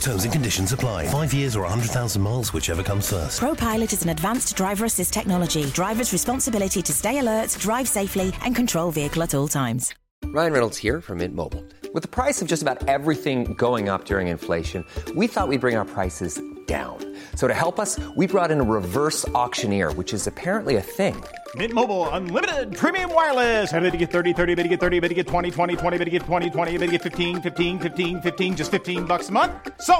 Terms 0.00 0.24
and 0.24 0.32
conditions 0.32 0.72
apply. 0.72 1.06
Five 1.06 1.32
years 1.32 1.56
or 1.56 1.62
100,000 1.62 2.20
miles, 2.20 2.52
whichever 2.52 2.82
comes 2.82 3.10
first. 3.10 3.40
ProPilot 3.40 3.92
is 3.92 4.02
an 4.02 4.10
advanced 4.10 4.56
driver 4.56 4.84
assist 4.84 5.12
technology. 5.12 5.66
Driver's 5.66 6.12
responsibility 6.12 6.82
to 6.82 6.92
stay 6.92 7.18
alert, 7.18 7.56
drive 7.60 7.88
safely, 7.88 8.32
and 8.42 8.54
control 8.54 8.90
vehicle 8.90 9.22
at 9.22 9.34
all 9.34 9.48
times. 9.48 9.94
Ryan 10.24 10.52
Reynolds 10.52 10.76
here 10.76 11.00
from 11.00 11.18
Mint 11.18 11.34
Mobile. 11.34 11.64
With 11.94 12.02
the 12.02 12.08
price 12.08 12.42
of 12.42 12.48
just 12.48 12.62
about 12.62 12.88
everything 12.88 13.54
going 13.54 13.88
up 13.88 14.04
during 14.04 14.28
inflation, 14.28 14.84
we 15.14 15.26
thought 15.26 15.48
we'd 15.48 15.60
bring 15.60 15.76
our 15.76 15.84
prices 15.84 16.40
down. 16.66 17.15
So 17.36 17.46
to 17.46 17.52
help 17.52 17.78
us, 17.78 18.00
we 18.16 18.26
brought 18.26 18.50
in 18.50 18.60
a 18.60 18.62
reverse 18.62 19.28
auctioneer, 19.28 19.92
which 19.92 20.14
is 20.14 20.26
apparently 20.26 20.76
a 20.76 20.80
thing. 20.80 21.22
Mint 21.54 21.74
Mobile 21.74 22.08
unlimited 22.08 22.74
premium 22.74 23.12
wireless. 23.14 23.72
Ready 23.72 23.90
to 23.90 23.96
get 23.96 24.10
30, 24.10 24.32
30, 24.32 24.54
bit 24.54 24.62
to 24.64 24.68
get 24.70 24.80
30, 24.80 25.00
bit 25.00 25.08
to 25.08 25.14
get 25.14 25.28
20, 25.28 25.50
20, 25.50 25.76
20, 25.76 25.98
bit 25.98 26.04
to 26.06 26.10
get 26.10 26.22
20, 26.22 26.50
20, 26.50 26.78
bit 26.78 26.86
to 26.86 26.92
get 26.92 27.02
15, 27.02 27.42
15, 27.42 27.78
15, 27.78 28.20
15 28.22 28.56
just 28.56 28.70
15 28.72 29.04
bucks 29.04 29.28
a 29.28 29.32
month. 29.32 29.52
So, 29.80 29.94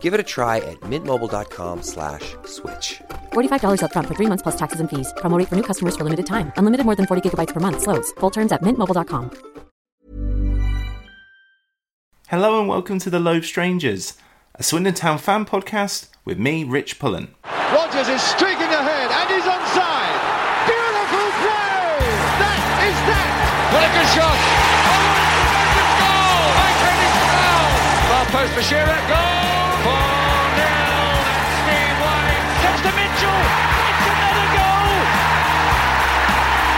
Give 0.00 0.14
it 0.14 0.20
a 0.20 0.22
try 0.22 0.58
at 0.58 0.78
mintmobile.com 0.82 1.82
slash 1.82 2.36
switch. 2.44 3.02
$45 3.32 3.80
upfront 3.80 4.06
for 4.06 4.14
3 4.14 4.26
months 4.26 4.42
plus 4.42 4.56
taxes 4.56 4.80
and 4.80 4.88
fees. 4.88 5.12
Promo 5.16 5.38
rate 5.38 5.48
for 5.48 5.56
new 5.56 5.66
customers 5.70 5.96
for 5.96 6.04
limited 6.04 6.26
time. 6.26 6.52
Unlimited 6.56 6.86
more 6.86 6.94
than 6.94 7.06
40 7.06 7.30
gigabytes 7.30 7.52
per 7.52 7.60
month 7.60 7.82
slows. 7.82 8.12
Full 8.20 8.30
terms 8.30 8.52
at 8.52 8.62
mintmobile.com. 8.62 9.30
Hello 12.28 12.60
and 12.60 12.68
welcome 12.68 12.98
to 12.98 13.10
The 13.10 13.20
Loathed 13.20 13.44
Strangers, 13.44 14.14
a 14.54 14.62
Swindon 14.62 14.94
Town 14.94 15.18
fan 15.18 15.44
podcast 15.44 16.11
with 16.24 16.38
me, 16.38 16.64
Rich 16.64 16.98
Pullen. 16.98 17.34
Rogers 17.72 18.08
is 18.08 18.22
streaking 18.22 18.70
ahead 18.70 19.10
and 19.10 19.26
he's 19.30 19.42
onside. 19.42 20.18
Beautiful 20.70 21.28
play! 21.42 21.98
That 22.38 22.62
is 22.86 22.98
that! 23.10 23.30
What 23.74 23.82
a 23.82 23.90
good 23.90 24.08
shot! 24.14 24.38
Oh, 24.38 25.02
it's 25.66 25.78
a 25.82 25.86
goal! 25.98 26.46
Iconic 26.62 27.14
goal! 27.26 27.66
Far 28.06 28.26
post 28.30 28.52
for 28.54 28.62
Shearer, 28.62 29.00
goal! 29.10 29.66
4 29.82 29.98
0 30.62 30.70
and 31.26 31.46
Steve 31.58 31.98
White 31.98 32.46
gets 32.62 32.80
to 32.86 32.92
Mitchell! 32.94 33.42
It's 33.82 34.06
another 34.14 34.46
goal! 34.54 34.94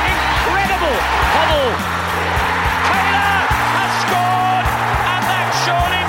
Incredible! 0.08 0.98
Hubble! 1.36 1.72
Taylor 2.88 3.36
has 3.76 3.92
scored 4.08 4.66
and 5.04 5.22
that 5.28 5.48
surely 5.68 6.03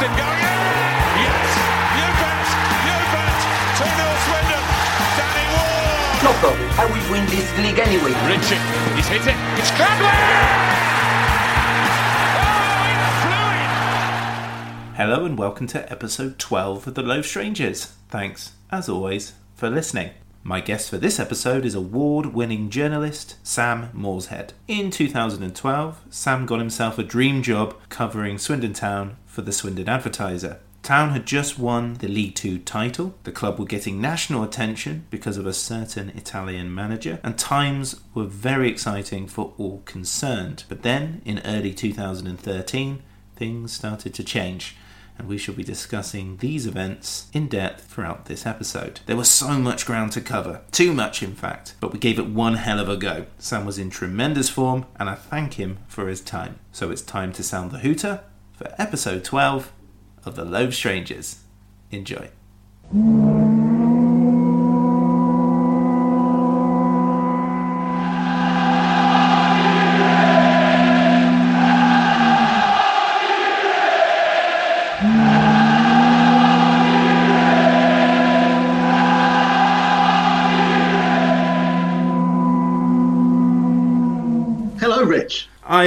Austin 0.00 0.16
going 0.16 0.40
in! 0.40 0.56
Yes! 1.20 1.60
You 2.00 2.08
bet! 2.24 2.48
You 2.88 2.96
bet! 3.12 3.36
2 3.76 3.84
0 3.84 4.16
Swindon! 4.24 4.64
Danny 5.20 5.44
Ward! 5.52 6.24
No 6.24 6.32
problem. 6.40 6.68
I 6.80 6.88
will 6.88 7.04
win 7.12 7.24
this 7.26 7.48
league 7.58 7.78
anyway. 7.78 8.16
Richard, 8.26 8.64
he's 8.96 9.08
hit 9.08 9.26
it. 9.26 9.36
It's 9.60 9.70
Cradwell! 9.72 10.08
Oh, 12.40 12.88
it! 14.88 14.96
Hello 14.96 15.26
and 15.26 15.36
welcome 15.36 15.66
to 15.66 15.92
episode 15.92 16.38
12 16.38 16.86
of 16.86 16.94
The 16.94 17.02
Loathed 17.02 17.26
Strangers. 17.26 17.92
Thanks, 18.08 18.52
as 18.70 18.88
always, 18.88 19.34
for 19.54 19.68
listening. 19.68 20.12
My 20.42 20.62
guest 20.62 20.88
for 20.88 20.96
this 20.96 21.20
episode 21.20 21.66
is 21.66 21.74
award 21.74 22.32
winning 22.32 22.70
journalist 22.70 23.36
Sam 23.42 23.90
Morshead. 23.94 24.52
In 24.66 24.90
2012, 24.90 26.00
Sam 26.08 26.46
got 26.46 26.58
himself 26.58 26.98
a 26.98 27.02
dream 27.02 27.42
job 27.42 27.76
covering 27.90 28.38
Swindon 28.38 28.72
Town 28.72 29.18
for 29.40 29.46
the 29.46 29.52
Swindon 29.52 29.88
Advertiser. 29.88 30.58
Town 30.82 31.12
had 31.12 31.24
just 31.24 31.58
won 31.58 31.94
the 31.94 32.08
League 32.08 32.34
Two 32.34 32.58
title, 32.58 33.14
the 33.22 33.32
club 33.32 33.58
were 33.58 33.64
getting 33.64 33.98
national 33.98 34.42
attention 34.42 35.06
because 35.08 35.38
of 35.38 35.46
a 35.46 35.54
certain 35.54 36.10
Italian 36.10 36.74
manager, 36.74 37.20
and 37.22 37.38
times 37.38 37.98
were 38.12 38.26
very 38.26 38.68
exciting 38.68 39.26
for 39.26 39.54
all 39.56 39.80
concerned. 39.86 40.64
But 40.68 40.82
then, 40.82 41.22
in 41.24 41.40
early 41.46 41.72
2013, 41.72 43.02
things 43.34 43.72
started 43.72 44.12
to 44.12 44.24
change 44.24 44.76
and 45.16 45.28
we 45.28 45.36
shall 45.36 45.54
be 45.54 45.62
discussing 45.62 46.38
these 46.38 46.66
events 46.66 47.26
in 47.34 47.46
depth 47.46 47.84
throughout 47.84 48.24
this 48.24 48.46
episode. 48.46 49.00
There 49.04 49.16
was 49.18 49.30
so 49.30 49.58
much 49.58 49.84
ground 49.84 50.12
to 50.12 50.22
cover, 50.22 50.62
too 50.72 50.94
much 50.94 51.22
in 51.22 51.34
fact, 51.34 51.74
but 51.78 51.92
we 51.92 51.98
gave 51.98 52.18
it 52.18 52.28
one 52.28 52.54
hell 52.54 52.80
of 52.80 52.88
a 52.88 52.96
go. 52.96 53.26
Sam 53.38 53.66
was 53.66 53.78
in 53.78 53.90
tremendous 53.90 54.48
form, 54.48 54.86
and 54.98 55.10
I 55.10 55.14
thank 55.14 55.54
him 55.54 55.78
for 55.88 56.08
his 56.08 56.22
time. 56.22 56.58
So 56.72 56.90
it's 56.90 57.02
time 57.02 57.34
to 57.34 57.42
sound 57.42 57.70
the 57.70 57.80
hooter 57.80 58.20
for 58.60 58.74
episode 58.76 59.24
12 59.24 59.72
of 60.26 60.36
The 60.36 60.44
Loathed 60.44 60.74
Strangers. 60.74 61.44
Enjoy. 61.90 62.28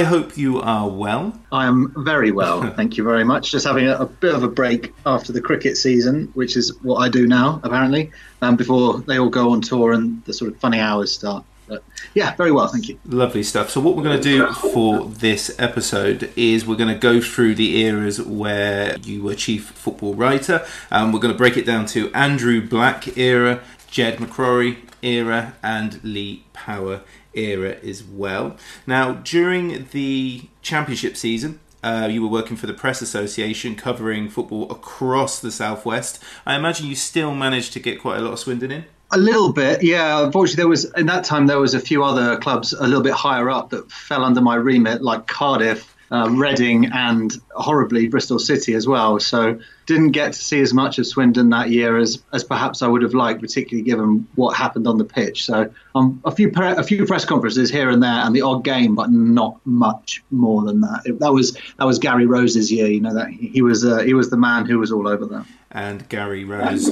I 0.04 0.06
hope 0.06 0.36
you 0.36 0.60
are 0.60 0.86
well. 0.86 1.32
I 1.50 1.64
am 1.64 1.90
very 1.96 2.30
well, 2.30 2.70
thank 2.76 2.98
you 2.98 3.04
very 3.04 3.24
much. 3.24 3.50
Just 3.50 3.66
having 3.66 3.88
a, 3.88 3.96
a 3.96 4.04
bit 4.04 4.34
of 4.34 4.42
a 4.42 4.48
break 4.48 4.92
after 5.06 5.32
the 5.32 5.40
cricket 5.40 5.78
season, 5.78 6.30
which 6.34 6.58
is 6.58 6.76
what 6.82 6.96
I 6.96 7.08
do 7.08 7.26
now, 7.26 7.58
apparently, 7.64 8.12
um, 8.42 8.54
before 8.56 8.98
they 8.98 9.18
all 9.18 9.30
go 9.30 9.52
on 9.52 9.62
tour 9.62 9.94
and 9.94 10.22
the 10.26 10.34
sort 10.34 10.52
of 10.52 10.58
funny 10.58 10.78
hours 10.78 11.10
start. 11.10 11.42
But 11.66 11.82
yeah, 12.12 12.36
very 12.36 12.52
well, 12.52 12.68
thank 12.68 12.90
you. 12.90 12.98
Lovely 13.06 13.42
stuff. 13.42 13.70
So, 13.70 13.80
what 13.80 13.96
we're 13.96 14.02
going 14.02 14.20
to 14.20 14.22
do 14.22 14.52
for 14.52 15.06
this 15.06 15.58
episode 15.58 16.30
is 16.36 16.66
we're 16.66 16.76
going 16.76 16.92
to 16.92 17.00
go 17.00 17.22
through 17.22 17.54
the 17.54 17.80
eras 17.80 18.20
where 18.20 18.98
you 18.98 19.22
were 19.22 19.34
chief 19.34 19.70
football 19.70 20.12
writer. 20.12 20.66
and 20.90 21.14
we're 21.14 21.20
going 21.20 21.32
to 21.32 21.38
break 21.38 21.56
it 21.56 21.64
down 21.64 21.86
to 21.86 22.12
Andrew 22.12 22.60
Black 22.60 23.16
era, 23.16 23.62
Jed 23.90 24.18
McCrory 24.18 24.76
era, 25.00 25.54
and 25.62 26.04
Lee 26.04 26.44
Power 26.52 27.00
era 27.34 27.76
as 27.84 28.02
well. 28.02 28.56
Now, 28.86 29.14
during 29.14 29.88
the 29.92 30.42
championship 30.62 31.16
season, 31.16 31.60
uh, 31.82 32.08
you 32.10 32.22
were 32.22 32.28
working 32.28 32.56
for 32.56 32.66
the 32.66 32.72
Press 32.72 33.02
Association 33.02 33.76
covering 33.76 34.30
football 34.30 34.70
across 34.70 35.38
the 35.40 35.52
southwest. 35.52 36.22
I 36.46 36.56
imagine 36.56 36.86
you 36.86 36.94
still 36.94 37.34
managed 37.34 37.74
to 37.74 37.80
get 37.80 38.00
quite 38.00 38.18
a 38.18 38.22
lot 38.22 38.32
of 38.32 38.38
Swindon 38.38 38.70
in. 38.70 38.84
A 39.10 39.18
little 39.18 39.52
bit, 39.52 39.82
yeah. 39.82 40.24
Unfortunately, 40.24 40.62
there 40.62 40.68
was 40.68 40.90
in 40.94 41.06
that 41.06 41.24
time 41.24 41.46
there 41.46 41.60
was 41.60 41.74
a 41.74 41.80
few 41.80 42.02
other 42.02 42.38
clubs 42.38 42.72
a 42.72 42.84
little 42.84 43.02
bit 43.02 43.12
higher 43.12 43.50
up 43.50 43.70
that 43.70 43.92
fell 43.92 44.24
under 44.24 44.40
my 44.40 44.54
remit, 44.54 45.02
like 45.02 45.26
Cardiff, 45.26 45.93
uh, 46.10 46.28
Reading, 46.30 46.86
and 46.86 47.32
horribly 47.54 48.08
Bristol 48.08 48.38
City 48.38 48.74
as 48.74 48.86
well. 48.86 49.18
So 49.20 49.58
didn't 49.86 50.12
get 50.12 50.32
to 50.32 50.38
see 50.38 50.60
as 50.60 50.72
much 50.72 50.98
of 50.98 51.06
Swindon 51.06 51.50
that 51.50 51.70
year 51.70 51.98
as 51.98 52.22
as 52.32 52.44
perhaps 52.44 52.82
I 52.82 52.88
would 52.88 53.02
have 53.02 53.14
liked, 53.14 53.40
particularly 53.40 53.84
given 53.84 54.26
what 54.34 54.56
happened 54.56 54.86
on 54.86 54.98
the 54.98 55.04
pitch. 55.04 55.44
So 55.44 55.70
um, 55.94 56.20
a 56.24 56.30
few 56.30 56.50
pre- 56.50 56.68
a 56.68 56.82
few 56.82 57.04
press 57.06 57.24
conferences 57.24 57.70
here 57.70 57.90
and 57.90 58.02
there, 58.02 58.10
and 58.10 58.34
the 58.34 58.42
odd 58.42 58.64
game, 58.64 58.94
but 58.94 59.10
not 59.10 59.60
much 59.64 60.22
more 60.30 60.62
than 60.62 60.80
that. 60.82 61.02
It, 61.04 61.18
that 61.20 61.32
was 61.32 61.56
that 61.78 61.84
was 61.84 61.98
Gary 61.98 62.26
Rose's 62.26 62.70
year. 62.70 62.86
You 62.86 63.00
know 63.00 63.14
that 63.14 63.28
he 63.28 63.62
was 63.62 63.84
uh, 63.84 63.98
he 63.98 64.14
was 64.14 64.30
the 64.30 64.36
man 64.36 64.66
who 64.66 64.78
was 64.78 64.92
all 64.92 65.08
over 65.08 65.26
that. 65.26 65.46
And 65.74 66.08
Gary 66.08 66.44
Rose 66.44 66.88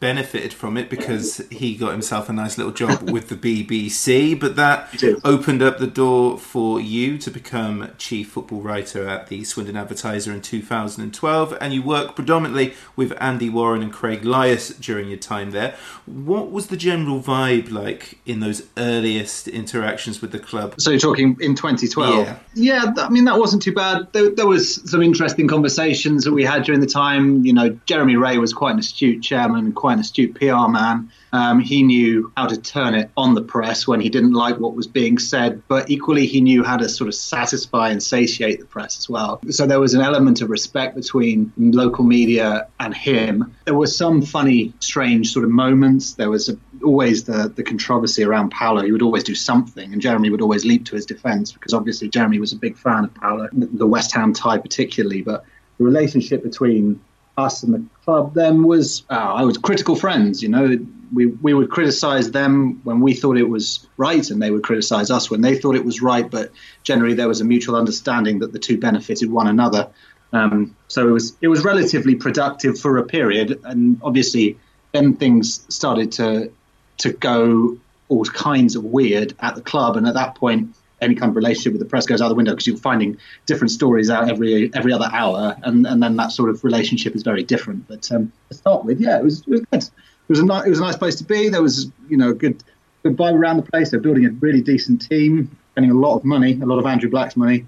benefited 0.00 0.52
from 0.52 0.76
it 0.76 0.88
because 0.88 1.38
he 1.50 1.76
got 1.76 1.92
himself 1.92 2.28
a 2.28 2.32
nice 2.32 2.56
little 2.56 2.72
job 2.72 3.10
with 3.10 3.28
the 3.28 3.36
BBC. 3.36 4.38
But 4.38 4.56
that 4.56 4.88
opened 5.24 5.62
up 5.62 5.78
the 5.78 5.86
door 5.86 6.38
for 6.38 6.80
you 6.80 7.18
to 7.18 7.30
become 7.30 7.90
chief 7.98 8.30
football 8.30 8.62
writer 8.62 9.06
at 9.06 9.28
the 9.28 9.44
Swindon 9.44 9.76
Advertiser 9.76 10.32
in 10.32 10.40
2012, 10.40 11.58
and 11.60 11.72
you 11.74 11.82
work 11.82 12.16
predominantly 12.16 12.74
with 12.96 13.12
Andy 13.20 13.50
Warren 13.50 13.82
and 13.82 13.92
Craig 13.92 14.24
Lias 14.24 14.70
during 14.70 15.08
your 15.08 15.18
time 15.18 15.50
there. 15.50 15.76
What 16.06 16.50
was 16.50 16.68
the 16.68 16.76
general 16.76 17.20
vibe 17.20 17.70
like 17.70 18.18
in 18.24 18.40
those 18.40 18.62
earliest 18.76 19.48
interactions 19.48 20.22
with 20.22 20.32
the 20.32 20.38
club? 20.38 20.80
So 20.80 20.90
you're 20.90 20.98
talking 20.98 21.36
in 21.40 21.54
2012? 21.54 22.26
Yeah. 22.26 22.38
Yeah, 22.54 22.92
I 22.96 23.08
mean, 23.10 23.24
that 23.24 23.38
wasn't 23.38 23.62
too 23.62 23.72
bad. 23.72 24.08
There, 24.12 24.30
there 24.30 24.46
was 24.46 24.88
some 24.90 25.02
interesting 25.02 25.46
conversations 25.46 26.24
that 26.24 26.32
we 26.32 26.44
had 26.44 26.64
during 26.64 26.80
the 26.80 26.86
time. 26.86 27.44
You 27.44 27.52
know, 27.52 27.78
Jeremy 27.86 28.16
Wray 28.16 28.38
was 28.38 28.52
quite 28.52 28.72
an 28.72 28.78
astute 28.78 29.22
chairman, 29.22 29.66
and 29.66 29.74
quite 29.74 29.94
an 29.94 30.00
astute 30.00 30.34
PR 30.34 30.68
man. 30.68 31.10
Um, 31.32 31.60
he 31.60 31.82
knew 31.82 32.30
how 32.36 32.46
to 32.46 32.56
turn 32.56 32.94
it 32.94 33.10
on 33.16 33.34
the 33.34 33.42
press 33.42 33.86
when 33.86 34.00
he 34.00 34.10
didn't 34.10 34.34
like 34.34 34.58
what 34.58 34.74
was 34.74 34.86
being 34.86 35.18
said, 35.18 35.62
but 35.66 35.90
equally 35.90 36.26
he 36.26 36.40
knew 36.40 36.62
how 36.62 36.76
to 36.76 36.88
sort 36.88 37.08
of 37.08 37.14
satisfy 37.14 37.88
and 37.88 38.02
satiate 38.02 38.60
the 38.60 38.66
press 38.66 38.98
as 38.98 39.08
well. 39.08 39.40
So 39.50 39.66
there 39.66 39.80
was 39.80 39.94
an 39.94 40.02
element 40.02 40.42
of 40.42 40.50
respect 40.50 40.94
between 40.94 41.52
local 41.56 42.04
media 42.04 42.68
and 42.78 42.94
him. 42.94 43.54
There 43.64 43.74
were 43.74 43.86
some 43.86 44.22
funny, 44.22 44.74
strange 44.80 45.32
sort 45.32 45.44
of 45.44 45.50
moments. 45.50 46.14
There 46.14 46.30
was 46.30 46.50
a, 46.50 46.56
always 46.84 47.24
the, 47.24 47.52
the 47.54 47.62
controversy 47.62 48.24
around 48.24 48.50
Paolo. 48.50 48.82
He 48.82 48.92
would 48.92 49.02
always 49.02 49.24
do 49.24 49.34
something, 49.34 49.92
and 49.92 50.02
Jeremy 50.02 50.30
would 50.30 50.42
always 50.42 50.64
leap 50.64 50.84
to 50.86 50.96
his 50.96 51.06
defence 51.06 51.52
because 51.52 51.72
obviously 51.72 52.08
Jeremy 52.08 52.38
was 52.38 52.52
a 52.52 52.56
big 52.56 52.76
fan 52.76 53.04
of 53.04 53.14
Paolo, 53.14 53.48
the 53.52 53.86
West 53.86 54.14
Ham 54.14 54.34
tie 54.34 54.58
particularly. 54.58 55.22
But 55.22 55.44
the 55.78 55.84
relationship 55.84 56.42
between 56.42 57.00
us 57.36 57.62
and 57.62 57.74
the 57.74 57.84
club 58.04 58.34
then 58.34 58.64
was 58.64 59.04
uh, 59.10 59.14
I 59.14 59.44
was 59.44 59.58
critical 59.58 59.96
friends. 59.96 60.42
You 60.42 60.48
know, 60.48 60.78
we 61.12 61.26
we 61.26 61.54
would 61.54 61.70
criticise 61.70 62.30
them 62.30 62.80
when 62.84 63.00
we 63.00 63.14
thought 63.14 63.36
it 63.36 63.48
was 63.48 63.86
right, 63.96 64.28
and 64.30 64.42
they 64.42 64.50
would 64.50 64.62
criticise 64.62 65.10
us 65.10 65.30
when 65.30 65.40
they 65.40 65.56
thought 65.56 65.76
it 65.76 65.84
was 65.84 66.02
right. 66.02 66.30
But 66.30 66.50
generally, 66.82 67.14
there 67.14 67.28
was 67.28 67.40
a 67.40 67.44
mutual 67.44 67.76
understanding 67.76 68.40
that 68.40 68.52
the 68.52 68.58
two 68.58 68.78
benefited 68.78 69.30
one 69.30 69.46
another. 69.46 69.88
Um, 70.32 70.76
so 70.88 71.08
it 71.08 71.12
was 71.12 71.36
it 71.40 71.48
was 71.48 71.64
relatively 71.64 72.14
productive 72.14 72.78
for 72.78 72.98
a 72.98 73.04
period, 73.04 73.60
and 73.64 74.00
obviously 74.02 74.58
then 74.92 75.14
things 75.14 75.64
started 75.74 76.12
to 76.12 76.50
to 76.98 77.12
go 77.12 77.78
all 78.08 78.24
kinds 78.26 78.76
of 78.76 78.84
weird 78.84 79.34
at 79.40 79.54
the 79.54 79.62
club, 79.62 79.96
and 79.96 80.06
at 80.06 80.14
that 80.14 80.34
point 80.34 80.74
any 81.02 81.14
kind 81.14 81.30
of 81.30 81.36
relationship 81.36 81.72
with 81.72 81.80
the 81.80 81.88
press 81.88 82.06
goes 82.06 82.22
out 82.22 82.28
the 82.28 82.34
window 82.34 82.52
because 82.52 82.66
you're 82.66 82.76
finding 82.76 83.18
different 83.46 83.70
stories 83.70 84.08
out 84.08 84.28
every 84.28 84.70
every 84.74 84.92
other 84.92 85.08
hour, 85.12 85.56
and, 85.64 85.86
and 85.86 86.02
then 86.02 86.16
that 86.16 86.32
sort 86.32 86.48
of 86.48 86.64
relationship 86.64 87.14
is 87.14 87.22
very 87.22 87.42
different. 87.42 87.86
But 87.88 88.10
um, 88.12 88.32
to 88.48 88.54
start 88.54 88.84
with, 88.84 89.00
yeah, 89.00 89.18
it 89.18 89.24
was, 89.24 89.40
it 89.40 89.48
was 89.48 89.60
good. 89.70 89.82
It 89.82 90.28
was 90.28 90.38
a 90.38 90.44
nice, 90.44 90.66
it 90.66 90.70
was 90.70 90.78
a 90.78 90.82
nice 90.82 90.96
place 90.96 91.16
to 91.16 91.24
be. 91.24 91.48
There 91.48 91.62
was 91.62 91.90
you 92.08 92.16
know 92.16 92.32
good 92.32 92.62
good 93.02 93.16
vibe 93.16 93.34
around 93.34 93.56
the 93.56 93.70
place. 93.70 93.90
They're 93.90 94.00
building 94.00 94.24
a 94.24 94.30
really 94.30 94.62
decent 94.62 95.06
team, 95.06 95.54
spending 95.72 95.90
a 95.90 95.94
lot 95.94 96.16
of 96.16 96.24
money, 96.24 96.58
a 96.62 96.66
lot 96.66 96.78
of 96.78 96.86
Andrew 96.86 97.10
Black's 97.10 97.36
money, 97.36 97.66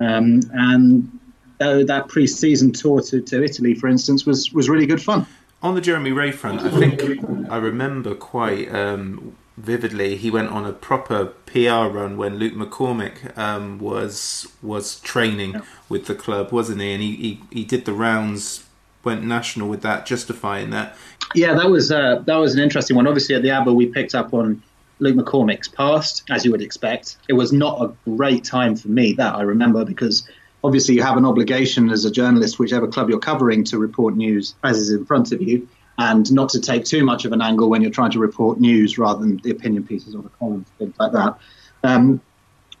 um, 0.00 0.40
and 0.52 1.18
uh, 1.60 1.84
that 1.84 2.08
pre-season 2.08 2.72
tour 2.72 3.00
to, 3.00 3.20
to 3.20 3.42
Italy, 3.42 3.74
for 3.74 3.88
instance, 3.88 4.24
was 4.24 4.52
was 4.52 4.68
really 4.68 4.86
good 4.86 5.02
fun. 5.02 5.26
On 5.62 5.74
the 5.74 5.80
Jeremy 5.80 6.12
Wray 6.12 6.30
front, 6.30 6.60
I 6.60 6.70
think 6.70 7.02
I 7.50 7.56
remember 7.56 8.14
quite 8.14 8.72
um, 8.72 9.34
vividly. 9.56 10.16
He 10.16 10.30
went 10.30 10.50
on 10.50 10.64
a 10.66 10.72
proper 10.72 11.26
PR 11.46 11.88
run 11.88 12.16
when 12.16 12.36
Luke 12.36 12.54
McCormick 12.54 13.36
um, 13.36 13.78
was 13.78 14.46
was 14.62 15.00
training 15.00 15.52
yeah. 15.52 15.60
with 15.88 16.06
the 16.06 16.14
club, 16.14 16.52
wasn't 16.52 16.80
he? 16.80 16.92
And 16.92 17.02
he, 17.02 17.16
he, 17.16 17.40
he 17.50 17.64
did 17.64 17.84
the 17.84 17.92
rounds, 17.92 18.64
went 19.04 19.24
national 19.24 19.68
with 19.68 19.82
that, 19.82 20.06
justifying 20.06 20.70
that. 20.70 20.96
Yeah, 21.34 21.54
that 21.54 21.70
was 21.70 21.90
uh, 21.90 22.22
that 22.26 22.36
was 22.36 22.54
an 22.54 22.60
interesting 22.60 22.96
one. 22.96 23.06
Obviously, 23.06 23.34
at 23.34 23.42
the 23.42 23.50
Adver, 23.50 23.72
we 23.72 23.86
picked 23.86 24.14
up 24.14 24.32
on 24.34 24.62
Luke 24.98 25.16
McCormick's 25.16 25.68
past, 25.68 26.22
as 26.30 26.44
you 26.44 26.50
would 26.50 26.62
expect. 26.62 27.16
It 27.28 27.34
was 27.34 27.52
not 27.52 27.82
a 27.82 27.92
great 28.10 28.44
time 28.44 28.76
for 28.76 28.88
me 28.88 29.12
that 29.14 29.34
I 29.34 29.42
remember 29.42 29.84
because 29.84 30.28
obviously 30.64 30.94
you 30.94 31.02
have 31.02 31.16
an 31.16 31.24
obligation 31.24 31.90
as 31.90 32.04
a 32.04 32.10
journalist, 32.10 32.58
whichever 32.58 32.88
club 32.88 33.10
you're 33.10 33.18
covering, 33.18 33.64
to 33.64 33.78
report 33.78 34.16
news 34.16 34.54
as 34.64 34.78
is 34.78 34.90
in 34.90 35.04
front 35.04 35.32
of 35.32 35.42
you, 35.42 35.68
and 35.98 36.30
not 36.32 36.50
to 36.50 36.60
take 36.60 36.84
too 36.84 37.04
much 37.04 37.24
of 37.24 37.32
an 37.32 37.40
angle 37.40 37.70
when 37.70 37.82
you're 37.82 37.90
trying 37.90 38.10
to 38.10 38.18
report 38.18 38.60
news 38.60 38.98
rather 38.98 39.20
than 39.20 39.38
the 39.38 39.50
opinion 39.50 39.86
pieces 39.86 40.14
or 40.14 40.22
the 40.22 40.28
columns, 40.30 40.68
things 40.78 40.94
like 40.98 41.12
that. 41.12 41.38
Um, 41.82 42.20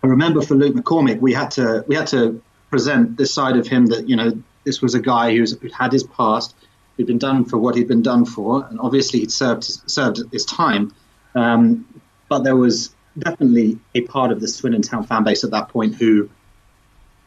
I 0.02 0.08
remember 0.08 0.42
for 0.42 0.54
Luke 0.54 0.74
McCormick, 0.74 1.20
we 1.20 1.32
had 1.32 1.50
to 1.52 1.84
we 1.86 1.94
had 1.94 2.06
to 2.08 2.40
present 2.70 3.16
this 3.16 3.32
side 3.32 3.56
of 3.56 3.66
him 3.66 3.86
that 3.86 4.08
you 4.08 4.16
know 4.16 4.32
this 4.64 4.82
was 4.82 4.94
a 4.94 5.00
guy 5.00 5.34
who's 5.34 5.58
who 5.58 5.68
had 5.68 5.92
his 5.92 6.04
past, 6.04 6.54
who'd 6.96 7.06
been 7.06 7.18
done 7.18 7.44
for 7.44 7.58
what 7.58 7.74
he'd 7.74 7.88
been 7.88 8.02
done 8.02 8.24
for, 8.24 8.66
and 8.68 8.78
obviously 8.80 9.20
he'd 9.20 9.32
served 9.32 9.64
served 9.64 10.20
his 10.32 10.44
time. 10.44 10.94
Um, 11.34 11.86
but 12.28 12.40
there 12.44 12.56
was 12.56 12.94
definitely 13.18 13.78
a 13.94 14.02
part 14.02 14.30
of 14.30 14.40
the 14.40 14.48
Swindon 14.48 14.82
Town 14.82 15.04
fan 15.04 15.24
base 15.24 15.44
at 15.44 15.50
that 15.52 15.68
point 15.68 15.94
who 15.94 16.28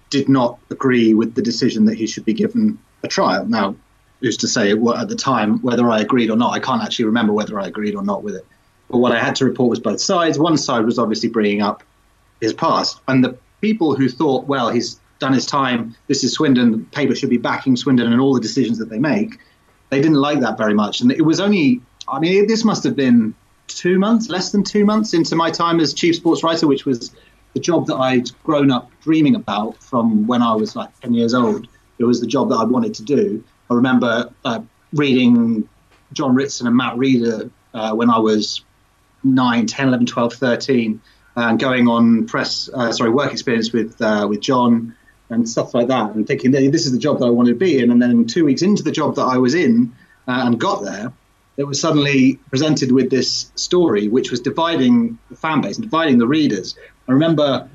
did 0.09 0.27
not 0.27 0.59
agree 0.69 1.13
with 1.13 1.35
the 1.35 1.41
decision 1.41 1.85
that 1.85 1.97
he 1.97 2.07
should 2.07 2.25
be 2.25 2.33
given 2.33 2.79
a 3.03 3.07
trial. 3.07 3.45
Now, 3.45 3.75
who's 4.19 4.37
to 4.37 4.47
say 4.47 4.71
at 4.71 5.09
the 5.09 5.15
time 5.15 5.59
whether 5.61 5.89
I 5.89 5.99
agreed 6.01 6.29
or 6.29 6.35
not? 6.35 6.53
I 6.53 6.59
can't 6.59 6.83
actually 6.83 7.05
remember 7.05 7.33
whether 7.33 7.59
I 7.59 7.67
agreed 7.67 7.95
or 7.95 8.03
not 8.03 8.23
with 8.23 8.35
it. 8.35 8.45
But 8.89 8.97
what 8.97 9.11
I 9.11 9.19
had 9.19 9.35
to 9.37 9.45
report 9.45 9.69
was 9.69 9.79
both 9.79 10.01
sides. 10.01 10.39
One 10.39 10.57
side 10.57 10.85
was 10.85 10.97
obviously 10.97 11.29
bringing 11.29 11.61
up 11.61 11.83
his 12.41 12.53
past, 12.53 12.99
and 13.07 13.23
the 13.23 13.37
people 13.61 13.95
who 13.95 14.09
thought, 14.09 14.45
well, 14.47 14.69
he's 14.69 14.99
done 15.19 15.33
his 15.33 15.45
time. 15.45 15.95
This 16.07 16.23
is 16.23 16.33
Swindon. 16.33 16.71
The 16.71 16.77
paper 16.77 17.13
should 17.15 17.29
be 17.29 17.37
backing 17.37 17.75
Swindon 17.75 18.11
and 18.11 18.21
all 18.21 18.33
the 18.33 18.41
decisions 18.41 18.77
that 18.79 18.89
they 18.89 18.99
make. 18.99 19.37
They 19.89 20.01
didn't 20.01 20.17
like 20.17 20.39
that 20.39 20.57
very 20.57 20.73
much, 20.73 21.01
and 21.01 21.11
it 21.11 21.21
was 21.21 21.39
only. 21.39 21.81
I 22.07 22.19
mean, 22.19 22.47
this 22.47 22.63
must 22.63 22.83
have 22.85 22.95
been 22.95 23.35
two 23.67 23.99
months, 23.99 24.29
less 24.29 24.51
than 24.51 24.63
two 24.63 24.83
months 24.83 25.13
into 25.13 25.35
my 25.35 25.51
time 25.51 25.79
as 25.79 25.93
chief 25.93 26.15
sports 26.15 26.43
writer, 26.43 26.65
which 26.65 26.85
was 26.85 27.11
the 27.53 27.59
job 27.59 27.87
that 27.87 27.95
I'd 27.95 28.29
grown 28.43 28.71
up 28.71 28.89
dreaming 29.01 29.35
about 29.35 29.81
from 29.81 30.27
when 30.27 30.41
I 30.41 30.53
was 30.53 30.75
like 30.75 30.97
10 31.01 31.13
years 31.13 31.33
old. 31.33 31.67
It 31.99 32.05
was 32.05 32.21
the 32.21 32.27
job 32.27 32.49
that 32.49 32.55
I 32.55 32.63
wanted 32.63 32.93
to 32.95 33.03
do. 33.03 33.43
I 33.69 33.75
remember 33.75 34.31
uh, 34.43 34.61
reading 34.93 35.69
John 36.13 36.35
Ritson 36.35 36.67
and 36.67 36.75
Matt 36.75 36.97
Reader 36.97 37.49
uh, 37.73 37.93
when 37.93 38.09
I 38.09 38.19
was 38.19 38.63
9, 39.23 39.65
10, 39.67 39.87
11, 39.87 40.05
12, 40.05 40.33
13, 40.33 41.01
and 41.35 41.59
going 41.59 41.87
on 41.87 42.25
press, 42.25 42.69
uh, 42.73 42.91
sorry, 42.91 43.11
work 43.11 43.31
experience 43.31 43.71
with 43.71 44.01
uh, 44.01 44.27
with 44.29 44.41
John 44.41 44.95
and 45.29 45.47
stuff 45.47 45.73
like 45.73 45.87
that, 45.87 46.15
and 46.15 46.25
thinking 46.25 46.51
this 46.51 46.85
is 46.85 46.91
the 46.91 46.97
job 46.97 47.19
that 47.19 47.25
I 47.25 47.29
wanted 47.29 47.51
to 47.51 47.55
be 47.55 47.77
in. 47.77 47.91
And 47.91 48.01
then 48.01 48.25
two 48.25 48.45
weeks 48.45 48.61
into 48.61 48.81
the 48.81 48.91
job 48.91 49.15
that 49.15 49.23
I 49.23 49.37
was 49.37 49.53
in 49.53 49.93
uh, 50.27 50.41
and 50.45 50.59
got 50.59 50.83
there, 50.83 51.13
it 51.57 51.65
was 51.65 51.79
suddenly 51.79 52.39
presented 52.49 52.91
with 52.91 53.09
this 53.09 53.51
story, 53.55 54.07
which 54.07 54.31
was 54.31 54.39
dividing 54.39 55.19
the 55.29 55.35
fan 55.35 55.61
base 55.61 55.75
and 55.77 55.83
dividing 55.83 56.17
the 56.17 56.27
readers. 56.27 56.75
I 57.07 57.11
remember, 57.11 57.69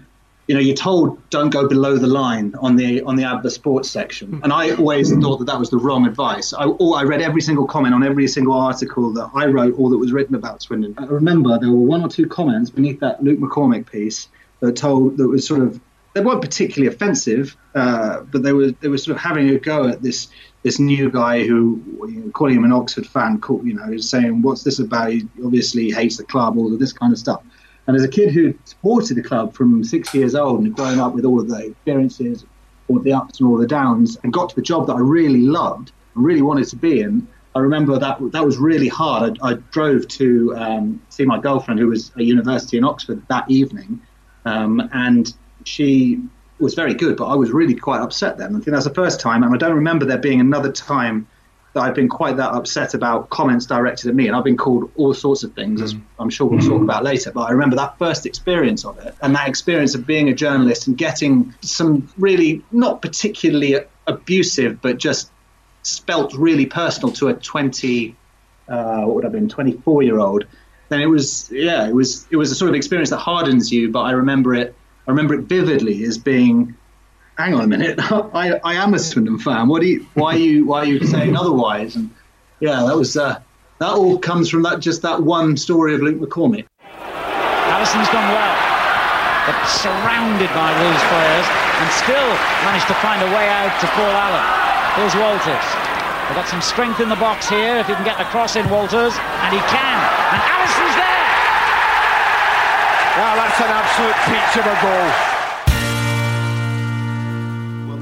you 0.46 0.54
know, 0.54 0.60
you're 0.60 0.76
told 0.76 1.18
don't 1.30 1.50
go 1.50 1.68
below 1.68 1.96
the 1.96 2.06
line 2.06 2.54
on 2.60 2.76
the 2.76 3.02
on 3.02 3.16
the 3.16 3.24
Adver 3.24 3.50
sports 3.50 3.90
section, 3.90 4.40
and 4.42 4.52
I 4.52 4.72
always 4.72 5.10
thought 5.10 5.38
that 5.38 5.46
that 5.46 5.58
was 5.58 5.70
the 5.70 5.78
wrong 5.78 6.06
advice. 6.06 6.52
I, 6.52 6.64
I 6.64 7.02
read 7.04 7.22
every 7.22 7.40
single 7.40 7.66
comment 7.66 7.94
on 7.94 8.02
every 8.02 8.28
single 8.28 8.54
article 8.54 9.12
that 9.14 9.30
I 9.34 9.46
wrote 9.46 9.74
or 9.78 9.90
that 9.90 9.98
was 9.98 10.12
written 10.12 10.34
about 10.34 10.62
Swindon. 10.62 10.94
I 10.98 11.06
remember 11.06 11.58
there 11.58 11.70
were 11.70 11.76
one 11.76 12.02
or 12.02 12.08
two 12.08 12.26
comments 12.26 12.70
beneath 12.70 13.00
that 13.00 13.22
Luke 13.22 13.38
McCormick 13.38 13.90
piece 13.90 14.28
that 14.60 14.76
told 14.76 15.16
that 15.16 15.28
was 15.28 15.46
sort 15.46 15.60
of 15.60 15.80
they 16.14 16.20
weren't 16.20 16.42
particularly 16.42 16.94
offensive, 16.94 17.56
uh, 17.74 18.20
but 18.20 18.42
they 18.42 18.52
were 18.52 18.70
they 18.70 18.88
were 18.88 18.98
sort 18.98 19.16
of 19.16 19.22
having 19.22 19.48
a 19.50 19.58
go 19.58 19.88
at 19.88 20.02
this 20.02 20.28
this 20.62 20.78
new 20.78 21.10
guy 21.10 21.44
who, 21.44 21.82
you 22.08 22.20
know, 22.20 22.30
calling 22.30 22.56
him 22.56 22.64
an 22.64 22.72
Oxford 22.72 23.06
fan, 23.06 23.40
you 23.64 23.74
know, 23.74 23.92
is 23.92 24.08
saying 24.08 24.40
what's 24.40 24.62
this 24.62 24.78
about? 24.78 25.12
He 25.12 25.28
obviously 25.44 25.90
hates 25.90 26.16
the 26.16 26.24
club, 26.24 26.56
all 26.56 26.72
of 26.72 26.78
this 26.78 26.92
kind 26.92 27.12
of 27.12 27.18
stuff. 27.18 27.42
And 27.86 27.96
as 27.96 28.02
a 28.02 28.08
kid 28.08 28.30
who 28.30 28.54
supported 28.64 29.16
the 29.16 29.22
club 29.22 29.54
from 29.54 29.84
six 29.84 30.14
years 30.14 30.34
old 30.34 30.64
and 30.64 30.74
growing 30.74 31.00
up 31.00 31.14
with 31.14 31.24
all 31.24 31.40
of 31.40 31.48
the 31.48 31.66
experiences, 31.66 32.44
all 32.88 32.98
the 32.98 33.12
ups 33.12 33.40
and 33.40 33.48
all 33.48 33.56
the 33.56 33.66
downs, 33.66 34.16
and 34.22 34.32
got 34.32 34.48
to 34.50 34.56
the 34.56 34.62
job 34.62 34.86
that 34.86 34.94
I 34.94 35.00
really 35.00 35.42
loved 35.42 35.92
and 36.14 36.24
really 36.24 36.42
wanted 36.42 36.68
to 36.68 36.76
be 36.76 37.00
in, 37.00 37.26
I 37.54 37.60
remember 37.60 37.98
that 37.98 38.18
that 38.32 38.44
was 38.44 38.58
really 38.58 38.88
hard. 38.88 39.38
I, 39.42 39.50
I 39.50 39.54
drove 39.54 40.08
to 40.08 40.56
um, 40.56 41.02
see 41.08 41.24
my 41.24 41.38
girlfriend 41.38 41.78
who 41.78 41.88
was 41.88 42.10
at 42.16 42.24
university 42.24 42.78
in 42.78 42.84
Oxford 42.84 43.22
that 43.28 43.48
evening, 43.50 44.00
um, 44.44 44.88
and 44.92 45.32
she 45.64 46.20
was 46.58 46.74
very 46.74 46.94
good, 46.94 47.16
but 47.16 47.26
I 47.26 47.34
was 47.34 47.50
really 47.50 47.74
quite 47.74 48.00
upset 48.00 48.38
then. 48.38 48.50
I 48.50 48.58
think 48.58 48.66
that's 48.66 48.84
the 48.84 48.94
first 48.94 49.20
time, 49.20 49.42
and 49.42 49.54
I 49.54 49.56
don't 49.56 49.74
remember 49.74 50.04
there 50.04 50.18
being 50.18 50.40
another 50.40 50.72
time 50.72 51.28
that 51.74 51.82
I've 51.82 51.94
been 51.94 52.08
quite 52.08 52.36
that 52.36 52.52
upset 52.52 52.94
about 52.94 53.30
comments 53.30 53.66
directed 53.66 54.08
at 54.08 54.14
me, 54.14 54.28
and 54.28 54.36
I've 54.36 54.44
been 54.44 54.56
called 54.56 54.90
all 54.96 55.12
sorts 55.12 55.42
of 55.42 55.54
things, 55.54 55.80
mm. 55.80 55.84
as 55.84 55.94
I'm 56.18 56.30
sure 56.30 56.46
we'll 56.46 56.60
talk 56.60 56.80
about 56.80 57.02
later. 57.02 57.32
But 57.32 57.42
I 57.42 57.50
remember 57.50 57.76
that 57.76 57.98
first 57.98 58.26
experience 58.26 58.84
of 58.84 58.98
it, 58.98 59.14
and 59.20 59.34
that 59.34 59.48
experience 59.48 59.94
of 59.94 60.06
being 60.06 60.28
a 60.28 60.34
journalist 60.34 60.86
and 60.86 60.96
getting 60.96 61.52
some 61.60 62.08
really 62.16 62.64
not 62.70 63.02
particularly 63.02 63.76
abusive, 64.06 64.80
but 64.80 64.98
just 64.98 65.30
spelt 65.82 66.32
really 66.34 66.64
personal 66.64 67.12
to 67.12 67.28
a 67.28 67.34
20, 67.34 68.16
uh, 68.68 69.00
what 69.02 69.16
would 69.16 69.24
have 69.24 69.32
been 69.32 69.48
24 69.48 70.02
year 70.04 70.18
old. 70.18 70.46
Then 70.90 71.00
it 71.00 71.06
was, 71.06 71.50
yeah, 71.50 71.88
it 71.88 71.94
was, 71.94 72.26
it 72.30 72.36
was 72.36 72.52
a 72.52 72.54
sort 72.54 72.68
of 72.68 72.76
experience 72.76 73.10
that 73.10 73.18
hardens 73.18 73.72
you. 73.72 73.90
But 73.90 74.02
I 74.02 74.12
remember 74.12 74.54
it, 74.54 74.76
I 75.08 75.10
remember 75.10 75.34
it 75.34 75.42
vividly 75.42 76.04
as 76.04 76.18
being 76.18 76.76
hang 77.38 77.54
on 77.54 77.64
a 77.64 77.66
minute, 77.66 77.98
I, 78.34 78.60
I 78.64 78.74
am 78.74 78.94
a 78.94 78.98
Swindon 78.98 79.38
fan. 79.38 79.68
What 79.68 79.82
do 79.82 79.88
you, 79.88 80.06
why 80.14 80.34
are 80.34 80.38
you, 80.38 80.64
why 80.66 80.80
are 80.80 80.86
you 80.86 81.04
saying 81.06 81.36
otherwise? 81.36 81.96
And 81.96 82.10
yeah, 82.60 82.84
that 82.84 82.96
was, 82.96 83.16
uh, 83.16 83.40
that 83.80 83.92
all 83.92 84.18
comes 84.18 84.48
from 84.48 84.62
that, 84.62 84.80
just 84.80 85.02
that 85.02 85.22
one 85.22 85.56
story 85.56 85.94
of 85.94 86.00
Luke 86.00 86.20
McCormick. 86.20 86.66
Allison's 86.94 88.08
done 88.14 88.28
well, 88.30 88.56
but 89.50 89.58
surrounded 89.66 90.48
by 90.54 90.70
Wolves 90.78 91.04
players 91.10 91.46
and 91.82 91.88
still 91.90 92.30
managed 92.62 92.86
to 92.86 92.96
find 93.02 93.18
a 93.18 93.30
way 93.34 93.50
out 93.50 93.74
to 93.82 93.86
Paul 93.98 94.14
Allen. 94.14 94.46
Here's 94.94 95.14
Walters. 95.18 95.66
They've 96.30 96.38
got 96.38 96.48
some 96.48 96.62
strength 96.62 97.00
in 97.00 97.10
the 97.10 97.18
box 97.18 97.48
here 97.50 97.76
if 97.82 97.86
he 97.90 97.94
can 97.98 98.04
get 98.04 98.16
the 98.16 98.24
cross 98.30 98.56
in 98.56 98.64
Walters, 98.70 99.12
and 99.44 99.50
he 99.52 99.60
can. 99.68 99.98
And 100.32 100.40
Allison's 100.40 100.96
there! 100.96 101.24
Wow, 103.18 103.34
that's 103.36 103.58
an 103.60 103.70
absolute 103.74 104.18
peach 104.30 104.54
of 104.54 104.64
a 104.70 104.76
goal. 104.80 105.33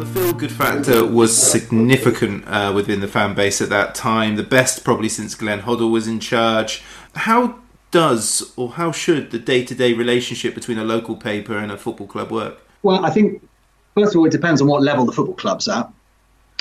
The 0.02 0.20
feel 0.20 0.32
good 0.32 0.50
factor 0.50 1.06
was 1.06 1.36
significant 1.36 2.44
uh, 2.48 2.72
within 2.74 3.00
the 3.00 3.06
fan 3.06 3.34
base 3.34 3.60
at 3.60 3.68
that 3.68 3.94
time, 3.94 4.34
the 4.34 4.42
best 4.42 4.84
probably 4.84 5.08
since 5.08 5.34
Glenn 5.34 5.62
Hoddle 5.62 5.92
was 5.92 6.08
in 6.08 6.18
charge. 6.18 6.82
How 7.14 7.58
does 7.92 8.52
or 8.56 8.70
how 8.70 8.90
should 8.90 9.30
the 9.30 9.38
day 9.38 9.64
to 9.64 9.74
day 9.74 9.92
relationship 9.92 10.54
between 10.54 10.78
a 10.78 10.84
local 10.84 11.14
paper 11.14 11.56
and 11.56 11.70
a 11.70 11.76
football 11.76 12.08
club 12.08 12.32
work? 12.32 12.58
Well, 12.82 13.04
I 13.04 13.10
think, 13.10 13.48
first 13.94 14.14
of 14.14 14.18
all, 14.18 14.26
it 14.26 14.32
depends 14.32 14.60
on 14.60 14.66
what 14.66 14.82
level 14.82 15.04
the 15.04 15.12
football 15.12 15.36
club's 15.36 15.68
at. 15.68 15.88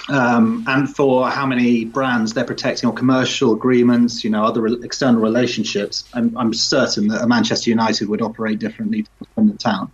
Um, 0.10 0.64
and 0.68 0.94
for 0.94 1.30
how 1.30 1.46
many 1.46 1.86
brands 1.86 2.34
they're 2.34 2.44
protecting 2.44 2.90
or 2.90 2.94
commercial 2.94 3.54
agreements, 3.54 4.24
you 4.24 4.30
know, 4.30 4.44
other 4.44 4.62
re- 4.62 4.80
external 4.84 5.22
relationships. 5.22 6.04
I'm, 6.14 6.36
I'm, 6.38 6.54
certain 6.54 7.08
that 7.10 7.28
Manchester 7.28 7.70
United 7.70 8.10
would 8.10 8.22
operate 8.22 8.58
differently 8.58 9.06
from 9.36 9.48
the 9.48 9.58
town. 9.58 9.92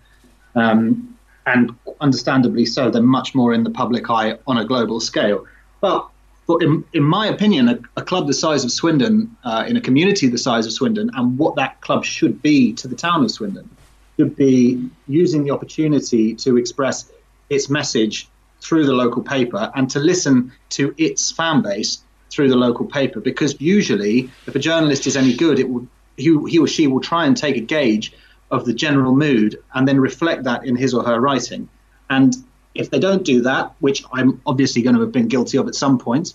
Um, 0.56 1.17
and 1.48 1.74
understandably 2.02 2.66
so, 2.66 2.92
they're 2.92 3.02
much 3.02 3.34
more 3.34 3.54
in 3.54 3.64
the 3.64 3.70
public 3.70 4.10
eye 4.10 4.38
on 4.46 4.58
a 4.58 4.66
global 4.66 5.00
scale. 5.00 5.46
But, 5.80 6.08
but 6.46 6.62
in, 6.62 6.84
in 6.94 7.04
my 7.04 7.28
opinion, 7.28 7.70
a, 7.70 7.80
a, 7.96 8.02
club 8.02 8.28
the 8.28 8.34
size 8.34 8.66
of 8.66 8.72
Swindon, 8.72 9.36
uh, 9.44 9.64
in 9.68 9.78
a 9.78 9.82
community 9.82 10.28
the 10.28 10.38
size 10.38 10.66
of 10.66 10.74
Swindon, 10.74 11.10
and 11.14 11.38
what 11.38 11.56
that 11.56 11.80
club 11.82 12.04
should 12.04 12.42
be 12.42 12.74
to 12.74 12.88
the 12.88 12.96
town 12.96 13.24
of 13.24 13.32
Swindon, 13.32 13.70
should 14.18 14.36
be 14.36 14.90
using 15.08 15.44
the 15.44 15.52
opportunity 15.52 16.36
to 16.36 16.58
express 16.58 17.10
its 17.50 17.70
message 17.70 18.28
through 18.60 18.86
the 18.86 18.94
local 18.94 19.24
paper 19.24 19.72
and 19.76 19.90
to 19.92 20.00
listen 20.00 20.52
to 20.70 20.94
its 20.98 21.32
fan 21.32 21.62
base 21.62 22.00
through 22.30 22.50
the 22.50 22.56
local 22.56 22.86
paper. 22.86 23.22
Because 23.22 23.60
usually, 23.62 24.30
if 24.48 24.56
a 24.56 24.60
journalist 24.60 25.08
is 25.08 25.16
any 25.16 25.34
good, 25.36 25.60
it 25.60 25.70
will 25.70 25.88
he, 26.18 26.36
he 26.50 26.58
or 26.58 26.68
she 26.68 26.88
will 26.88 27.00
try 27.00 27.26
and 27.26 27.38
take 27.38 27.56
a 27.56 27.62
gauge 27.62 28.12
of 28.52 28.66
the 28.66 28.74
general 28.74 29.16
mood 29.16 29.62
and 29.74 29.88
then 29.88 30.00
reflect 30.00 30.44
that 30.44 30.66
in 30.66 30.76
his 30.76 30.94
or 30.94 31.04
her 31.04 31.20
writing. 31.20 31.70
And 32.10 32.36
if 32.74 32.90
they 32.90 33.00
don't 33.00 33.24
do 33.24 33.42
that, 33.42 33.74
which 33.80 34.04
I'm 34.12 34.42
obviously 34.46 34.82
going 34.82 34.96
to 34.96 35.02
have 35.02 35.12
been 35.12 35.28
guilty 35.28 35.58
of 35.58 35.68
at 35.68 35.76
some 35.76 35.98
point, 35.98 36.34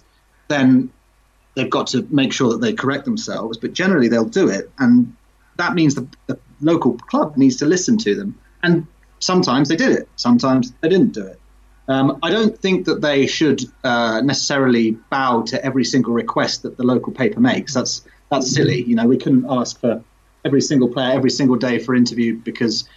then 0.48 0.90
they've 1.54 1.70
got 1.70 1.88
to 1.88 2.06
make 2.10 2.32
sure 2.32 2.50
that 2.50 2.60
they 2.60 2.72
correct 2.72 3.04
themselves. 3.04 3.58
But 3.58 3.72
generally, 3.72 4.08
they'll 4.08 4.24
do 4.24 4.48
it. 4.48 4.70
And 4.78 5.16
that 5.56 5.74
means 5.74 5.94
the, 5.94 6.06
the 6.26 6.38
local 6.60 6.94
club 6.94 7.36
needs 7.36 7.56
to 7.56 7.66
listen 7.66 7.96
to 7.98 8.14
them. 8.14 8.38
And 8.62 8.86
sometimes 9.18 9.68
they 9.68 9.76
did 9.76 9.92
it, 9.92 10.08
sometimes 10.16 10.72
they 10.80 10.88
didn't 10.88 11.12
do 11.12 11.26
it. 11.26 11.38
Um, 11.88 12.18
I 12.22 12.30
don't 12.30 12.56
think 12.56 12.86
that 12.86 13.00
they 13.00 13.26
should 13.26 13.60
uh, 13.82 14.20
necessarily 14.22 14.92
bow 15.10 15.42
to 15.42 15.64
every 15.64 15.84
single 15.84 16.12
request 16.12 16.62
that 16.62 16.76
the 16.76 16.84
local 16.84 17.12
paper 17.12 17.40
makes. 17.40 17.74
That's 17.74 18.04
that's 18.30 18.50
silly. 18.50 18.82
You 18.82 18.94
know, 18.94 19.06
we 19.06 19.18
couldn't 19.18 19.46
ask 19.48 19.80
for 19.80 20.02
every 20.44 20.60
single 20.60 20.88
player 20.88 21.12
every 21.12 21.30
single 21.30 21.56
day 21.56 21.78
for 21.78 21.94
interview 21.94 22.36
because 22.36 22.88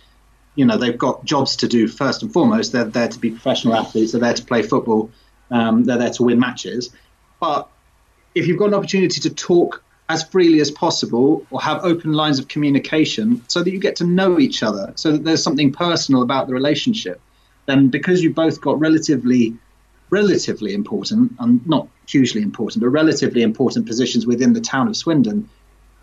you 0.56 0.66
know 0.66 0.78
they've 0.78 0.98
got 0.98 1.24
jobs 1.26 1.58
to 1.58 1.68
do 1.68 1.88
first 1.88 2.24
and 2.24 2.32
foremost. 2.32 2.72
They're 2.72 2.86
there 2.86 3.08
to 3.08 3.20
be 3.20 3.32
professional 3.32 3.76
athletes. 3.76 4.12
They're 4.12 4.22
there 4.22 4.34
to 4.34 4.46
play 4.46 4.64
football. 4.64 5.12
Um, 5.52 5.84
they're 5.84 5.98
there 5.98 6.12
to 6.12 6.24
win 6.24 6.40
matches. 6.40 6.92
But 7.40 7.70
if 8.34 8.48
you've 8.48 8.58
got 8.58 8.68
an 8.70 8.74
opportunity 8.74 9.20
to 9.22 9.30
talk 9.30 9.84
as 10.08 10.24
freely 10.24 10.60
as 10.60 10.72
possible 10.72 11.46
or 11.50 11.62
have 11.62 11.84
open 11.84 12.14
lines 12.14 12.40
of 12.40 12.48
communication 12.48 13.42
so 13.48 13.64
that 13.64 13.72
you 13.72 13.80
get 13.80 13.98
to 13.98 14.04
know 14.06 14.40
each 14.40 14.64
other, 14.64 14.94
so 14.96 15.12
that 15.12 15.24
there's 15.24 15.44
something 15.44 15.72
personal 15.72 16.22
about 16.22 16.48
the 16.48 16.54
relationship, 16.54 17.20
then 17.66 17.90
because 17.90 18.24
you 18.24 18.34
both 18.34 18.62
got 18.62 18.80
relatively 18.80 19.56
relatively 20.12 20.74
important 20.74 21.32
and 21.40 21.68
not 21.68 21.88
hugely 22.08 22.42
important, 22.42 22.82
but 22.82 22.90
relatively 22.90 23.42
important 23.42 23.88
positions 23.88 24.26
within 24.26 24.54
the 24.54 24.62
town 24.62 24.88
of 24.88 24.96
Swindon, 24.96 25.50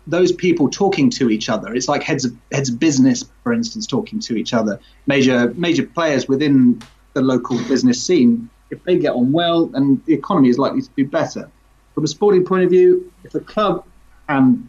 those 0.07 0.31
people 0.31 0.69
talking 0.69 1.09
to 1.11 1.29
each 1.29 1.49
other. 1.49 1.73
It's 1.73 1.87
like 1.87 2.03
heads 2.03 2.25
of 2.25 2.35
heads 2.51 2.69
of 2.69 2.79
business, 2.79 3.23
for 3.43 3.53
instance, 3.53 3.87
talking 3.87 4.19
to 4.21 4.35
each 4.35 4.53
other. 4.53 4.79
Major 5.07 5.53
major 5.55 5.85
players 5.85 6.27
within 6.27 6.81
the 7.13 7.21
local 7.21 7.57
business 7.67 8.03
scene. 8.03 8.49
If 8.69 8.83
they 8.83 8.97
get 8.97 9.13
on 9.13 9.31
well, 9.31 9.69
and 9.75 10.03
the 10.05 10.13
economy 10.13 10.49
is 10.49 10.57
likely 10.57 10.81
to 10.81 10.89
do 10.95 11.05
better. 11.05 11.49
From 11.93 12.03
a 12.03 12.07
sporting 12.07 12.43
point 12.43 12.63
of 12.63 12.69
view, 12.69 13.11
if 13.23 13.31
the 13.31 13.39
club 13.39 13.85
and 14.29 14.67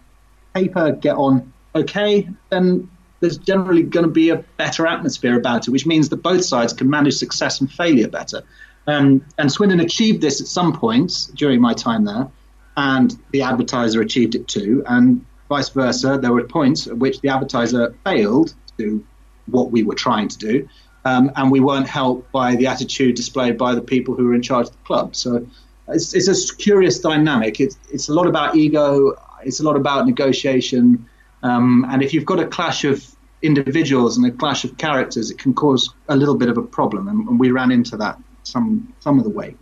paper 0.54 0.92
get 0.92 1.16
on 1.16 1.52
okay, 1.74 2.28
then 2.50 2.88
there's 3.20 3.38
generally 3.38 3.82
going 3.82 4.04
to 4.04 4.12
be 4.12 4.28
a 4.30 4.36
better 4.58 4.86
atmosphere 4.86 5.36
about 5.36 5.66
it, 5.66 5.70
which 5.70 5.86
means 5.86 6.10
that 6.10 6.16
both 6.16 6.44
sides 6.44 6.72
can 6.72 6.88
manage 6.88 7.14
success 7.14 7.60
and 7.60 7.72
failure 7.72 8.08
better. 8.08 8.42
Um, 8.86 9.24
and 9.38 9.50
Swindon 9.50 9.80
achieved 9.80 10.20
this 10.20 10.40
at 10.42 10.46
some 10.46 10.78
points 10.78 11.26
during 11.28 11.60
my 11.60 11.72
time 11.72 12.04
there 12.04 12.28
and 12.76 13.16
the 13.30 13.42
advertiser 13.42 14.00
achieved 14.00 14.34
it 14.34 14.48
too, 14.48 14.82
and 14.86 15.24
vice 15.48 15.68
versa. 15.68 16.18
There 16.20 16.32
were 16.32 16.44
points 16.44 16.86
at 16.86 16.96
which 16.98 17.20
the 17.20 17.28
advertiser 17.28 17.94
failed 18.04 18.48
to 18.48 18.72
do 18.76 19.06
what 19.46 19.70
we 19.70 19.82
were 19.82 19.94
trying 19.94 20.28
to 20.28 20.38
do, 20.38 20.68
um, 21.04 21.30
and 21.36 21.50
we 21.50 21.60
weren't 21.60 21.88
helped 21.88 22.30
by 22.32 22.56
the 22.56 22.66
attitude 22.66 23.14
displayed 23.14 23.58
by 23.58 23.74
the 23.74 23.82
people 23.82 24.14
who 24.14 24.24
were 24.24 24.34
in 24.34 24.42
charge 24.42 24.66
of 24.66 24.72
the 24.72 24.84
club. 24.84 25.14
So 25.14 25.46
it's, 25.88 26.14
it's 26.14 26.28
a 26.28 26.56
curious 26.56 26.98
dynamic. 26.98 27.60
It's, 27.60 27.76
it's 27.92 28.08
a 28.08 28.14
lot 28.14 28.26
about 28.26 28.56
ego, 28.56 29.12
it's 29.44 29.60
a 29.60 29.64
lot 29.64 29.76
about 29.76 30.06
negotiation, 30.06 31.08
um, 31.42 31.86
and 31.90 32.02
if 32.02 32.14
you've 32.14 32.24
got 32.24 32.40
a 32.40 32.46
clash 32.46 32.84
of 32.84 33.04
individuals 33.42 34.16
and 34.16 34.26
a 34.26 34.30
clash 34.30 34.64
of 34.64 34.76
characters, 34.78 35.30
it 35.30 35.38
can 35.38 35.52
cause 35.52 35.92
a 36.08 36.16
little 36.16 36.34
bit 36.34 36.48
of 36.48 36.56
a 36.56 36.62
problem, 36.62 37.08
and, 37.08 37.28
and 37.28 37.38
we 37.38 37.50
ran 37.50 37.70
into 37.70 37.96
that 37.98 38.18
some 38.42 38.92
some 39.00 39.18
of 39.18 39.24
the 39.24 39.30
way 39.30 39.54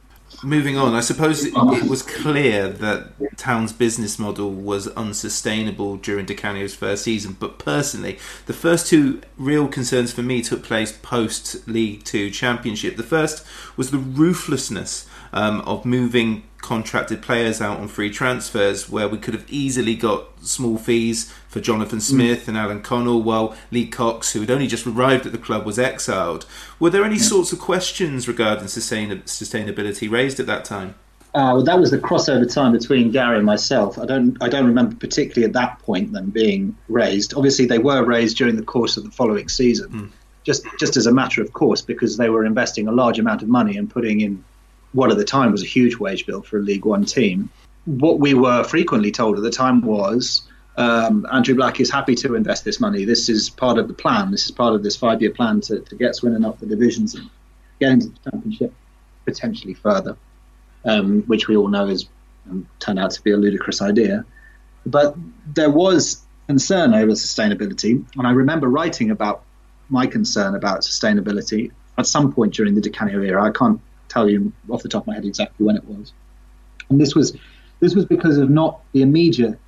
moving 0.42 0.76
on, 0.76 0.94
I 0.94 1.00
suppose 1.00 1.44
it, 1.44 1.52
oh. 1.56 1.74
it, 1.74 1.88
was 1.88 2.02
clear 2.02 2.68
that 2.68 3.12
Town's 3.36 3.72
business 3.72 4.18
model 4.18 4.50
was 4.50 4.88
unsustainable 4.88 5.96
during 5.96 6.26
Di 6.26 6.34
Canio's 6.34 6.74
first 6.74 7.04
season. 7.04 7.36
But 7.38 7.58
personally, 7.58 8.18
the 8.46 8.52
first 8.52 8.86
two 8.86 9.20
real 9.36 9.68
concerns 9.68 10.12
for 10.12 10.22
me 10.22 10.42
took 10.42 10.62
place 10.62 10.92
post 10.92 11.66
League 11.68 12.04
Two 12.04 12.30
Championship. 12.30 12.96
The 12.96 13.02
first 13.02 13.46
was 13.76 13.90
the 13.90 13.98
ruthlessness 13.98 15.08
um, 15.32 15.60
of 15.62 15.84
moving 15.84 16.44
contracted 16.62 17.20
players 17.20 17.60
out 17.60 17.80
on 17.80 17.88
free 17.88 18.10
transfers 18.10 18.88
where 18.88 19.08
we 19.08 19.18
could 19.18 19.34
have 19.34 19.44
easily 19.48 19.94
got 19.94 20.26
small 20.40 20.78
fees 20.78 21.32
for 21.48 21.60
Jonathan 21.60 21.98
mm. 21.98 22.02
Smith 22.02 22.44
mm. 22.44 22.48
and 22.48 22.56
Alan 22.56 22.82
Connell 22.82 23.22
while 23.22 23.56
Lee 23.70 23.86
Cox, 23.86 24.32
who 24.32 24.40
had 24.40 24.50
only 24.50 24.68
just 24.68 24.86
arrived 24.86 25.26
at 25.26 25.32
the 25.32 25.38
club, 25.38 25.66
was 25.66 25.78
exiled. 25.78 26.46
Were 26.78 26.90
there 26.90 27.04
any 27.04 27.16
yeah. 27.16 27.22
sorts 27.22 27.52
of 27.52 27.58
questions 27.58 28.28
regarding 28.28 28.68
sustain- 28.68 29.22
sustainability 29.22 30.10
raised 30.10 30.38
at 30.40 30.46
that 30.46 30.64
time? 30.64 30.94
Uh, 31.34 31.52
well, 31.54 31.64
that 31.64 31.80
was 31.80 31.90
the 31.90 31.98
crossover 31.98 32.52
time 32.52 32.72
between 32.72 33.10
Gary 33.10 33.38
and 33.38 33.46
myself. 33.46 33.98
I 33.98 34.04
don't, 34.04 34.36
I 34.42 34.48
don't 34.48 34.66
remember 34.66 34.94
particularly 34.96 35.46
at 35.46 35.54
that 35.54 35.78
point 35.78 36.12
them 36.12 36.28
being 36.28 36.76
raised. 36.88 37.34
Obviously, 37.34 37.64
they 37.64 37.78
were 37.78 38.04
raised 38.04 38.36
during 38.36 38.56
the 38.56 38.62
course 38.62 38.98
of 38.98 39.04
the 39.04 39.10
following 39.10 39.48
season, 39.48 39.88
mm. 39.88 40.10
just, 40.44 40.64
just 40.78 40.98
as 40.98 41.06
a 41.06 41.12
matter 41.12 41.40
of 41.40 41.54
course, 41.54 41.80
because 41.80 42.18
they 42.18 42.28
were 42.28 42.44
investing 42.44 42.86
a 42.86 42.92
large 42.92 43.18
amount 43.18 43.42
of 43.42 43.48
money 43.48 43.78
and 43.78 43.88
putting 43.90 44.20
in 44.20 44.44
what 44.92 45.10
at 45.10 45.16
the 45.16 45.24
time 45.24 45.52
was 45.52 45.62
a 45.62 45.66
huge 45.66 45.96
wage 45.96 46.26
bill 46.26 46.42
for 46.42 46.58
a 46.58 46.62
League 46.62 46.84
One 46.84 47.04
team. 47.04 47.50
What 47.84 48.20
we 48.20 48.34
were 48.34 48.62
frequently 48.64 49.10
told 49.10 49.36
at 49.36 49.42
the 49.42 49.50
time 49.50 49.82
was 49.82 50.46
um, 50.76 51.26
Andrew 51.32 51.54
Black 51.54 51.80
is 51.80 51.90
happy 51.90 52.14
to 52.16 52.34
invest 52.34 52.64
this 52.64 52.80
money. 52.80 53.04
This 53.04 53.28
is 53.28 53.50
part 53.50 53.78
of 53.78 53.88
the 53.88 53.94
plan. 53.94 54.30
This 54.30 54.44
is 54.44 54.50
part 54.50 54.74
of 54.74 54.82
this 54.82 54.96
five 54.96 55.20
year 55.20 55.32
plan 55.32 55.60
to, 55.62 55.80
to 55.80 55.96
get 55.96 56.14
Swindon 56.16 56.44
up 56.44 56.58
the 56.60 56.66
divisions 56.66 57.14
and 57.14 57.28
get 57.80 57.92
into 57.92 58.08
the 58.08 58.30
championship 58.30 58.72
potentially 59.24 59.74
further, 59.74 60.16
um, 60.84 61.22
which 61.22 61.48
we 61.48 61.56
all 61.56 61.68
know 61.68 61.86
has 61.86 62.06
um, 62.50 62.68
turned 62.78 62.98
out 62.98 63.10
to 63.12 63.22
be 63.22 63.32
a 63.32 63.36
ludicrous 63.36 63.82
idea. 63.82 64.24
But 64.86 65.14
there 65.46 65.70
was 65.70 66.22
concern 66.46 66.94
over 66.94 67.12
sustainability, 67.12 68.04
and 68.16 68.26
I 68.26 68.32
remember 68.32 68.68
writing 68.68 69.10
about 69.10 69.44
my 69.88 70.06
concern 70.06 70.54
about 70.54 70.80
sustainability 70.80 71.70
at 71.98 72.06
some 72.06 72.32
point 72.32 72.54
during 72.54 72.74
the 72.74 72.80
Di 72.80 72.90
Canio 72.90 73.20
era. 73.20 73.44
I 73.44 73.50
can't 73.50 73.80
tell 74.12 74.28
you 74.28 74.52
off 74.68 74.82
the 74.82 74.88
top 74.88 75.04
of 75.04 75.06
my 75.06 75.14
head 75.14 75.24
exactly 75.24 75.64
when 75.64 75.76
it 75.76 75.84
was. 75.84 76.12
And 76.88 77.00
this 77.00 77.14
was 77.14 77.36
this 77.80 77.94
was 77.94 78.04
because 78.04 78.36
of 78.38 78.50
not 78.50 78.80
the 78.92 79.02
immediate 79.02 79.58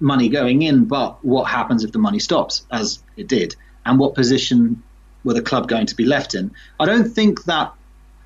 money 0.00 0.28
going 0.28 0.62
in, 0.62 0.84
but 0.84 1.24
what 1.24 1.44
happens 1.44 1.84
if 1.84 1.92
the 1.92 1.98
money 1.98 2.18
stops, 2.18 2.66
as 2.70 3.02
it 3.16 3.28
did, 3.28 3.56
and 3.86 3.98
what 3.98 4.14
position 4.14 4.82
were 5.22 5.34
the 5.34 5.42
club 5.42 5.68
going 5.68 5.86
to 5.86 5.96
be 5.96 6.04
left 6.04 6.34
in. 6.34 6.50
I 6.78 6.84
don't 6.84 7.10
think 7.10 7.44
that 7.44 7.72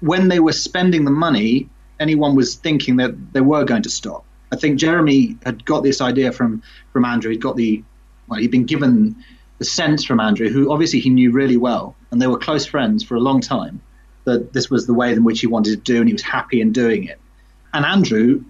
when 0.00 0.28
they 0.28 0.40
were 0.40 0.52
spending 0.52 1.04
the 1.04 1.10
money, 1.10 1.68
anyone 2.00 2.34
was 2.34 2.56
thinking 2.56 2.96
that 2.96 3.32
they 3.32 3.40
were 3.40 3.64
going 3.64 3.82
to 3.82 3.90
stop. 3.90 4.24
I 4.50 4.56
think 4.56 4.78
Jeremy 4.78 5.36
had 5.44 5.64
got 5.64 5.82
this 5.82 6.00
idea 6.00 6.32
from 6.32 6.62
from 6.92 7.04
Andrew. 7.04 7.30
He'd 7.30 7.42
got 7.42 7.56
the 7.56 7.84
well, 8.26 8.40
he'd 8.40 8.50
been 8.50 8.64
given 8.64 9.24
the 9.58 9.64
sense 9.64 10.04
from 10.04 10.20
Andrew, 10.20 10.48
who 10.48 10.72
obviously 10.72 11.00
he 11.00 11.10
knew 11.10 11.30
really 11.32 11.56
well, 11.56 11.96
and 12.10 12.20
they 12.20 12.26
were 12.26 12.38
close 12.38 12.64
friends 12.66 13.02
for 13.04 13.14
a 13.14 13.20
long 13.20 13.40
time 13.40 13.80
that 14.28 14.52
this 14.52 14.70
was 14.70 14.86
the 14.86 14.94
way 14.94 15.12
in 15.12 15.24
which 15.24 15.40
he 15.40 15.46
wanted 15.46 15.70
to 15.70 15.92
do, 15.92 15.98
and 15.98 16.08
he 16.08 16.12
was 16.12 16.22
happy 16.22 16.60
in 16.60 16.72
doing 16.72 17.04
it. 17.04 17.18
And 17.72 17.84
Andrew 17.84 18.44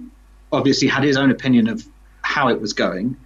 obviously 0.52 0.88
had 0.88 1.04
his 1.04 1.16
own 1.16 1.30
opinion 1.30 1.68
of 1.68 1.86
how 2.22 2.48
it 2.48 2.60
was 2.60 2.72
going 2.72 3.16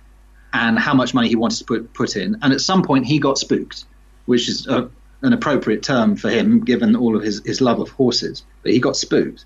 and 0.52 0.78
how 0.78 0.94
much 0.94 1.14
money 1.14 1.28
he 1.28 1.36
wanted 1.36 1.58
to 1.58 1.64
put 1.64 1.92
put 1.94 2.16
in. 2.16 2.36
And 2.42 2.52
at 2.52 2.60
some 2.60 2.82
point, 2.82 3.06
he 3.06 3.18
got 3.18 3.38
spooked, 3.38 3.84
which 4.26 4.48
is 4.48 4.66
a, 4.66 4.90
an 5.22 5.32
appropriate 5.32 5.82
term 5.82 6.16
for 6.16 6.30
him 6.30 6.60
given 6.64 6.94
all 6.94 7.16
of 7.16 7.22
his, 7.22 7.42
his 7.44 7.60
love 7.60 7.80
of 7.80 7.88
horses. 7.90 8.44
But 8.62 8.72
he 8.72 8.78
got 8.78 8.96
spooked. 8.96 9.44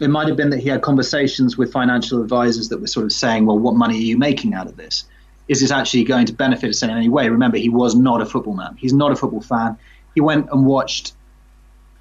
It 0.00 0.08
might 0.08 0.28
have 0.28 0.36
been 0.36 0.50
that 0.50 0.60
he 0.60 0.68
had 0.68 0.82
conversations 0.82 1.56
with 1.56 1.72
financial 1.72 2.20
advisors 2.20 2.68
that 2.68 2.80
were 2.80 2.88
sort 2.88 3.06
of 3.06 3.12
saying, 3.12 3.46
"Well, 3.46 3.58
what 3.58 3.74
money 3.74 3.96
are 3.96 4.08
you 4.12 4.18
making 4.18 4.54
out 4.54 4.66
of 4.66 4.76
this? 4.76 5.04
Is 5.46 5.60
this 5.60 5.70
actually 5.70 6.04
going 6.04 6.26
to 6.26 6.32
benefit 6.32 6.68
us 6.70 6.82
in 6.82 6.90
any 6.90 7.08
way?" 7.08 7.28
Remember, 7.28 7.56
he 7.56 7.68
was 7.68 7.94
not 7.94 8.20
a 8.20 8.26
football 8.26 8.54
man. 8.54 8.76
He's 8.78 8.92
not 8.92 9.12
a 9.12 9.16
football 9.16 9.40
fan. 9.40 9.78
He 10.14 10.20
went 10.20 10.48
and 10.50 10.66
watched 10.66 11.14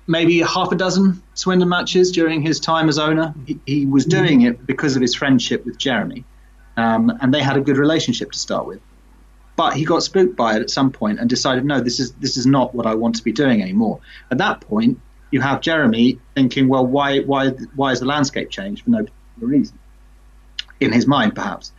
maybe 0.08 0.40
half 0.42 0.72
a 0.72 0.76
dozen 0.76 1.22
Swindon 1.34 1.70
matches 1.70 2.12
during 2.12 2.42
his 2.42 2.60
time 2.60 2.90
as 2.90 3.00
owner. 3.00 3.34
He, 3.46 3.60
he 3.66 3.86
was 3.86 4.06
doing 4.06 4.42
it 4.42 4.66
because 4.66 4.96
of 4.96 5.02
his 5.02 5.16
friendship 5.16 5.66
with 5.66 5.78
Jeremy, 5.78 6.26
um, 6.78 7.12
and 7.22 7.34
they 7.34 7.42
had 7.42 7.58
a 7.58 7.62
good 7.62 7.78
relationship 7.78 8.32
to 8.32 8.40
start 8.40 8.66
with. 8.66 8.82
But 9.56 9.74
he 9.76 9.86
got 9.86 10.02
spooked 10.02 10.36
by 10.36 10.56
it 10.56 10.62
at 10.62 10.70
some 10.70 10.92
point 10.92 11.20
and 11.20 11.30
decided, 11.30 11.64
no, 11.64 11.80
this 11.80 12.00
is 12.00 12.12
this 12.14 12.38
is 12.38 12.46
not 12.46 12.74
what 12.74 12.86
I 12.86 12.96
want 12.96 13.16
to 13.16 13.24
be 13.24 13.32
doing 13.32 13.62
anymore. 13.62 14.00
At 14.32 14.40
that 14.40 14.62
point, 14.62 15.00
you 15.32 15.42
have 15.42 15.62
Jeremy 15.62 16.20
thinking, 16.36 16.68
well, 16.68 16.86
why 16.86 17.20
why 17.20 17.50
why 17.76 17.92
is 17.92 18.00
the 18.00 18.06
landscape 18.06 18.50
changed 18.50 18.84
for 18.84 18.90
no 18.90 19.00
particular 19.00 19.48
reason? 19.48 19.80
In 20.80 20.92
his 20.92 21.08
mind, 21.08 21.36
perhaps, 21.36 21.72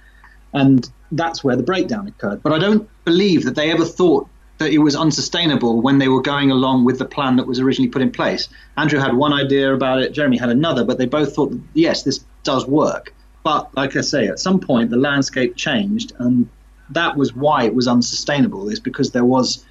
and 0.53 0.89
that's 1.13 1.45
where 1.45 1.57
the 1.57 1.63
breakdown 1.63 2.07
occurred. 2.07 2.43
But 2.43 2.53
I 2.53 2.59
don't 2.59 2.89
believe 3.05 3.45
that 3.45 3.55
they 3.55 3.71
ever 3.71 3.85
thought 3.85 4.29
that 4.59 4.71
it 4.71 4.79
was 4.79 4.95
unsustainable 4.95 5.81
when 5.81 5.99
they 5.99 6.09
were 6.09 6.23
going 6.23 6.51
along 6.51 6.85
with 6.85 6.99
the 6.99 7.05
plan 7.05 7.37
that 7.37 7.47
was 7.47 7.59
originally 7.59 7.91
put 7.91 8.03
in 8.03 8.11
place. 8.11 8.49
Andrew 8.77 9.01
had 9.01 9.15
one 9.15 9.33
idea 9.33 9.75
about 9.75 10.01
it, 10.01 10.13
Jeremy 10.13 10.37
had 10.37 10.51
another, 10.51 10.85
but 10.85 10.99
they 10.99 11.07
both 11.07 11.35
thought, 11.35 11.53
yes, 11.75 12.03
this 12.03 12.25
does 12.45 12.67
work. 12.67 13.13
But 13.43 13.75
like 13.77 13.97
I 13.97 14.01
say, 14.01 14.29
at 14.29 14.39
some 14.39 14.61
point 14.61 14.91
the 14.91 14.97
landscape 14.97 15.57
changed, 15.57 16.13
and 16.19 16.49
that 16.91 17.17
was 17.17 17.35
why 17.35 17.65
it 17.65 17.75
was 17.75 17.89
unsustainable. 17.89 18.69
Is 18.69 18.81
because 18.81 19.11
there 19.11 19.25
was 19.25 19.65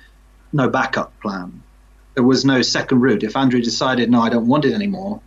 no 0.52 0.70
backup 0.70 1.20
plan. 1.22 1.63
There 2.13 2.24
was 2.24 2.46
no 2.46 2.62
second 2.62 3.02
route. 3.02 3.24
If 3.24 3.36
Andrew 3.36 3.62
decided, 3.62 4.12
no, 4.12 4.22
I 4.22 4.30
don't 4.30 4.48
want 4.48 4.66
it 4.66 4.74
anymore, 4.74 5.20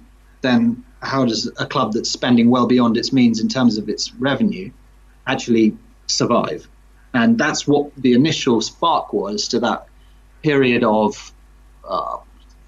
then 0.42 0.84
how 1.02 1.24
does 1.24 1.50
a 1.58 1.66
club 1.66 1.92
that's 1.92 2.10
spending 2.10 2.50
well 2.50 2.66
beyond 2.66 2.96
its 2.96 3.12
means 3.12 3.40
in 3.40 3.48
terms 3.48 3.76
of 3.78 3.88
its 3.88 4.14
revenue 4.14 4.70
actually 5.26 5.76
survive? 6.06 6.68
And 7.16 7.38
that's 7.38 7.66
what 7.66 7.94
the 7.96 8.12
initial 8.12 8.60
spark 8.60 9.14
was 9.14 9.48
to 9.48 9.60
that 9.60 9.86
period 10.42 10.84
of 10.84 11.32
uh, 11.88 12.18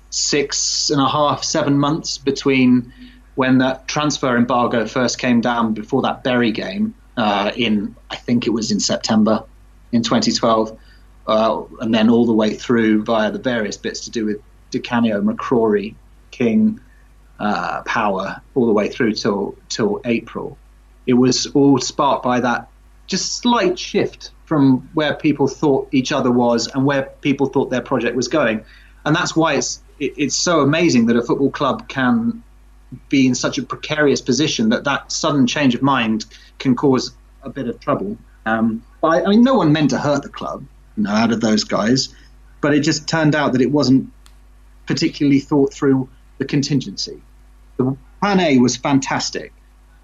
six 0.08 0.88
and 0.88 1.00
a 1.00 1.08
half, 1.08 1.44
seven 1.44 1.78
months 1.78 2.16
between 2.16 2.92
when 3.34 3.58
that 3.58 3.86
transfer 3.86 4.36
embargo 4.36 4.86
first 4.86 5.18
came 5.18 5.42
down 5.42 5.74
before 5.74 6.02
that 6.02 6.24
Bury 6.24 6.50
game 6.50 6.94
uh, 7.18 7.52
in, 7.54 7.94
I 8.10 8.16
think 8.16 8.46
it 8.46 8.50
was 8.50 8.70
in 8.70 8.80
September 8.80 9.44
in 9.92 10.02
2012, 10.02 10.78
uh, 11.26 11.62
and 11.80 11.94
then 11.94 12.08
all 12.08 12.24
the 12.24 12.32
way 12.32 12.54
through 12.54 13.04
via 13.04 13.30
the 13.30 13.38
various 13.38 13.76
bits 13.76 14.00
to 14.06 14.10
do 14.10 14.24
with 14.24 14.40
Di 14.70 14.80
Canio, 14.80 15.20
McCrory, 15.20 15.94
King, 16.30 16.80
uh, 17.38 17.82
Power, 17.82 18.40
all 18.54 18.66
the 18.66 18.72
way 18.72 18.88
through 18.88 19.12
till 19.12 19.56
till 19.68 20.00
April. 20.04 20.56
It 21.06 21.14
was 21.14 21.46
all 21.48 21.78
sparked 21.78 22.24
by 22.24 22.40
that 22.40 22.68
just 23.06 23.36
slight 23.36 23.78
shift 23.78 24.30
from 24.48 24.88
where 24.94 25.12
people 25.12 25.46
thought 25.46 25.86
each 25.92 26.10
other 26.10 26.30
was 26.30 26.68
and 26.68 26.86
where 26.86 27.02
people 27.20 27.46
thought 27.46 27.68
their 27.68 27.82
project 27.82 28.16
was 28.16 28.28
going. 28.28 28.64
And 29.04 29.14
that's 29.14 29.36
why 29.36 29.54
it's 29.54 29.82
it, 29.98 30.14
it's 30.16 30.34
so 30.34 30.60
amazing 30.60 31.04
that 31.06 31.16
a 31.16 31.22
football 31.22 31.50
club 31.50 31.86
can 31.88 32.42
be 33.10 33.26
in 33.26 33.34
such 33.34 33.58
a 33.58 33.62
precarious 33.62 34.22
position 34.22 34.70
that 34.70 34.84
that 34.84 35.12
sudden 35.12 35.46
change 35.46 35.74
of 35.74 35.82
mind 35.82 36.24
can 36.58 36.74
cause 36.74 37.12
a 37.42 37.50
bit 37.50 37.68
of 37.68 37.78
trouble. 37.78 38.16
Um, 38.46 38.82
but 39.02 39.08
I, 39.08 39.24
I 39.24 39.26
mean, 39.28 39.42
no 39.42 39.54
one 39.54 39.70
meant 39.70 39.90
to 39.90 39.98
hurt 39.98 40.22
the 40.22 40.30
club, 40.30 40.64
you 40.96 41.02
know, 41.02 41.10
out 41.10 41.30
of 41.30 41.42
those 41.42 41.64
guys. 41.64 42.08
But 42.62 42.72
it 42.72 42.80
just 42.80 43.06
turned 43.06 43.34
out 43.34 43.52
that 43.52 43.60
it 43.60 43.70
wasn't 43.70 44.10
particularly 44.86 45.40
thought 45.40 45.74
through 45.74 46.08
the 46.38 46.46
contingency. 46.46 47.20
The 47.76 47.94
plan 48.22 48.40
A 48.40 48.56
was 48.58 48.78
fantastic. 48.78 49.52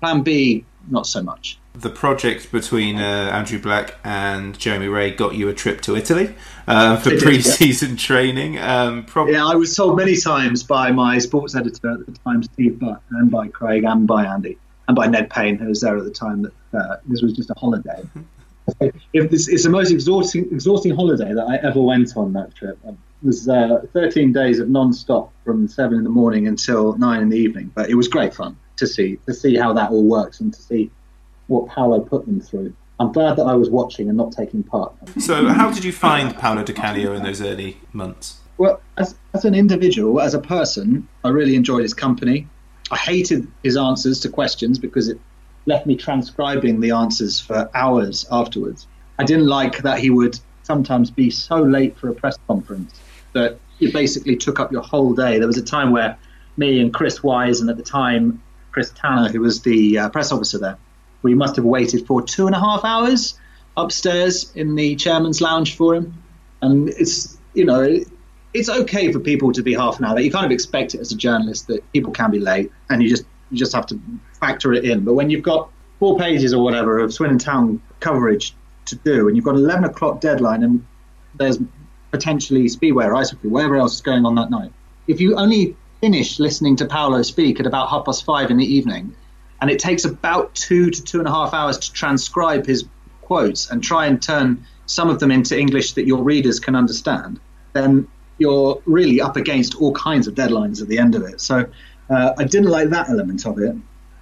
Plan 0.01 0.21
B, 0.21 0.67
not 0.91 1.07
so 1.07 1.23
much. 1.23 1.59
The 1.77 1.91
project 1.91 2.53
between 2.53 3.01
uh, 3.01 3.31
Andrew 3.33 3.59
Black 3.59 3.97
and 4.05 4.57
Jeremy 4.57 4.87
Wray 4.87 5.11
got 5.11 5.35
you 5.35 5.49
a 5.49 5.53
trip 5.53 5.81
to 5.83 5.97
Italy 5.97 6.33
uh, 6.69 6.97
for 6.99 7.19
pre-season 7.19 7.97
training. 7.97 8.61
Um, 8.61 9.05
prob- 9.05 9.29
Yeah, 9.29 9.45
I 9.45 9.57
was 9.57 9.75
told 9.75 9.97
many 9.97 10.17
times 10.17 10.63
by 10.63 10.93
my 10.93 11.19
sports 11.19 11.57
editor 11.57 11.95
at 11.95 12.07
the 12.07 12.13
time, 12.25 12.45
Steve 12.45 12.79
Butt, 12.79 13.03
and 13.11 13.29
by 13.29 13.49
Craig, 13.49 13.83
and 13.83 14.07
by 14.07 14.25
Andy, 14.25 14.57
and 14.87 14.95
by 14.95 15.09
Ned 15.09 15.31
Payne, 15.31 15.57
who 15.59 15.67
was 15.67 15.81
there 15.81 15.99
at 15.99 16.05
the 16.05 16.13
time, 16.13 16.43
that 16.43 16.53
uh, 16.79 16.97
this 17.07 17.23
was 17.23 17.33
just 17.33 17.51
a 17.51 17.55
holiday. 17.55 18.05
if 19.13 19.31
this, 19.33 19.49
it's 19.49 19.65
the 19.65 19.71
most 19.71 19.91
exhausting, 19.91 20.45
exhausting 20.53 20.95
holiday 20.95 21.35
that 21.35 21.45
I 21.45 21.57
ever 21.57 21.81
went 21.81 22.17
on 22.17 22.33
that 22.35 22.55
trip. 22.55 22.79
It 22.87 22.95
was 23.21 23.49
uh, 23.49 23.85
13 23.93 24.33
days 24.33 24.61
of 24.61 24.69
non-stop 24.71 25.33
from 25.45 25.67
seven 25.67 25.99
in 25.99 26.05
the 26.05 26.11
morning 26.11 26.47
until 26.47 26.97
nine 26.99 27.21
in 27.21 27.31
the 27.31 27.37
evening. 27.37 27.73
But 27.75 27.91
it 27.91 27.97
was 27.97 28.07
great 28.07 28.33
fun 28.33 28.57
to 28.77 28.87
see 28.87 29.19
to 29.27 29.35
see 29.35 29.57
how 29.57 29.73
that 29.73 29.91
all 29.91 30.05
works 30.05 30.41
and 30.41 30.55
to 30.55 30.63
see 30.63 30.91
what 31.47 31.67
Paolo 31.69 32.01
put 32.01 32.27
them 32.27 32.41
through. 32.41 32.75
I'm 33.01 33.13
glad 33.13 33.37
that 33.37 33.45
I 33.45 33.55
was 33.55 33.71
watching 33.71 34.09
and 34.09 34.17
not 34.17 34.33
taking 34.33 34.63
part. 34.63 34.93
So, 35.19 35.49
how 35.49 35.73
did 35.73 35.85
you 35.85 35.93
find 35.93 36.37
Paolo 36.37 36.63
Di 36.63 36.73
Canio 36.73 37.13
in 37.15 37.23
those 37.23 37.43
early 37.43 37.77
months? 37.93 38.41
Well, 38.57 38.81
as, 38.97 39.17
as 39.35 39.45
an 39.45 39.55
individual, 39.55 40.21
as 40.21 40.35
a 40.35 40.39
person, 40.39 41.09
I 41.25 41.31
really 41.31 41.57
enjoyed 41.57 41.83
his 41.83 41.93
company. 41.93 42.47
I 42.93 42.97
hated 42.97 43.49
his 43.65 43.77
answers 43.77 44.21
to 44.21 44.29
questions 44.29 44.79
because 44.79 45.09
it 45.09 45.19
left 45.67 45.87
me 45.87 45.97
transcribing 45.97 46.81
the 46.81 46.93
answers 46.93 47.41
for 47.41 47.69
hours 47.75 48.27
afterwards. 48.31 48.87
I 49.19 49.25
didn't 49.25 49.47
like 49.47 49.83
that 49.83 49.99
he 49.99 50.11
would 50.11 50.39
sometimes 50.63 51.11
be 51.11 51.31
so 51.31 51.57
late 51.63 51.97
for 51.97 52.09
a 52.09 52.15
press 52.15 52.39
conference 52.47 52.95
that 53.33 53.59
it 53.81 53.93
basically 53.93 54.37
took 54.37 54.61
up 54.61 54.71
your 54.71 54.83
whole 54.83 55.15
day. 55.15 55.39
There 55.39 55.47
was 55.47 55.59
a 55.59 55.65
time 55.65 55.91
where 55.91 56.17
me 56.57 56.81
and 56.81 56.93
Chris 56.93 57.23
Wise, 57.23 57.61
and 57.61 57.69
at 57.69 57.77
the 57.77 57.83
time 57.83 58.41
Chris 58.71 58.93
Tanner, 58.95 59.29
who 59.29 59.41
was 59.41 59.63
the 59.63 59.99
uh, 59.99 60.09
press 60.11 60.31
officer 60.31 60.59
there, 60.59 60.79
we 61.25 61.35
must 61.35 61.57
have 61.57 61.65
waited 61.65 62.07
for 62.07 62.23
two 62.23 62.47
and 62.47 62.55
a 62.55 62.61
half 62.61 62.85
hours 62.85 63.37
upstairs 63.77 64.53
in 64.55 64.77
the 64.77 64.95
chairman's 64.95 65.41
lounge 65.41 65.77
for 65.77 65.97
him. 65.97 66.23
And 66.63 66.91
it's, 66.91 67.37
you 67.55 67.65
know, 67.65 67.99
it's 68.53 68.69
okay 68.69 69.11
for 69.11 69.19
people 69.19 69.53
to 69.53 69.63
be 69.63 69.75
half 69.75 69.99
an 69.99 70.05
hour 70.05 70.15
late. 70.15 70.27
You 70.27 70.31
kind 70.31 70.47
of 70.47 70.53
expect 70.53 70.95
it 70.95 71.01
as 71.01 71.11
a 71.11 71.17
journalist 71.17 71.67
that 71.67 71.93
people 71.93 72.13
can 72.13 72.31
be 72.31 72.39
late, 72.39 72.71
and 72.89 73.03
you 73.03 73.09
just 73.09 73.25
you 73.51 73.59
just 73.59 73.73
have 73.73 73.87
to 73.87 74.01
factor 74.39 74.73
it 74.73 74.85
in. 74.85 75.05
But 75.05 75.15
when 75.15 75.31
you've 75.31 75.43
got 75.43 75.71
four 75.99 76.19
pages 76.19 76.55
or 76.55 76.63
whatever 76.63 76.99
of 76.99 77.13
Swindon 77.13 77.39
Town 77.39 77.83
coverage 78.01 78.55
to 78.87 78.97
do, 78.97 79.27
and 79.27 79.37
you've 79.37 79.45
got 79.45 79.57
an 79.57 79.65
11 79.65 79.85
o'clock 79.85 80.21
deadline, 80.21 80.63
and 80.63 80.87
there's 81.35 81.59
potentially 82.11 82.69
Speedway 82.69 83.07
or 83.07 83.15
ice 83.15 83.31
hockey, 83.31 83.49
whatever 83.49 83.77
else 83.77 83.95
is 83.95 84.01
going 84.01 84.25
on 84.25 84.35
that 84.37 84.51
night, 84.51 84.73
if 85.09 85.21
you 85.21 85.35
only 85.37 85.77
finish 86.01 86.39
listening 86.39 86.77
to 86.77 86.87
Paolo 86.87 87.23
speak 87.23 87.61
at 87.61 87.67
about 87.67 87.89
half 87.89 88.05
past 88.05 88.25
five 88.25 88.51
in 88.51 88.57
the 88.59 88.65
evening, 88.65 89.15
and 89.61 89.71
it 89.71 89.79
takes 89.79 90.05
about 90.05 90.55
two 90.55 90.91
to 90.91 91.03
two 91.03 91.19
and 91.19 91.29
a 91.29 91.31
half 91.31 91.55
hours 91.55 91.79
to 91.79 91.93
transcribe 91.93 92.67
his 92.67 92.85
quotes 93.23 93.71
and 93.71 93.83
try 93.83 94.07
and 94.07 94.21
turn 94.23 94.67
some 94.87 95.09
of 95.09 95.19
them 95.19 95.31
into 95.31 95.59
English 95.59 95.93
that 95.95 96.07
your 96.07 96.23
readers 96.23 96.61
can 96.61 96.77
understand, 96.77 97.41
then 97.73 98.07
you're 98.39 98.83
really 98.85 99.21
up 99.21 99.37
against 99.37 99.75
all 99.77 99.93
kinds 99.93 100.27
of 100.27 100.35
deadlines 100.35 100.83
at 100.83 100.89
the 100.89 100.99
end 100.99 101.15
of 101.15 101.23
it. 101.23 101.41
So 101.41 101.67
uh, 102.11 102.33
I 102.37 102.45
didn't 102.45 102.71
like 102.71 102.91
that 102.91 103.09
element 103.09 103.47
of 103.47 103.59
it. 103.59 103.75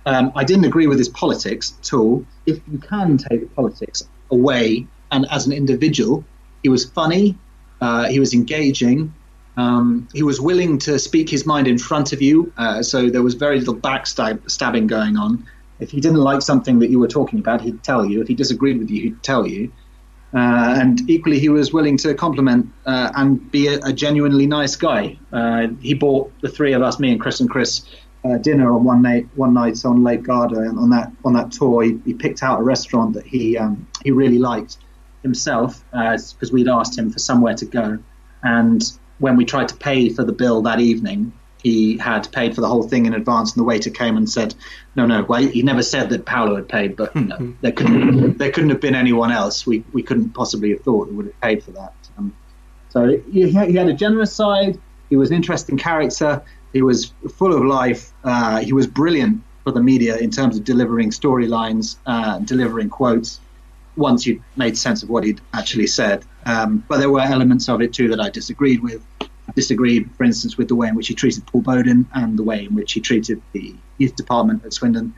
Um, 0.05 0.33
I 0.35 0.45
didn't 0.45 0.65
agree 0.65 0.87
with 0.87 0.99
his 0.99 1.09
politics 1.09 1.75
at 1.81 1.93
all. 1.93 2.25
If 2.47 2.61
you 2.71 2.79
can 2.79 3.19
take 3.19 3.55
politics 3.55 4.03
away, 4.31 4.87
and 5.11 5.27
as 5.31 5.47
an 5.47 5.53
individual, 5.53 6.25
he 6.63 6.69
was 6.69 6.85
funny, 6.85 7.39
uh, 7.81 8.09
he 8.09 8.19
was 8.19 8.35
engaging, 8.35 9.13
um, 9.57 10.09
he 10.15 10.23
was 10.23 10.41
willing 10.41 10.79
to 10.79 10.99
speak 10.99 11.29
his 11.29 11.45
mind 11.45 11.69
in 11.69 11.79
front 11.79 12.13
of 12.13 12.23
you, 12.23 12.53
uh, 12.57 12.83
so 12.83 13.11
there 13.11 13.23
was 13.23 13.35
very 13.35 13.59
little 13.59 13.77
backstabbing 13.77 14.87
going 14.87 15.17
on. 15.17 15.47
If 15.79 15.91
he 15.91 16.01
didn't 16.01 16.19
like 16.19 16.43
something 16.43 16.79
that 16.79 16.91
you 16.91 16.99
were 16.99 17.09
talking 17.09 17.39
about, 17.39 17.61
he'd 17.61 17.83
tell 17.83 18.05
you. 18.05 18.21
If 18.23 18.29
he 18.29 18.35
disagreed 18.35 18.79
with 18.79 18.91
you, 18.91 19.03
he'd 19.03 19.23
tell 19.23 19.47
you. 19.47 19.73
Uh, 20.35 20.77
and 20.81 21.11
equally, 21.11 21.39
he 21.39 21.51
was 21.51 21.73
willing 21.75 21.99
to 21.99 22.15
compliment 22.15 22.73
uh, 22.87 23.13
and 23.17 23.51
be 23.51 23.67
a, 23.67 23.79
a 23.85 23.93
genuinely 23.93 24.47
nice 24.47 24.77
guy. 24.77 25.19
Uh, 25.33 25.69
he 25.81 25.93
bought 25.93 26.33
the 26.41 26.49
three 26.49 26.73
of 26.73 26.81
us, 26.81 26.99
me 26.99 27.13
and 27.13 27.21
Chris 27.21 27.41
and 27.41 27.51
Chris, 27.51 27.85
uh, 28.25 28.39
dinner 28.39 28.73
on 28.73 28.85
one 28.85 29.03
night, 29.03 29.29
one 29.35 29.53
night 29.53 29.85
on 29.85 30.03
Lake 30.03 30.23
Garda. 30.23 30.61
And 30.61 30.79
on 30.79 30.89
that 30.91 31.13
on 31.25 31.35
that 31.35 31.53
tour, 31.53 31.83
he, 31.83 31.99
he 32.07 32.15
picked 32.15 32.43
out 32.43 32.61
a 32.61 32.63
restaurant 32.63 33.13
that 33.15 33.27
he 33.27 33.59
um, 33.59 33.87
he 34.03 34.11
really 34.11 34.39
liked 34.39 34.79
himself 35.23 35.85
because 35.91 36.51
we'd 36.51 36.69
asked 36.69 36.97
him 36.97 37.11
for 37.11 37.19
somewhere 37.19 37.55
to 37.55 37.67
go. 37.67 37.99
And 38.43 38.83
when 39.23 39.37
we 39.37 39.45
tried 39.45 39.69
to 39.69 39.77
pay 39.77 40.09
for 40.09 40.25
the 40.25 40.33
bill 40.33 40.63
that 40.63 40.81
evening, 40.81 41.33
he 41.63 41.97
had 41.97 42.31
paid 42.33 42.57
for 42.57 42.61
the 42.61 42.67
whole 42.67 42.83
thing 42.83 43.07
in 43.07 43.15
advance, 43.15 43.53
and 43.53 43.61
the 43.61 43.65
waiter 43.65 43.89
came 43.89 44.17
and 44.17 44.29
said, 44.29 44.53
"No, 44.97 45.07
no, 45.07 45.23
well, 45.23 45.41
he 45.41 45.63
never 45.63 45.83
said 45.83 46.11
that 46.11 46.27
Paolo 46.27 46.57
had 46.57 46.69
paid, 46.69 46.97
but 46.97 47.15
you 47.15 47.23
know, 47.23 47.55
there 47.61 47.71
couldn't 47.71 48.39
there 48.39 48.51
couldn't 48.51 48.71
have 48.71 48.81
been 48.81 48.97
anyone 48.97 49.31
else. 49.31 49.65
We 49.65 49.85
we 49.93 50.03
couldn't 50.03 50.31
possibly 50.31 50.71
have 50.71 50.81
thought 50.81 51.07
that 51.07 51.15
would 51.15 51.27
have 51.27 51.41
paid 51.41 51.63
for 51.63 51.71
that." 51.71 51.95
Um, 52.19 52.35
so 52.89 53.21
he, 53.31 53.49
he 53.49 53.75
had 53.75 53.89
a 53.89 53.95
generous 53.95 54.33
side. 54.33 54.79
He 55.09 55.17
was 55.17 55.31
an 55.31 55.37
interesting 55.37 55.77
character, 55.77 56.43
He 56.73 56.83
was 56.83 57.13
full 57.37 57.55
of 57.55 57.65
life. 57.65 58.13
Uh, 58.25 58.59
he 58.61 58.73
was 58.73 58.87
brilliant 58.87 59.43
for 59.63 59.71
the 59.71 59.81
media 59.81 60.17
in 60.17 60.31
terms 60.31 60.57
of 60.57 60.65
delivering 60.65 61.11
storylines, 61.11 61.97
uh, 62.07 62.39
delivering 62.41 62.89
quotes. 62.89 63.41
Once 63.97 64.27
you 64.27 64.43
made 64.57 64.77
sense 64.77 65.03
of 65.03 65.11
what 65.11 65.25
he'd 65.25 65.41
actually 65.53 65.87
said, 65.87 66.25
um, 66.47 66.85
but 66.89 66.99
there 66.99 67.11
were 67.11 67.21
elements 67.21 67.69
of 67.69 67.83
it 67.83 67.93
too 67.93 68.09
that 68.09 68.21
I 68.21 68.31
disagreed 68.31 68.83
with. 68.83 69.05
I 69.21 69.53
disagreed, 69.55 70.11
for 70.17 70.25
instance, 70.25 70.57
with 70.57 70.69
the 70.69 70.75
way 70.75 70.89
in 70.89 70.95
which 70.95 71.09
he 71.09 71.15
treated 71.15 71.47
Paul 71.47 71.63
Bodin 71.63 72.07
and 72.15 72.39
the 72.39 72.43
way 72.43 72.65
in 72.65 72.75
which 72.75 72.93
he 72.93 73.01
treated 73.01 73.43
the 73.53 73.75
youth 73.99 74.17
department 74.17 74.65
at 74.65 74.73
Swindon. 74.73 75.15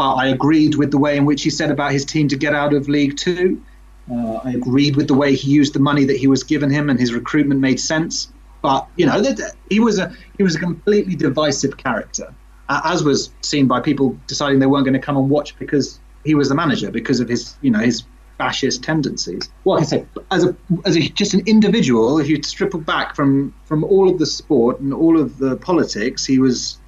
Uh, 0.00 0.14
I 0.14 0.26
agreed 0.28 0.74
with 0.74 0.90
the 0.90 0.98
way 0.98 1.16
in 1.16 1.24
which 1.24 1.42
he 1.42 1.50
said 1.50 1.70
about 1.70 1.92
his 1.92 2.04
team 2.04 2.28
to 2.28 2.36
get 2.36 2.54
out 2.54 2.74
of 2.74 2.88
League 2.88 3.16
Two. 3.16 3.62
Uh, 4.10 4.40
I 4.44 4.52
agreed 4.52 4.96
with 4.96 5.08
the 5.08 5.14
way 5.14 5.34
he 5.34 5.50
used 5.50 5.74
the 5.74 5.80
money 5.80 6.04
that 6.04 6.16
he 6.16 6.26
was 6.26 6.44
given 6.44 6.70
him, 6.70 6.88
and 6.88 6.98
his 6.98 7.12
recruitment 7.12 7.60
made 7.60 7.80
sense. 7.80 8.32
But 8.62 8.86
you 8.96 9.06
know, 9.06 9.22
he 9.70 9.80
was 9.80 9.98
a 9.98 10.14
he 10.36 10.42
was 10.42 10.56
a 10.56 10.58
completely 10.58 11.14
divisive 11.14 11.76
character, 11.76 12.32
as 12.68 13.02
was 13.04 13.30
seen 13.42 13.66
by 13.66 13.80
people 13.80 14.18
deciding 14.26 14.58
they 14.58 14.66
weren't 14.66 14.84
going 14.84 14.94
to 14.94 15.00
come 15.00 15.16
and 15.16 15.28
watch 15.28 15.58
because 15.58 16.00
he 16.24 16.34
was 16.34 16.48
the 16.48 16.54
manager 16.54 16.90
because 16.90 17.20
of 17.20 17.28
his 17.28 17.56
you 17.60 17.70
know 17.70 17.78
his 17.78 18.04
fascist 18.38 18.82
tendencies. 18.82 19.50
Well, 19.64 19.78
I 19.78 19.82
say, 19.82 20.06
as 20.30 20.44
a 20.44 20.56
as 20.86 20.96
a, 20.96 21.00
just 21.10 21.34
an 21.34 21.42
individual, 21.46 22.18
if 22.18 22.28
you 22.28 22.42
strip 22.42 22.72
back 22.86 23.14
from 23.14 23.52
from 23.64 23.84
all 23.84 24.08
of 24.08 24.18
the 24.18 24.26
sport 24.26 24.80
and 24.80 24.94
all 24.94 25.20
of 25.20 25.38
the 25.38 25.56
politics, 25.56 26.24
he 26.24 26.38
was 26.38 26.78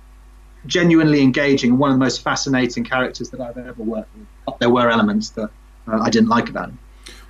genuinely 0.67 1.21
engaging, 1.21 1.79
one 1.79 1.91
of 1.91 1.97
the 1.97 2.05
most 2.05 2.23
fascinating 2.23 2.85
characters 2.85 3.31
that 3.31 3.41
I've 3.41 3.59
ever 3.59 3.83
worked 3.83 4.15
with. 4.17 4.27
But 4.47 4.59
there 4.61 4.71
were 4.71 4.91
elements 4.91 5.31
that 5.31 5.51
uh, 5.89 6.01
I 6.01 6.11
didn't 6.11 6.29
like 6.29 6.49
about 6.49 6.69
him. 6.71 6.79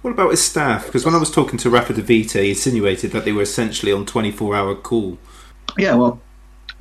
What 0.02 0.10
about 0.12 0.30
his 0.30 0.42
staff? 0.42 0.86
Because 0.86 1.04
when 1.04 1.14
I 1.14 1.18
was 1.18 1.30
talking 1.30 1.58
to 1.58 1.70
Rafa 1.70 1.92
De 1.92 2.02
Vita, 2.02 2.40
he 2.40 2.50
insinuated 2.50 3.12
that 3.12 3.24
they 3.24 3.32
were 3.32 3.42
essentially 3.42 3.92
on 3.92 4.06
24 4.06 4.56
hour 4.56 4.74
call. 4.74 5.18
Yeah, 5.78 5.94
well, 5.94 6.20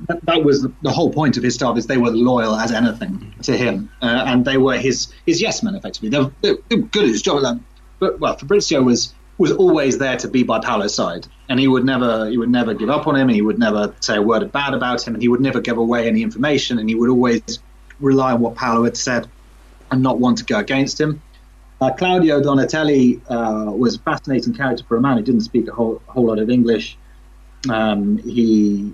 that, 0.08 0.24
that 0.26 0.44
was 0.44 0.62
the, 0.62 0.90
whole 0.90 1.12
point 1.12 1.36
of 1.36 1.42
his 1.42 1.54
staff 1.54 1.76
is 1.76 1.86
they 1.86 1.98
were 1.98 2.10
loyal 2.10 2.56
as 2.56 2.72
anything 2.72 3.34
to 3.42 3.56
him, 3.56 3.90
uh, 4.02 4.24
and 4.26 4.44
they 4.44 4.56
were 4.56 4.76
his 4.76 5.12
his 5.26 5.40
yes 5.42 5.62
men 5.62 5.74
effectively. 5.74 6.08
They 6.08 6.18
were, 6.20 6.32
they 6.40 6.76
were 6.76 6.82
good 6.82 7.04
at 7.04 7.10
his 7.10 7.22
job. 7.22 7.60
But 7.98 8.18
well, 8.18 8.36
Fabrizio 8.36 8.82
was 8.82 9.14
was 9.38 9.52
always 9.52 9.98
there 9.98 10.16
to 10.18 10.28
be 10.28 10.42
by 10.42 10.60
Paolo's 10.60 10.94
side, 10.94 11.26
and 11.48 11.60
he 11.60 11.68
would 11.68 11.84
never 11.84 12.28
he 12.28 12.38
would 12.38 12.50
never 12.50 12.74
give 12.74 12.90
up 12.90 13.06
on 13.06 13.16
him, 13.16 13.28
and 13.28 13.34
he 13.34 13.42
would 13.42 13.58
never 13.58 13.94
say 14.00 14.16
a 14.16 14.22
word 14.22 14.50
bad 14.52 14.74
about 14.74 15.06
him, 15.06 15.14
and 15.14 15.22
he 15.22 15.28
would 15.28 15.40
never 15.40 15.60
give 15.60 15.78
away 15.78 16.08
any 16.08 16.22
information, 16.22 16.78
and 16.78 16.88
he 16.88 16.94
would 16.94 17.10
always 17.10 17.58
rely 18.00 18.32
on 18.32 18.40
what 18.40 18.54
Paolo 18.54 18.84
had 18.84 18.96
said, 18.96 19.28
and 19.90 20.02
not 20.02 20.18
want 20.18 20.38
to 20.38 20.44
go 20.44 20.58
against 20.58 21.00
him. 21.00 21.20
Uh, 21.80 21.90
Claudio 21.92 22.42
Donatelli 22.42 23.22
uh, 23.28 23.72
was 23.74 23.96
a 23.96 23.98
fascinating 24.00 24.52
character 24.52 24.84
for 24.86 24.98
a 24.98 25.00
man 25.00 25.16
who 25.16 25.22
didn't 25.22 25.40
speak 25.42 25.66
a 25.66 25.72
whole, 25.72 26.02
a 26.08 26.12
whole 26.12 26.26
lot 26.26 26.38
of 26.38 26.50
English. 26.50 26.98
Um, 27.68 28.18
he 28.18 28.92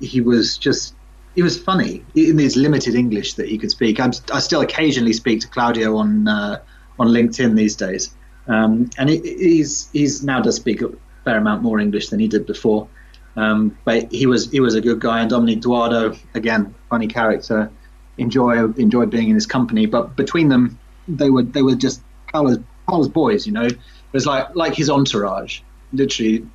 he 0.00 0.20
was 0.20 0.58
just 0.58 0.94
he 1.34 1.42
was 1.42 1.58
funny 1.58 2.04
in 2.14 2.38
his 2.38 2.56
limited 2.56 2.94
English 2.94 3.34
that 3.34 3.48
he 3.48 3.56
could 3.56 3.70
speak. 3.70 4.00
I'm, 4.00 4.12
i 4.32 4.40
still 4.40 4.60
occasionally 4.60 5.12
speak 5.12 5.40
to 5.40 5.48
Claudio 5.48 5.96
on 5.96 6.26
uh, 6.26 6.60
on 6.98 7.08
LinkedIn 7.08 7.56
these 7.56 7.76
days, 7.76 8.14
um, 8.48 8.90
and 8.98 9.08
he, 9.08 9.18
he's 9.20 9.90
he's 9.92 10.22
now 10.22 10.40
does 10.40 10.56
speak 10.56 10.82
a 10.82 10.90
fair 11.24 11.38
amount 11.38 11.62
more 11.62 11.78
English 11.78 12.08
than 12.08 12.18
he 12.18 12.28
did 12.28 12.46
before. 12.46 12.88
Um, 13.36 13.78
but 13.84 14.10
he 14.12 14.26
was 14.26 14.50
he 14.50 14.60
was 14.60 14.74
a 14.74 14.80
good 14.80 15.00
guy, 15.00 15.20
and 15.20 15.30
Dominic 15.30 15.60
Doardo 15.60 16.18
again, 16.34 16.74
funny 16.88 17.06
character. 17.06 17.70
Enjoy 18.18 18.66
enjoy 18.72 19.06
being 19.06 19.28
in 19.28 19.34
his 19.34 19.46
company, 19.46 19.86
but 19.86 20.16
between 20.16 20.48
them, 20.48 20.78
they 21.08 21.30
were 21.30 21.42
they 21.42 21.62
were 21.62 21.74
just 21.74 22.02
Paolo's, 22.32 22.58
Paolo's 22.86 23.08
boys, 23.08 23.46
you 23.46 23.52
know. 23.52 23.64
It 23.64 23.78
was 24.12 24.26
like 24.26 24.54
like 24.54 24.74
his 24.74 24.90
entourage. 24.90 25.60
Literally, 25.92 26.46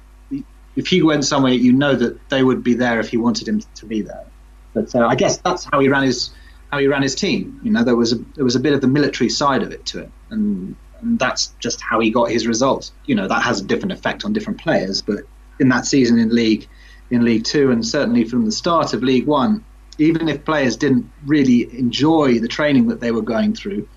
if 0.75 0.87
he 0.87 1.01
went 1.01 1.25
somewhere, 1.25 1.53
you 1.53 1.73
know 1.73 1.95
that 1.95 2.29
they 2.29 2.43
would 2.43 2.63
be 2.63 2.73
there 2.73 2.99
if 2.99 3.09
he 3.09 3.17
wanted 3.17 3.47
him 3.47 3.61
to 3.75 3.85
be 3.85 4.01
there. 4.01 4.25
But 4.73 4.93
uh, 4.93 5.07
I 5.07 5.15
guess 5.15 5.37
that's 5.37 5.63
how 5.63 5.79
he 5.79 5.87
ran 5.87 6.03
his 6.03 6.31
how 6.71 6.79
he 6.79 6.87
ran 6.87 7.01
his 7.01 7.15
team. 7.15 7.59
You 7.63 7.71
know, 7.71 7.83
there 7.83 7.95
was 7.95 8.13
a 8.13 8.17
there 8.35 8.43
was 8.43 8.55
a 8.55 8.59
bit 8.59 8.73
of 8.73 8.81
the 8.81 8.87
military 8.87 9.29
side 9.29 9.63
of 9.63 9.71
it 9.71 9.85
to 9.87 10.01
it, 10.01 10.11
and, 10.29 10.75
and 10.99 11.17
that's 11.17 11.53
just 11.59 11.81
how 11.81 11.99
he 11.99 12.11
got 12.11 12.29
his 12.29 12.47
results. 12.47 12.91
You 13.05 13.15
know, 13.15 13.27
that 13.27 13.41
has 13.43 13.61
a 13.61 13.63
different 13.63 13.93
effect 13.93 14.25
on 14.25 14.33
different 14.33 14.59
players, 14.59 15.01
but 15.01 15.19
in 15.59 15.69
that 15.69 15.85
season 15.85 16.19
in 16.19 16.35
league 16.35 16.67
in 17.09 17.23
League 17.23 17.45
Two, 17.45 17.71
and 17.71 17.85
certainly 17.85 18.25
from 18.25 18.45
the 18.45 18.51
start 18.51 18.93
of 18.93 19.03
League 19.03 19.27
One, 19.27 19.63
even 19.97 20.27
if 20.27 20.43
players 20.43 20.75
didn't 20.75 21.09
really 21.25 21.73
enjoy 21.77 22.39
the 22.39 22.47
training 22.47 22.87
that 22.87 22.99
they 22.99 23.11
were 23.11 23.21
going 23.21 23.53
through, 23.53 23.87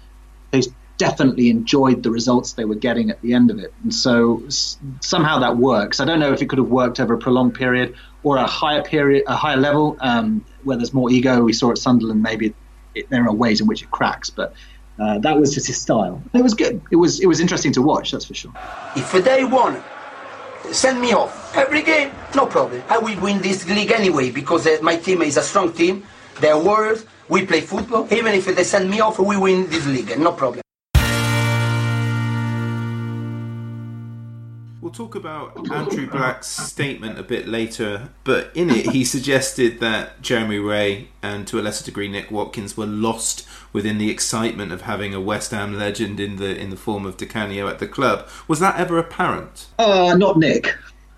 they 0.50 0.62
definitely 0.98 1.48
enjoyed 1.48 2.02
the 2.02 2.10
results 2.10 2.52
they 2.52 2.64
were 2.64 2.74
getting 2.74 3.08
at 3.08 3.20
the 3.22 3.32
end 3.32 3.50
of 3.50 3.58
it. 3.58 3.72
And 3.82 3.94
so 3.94 4.42
somehow 5.00 5.38
that 5.38 5.56
works. 5.56 6.00
I 6.00 6.04
don't 6.04 6.20
know 6.20 6.32
if 6.32 6.42
it 6.42 6.48
could 6.48 6.58
have 6.58 6.68
worked 6.68 7.00
over 7.00 7.14
a 7.14 7.18
prolonged 7.18 7.54
period 7.54 7.94
or 8.24 8.36
a 8.36 8.46
higher 8.46 8.82
period, 8.82 9.22
a 9.26 9.36
higher 9.36 9.56
level 9.56 9.96
um, 10.00 10.44
where 10.64 10.76
there's 10.76 10.92
more 10.92 11.10
ego. 11.10 11.42
We 11.42 11.52
saw 11.52 11.70
at 11.70 11.78
Sunderland 11.78 12.22
maybe 12.22 12.52
it, 12.94 13.08
there 13.10 13.24
are 13.26 13.32
ways 13.32 13.60
in 13.60 13.66
which 13.66 13.82
it 13.82 13.90
cracks, 13.90 14.28
but 14.28 14.54
uh, 14.98 15.18
that 15.20 15.38
was 15.38 15.54
just 15.54 15.68
his 15.68 15.80
style. 15.80 16.20
It 16.34 16.42
was 16.42 16.54
good. 16.54 16.82
It 16.90 16.96
was 16.96 17.20
it 17.20 17.26
was 17.26 17.38
interesting 17.40 17.72
to 17.72 17.82
watch. 17.82 18.10
That's 18.10 18.24
for 18.24 18.34
sure. 18.34 18.52
If 18.96 19.12
they 19.12 19.44
won, 19.44 19.82
send 20.72 21.00
me 21.00 21.12
off 21.12 21.56
every 21.56 21.82
game, 21.82 22.10
no 22.34 22.46
problem. 22.46 22.82
I 22.88 22.98
will 22.98 23.18
win 23.20 23.40
this 23.40 23.68
league 23.68 23.92
anyway 23.92 24.30
because 24.30 24.66
uh, 24.66 24.78
my 24.82 24.96
team 24.96 25.22
is 25.22 25.36
a 25.36 25.42
strong 25.42 25.72
team. 25.72 26.04
They're 26.40 26.58
warriors. 26.58 27.06
We 27.28 27.46
play 27.46 27.60
football. 27.60 28.12
Even 28.12 28.34
if 28.34 28.46
they 28.46 28.64
send 28.64 28.90
me 28.90 29.00
off, 29.00 29.18
we 29.18 29.36
win 29.36 29.68
this 29.70 29.86
league, 29.86 30.18
no 30.18 30.32
problem. 30.32 30.62
We'll 34.88 34.94
talk 34.94 35.16
about 35.16 35.70
Andrew 35.70 36.08
Black's 36.08 36.46
statement 36.46 37.18
a 37.18 37.22
bit 37.22 37.46
later, 37.46 38.08
but 38.24 38.50
in 38.54 38.70
it 38.70 38.86
he 38.86 39.04
suggested 39.04 39.80
that 39.80 40.22
Jeremy 40.22 40.58
Wray 40.58 41.08
and 41.22 41.46
to 41.48 41.60
a 41.60 41.62
lesser 41.62 41.84
degree 41.84 42.08
Nick 42.08 42.30
Watkins 42.30 42.74
were 42.74 42.86
lost 42.86 43.46
within 43.70 43.98
the 43.98 44.08
excitement 44.10 44.72
of 44.72 44.82
having 44.82 45.12
a 45.12 45.20
West 45.20 45.50
Ham 45.50 45.78
legend 45.78 46.18
in 46.18 46.36
the 46.36 46.58
in 46.58 46.70
the 46.70 46.76
form 46.76 47.04
of 47.04 47.18
Di 47.18 47.26
Canio 47.26 47.68
at 47.68 47.80
the 47.80 47.86
club. 47.86 48.26
Was 48.48 48.60
that 48.60 48.76
ever 48.80 48.96
apparent? 48.96 49.66
Uh, 49.78 50.14
not 50.16 50.38
Nick. 50.38 50.74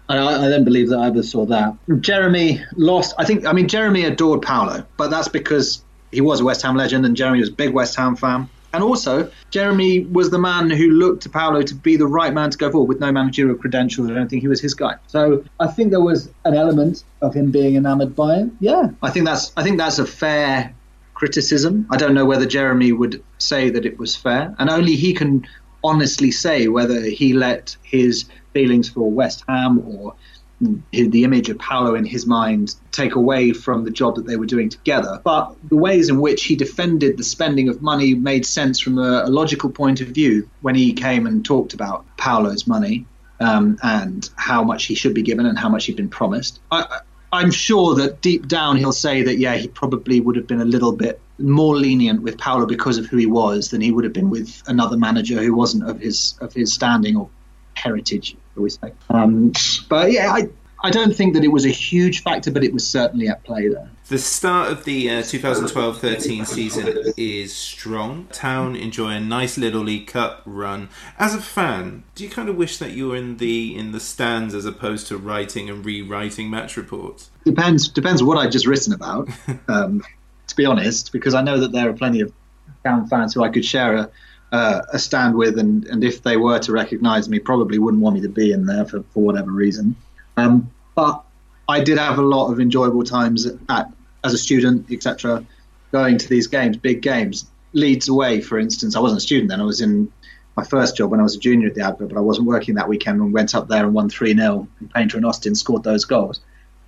I, 0.08 0.18
I 0.18 0.48
don't 0.48 0.64
believe 0.64 0.88
that 0.88 0.98
I 0.98 1.06
ever 1.06 1.22
saw 1.22 1.46
that. 1.46 1.76
Jeremy 2.00 2.60
lost. 2.76 3.14
I 3.18 3.24
think. 3.24 3.46
I 3.46 3.52
mean, 3.52 3.68
Jeremy 3.68 4.02
adored 4.02 4.42
Paolo, 4.42 4.84
but 4.96 5.10
that's 5.10 5.28
because 5.28 5.84
he 6.10 6.20
was 6.20 6.40
a 6.40 6.44
West 6.44 6.62
Ham 6.62 6.74
legend, 6.74 7.06
and 7.06 7.16
Jeremy 7.16 7.38
was 7.38 7.50
a 7.50 7.52
big 7.52 7.72
West 7.72 7.94
Ham 7.94 8.16
fan. 8.16 8.48
And 8.72 8.82
also, 8.82 9.30
Jeremy 9.50 10.00
was 10.00 10.30
the 10.30 10.38
man 10.38 10.70
who 10.70 10.90
looked 10.90 11.22
to 11.24 11.28
Paolo 11.28 11.62
to 11.62 11.74
be 11.74 11.96
the 11.96 12.06
right 12.06 12.32
man 12.32 12.50
to 12.50 12.58
go 12.58 12.70
forward 12.70 12.88
with 12.88 13.00
no 13.00 13.10
managerial 13.10 13.56
credentials. 13.56 14.10
I 14.10 14.14
don't 14.14 14.28
think 14.28 14.42
he 14.42 14.48
was 14.48 14.60
his 14.60 14.74
guy. 14.74 14.96
So 15.08 15.44
I 15.58 15.66
think 15.66 15.90
there 15.90 16.00
was 16.00 16.30
an 16.44 16.54
element 16.54 17.04
of 17.20 17.34
him 17.34 17.50
being 17.50 17.74
enamoured 17.76 18.14
by 18.14 18.36
him. 18.36 18.56
Yeah, 18.60 18.90
I 19.02 19.10
think 19.10 19.26
that's 19.26 19.52
I 19.56 19.62
think 19.62 19.78
that's 19.78 19.98
a 19.98 20.06
fair 20.06 20.74
criticism. 21.14 21.86
I 21.90 21.96
don't 21.96 22.14
know 22.14 22.24
whether 22.24 22.46
Jeremy 22.46 22.92
would 22.92 23.22
say 23.38 23.70
that 23.70 23.84
it 23.84 23.98
was 23.98 24.14
fair, 24.14 24.54
and 24.58 24.70
only 24.70 24.94
he 24.96 25.12
can 25.12 25.46
honestly 25.82 26.30
say 26.30 26.68
whether 26.68 27.00
he 27.02 27.32
let 27.32 27.76
his 27.82 28.26
feelings 28.52 28.88
for 28.88 29.10
West 29.10 29.44
Ham 29.48 29.82
or 29.86 30.14
the 30.60 31.24
image 31.24 31.48
of 31.48 31.58
Paolo 31.58 31.94
in 31.94 32.04
his 32.04 32.26
mind 32.26 32.74
take 32.92 33.14
away 33.14 33.52
from 33.52 33.84
the 33.84 33.90
job 33.90 34.16
that 34.16 34.26
they 34.26 34.36
were 34.36 34.46
doing 34.46 34.68
together. 34.68 35.20
But 35.24 35.56
the 35.68 35.76
ways 35.76 36.08
in 36.08 36.20
which 36.20 36.44
he 36.44 36.56
defended 36.56 37.16
the 37.16 37.24
spending 37.24 37.68
of 37.68 37.80
money 37.80 38.14
made 38.14 38.44
sense 38.44 38.78
from 38.78 38.98
a, 38.98 39.22
a 39.24 39.30
logical 39.30 39.70
point 39.70 40.00
of 40.00 40.08
view 40.08 40.48
when 40.60 40.74
he 40.74 40.92
came 40.92 41.26
and 41.26 41.44
talked 41.44 41.72
about 41.72 42.04
Paolo's 42.16 42.66
money 42.66 43.06
um, 43.40 43.78
and 43.82 44.28
how 44.36 44.62
much 44.62 44.84
he 44.84 44.94
should 44.94 45.14
be 45.14 45.22
given 45.22 45.46
and 45.46 45.58
how 45.58 45.68
much 45.68 45.86
he'd 45.86 45.96
been 45.96 46.10
promised. 46.10 46.60
I, 46.70 47.00
I'm 47.32 47.50
sure 47.50 47.94
that 47.94 48.20
deep 48.20 48.48
down 48.48 48.76
he'll 48.76 48.92
say 48.92 49.22
that, 49.22 49.38
yeah, 49.38 49.54
he 49.54 49.68
probably 49.68 50.20
would 50.20 50.36
have 50.36 50.46
been 50.46 50.60
a 50.60 50.64
little 50.64 50.92
bit 50.92 51.20
more 51.38 51.76
lenient 51.76 52.22
with 52.22 52.36
Paolo 52.36 52.66
because 52.66 52.98
of 52.98 53.06
who 53.06 53.16
he 53.16 53.26
was 53.26 53.70
than 53.70 53.80
he 53.80 53.92
would 53.92 54.04
have 54.04 54.12
been 54.12 54.30
with 54.30 54.62
another 54.66 54.96
manager 54.96 55.40
who 55.40 55.54
wasn't 55.54 55.88
of 55.88 56.00
his 56.00 56.36
of 56.40 56.52
his 56.52 56.72
standing 56.72 57.16
or 57.16 57.30
heritage, 57.74 58.36
shall 58.54 58.62
we 58.62 58.70
say. 58.70 58.92
Um, 59.08 59.52
but 59.88 60.12
yeah, 60.12 60.32
I, 60.32 60.48
I 60.82 60.90
don't 60.90 61.14
think 61.14 61.34
that 61.34 61.44
it 61.44 61.48
was 61.48 61.66
a 61.66 61.70
huge 61.70 62.22
factor, 62.22 62.50
but 62.50 62.64
it 62.64 62.72
was 62.72 62.86
certainly 62.86 63.28
at 63.28 63.42
play 63.44 63.68
there. 63.68 63.90
The 64.08 64.18
start 64.18 64.72
of 64.72 64.84
the 64.84 65.08
uh, 65.08 65.22
2012-13 65.22 66.46
season 66.46 67.12
is 67.16 67.54
strong. 67.54 68.26
Town 68.32 68.74
enjoy 68.74 69.10
a 69.12 69.20
nice 69.20 69.56
little 69.56 69.82
League 69.82 70.08
Cup 70.08 70.42
run. 70.44 70.88
As 71.18 71.34
a 71.34 71.40
fan, 71.40 72.02
do 72.14 72.24
you 72.24 72.30
kind 72.30 72.48
of 72.48 72.56
wish 72.56 72.78
that 72.78 72.90
you 72.92 73.08
were 73.08 73.16
in 73.16 73.36
the 73.36 73.76
in 73.76 73.92
the 73.92 74.00
stands 74.00 74.52
as 74.54 74.64
opposed 74.64 75.06
to 75.08 75.16
writing 75.16 75.70
and 75.70 75.84
rewriting 75.84 76.50
match 76.50 76.76
reports? 76.76 77.30
Depends 77.44 77.88
depends 77.88 78.22
what 78.22 78.36
I've 78.36 78.50
just 78.50 78.66
written 78.66 78.92
about. 78.92 79.28
um, 79.68 80.02
to 80.48 80.56
be 80.56 80.66
honest, 80.66 81.12
because 81.12 81.34
I 81.34 81.42
know 81.42 81.60
that 81.60 81.70
there 81.70 81.88
are 81.88 81.92
plenty 81.92 82.20
of 82.20 82.32
Town 82.84 83.06
fans 83.06 83.34
who 83.34 83.44
I 83.44 83.48
could 83.50 83.64
share 83.64 83.94
a 83.94 84.10
uh, 84.52 84.82
a 84.92 84.98
stand 84.98 85.34
with, 85.34 85.58
and, 85.58 85.86
and 85.86 86.02
if 86.02 86.22
they 86.22 86.36
were 86.36 86.58
to 86.60 86.72
recognise 86.72 87.28
me, 87.28 87.38
probably 87.38 87.78
wouldn't 87.78 88.02
want 88.02 88.14
me 88.14 88.20
to 88.22 88.28
be 88.28 88.52
in 88.52 88.66
there 88.66 88.84
for, 88.84 89.02
for 89.14 89.22
whatever 89.22 89.50
reason. 89.50 89.96
Um, 90.36 90.70
but 90.94 91.22
I 91.68 91.80
did 91.80 91.98
have 91.98 92.18
a 92.18 92.22
lot 92.22 92.50
of 92.50 92.60
enjoyable 92.60 93.04
times 93.04 93.46
at, 93.68 93.92
as 94.24 94.34
a 94.34 94.38
student, 94.38 94.90
etc., 94.90 95.44
going 95.92 96.18
to 96.18 96.28
these 96.28 96.46
games, 96.46 96.76
big 96.76 97.02
games. 97.02 97.46
Leeds 97.72 98.08
away, 98.08 98.40
for 98.40 98.58
instance. 98.58 98.96
I 98.96 99.00
wasn't 99.00 99.18
a 99.18 99.22
student 99.22 99.48
then. 99.48 99.60
I 99.60 99.64
was 99.64 99.80
in 99.80 100.12
my 100.56 100.64
first 100.64 100.96
job 100.96 101.12
when 101.12 101.20
I 101.20 101.22
was 101.22 101.36
a 101.36 101.38
junior 101.38 101.68
at 101.68 101.76
the 101.76 101.82
Advert, 101.82 102.08
but 102.08 102.18
I 102.18 102.20
wasn't 102.20 102.48
working 102.48 102.74
that 102.74 102.88
weekend 102.88 103.20
and 103.20 103.32
went 103.32 103.54
up 103.54 103.68
there 103.68 103.84
and 103.84 103.94
won 103.94 104.10
3 104.10 104.34
0. 104.34 104.66
And 104.80 104.90
Painter 104.92 105.16
and 105.16 105.26
Austin 105.26 105.54
scored 105.54 105.84
those 105.84 106.04
goals. 106.04 106.40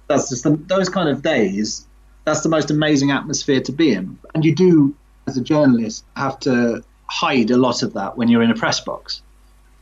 That's 0.08 0.30
just 0.30 0.42
the, 0.42 0.56
those 0.66 0.88
kind 0.88 1.08
of 1.08 1.22
days 1.22 1.86
that's 2.24 2.42
the 2.42 2.48
most 2.48 2.70
amazing 2.70 3.10
atmosphere 3.10 3.60
to 3.60 3.72
be 3.72 3.92
in. 3.92 4.18
And 4.34 4.44
you 4.44 4.54
do, 4.54 4.94
as 5.26 5.36
a 5.36 5.42
journalist, 5.42 6.04
have 6.16 6.38
to 6.40 6.82
hide 7.12 7.50
a 7.50 7.56
lot 7.56 7.82
of 7.82 7.92
that 7.92 8.16
when 8.16 8.28
you're 8.28 8.42
in 8.42 8.50
a 8.50 8.54
press 8.54 8.80
box. 8.80 9.22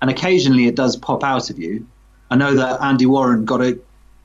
And 0.02 0.10
occasionally 0.10 0.66
it 0.66 0.74
does 0.74 0.96
pop 0.96 1.22
out 1.22 1.48
of 1.50 1.58
you. 1.58 1.86
I 2.30 2.36
know 2.36 2.54
that 2.54 2.82
Andy 2.82 3.06
Warren 3.06 3.44
got 3.44 3.60
a 3.60 3.78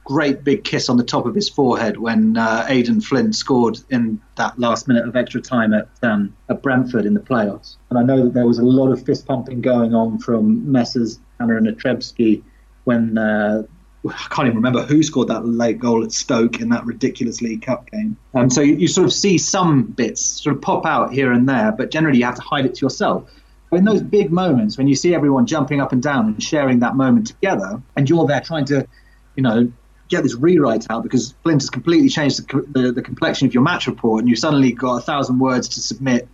great 0.06 0.44
big 0.44 0.64
kiss 0.64 0.90
on 0.90 0.98
the 0.98 1.04
top 1.04 1.26
of 1.26 1.36
his 1.36 1.50
forehead 1.50 1.98
when 1.98 2.38
uh, 2.38 2.66
Aden 2.68 3.02
Flint 3.02 3.36
scored 3.36 3.80
in 3.90 4.22
that 4.38 4.58
last 4.58 4.88
minute 4.88 5.08
of 5.08 5.16
extra 5.16 5.42
time 5.42 5.74
at, 5.74 5.88
um, 6.04 6.36
at 6.50 6.62
Brentford 6.62 7.06
in 7.06 7.14
the 7.14 7.20
playoffs. 7.20 7.76
And 7.90 8.00
I 8.00 8.04
know 8.04 8.24
that 8.24 8.34
there 8.34 8.48
was 8.48 8.60
a 8.60 8.66
lot 8.66 8.92
of 8.92 9.04
fist 9.04 9.26
pumping 9.26 9.62
going 9.62 9.94
on 9.94 10.20
from 10.20 10.72
Messrs. 10.72 11.20
Anna 11.40 11.58
and 11.58 11.68
Atrebsky 11.68 12.44
when 12.86 13.18
uh, 13.18 13.64
I 14.08 14.28
can't 14.30 14.48
even 14.48 14.58
remember 14.58 14.84
who 14.84 15.02
scored 15.04 15.30
that 15.30 15.46
late 15.46 15.80
goal 15.80 16.04
at 16.04 16.12
Stoke 16.12 16.60
in 16.60 16.70
that 16.70 16.86
ridiculous 16.86 17.42
League 17.42 17.62
Cup 17.62 17.90
game. 17.90 18.18
Um, 18.34 18.50
so 18.50 18.62
you, 18.62 18.76
you 18.76 18.88
sort 18.88 19.06
of 19.06 19.14
see 19.14 19.38
some 19.38 19.84
bits 19.84 20.22
sort 20.22 20.56
of 20.56 20.62
pop 20.62 20.86
out 20.86 21.14
here 21.14 21.32
and 21.32 21.48
there, 21.48 21.72
but 21.72 21.92
generally 21.92 22.20
you 22.20 22.26
have 22.26 22.36
to 22.36 22.42
hide 22.42 22.66
it 22.66 22.76
to 22.76 22.86
yourself. 22.86 23.30
But 23.70 23.78
in 23.78 23.86
those 23.86 24.02
big 24.02 24.32
moments 24.32 24.78
when 24.78 24.88
you 24.88 24.96
see 24.96 25.16
everyone 25.16 25.48
jumping 25.48 25.82
up 25.82 25.92
and 25.92 26.02
down 26.02 26.28
and 26.28 26.42
sharing 26.42 26.80
that 26.80 26.96
moment 26.96 27.28
together, 27.28 27.82
and 27.96 28.10
you're 28.10 28.28
there 28.28 28.42
trying 28.42 28.66
to, 28.66 28.88
you 29.36 29.44
know, 29.44 29.72
get 30.08 30.24
this 30.24 30.36
rewrite 30.36 30.86
out 30.90 31.04
because 31.04 31.34
Flint 31.44 31.62
has 31.62 31.70
completely 31.70 32.10
changed 32.10 32.48
the, 32.48 32.62
the, 32.80 32.92
the 32.92 33.02
complexion 33.02 33.48
of 33.48 33.54
your 33.54 33.64
match 33.64 33.88
report, 33.88 34.22
and 34.22 34.30
you 34.30 34.36
suddenly 34.36 34.72
got 34.72 34.98
a 34.98 35.02
thousand 35.02 35.40
words 35.40 35.68
to 35.70 35.82
submit 35.82 36.28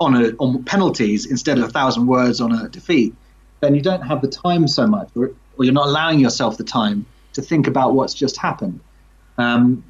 on 0.00 0.14
a 0.16 0.30
on 0.38 0.64
penalties 0.64 1.26
instead 1.26 1.58
of 1.58 1.64
a 1.64 1.68
thousand 1.68 2.06
words 2.06 2.40
on 2.40 2.52
a 2.52 2.68
defeat. 2.68 3.14
Then 3.60 3.74
you 3.74 3.82
don't 3.82 4.02
have 4.02 4.22
the 4.22 4.28
time 4.28 4.66
so 4.66 4.86
much, 4.86 5.10
or, 5.14 5.32
or 5.58 5.64
you're 5.64 5.74
not 5.74 5.86
allowing 5.86 6.18
yourself 6.18 6.56
the 6.56 6.64
time 6.64 7.06
to 7.34 7.42
think 7.42 7.66
about 7.66 7.94
what's 7.94 8.14
just 8.14 8.36
happened. 8.36 8.80
Um, 9.38 9.84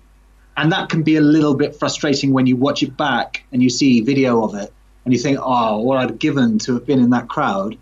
and 0.57 0.72
that 0.72 0.88
can 0.88 1.03
be 1.03 1.16
a 1.16 1.20
little 1.20 1.55
bit 1.55 1.77
frustrating 1.77 2.33
when 2.33 2.46
you 2.46 2.57
watch 2.57 2.83
it 2.83 2.96
back 2.96 3.44
and 3.53 3.62
you 3.62 3.70
see 3.70 4.01
video 4.03 4.44
of 4.44 4.55
it 4.55 4.72
and 5.05 5.12
you 5.12 5.18
think, 5.18 5.38
oh, 5.42 5.81
what 5.81 5.98
I'd 5.98 6.18
given 6.18 6.59
to 6.61 6.75
have 6.75 6.87
been 6.87 7.01
in 7.01 7.11
that 7.11 7.29
crowd. 7.29 7.77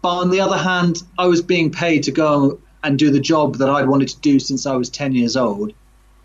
But 0.00 0.16
on 0.16 0.30
the 0.30 0.40
other 0.40 0.56
hand, 0.56 1.02
I 1.18 1.26
was 1.26 1.42
being 1.42 1.70
paid 1.70 2.02
to 2.04 2.10
go 2.10 2.58
and 2.82 2.98
do 2.98 3.10
the 3.10 3.20
job 3.20 3.56
that 3.56 3.70
I'd 3.70 3.88
wanted 3.88 4.08
to 4.08 4.18
do 4.20 4.38
since 4.38 4.66
I 4.66 4.74
was 4.74 4.90
10 4.90 5.14
years 5.14 5.36
old 5.36 5.72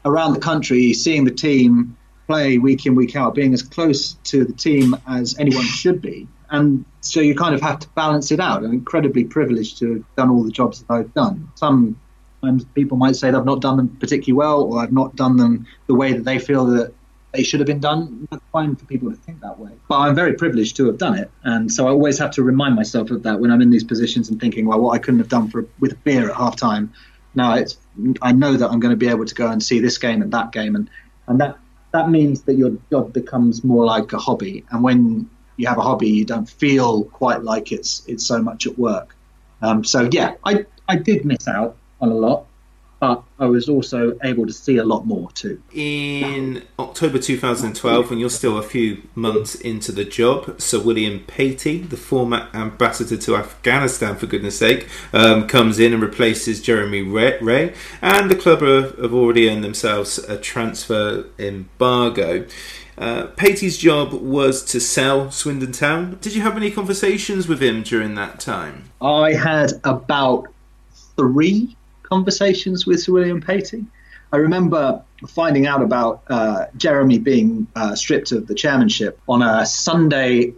around 0.06 0.34
the 0.34 0.40
country, 0.40 0.94
seeing 0.94 1.26
the 1.26 1.32
team 1.32 1.96
play 2.26 2.58
week 2.58 2.86
in, 2.86 2.96
week 2.96 3.16
out, 3.16 3.36
being 3.36 3.54
as 3.54 3.62
close 3.62 4.14
to 4.26 4.44
the 4.46 4.54
team 4.54 4.96
as 5.08 5.38
anyone 5.38 5.64
should 5.64 6.02
be. 6.02 6.28
And 6.50 6.86
so 7.02 7.20
you 7.20 7.36
kind 7.36 7.54
of 7.54 7.62
have 7.62 7.80
to 7.80 7.90
balance 7.90 8.32
it 8.32 8.40
out. 8.40 8.64
I'm 8.64 8.72
incredibly 8.72 9.24
privileged 9.24 9.78
to 9.80 9.96
have 9.96 10.16
done 10.16 10.30
all 10.30 10.44
the 10.44 10.52
jobs 10.52 10.82
that 10.82 10.94
I've 10.94 11.14
done. 11.14 11.50
Sometimes 11.56 12.66
people 12.74 12.98
might 12.98 13.16
say 13.16 13.32
that 13.32 13.38
I've 13.38 13.46
not 13.46 13.62
done 13.62 13.78
them 13.78 13.90
particularly 14.00 14.38
well, 14.38 14.64
or 14.64 14.80
I've 14.80 14.94
not 14.94 15.16
done 15.16 15.38
them 15.38 15.68
the 15.88 15.96
way 15.96 16.14
that 16.14 16.24
they 16.24 16.40
feel 16.40 16.66
that 16.68 16.94
they 17.34 17.44
should 17.44 17.60
have 17.60 17.68
been 17.68 17.80
done. 17.80 18.28
That's 18.32 18.44
fine 18.52 18.76
for 18.76 18.86
people 18.86 19.10
to 19.12 19.18
think 19.18 19.42
that 19.42 19.60
way. 19.60 19.72
But 19.90 20.00
I'm 20.00 20.16
very 20.16 20.34
privileged 20.34 20.76
to 20.78 20.86
have 20.88 20.98
done 20.98 21.16
it, 21.16 21.30
and 21.44 21.72
so 21.72 21.88
I 21.88 21.92
always 21.92 22.18
have 22.20 22.32
to 22.32 22.44
remind 22.44 22.76
myself 22.76 23.12
of 23.12 23.24
that 23.24 23.40
when 23.40 23.52
I'm 23.52 23.62
in 23.62 23.70
these 23.70 23.84
positions 23.84 24.30
and 24.30 24.40
thinking, 24.40 24.66
well, 24.66 24.80
what 24.80 24.92
I 24.92 25.00
couldn't 25.00 25.20
have 25.20 25.30
done 25.30 25.50
for 25.50 25.66
with 25.80 25.92
a 25.92 25.96
beer 25.96 26.30
at 26.30 26.36
half 26.36 26.56
time. 26.56 26.94
Now 27.36 27.56
it's 27.56 27.78
I 28.22 28.32
know 28.32 28.54
that 28.56 28.70
I'm 28.70 28.80
going 28.80 28.92
to 28.92 28.98
be 28.98 29.10
able 29.10 29.26
to 29.26 29.36
go 29.36 29.48
and 29.48 29.62
see 29.62 29.80
this 29.80 29.98
game 29.98 30.22
and 30.22 30.32
that 30.32 30.52
game, 30.52 30.76
and 30.76 30.90
and 31.28 31.40
that 31.42 31.58
that 31.92 32.10
means 32.10 32.44
that 32.44 32.56
your 32.56 32.72
job 32.90 33.14
becomes 33.14 33.64
more 33.64 33.86
like 33.86 34.14
a 34.14 34.18
hobby. 34.18 34.64
And 34.72 34.84
when 34.84 35.30
you 35.58 35.68
have 35.68 35.78
a 35.78 35.82
hobby, 35.82 36.10
you 36.10 36.26
don't 36.26 36.50
feel 36.50 37.04
quite 37.06 37.44
like 37.44 37.72
it's 37.72 38.04
it's 38.08 38.26
so 38.26 38.42
much 38.42 38.66
at 38.66 38.78
work. 38.78 39.16
Um, 39.62 39.84
so 39.84 40.08
yeah, 40.12 40.36
I 40.46 40.66
I 40.88 40.96
did 40.96 41.26
miss 41.26 41.48
out 41.48 41.76
on 42.00 42.10
a 42.12 42.14
lot, 42.14 42.46
but 43.00 43.24
I 43.40 43.46
was 43.46 43.70
also 43.70 44.18
able 44.24 44.46
to 44.48 44.54
see 44.54 44.78
a 44.78 44.84
lot 44.84 45.06
more 45.06 45.32
too. 45.32 45.62
In 45.74 46.64
October 46.80 47.20
2012, 47.20 48.10
when 48.10 48.20
you're 48.20 48.30
still 48.30 48.58
a 48.58 48.64
few 48.64 49.04
months 49.14 49.56
into 49.56 49.92
the 49.92 50.06
job, 50.06 50.60
Sir 50.60 50.80
William 50.80 51.20
Patey, 51.22 51.88
the 51.90 51.98
former 51.98 52.48
ambassador 52.54 53.18
to 53.18 53.36
Afghanistan, 53.36 54.16
for 54.16 54.26
goodness 54.26 54.58
sake, 54.58 54.88
um, 55.14 55.48
comes 55.48 55.80
in 55.80 55.94
and 55.94 56.02
replaces 56.02 56.62
Jeremy 56.62 57.02
Wray, 57.02 57.74
and 58.02 58.32
the 58.32 58.36
club 58.36 58.62
have 58.62 59.14
already 59.14 59.50
earned 59.50 59.64
themselves 59.64 60.18
a 60.20 60.38
transfer 60.38 61.26
embargo. 61.38 62.46
Uh, 62.98 63.28
Patey's 63.36 63.78
job 63.78 64.12
was 64.14 64.64
to 64.66 64.80
sell 64.80 65.30
Swindon 65.30 65.72
Town. 65.72 66.18
Did 66.20 66.34
you 66.36 66.42
have 66.42 66.58
any 66.58 66.72
conversations 66.72 67.48
with 67.48 67.62
him 67.62 67.84
during 67.84 68.16
that 68.16 68.40
time? 68.40 68.86
I 69.02 69.34
had 69.34 69.74
about 69.84 70.48
three 71.16 71.76
conversations 72.04 72.88
with 72.88 73.02
Sir 73.02 73.14
William 73.14 73.42
Patey. 73.42 73.86
I 74.34 74.38
remember 74.38 75.04
finding 75.28 75.68
out 75.68 75.82
about 75.82 76.24
uh, 76.28 76.66
Jeremy 76.76 77.20
being 77.20 77.68
uh, 77.76 77.96
stripped 77.96 78.32
of 78.32 78.48
the 78.48 78.56
chairmanship 78.56 79.20
on 79.30 79.42
a 79.42 79.66
Sunday 79.66 80.54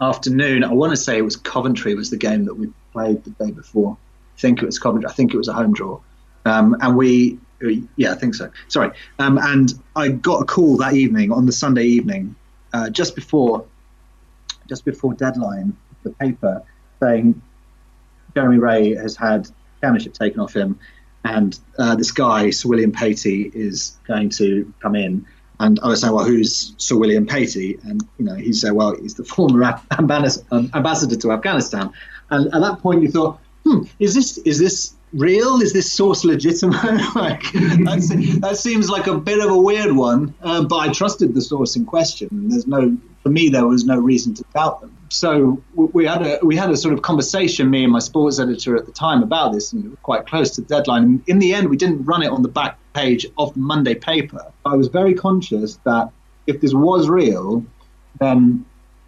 afternoon. 0.00 0.64
I 0.64 0.72
want 0.72 0.90
to 0.90 0.96
say 0.96 1.16
it 1.18 1.22
was 1.22 1.36
Coventry 1.36 1.94
was 1.94 2.10
the 2.10 2.16
game 2.16 2.44
that 2.46 2.54
we 2.54 2.70
played 2.92 3.24
the 3.24 3.30
day 3.30 3.52
before. 3.52 3.96
I 4.36 4.40
think 4.40 4.62
it 4.62 4.66
was 4.66 4.78
Coventry. 4.78 5.08
I 5.08 5.12
think 5.12 5.32
it 5.32 5.36
was 5.38 5.48
a 5.48 5.52
home 5.52 5.72
draw, 5.72 6.00
um, 6.44 6.76
and 6.80 6.96
we. 6.96 7.38
Yeah, 7.96 8.12
I 8.12 8.14
think 8.14 8.34
so. 8.34 8.50
Sorry. 8.68 8.90
Um, 9.18 9.38
and 9.38 9.72
I 9.94 10.08
got 10.08 10.42
a 10.42 10.44
call 10.44 10.76
that 10.78 10.94
evening 10.94 11.32
on 11.32 11.46
the 11.46 11.52
Sunday 11.52 11.84
evening, 11.84 12.34
uh, 12.72 12.90
just 12.90 13.14
before, 13.14 13.64
just 14.68 14.84
before 14.84 15.14
deadline, 15.14 15.76
the 16.02 16.10
paper 16.10 16.62
saying 17.00 17.40
Jeremy 18.34 18.58
Wray 18.58 18.94
has 18.94 19.16
had 19.16 19.48
chairmanship 19.80 20.14
taken 20.14 20.40
off 20.40 20.54
him, 20.54 20.78
and 21.24 21.58
uh, 21.78 21.96
this 21.96 22.12
guy, 22.12 22.50
Sir 22.50 22.68
William 22.68 22.92
Patey, 22.92 23.50
is 23.54 23.96
going 24.06 24.30
to 24.30 24.72
come 24.80 24.94
in. 24.94 25.26
And 25.58 25.80
I 25.82 25.88
was 25.88 26.02
saying, 26.02 26.12
well, 26.12 26.24
who's 26.24 26.74
Sir 26.76 26.96
William 26.96 27.26
Patey? 27.26 27.78
And 27.84 28.06
you 28.18 28.26
know, 28.26 28.34
he 28.34 28.52
said, 28.52 28.72
well, 28.72 28.94
he's 28.94 29.14
the 29.14 29.24
former 29.24 29.64
ambassador 29.98 31.16
to 31.16 31.32
Afghanistan. 31.32 31.90
And 32.30 32.54
at 32.54 32.60
that 32.60 32.80
point, 32.80 33.02
you 33.02 33.10
thought, 33.10 33.40
hmm, 33.64 33.84
is 33.98 34.14
this 34.14 34.38
is 34.38 34.58
this 34.58 34.94
real? 35.16 35.60
Is 35.60 35.72
this 35.72 35.92
source 35.92 36.24
legitimate? 36.24 36.82
like 37.14 37.42
that 37.52 38.56
seems 38.58 38.88
like 38.88 39.06
a 39.06 39.16
bit 39.16 39.40
of 39.40 39.50
a 39.50 39.58
weird 39.58 39.92
one. 39.92 40.34
Uh, 40.42 40.64
but 40.64 40.76
I 40.76 40.92
trusted 40.92 41.34
the 41.34 41.42
source 41.42 41.76
in 41.76 41.84
question. 41.84 42.28
There's 42.48 42.66
no, 42.66 42.96
for 43.22 43.30
me, 43.30 43.48
there 43.48 43.66
was 43.66 43.84
no 43.84 43.98
reason 43.98 44.34
to 44.34 44.44
doubt 44.54 44.80
them 44.80 44.96
so 45.08 45.62
we 45.74 46.04
had 46.04 46.22
a 46.22 46.38
we 46.42 46.56
had 46.56 46.70
a 46.70 46.76
sort 46.76 46.94
of 46.94 47.02
conversation, 47.02 47.70
me 47.70 47.84
and 47.84 47.92
my 47.92 47.98
sports 47.98 48.38
editor 48.38 48.76
at 48.76 48.86
the 48.86 48.92
time, 48.92 49.22
about 49.22 49.52
this, 49.52 49.72
and 49.72 49.84
we 49.84 49.90
were 49.90 49.96
quite 49.96 50.26
close 50.26 50.50
to 50.52 50.60
the 50.60 50.66
deadline. 50.66 51.02
And 51.04 51.22
in 51.26 51.38
the 51.38 51.54
end, 51.54 51.68
we 51.68 51.76
didn't 51.76 52.04
run 52.04 52.22
it 52.22 52.30
on 52.30 52.42
the 52.42 52.48
back 52.48 52.78
page 52.92 53.26
of 53.38 53.54
the 53.54 53.60
Monday 53.60 53.94
paper. 53.94 54.52
I 54.64 54.74
was 54.74 54.88
very 54.88 55.14
conscious 55.14 55.76
that 55.84 56.10
if 56.46 56.60
this 56.60 56.74
was 56.74 57.08
real, 57.08 57.64
then 58.18 58.64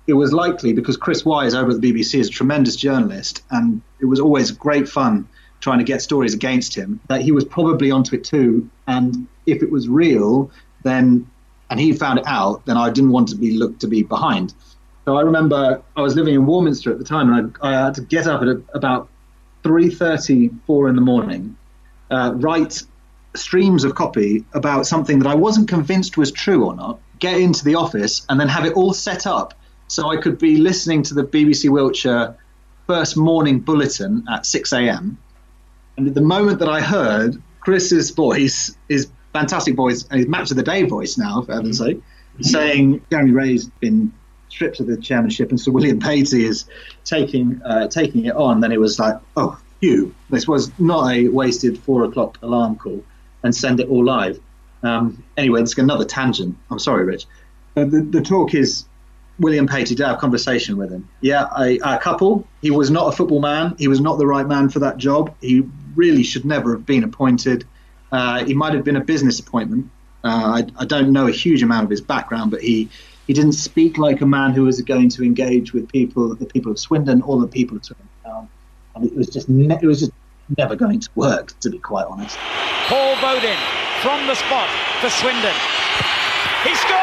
it 0.06 0.14
was 0.14 0.32
likely 0.32 0.72
because 0.72 0.96
Chris 0.96 1.24
Wise 1.24 1.54
over 1.54 1.70
at 1.70 1.80
the 1.80 1.92
BBC 1.92 2.18
is 2.20 2.28
a 2.28 2.30
tremendous 2.32 2.76
journalist, 2.76 3.42
and 3.50 3.82
it 4.00 4.06
was 4.06 4.20
always 4.20 4.50
great 4.50 4.88
fun 4.88 5.28
trying 5.60 5.78
to 5.78 5.84
get 5.84 6.02
stories 6.02 6.34
against 6.34 6.74
him. 6.74 7.00
That 7.08 7.22
he 7.22 7.32
was 7.32 7.44
probably 7.44 7.90
onto 7.90 8.14
it 8.16 8.24
too, 8.24 8.68
and 8.86 9.26
if 9.46 9.62
it 9.62 9.70
was 9.70 9.88
real, 9.88 10.50
then 10.82 11.28
and 11.70 11.78
he 11.78 11.92
found 11.92 12.18
it 12.18 12.26
out, 12.26 12.64
then 12.66 12.76
I 12.76 12.90
didn't 12.90 13.10
want 13.10 13.28
to 13.28 13.36
be 13.36 13.52
looked 13.52 13.80
to 13.80 13.88
be 13.88 14.02
behind. 14.02 14.54
So 15.04 15.16
I 15.16 15.22
remember 15.22 15.82
I 15.96 16.02
was 16.02 16.16
living 16.16 16.34
in 16.34 16.46
Warminster 16.46 16.90
at 16.90 16.98
the 16.98 17.04
time, 17.04 17.32
and 17.32 17.56
I, 17.62 17.68
I 17.68 17.84
had 17.84 17.94
to 17.94 18.02
get 18.02 18.26
up 18.26 18.42
at 18.42 18.48
a, 18.48 18.62
about 18.74 19.08
3:30, 19.64 20.58
4 20.66 20.88
in 20.88 20.96
the 20.96 21.02
morning, 21.02 21.56
uh, 22.10 22.32
write 22.36 22.82
streams 23.34 23.84
of 23.84 23.94
copy 23.94 24.44
about 24.54 24.86
something 24.86 25.18
that 25.18 25.28
I 25.28 25.34
wasn't 25.34 25.68
convinced 25.68 26.16
was 26.16 26.32
true 26.32 26.64
or 26.64 26.74
not, 26.74 26.98
get 27.18 27.38
into 27.38 27.64
the 27.64 27.74
office, 27.74 28.24
and 28.28 28.40
then 28.40 28.48
have 28.48 28.64
it 28.64 28.74
all 28.74 28.92
set 28.92 29.26
up 29.26 29.54
so 29.88 30.10
I 30.10 30.18
could 30.18 30.38
be 30.38 30.58
listening 30.58 31.02
to 31.04 31.14
the 31.14 31.24
BBC 31.24 31.70
Wiltshire 31.70 32.36
first 32.86 33.16
morning 33.16 33.60
bulletin 33.60 34.24
at 34.30 34.46
6 34.46 34.72
a.m. 34.72 35.18
And 35.98 36.06
at 36.06 36.14
the 36.14 36.20
moment 36.20 36.60
that 36.60 36.68
I 36.68 36.80
heard 36.80 37.42
Chris's 37.58 38.10
voice, 38.10 38.76
his 38.88 39.08
fantastic 39.32 39.74
voice, 39.74 40.06
and 40.08 40.20
his 40.20 40.28
match 40.28 40.52
of 40.52 40.56
the 40.56 40.62
day 40.62 40.84
voice 40.84 41.18
now, 41.18 41.42
for 41.42 41.52
heaven's 41.52 41.78
sake, 41.78 42.00
saying 42.40 43.04
Jeremy 43.10 43.32
Wray's 43.32 43.66
been 43.80 44.12
stripped 44.48 44.78
of 44.78 44.86
the 44.86 44.96
chairmanship, 44.96 45.50
and 45.50 45.60
Sir 45.60 45.72
William 45.72 45.98
Patey 45.98 46.44
is 46.44 46.66
taking 47.04 47.60
uh, 47.64 47.88
taking 47.88 48.26
it 48.26 48.36
on, 48.36 48.60
then 48.60 48.70
it 48.70 48.78
was 48.78 49.00
like, 49.00 49.16
oh, 49.36 49.60
phew, 49.80 50.14
this 50.30 50.46
was 50.46 50.70
not 50.78 51.12
a 51.12 51.26
wasted 51.26 51.76
four 51.80 52.04
o'clock 52.04 52.38
alarm 52.42 52.76
call, 52.76 53.02
and 53.42 53.52
send 53.52 53.80
it 53.80 53.88
all 53.88 54.04
live. 54.04 54.38
Um, 54.84 55.24
anyway, 55.36 55.62
it's 55.62 55.76
another 55.76 56.04
tangent. 56.04 56.56
I'm 56.70 56.78
sorry, 56.78 57.06
Rich. 57.06 57.26
Uh, 57.76 57.86
the, 57.86 58.02
the 58.02 58.22
talk 58.22 58.54
is 58.54 58.84
William 59.38 59.66
Patey 59.66 59.96
did 59.96 60.06
have 60.06 60.16
a 60.16 60.20
conversation 60.20 60.76
with 60.76 60.90
him. 60.90 61.08
Yeah, 61.20 61.46
a, 61.58 61.78
a, 61.78 61.98
couple. 61.98 62.46
He 62.60 62.70
was 62.70 62.90
not 62.90 63.12
a 63.12 63.16
football 63.16 63.40
man. 63.40 63.74
He 63.78 63.88
was 63.88 64.00
not 64.00 64.18
the 64.18 64.26
right 64.26 64.46
man 64.46 64.68
for 64.68 64.80
that 64.80 64.98
job. 64.98 65.34
He 65.40 65.64
really 65.94 66.22
should 66.22 66.44
never 66.44 66.72
have 66.72 66.86
been 66.86 67.04
appointed. 67.04 67.66
Uh, 68.10 68.44
he 68.44 68.54
might 68.54 68.74
have 68.74 68.84
been 68.84 68.96
a 68.96 69.04
business 69.04 69.38
appointment. 69.38 69.90
Uh, 70.24 70.62
I, 70.78 70.82
I, 70.82 70.84
don't 70.84 71.12
know 71.12 71.28
a 71.28 71.30
huge 71.30 71.62
amount 71.62 71.84
of 71.84 71.90
his 71.90 72.00
background, 72.00 72.50
but 72.50 72.60
he 72.60 72.88
he 73.26 73.34
didn't 73.34 73.52
speak 73.52 73.98
like 73.98 74.20
a 74.20 74.26
man 74.26 74.52
who 74.52 74.64
was 74.64 74.80
going 74.80 75.10
to 75.10 75.22
engage 75.22 75.72
with 75.72 75.88
people, 75.88 76.34
the 76.34 76.46
people 76.46 76.72
of 76.72 76.78
Swindon 76.78 77.22
or 77.22 77.40
the 77.40 77.46
people 77.46 77.76
of 77.76 77.84
Swindon. 77.84 78.08
And 78.98 79.06
it 79.06 79.16
was 79.16 79.28
just, 79.28 79.48
ne- 79.48 79.78
it 79.80 79.86
was 79.86 80.00
just 80.00 80.12
never 80.56 80.74
going 80.74 80.98
to 80.98 81.08
work, 81.14 81.58
to 81.60 81.70
be 81.70 81.78
quite 81.78 82.06
honest. 82.06 82.36
Paul 82.86 83.14
Bodin 83.16 83.58
from 84.02 84.26
the 84.26 84.34
spot 84.34 84.68
for 85.00 85.10
Swindon. 85.10 85.54
He 86.64 86.74
scored! 86.74 86.97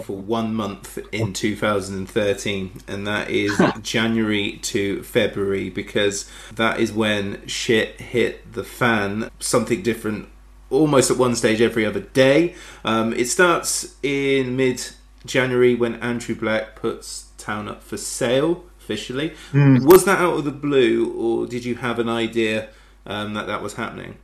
For 0.00 0.16
one 0.16 0.54
month 0.54 0.98
in 1.12 1.32
2013, 1.32 2.82
and 2.86 3.06
that 3.06 3.30
is 3.30 3.60
January 3.82 4.58
to 4.62 5.02
February 5.02 5.70
because 5.70 6.30
that 6.54 6.80
is 6.80 6.92
when 6.92 7.46
shit 7.46 8.00
hit 8.00 8.52
the 8.52 8.64
fan. 8.64 9.30
Something 9.38 9.82
different 9.82 10.28
almost 10.70 11.10
at 11.10 11.16
one 11.16 11.34
stage 11.34 11.60
every 11.60 11.84
other 11.84 12.00
day. 12.00 12.54
Um, 12.84 13.12
it 13.12 13.26
starts 13.26 13.96
in 14.02 14.56
mid 14.56 14.86
January 15.24 15.74
when 15.74 15.94
Andrew 15.96 16.34
Black 16.34 16.76
puts 16.76 17.26
Town 17.38 17.68
up 17.68 17.82
for 17.82 17.96
sale 17.96 18.64
officially. 18.78 19.34
Hmm. 19.52 19.84
Was 19.84 20.04
that 20.06 20.18
out 20.18 20.34
of 20.34 20.44
the 20.44 20.50
blue, 20.50 21.12
or 21.12 21.46
did 21.46 21.64
you 21.64 21.76
have 21.76 21.98
an 21.98 22.08
idea 22.08 22.70
um, 23.06 23.34
that 23.34 23.46
that 23.46 23.62
was 23.62 23.74
happening? 23.74 24.16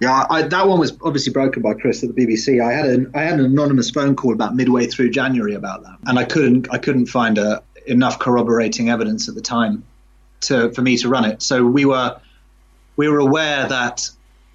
Yeah, 0.00 0.26
I, 0.30 0.42
that 0.42 0.66
one 0.66 0.78
was 0.78 0.96
obviously 1.02 1.32
broken 1.32 1.62
by 1.62 1.74
Chris 1.74 2.02
at 2.02 2.14
the 2.14 2.26
BBC. 2.26 2.64
I 2.64 2.72
had 2.72 2.86
an 2.86 3.10
I 3.14 3.22
had 3.22 3.38
an 3.38 3.44
anonymous 3.44 3.90
phone 3.90 4.16
call 4.16 4.32
about 4.32 4.54
midway 4.54 4.86
through 4.86 5.10
January 5.10 5.54
about 5.54 5.82
that, 5.82 5.98
and 6.06 6.18
I 6.18 6.24
couldn't 6.24 6.68
I 6.70 6.78
couldn't 6.78 7.06
find 7.06 7.38
a, 7.38 7.62
enough 7.86 8.18
corroborating 8.18 8.90
evidence 8.90 9.28
at 9.28 9.34
the 9.34 9.40
time 9.40 9.84
to 10.42 10.70
for 10.72 10.82
me 10.82 10.96
to 10.98 11.08
run 11.08 11.24
it. 11.24 11.42
So 11.42 11.64
we 11.64 11.84
were 11.84 12.18
we 12.96 13.08
were 13.08 13.18
aware 13.18 13.66
that 13.68 14.08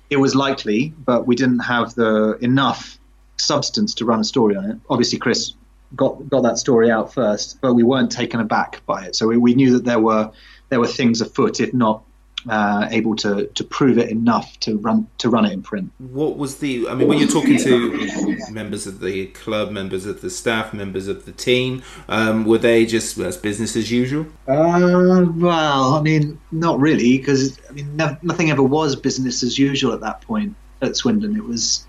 it 0.10 0.18
was 0.18 0.36
likely, 0.36 0.94
but 1.06 1.26
we 1.26 1.36
didn't 1.36 1.60
have 1.60 1.96
the 1.96 2.38
enough 2.42 2.98
substance 3.38 3.94
to 3.96 4.06
run 4.06 4.20
a 4.20 4.24
story 4.24 4.56
on 4.56 4.66
it. 4.70 4.78
Obviously, 4.90 5.20
Chris 5.20 5.54
got 5.96 6.30
got 6.30 6.44
that 6.44 6.58
story 6.58 6.92
out 6.92 7.14
first, 7.14 7.60
but 7.62 7.74
we 7.74 7.84
weren't 7.84 8.12
taken 8.12 8.40
aback 8.40 8.86
by 8.86 9.06
it. 9.06 9.16
So 9.16 9.28
we, 9.28 9.38
we 9.38 9.56
knew 9.56 9.72
that 9.74 9.86
there 9.86 10.00
were 10.00 10.32
there 10.70 10.80
were 10.80 10.88
things 10.88 11.22
afoot, 11.22 11.60
if 11.60 11.74
not 11.74 12.04
uh, 12.50 12.88
able 12.92 13.16
to 13.18 13.48
to 13.48 13.64
prove 13.64 13.98
it 13.98 14.10
enough 14.10 14.60
to 14.62 14.78
run 14.78 15.08
to 15.18 15.30
run 15.30 15.46
it 15.46 15.54
in 15.54 15.62
print. 15.62 15.92
What 15.98 16.38
was 16.38 16.58
the? 16.60 16.88
I 16.88 16.96
mean, 16.96 17.08
when 17.08 17.18
you're 17.18 17.28
talking 17.28 17.58
to 17.58 18.38
members 18.52 18.88
of 18.88 19.00
the 19.00 19.28
club, 19.28 19.72
members 19.72 20.06
of 20.06 20.22
the 20.22 20.30
staff, 20.30 20.74
members 20.74 21.08
of 21.08 21.26
the 21.26 21.32
team, 21.32 21.84
um, 22.08 22.46
were 22.46 22.58
they 22.58 22.86
just 22.86 23.18
as 23.18 23.38
business 23.38 23.76
as 23.76 23.92
usual? 23.92 24.26
Uh, 24.48 25.26
well, 25.36 25.96
I 25.96 26.02
mean, 26.02 26.40
not 26.52 26.80
really, 26.80 27.18
because 27.18 27.60
I 27.70 27.74
mean, 27.74 27.96
no, 27.96 28.18
nothing 28.22 28.52
ever 28.52 28.64
was 28.64 28.96
business 28.96 29.44
as 29.44 29.58
usual 29.58 29.94
at 29.94 30.02
that 30.02 30.22
point 30.22 30.56
at 30.82 30.96
Swindon. 30.96 31.36
It 31.36 31.44
was, 31.44 31.86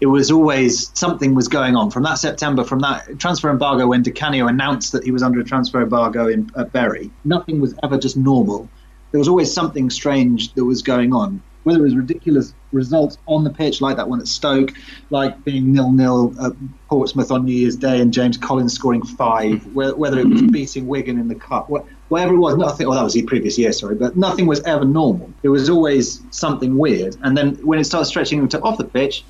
it 0.00 0.06
was 0.06 0.30
always 0.30 0.90
something 0.98 1.34
was 1.34 1.48
going 1.48 1.76
on 1.76 1.90
from 1.90 2.02
that 2.02 2.18
September, 2.18 2.64
from 2.64 2.80
that 2.80 3.18
transfer 3.18 3.50
embargo 3.50 3.86
when 3.86 4.02
Di 4.02 4.10
Canio 4.10 4.46
announced 4.46 4.92
that 4.92 5.04
he 5.04 5.10
was 5.10 5.22
under 5.22 5.40
a 5.40 5.44
transfer 5.44 5.82
embargo 5.82 6.28
in 6.28 6.50
at 6.56 6.72
Bury. 6.72 7.10
Nothing 7.24 7.60
was 7.60 7.74
ever 7.82 7.98
just 7.98 8.16
normal. 8.16 8.68
There 9.14 9.20
was 9.20 9.28
always 9.28 9.52
something 9.52 9.90
strange 9.90 10.54
that 10.54 10.64
was 10.64 10.82
going 10.82 11.12
on. 11.12 11.40
Whether 11.62 11.78
it 11.78 11.82
was 11.82 11.94
ridiculous 11.94 12.52
results 12.72 13.16
on 13.28 13.44
the 13.44 13.50
pitch, 13.50 13.80
like 13.80 13.96
that 13.96 14.08
one 14.08 14.18
at 14.18 14.26
Stoke, 14.26 14.72
like 15.10 15.44
being 15.44 15.72
nil-nil 15.72 16.34
at 16.44 16.52
Portsmouth 16.88 17.30
on 17.30 17.44
New 17.44 17.54
Year's 17.54 17.76
Day 17.76 18.00
and 18.00 18.12
James 18.12 18.36
Collins 18.36 18.72
scoring 18.72 19.04
five, 19.04 19.64
whether 19.72 20.18
it 20.18 20.26
was 20.26 20.42
mm-hmm. 20.42 20.48
beating 20.48 20.88
Wigan 20.88 21.20
in 21.20 21.28
the 21.28 21.36
cup, 21.36 21.70
whatever 22.08 22.34
it 22.34 22.38
was, 22.38 22.56
nothing. 22.56 22.88
Well, 22.88 22.96
oh, 22.96 22.98
that 22.98 23.04
was 23.04 23.12
the 23.12 23.22
previous 23.22 23.56
year, 23.56 23.70
sorry, 23.70 23.94
but 23.94 24.16
nothing 24.16 24.46
was 24.46 24.60
ever 24.64 24.84
normal. 24.84 25.32
It 25.44 25.48
was 25.48 25.70
always 25.70 26.20
something 26.32 26.76
weird, 26.76 27.16
and 27.22 27.38
then 27.38 27.54
when 27.64 27.78
it 27.78 27.84
starts 27.84 28.08
stretching 28.08 28.40
into 28.40 28.60
off 28.62 28.78
the 28.78 28.84
pitch, 28.84 29.24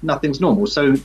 nothing's 0.00 0.40
normal. 0.40 0.66
So 0.66 0.96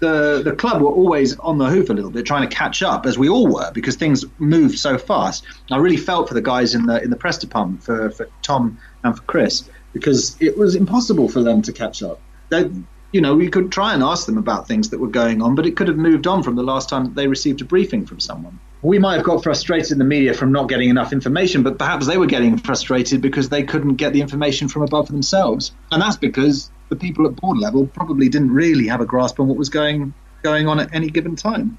the 0.00 0.42
the 0.44 0.52
club 0.52 0.82
were 0.82 0.90
always 0.90 1.36
on 1.38 1.58
the 1.58 1.66
hoof 1.66 1.90
a 1.90 1.92
little 1.92 2.10
bit, 2.10 2.26
trying 2.26 2.48
to 2.48 2.54
catch 2.54 2.82
up, 2.82 3.06
as 3.06 3.18
we 3.18 3.28
all 3.28 3.46
were, 3.46 3.70
because 3.72 3.96
things 3.96 4.24
moved 4.38 4.78
so 4.78 4.98
fast. 4.98 5.44
I 5.70 5.78
really 5.78 5.96
felt 5.96 6.28
for 6.28 6.34
the 6.34 6.42
guys 6.42 6.74
in 6.74 6.86
the 6.86 7.02
in 7.02 7.10
the 7.10 7.16
press 7.16 7.38
department, 7.38 7.82
for, 7.82 8.10
for 8.10 8.28
Tom 8.42 8.78
and 9.04 9.16
for 9.16 9.22
Chris, 9.22 9.68
because 9.92 10.36
it 10.40 10.56
was 10.58 10.74
impossible 10.74 11.28
for 11.28 11.42
them 11.42 11.62
to 11.62 11.72
catch 11.72 12.02
up. 12.02 12.20
They, 12.50 12.70
you 13.12 13.20
know, 13.20 13.34
we 13.34 13.48
could 13.48 13.72
try 13.72 13.94
and 13.94 14.02
ask 14.02 14.26
them 14.26 14.36
about 14.36 14.68
things 14.68 14.90
that 14.90 15.00
were 15.00 15.08
going 15.08 15.40
on, 15.40 15.54
but 15.54 15.66
it 15.66 15.76
could 15.76 15.88
have 15.88 15.96
moved 15.96 16.26
on 16.26 16.42
from 16.42 16.56
the 16.56 16.62
last 16.62 16.88
time 16.88 17.14
they 17.14 17.26
received 17.26 17.62
a 17.62 17.64
briefing 17.64 18.04
from 18.04 18.20
someone. 18.20 18.58
We 18.82 18.98
might 18.98 19.16
have 19.16 19.24
got 19.24 19.42
frustrated 19.42 19.92
in 19.92 19.98
the 19.98 20.04
media 20.04 20.34
from 20.34 20.52
not 20.52 20.68
getting 20.68 20.90
enough 20.90 21.12
information, 21.12 21.62
but 21.62 21.78
perhaps 21.78 22.06
they 22.06 22.18
were 22.18 22.26
getting 22.26 22.58
frustrated 22.58 23.22
because 23.22 23.48
they 23.48 23.62
couldn't 23.62 23.94
get 23.94 24.12
the 24.12 24.20
information 24.20 24.68
from 24.68 24.82
above 24.82 25.08
themselves, 25.08 25.72
and 25.90 26.02
that's 26.02 26.16
because 26.16 26.70
the 26.88 26.96
people 26.96 27.26
at 27.26 27.36
board 27.36 27.58
level 27.58 27.86
probably 27.86 28.28
didn't 28.28 28.52
really 28.52 28.86
have 28.86 29.00
a 29.00 29.06
grasp 29.06 29.40
on 29.40 29.48
what 29.48 29.56
was 29.56 29.68
going 29.68 30.14
going 30.42 30.68
on 30.68 30.78
at 30.78 30.94
any 30.94 31.08
given 31.08 31.34
time. 31.34 31.76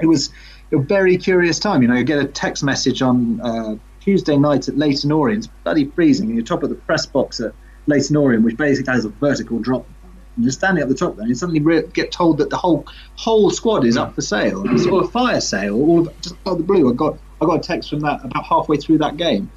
It 0.00 0.06
was 0.06 0.30
a 0.72 0.78
very 0.78 1.16
curious 1.16 1.58
time. 1.58 1.82
You 1.82 1.88
know, 1.88 1.94
you 1.94 2.04
get 2.04 2.18
a 2.18 2.26
text 2.26 2.64
message 2.64 3.02
on 3.02 3.40
uh, 3.40 3.76
Tuesday 4.00 4.36
night 4.36 4.68
at 4.68 4.76
Leyton 4.76 5.12
Orient, 5.12 5.48
bloody 5.62 5.86
freezing, 5.86 6.26
and 6.26 6.34
you're 6.36 6.44
top 6.44 6.62
of 6.62 6.70
the 6.70 6.74
press 6.74 7.06
box 7.06 7.40
at 7.40 7.52
Leyton 7.86 8.16
Orient, 8.16 8.44
which 8.44 8.56
basically 8.56 8.92
has 8.92 9.04
a 9.04 9.10
vertical 9.10 9.58
drop. 9.60 9.86
And 10.36 10.44
you're 10.44 10.52
standing 10.52 10.82
at 10.82 10.88
the 10.88 10.96
top 10.96 11.14
there, 11.14 11.22
and 11.22 11.28
you 11.28 11.36
suddenly 11.36 11.60
re- 11.60 11.86
get 11.92 12.10
told 12.10 12.38
that 12.38 12.50
the 12.50 12.56
whole 12.56 12.86
whole 13.14 13.50
squad 13.50 13.84
is 13.84 13.96
up 13.96 14.14
for 14.14 14.22
sale. 14.22 14.62
And 14.62 14.72
it's 14.72 14.82
sort 14.82 15.04
of 15.04 15.08
a 15.08 15.12
fire 15.12 15.40
sale, 15.40 15.76
all 15.76 16.08
of 16.08 16.20
just 16.20 16.34
out 16.46 16.52
of 16.52 16.58
the 16.58 16.64
blue. 16.64 16.90
I 16.90 16.94
got 16.94 17.16
I 17.40 17.46
got 17.46 17.60
a 17.60 17.62
text 17.62 17.90
from 17.90 18.00
that 18.00 18.24
about 18.24 18.44
halfway 18.44 18.76
through 18.76 18.98
that 18.98 19.16
game, 19.16 19.48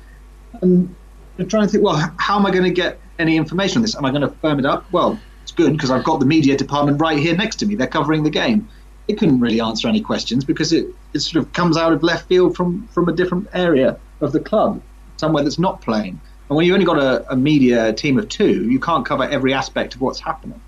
and 0.61 0.95
you're 1.37 1.47
trying 1.47 1.65
to 1.65 1.71
think, 1.71 1.83
well, 1.83 2.13
how 2.17 2.37
am 2.37 2.45
I 2.45 2.51
going 2.51 2.63
to 2.63 2.71
get 2.71 2.99
any 3.19 3.37
information 3.37 3.79
on 3.79 3.81
this? 3.81 3.95
Am 3.95 4.05
I 4.05 4.11
going 4.11 4.21
to 4.21 4.29
firm 4.29 4.59
it 4.59 4.65
up? 4.65 4.91
Well, 4.91 5.19
it's 5.43 5.51
good 5.51 5.73
because 5.73 5.91
I've 5.91 6.03
got 6.03 6.19
the 6.19 6.25
media 6.25 6.57
department 6.57 6.99
right 6.99 7.17
here 7.17 7.35
next 7.35 7.57
to 7.57 7.65
me. 7.65 7.75
They're 7.75 7.87
covering 7.87 8.23
the 8.23 8.29
game. 8.29 8.67
It 9.07 9.17
couldn't 9.17 9.39
really 9.39 9.61
answer 9.61 9.87
any 9.87 10.01
questions 10.01 10.43
because 10.43 10.73
it, 10.73 10.87
it 11.13 11.19
sort 11.19 11.45
of 11.45 11.53
comes 11.53 11.77
out 11.77 11.93
of 11.93 12.03
left 12.03 12.27
field 12.27 12.55
from, 12.55 12.87
from 12.89 13.07
a 13.07 13.13
different 13.13 13.47
area 13.53 13.97
of 14.19 14.33
the 14.33 14.39
club, 14.39 14.81
somewhere 15.17 15.43
that's 15.43 15.59
not 15.59 15.81
playing. 15.81 16.19
And 16.49 16.55
when 16.55 16.65
you've 16.65 16.73
only 16.73 16.85
got 16.85 16.99
a, 16.99 17.31
a 17.31 17.35
media 17.35 17.93
team 17.93 18.17
of 18.17 18.27
two, 18.29 18.69
you 18.69 18.79
can't 18.79 19.05
cover 19.05 19.23
every 19.23 19.53
aspect 19.53 19.95
of 19.95 20.01
what's 20.01 20.19
happening. 20.19 20.59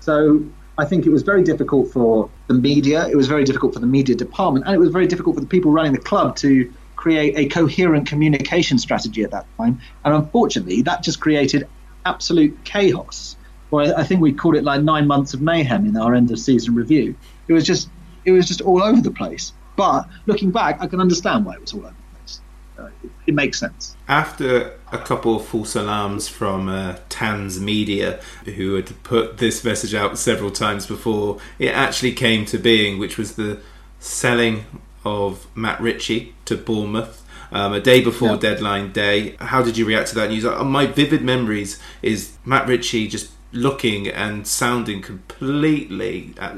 So 0.00 0.44
I 0.76 0.84
think 0.84 1.06
it 1.06 1.10
was 1.10 1.22
very 1.22 1.42
difficult 1.42 1.92
for 1.92 2.30
the 2.46 2.54
media, 2.54 3.06
it 3.06 3.16
was 3.16 3.28
very 3.28 3.44
difficult 3.44 3.74
for 3.74 3.80
the 3.80 3.86
media 3.86 4.14
department, 4.14 4.66
and 4.66 4.74
it 4.74 4.78
was 4.78 4.90
very 4.90 5.06
difficult 5.06 5.36
for 5.36 5.40
the 5.40 5.46
people 5.46 5.70
running 5.70 5.92
the 5.92 6.00
club 6.00 6.36
to 6.36 6.72
create 6.96 7.34
a 7.36 7.46
coherent 7.46 8.06
communication 8.06 8.78
strategy 8.78 9.22
at 9.22 9.30
that 9.30 9.46
time. 9.56 9.80
And 10.04 10.14
unfortunately, 10.14 10.82
that 10.82 11.02
just 11.02 11.20
created 11.20 11.68
absolute 12.06 12.56
chaos. 12.64 13.36
Or 13.70 13.82
I 13.82 13.92
I 14.00 14.04
think 14.04 14.20
we 14.20 14.32
called 14.32 14.56
it 14.56 14.64
like 14.64 14.82
nine 14.82 15.06
months 15.06 15.34
of 15.34 15.40
mayhem 15.40 15.86
in 15.86 15.96
our 15.96 16.14
end 16.14 16.30
of 16.30 16.38
season 16.38 16.74
review. 16.74 17.14
It 17.48 17.52
was 17.52 17.64
just 17.64 17.88
it 18.24 18.32
was 18.32 18.46
just 18.46 18.60
all 18.60 18.82
over 18.82 19.00
the 19.00 19.10
place. 19.10 19.52
But 19.76 20.08
looking 20.26 20.50
back, 20.50 20.78
I 20.80 20.86
can 20.86 21.00
understand 21.00 21.44
why 21.44 21.54
it 21.54 21.60
was 21.60 21.72
all 21.72 21.80
over 21.80 21.88
the 21.88 22.18
place. 22.18 22.40
Uh, 22.78 22.86
it, 23.02 23.10
it 23.26 23.34
makes 23.34 23.58
sense. 23.58 23.96
After 24.08 24.78
a 24.92 24.98
couple 24.98 25.36
of 25.36 25.44
false 25.44 25.74
alarms 25.74 26.28
from 26.28 26.68
uh, 26.68 26.98
Tans 27.08 27.60
Media, 27.60 28.20
who 28.44 28.74
had 28.74 29.02
put 29.02 29.38
this 29.38 29.64
message 29.64 29.94
out 29.94 30.16
several 30.16 30.50
times 30.50 30.86
before 30.86 31.38
it 31.58 31.70
actually 31.70 32.12
came 32.12 32.44
to 32.46 32.58
being, 32.58 32.98
which 32.98 33.18
was 33.18 33.34
the 33.34 33.60
selling 33.98 34.64
of 35.04 35.46
Matt 35.56 35.80
Ritchie 35.80 36.34
to 36.44 36.56
Bournemouth. 36.56 37.23
Um, 37.54 37.72
a 37.72 37.80
day 37.80 38.02
before 38.02 38.30
Yeah. 38.30 38.36
deadline 38.38 38.90
day. 38.90 39.36
How 39.38 39.62
did 39.62 39.78
you 39.78 39.86
react 39.86 40.08
to 40.08 40.14
that 40.16 40.28
news? 40.28 40.44
Uh, 40.44 40.64
My 40.64 40.86
vivid 40.86 41.22
memories 41.22 41.78
is 42.02 42.32
Matt 42.44 42.66
Ritchie 42.66 43.06
just 43.06 43.30
looking 43.52 44.08
and 44.08 44.44
sounding 44.44 45.00
completely 45.00 46.34
uh, 46.40 46.56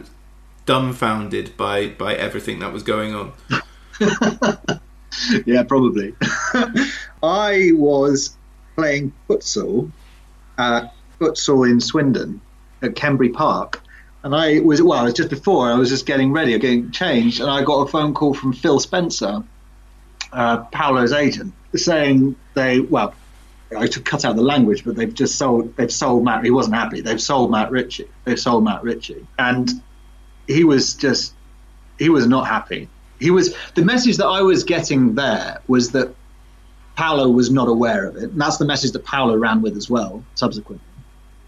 dumbfounded 0.65 1.55
by, 1.59 1.89
by 1.89 2.15
everything 2.15 2.61
that 2.61 2.73
was 2.73 2.83
going 2.83 3.15
on. 3.15 3.33
yeah, 5.45 5.63
probably. 5.65 6.15
I 7.23 7.71
was 7.75 8.35
playing 8.75 9.13
futsal, 9.29 9.91
uh, 10.57 10.87
futsal 11.21 11.71
in 11.71 11.79
Swindon 11.79 12.41
at 12.81 12.95
Kembrey 12.95 13.33
Park, 13.35 13.83
and 14.23 14.35
I 14.35 14.61
was 14.61 14.81
well. 14.81 15.03
It 15.03 15.09
was 15.09 15.15
just 15.15 15.31
before 15.31 15.71
I 15.71 15.75
was 15.75 15.91
just 15.91 16.07
getting 16.07 16.33
ready, 16.33 16.59
getting 16.59 16.91
changed, 16.91 17.41
and 17.43 17.51
I 17.51 17.63
got 17.63 17.81
a 17.83 17.87
phone 17.91 18.15
call 18.15 18.33
from 18.33 18.55
Phil 18.55 18.81
Spencer, 18.81 19.43
uh, 20.33 20.65
Paolo's 20.65 21.13
agent, 21.13 21.53
saying 21.75 22.37
they 22.55 22.81
well. 22.81 23.15
I 23.77 23.91
should 23.91 24.05
cut 24.05 24.25
out 24.25 24.37
the 24.37 24.43
language, 24.43 24.85
but 24.85 24.95
they've 24.95 25.13
just 25.13 25.37
sold. 25.37 25.77
They've 25.77 25.93
sold 25.93 26.25
Matt. 26.25 26.45
He 26.45 26.53
wasn't 26.53 26.77
happy. 26.77 27.01
They've 27.01 27.21
sold 27.21 27.51
Matt 27.51 27.73
Ritchie. 27.73 28.09
They've 28.25 28.39
sold 28.39 28.63
Matt 28.63 28.83
Ritchie, 28.83 29.27
and 29.39 29.71
he 30.47 30.65
was 30.65 30.95
just. 30.95 31.35
He 31.99 32.11
was 32.11 32.27
not 32.27 32.47
happy. 32.47 32.89
He 33.19 33.31
was 33.31 33.55
the 33.75 33.83
message 33.83 34.19
that 34.19 34.27
I 34.27 34.43
was 34.43 34.65
getting 34.65 35.15
there 35.15 35.61
was 35.67 35.93
that 35.93 36.15
Paolo 36.95 37.29
was 37.29 37.51
not 37.51 37.69
aware 37.69 38.07
of 38.07 38.17
it, 38.17 38.31
and 38.31 38.41
that's 38.41 38.59
the 38.59 38.67
message 38.67 38.93
that 38.93 39.05
Paolo 39.05 39.37
ran 39.37 39.63
with 39.63 39.77
as 39.77 39.91
well. 39.91 40.23
Subsequently, 40.35 40.85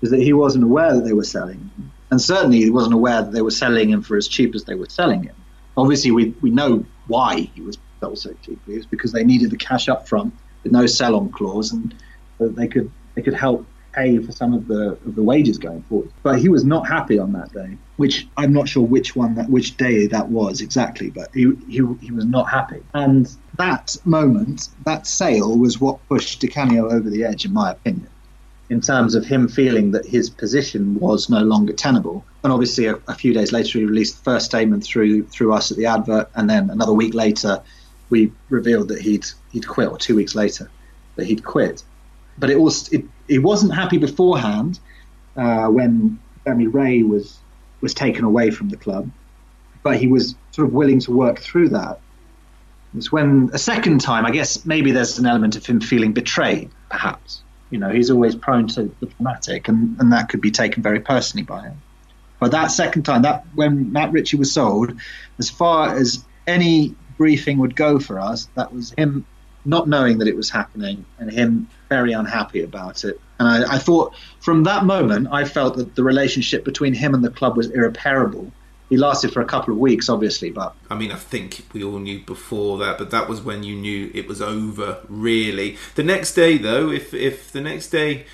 is 0.03 0.11
that 0.11 0.21
he 0.21 0.33
wasn't 0.33 0.65
aware 0.65 0.95
that 0.95 1.05
they 1.05 1.13
were 1.13 1.25
selling, 1.25 1.59
him. 1.59 1.93
and 2.11 2.21
certainly 2.21 2.59
he 2.59 2.71
wasn't 2.71 2.95
aware 2.95 3.23
that 3.23 3.33
they 3.33 3.43
were 3.43 3.51
selling 3.51 3.91
him 3.91 4.03
for 4.03 4.17
as 4.17 4.27
cheap 4.27 4.55
as 4.55 4.65
they 4.65 4.75
were 4.75 4.89
selling 4.89 5.23
him. 5.23 5.37
Obviously, 5.77 6.11
we 6.11 6.35
we 6.41 6.51
know 6.51 6.85
why 7.07 7.51
he 7.55 7.61
was 7.61 7.79
so 8.01 8.35
cheaply. 8.43 8.75
It's 8.77 8.87
because 8.87 9.13
they 9.13 9.25
needed 9.25 9.51
the 9.51 9.57
cash 9.57 9.89
up 9.89 10.09
front 10.09 10.35
with 10.63 10.73
no 10.73 10.87
sell-on 10.87 11.31
clause, 11.31 11.73
and 11.73 11.95
that 12.39 12.57
they 12.57 12.69
could 12.69 12.91
they 13.15 13.23
could 13.23 13.35
help 13.35 13.67
pay 13.93 14.19
for 14.19 14.33
some 14.33 14.55
of 14.55 14.69
the 14.69 14.91
of 15.07 15.15
the 15.15 15.23
wages 15.23 15.59
going 15.59 15.83
forward. 15.83 16.11
But 16.23 16.39
he 16.39 16.49
was 16.49 16.65
not 16.65 16.87
happy 16.87 17.19
on 17.19 17.33
that 17.33 17.53
day, 17.53 17.77
which 17.97 18.29
I'm 18.37 18.53
not 18.53 18.69
sure 18.69 18.85
which 18.85 19.17
one 19.17 19.35
that 19.37 19.49
which 19.49 19.77
day 19.77 20.07
that 20.07 20.29
was 20.29 20.61
exactly, 20.61 21.11
but 21.11 21.29
he 21.35 21.53
he, 21.69 21.83
he 22.01 22.13
was 22.13 22.25
not 22.25 22.49
happy. 22.49 22.83
And 22.95 23.35
that 23.57 23.97
moment, 24.05 24.69
that 24.85 25.07
sale 25.07 25.59
was 25.59 25.81
what 25.81 26.07
pushed 26.09 26.41
Di 26.41 26.49
Canio 26.49 26.91
over 26.91 27.11
the 27.11 27.25
edge, 27.25 27.45
in 27.45 27.53
my 27.53 27.73
opinion, 27.73 28.09
in 28.71 28.81
terms 28.81 29.15
of 29.15 29.25
him 29.25 29.49
feeling 29.49 29.91
that 29.93 30.07
his 30.07 30.31
position 30.31 30.99
was 31.01 31.29
no 31.29 31.41
longer 31.41 31.73
tenable. 31.73 32.25
And 32.45 32.53
obviously, 32.53 32.87
a, 32.87 32.95
a 33.09 33.15
few 33.15 33.35
days 33.35 33.53
later, 33.53 33.79
he 33.81 33.85
released 33.85 34.19
the 34.19 34.23
first 34.23 34.47
statement 34.47 34.85
through 34.85 35.25
through 35.25 35.53
us 35.53 35.71
at 35.73 35.77
the 35.77 35.87
Adver, 35.87 36.29
and 36.35 36.49
then 36.49 36.71
another 36.71 36.93
week 36.93 37.15
later, 37.15 37.61
we 38.11 38.33
revealed 38.49 38.89
that 38.89 39.01
he'd 39.01 39.27
he'd 39.53 39.67
quit, 39.67 39.89
or 39.89 39.99
two 39.99 40.17
weeks 40.17 40.35
later, 40.35 40.71
that 41.17 41.27
he'd 41.27 41.45
quit. 41.45 41.83
But 42.39 42.51
it 42.51 42.61
was 42.61 42.93
it, 42.93 43.05
he 43.27 43.39
wasn't 43.39 43.75
happy 43.75 43.99
beforehand 43.99 44.79
uh, 45.37 45.67
when 45.69 46.19
Jeremy 46.45 46.67
Wray 46.67 47.03
was 47.03 47.39
was 47.81 47.95
taken 47.95 48.25
away 48.25 48.51
from 48.51 48.69
the 48.69 48.77
club, 48.77 49.11
but 49.83 49.97
he 49.97 50.07
was 50.07 50.35
sort 50.51 50.69
of 50.69 50.75
willing 50.75 51.01
to 51.01 51.13
work 51.13 51.39
through 51.39 51.69
that. 51.71 52.01
It's 52.97 53.13
when 53.13 53.51
a 53.53 53.59
second 53.59 54.01
time, 54.01 54.25
I 54.25 54.31
guess 54.31 54.65
maybe 54.65 54.93
there's 54.93 55.19
an 55.19 55.27
element 55.27 55.57
of 55.57 55.67
him 55.67 55.81
feeling 55.81 56.13
betrayed, 56.13 56.71
perhaps. 56.89 57.43
You 57.71 57.79
know, 57.79 57.91
he's 57.91 58.11
always 58.11 58.35
prone 58.35 58.67
to 58.69 58.85
the 59.01 59.07
dramatic, 59.07 59.69
and, 59.69 60.01
and 60.01 60.13
that 60.13 60.31
could 60.31 60.41
be 60.41 60.51
taken 60.51 60.83
very 60.83 61.01
personally 61.01 61.45
by 61.45 61.65
him. 61.65 61.83
But 62.41 62.51
that 62.53 62.69
second 62.69 63.03
time, 63.03 63.23
that 63.23 63.45
when 63.55 63.93
Matt 63.93 64.13
Ritchie 64.13 64.39
was 64.39 64.53
sold, 64.53 64.99
as 65.39 65.51
far 65.51 65.95
as 65.95 66.25
any 66.47 66.95
briefing 67.19 67.59
would 67.59 67.77
go 67.77 67.99
for 67.99 68.19
us, 68.19 68.49
that 68.55 68.73
was 68.73 68.95
him 68.97 69.27
not 69.65 69.89
knowing 69.89 70.19
that 70.19 70.29
it 70.29 70.37
was 70.37 70.49
happening 70.49 71.05
and 71.19 71.31
him 71.31 71.69
very 71.89 72.13
unhappy 72.13 72.63
about 72.63 73.05
it. 73.05 73.21
And 73.39 73.49
I, 73.49 73.75
I, 73.75 73.79
thought 73.79 74.15
from 74.41 74.65
that 74.65 74.85
moment, 74.85 75.29
I 75.31 75.45
felt 75.45 75.77
that 75.77 75.95
the 75.95 76.03
relationship 76.03 76.65
between 76.65 76.95
him 76.95 77.15
and 77.15 77.23
the 77.23 77.31
club 77.31 77.57
was 77.57 77.71
irreparable. 77.71 78.51
He 78.89 78.97
lasted 78.97 79.33
for 79.33 79.43
a 79.43 79.45
couple 79.45 79.75
of 79.75 79.79
weeks, 79.79 80.09
obviously, 80.09 80.51
but 80.51 80.75
I 80.89 80.95
mean, 80.95 81.13
I 81.13 81.17
think 81.17 81.67
we 81.75 81.85
all 81.85 81.99
knew 81.99 82.21
before 82.21 82.79
that, 82.79 82.97
but 82.97 83.11
that 83.11 83.29
was 83.29 83.43
when 83.43 83.63
you 83.63 83.77
knew 83.77 84.11
it 84.15 84.27
was 84.27 84.41
over. 84.41 85.01
Really, 85.11 85.77
the 85.95 86.03
next 86.03 86.33
day, 86.33 86.57
though, 86.57 86.91
if 86.91 87.13
if 87.13 87.53
the 87.53 87.61
next 87.61 87.91
day 87.91 88.25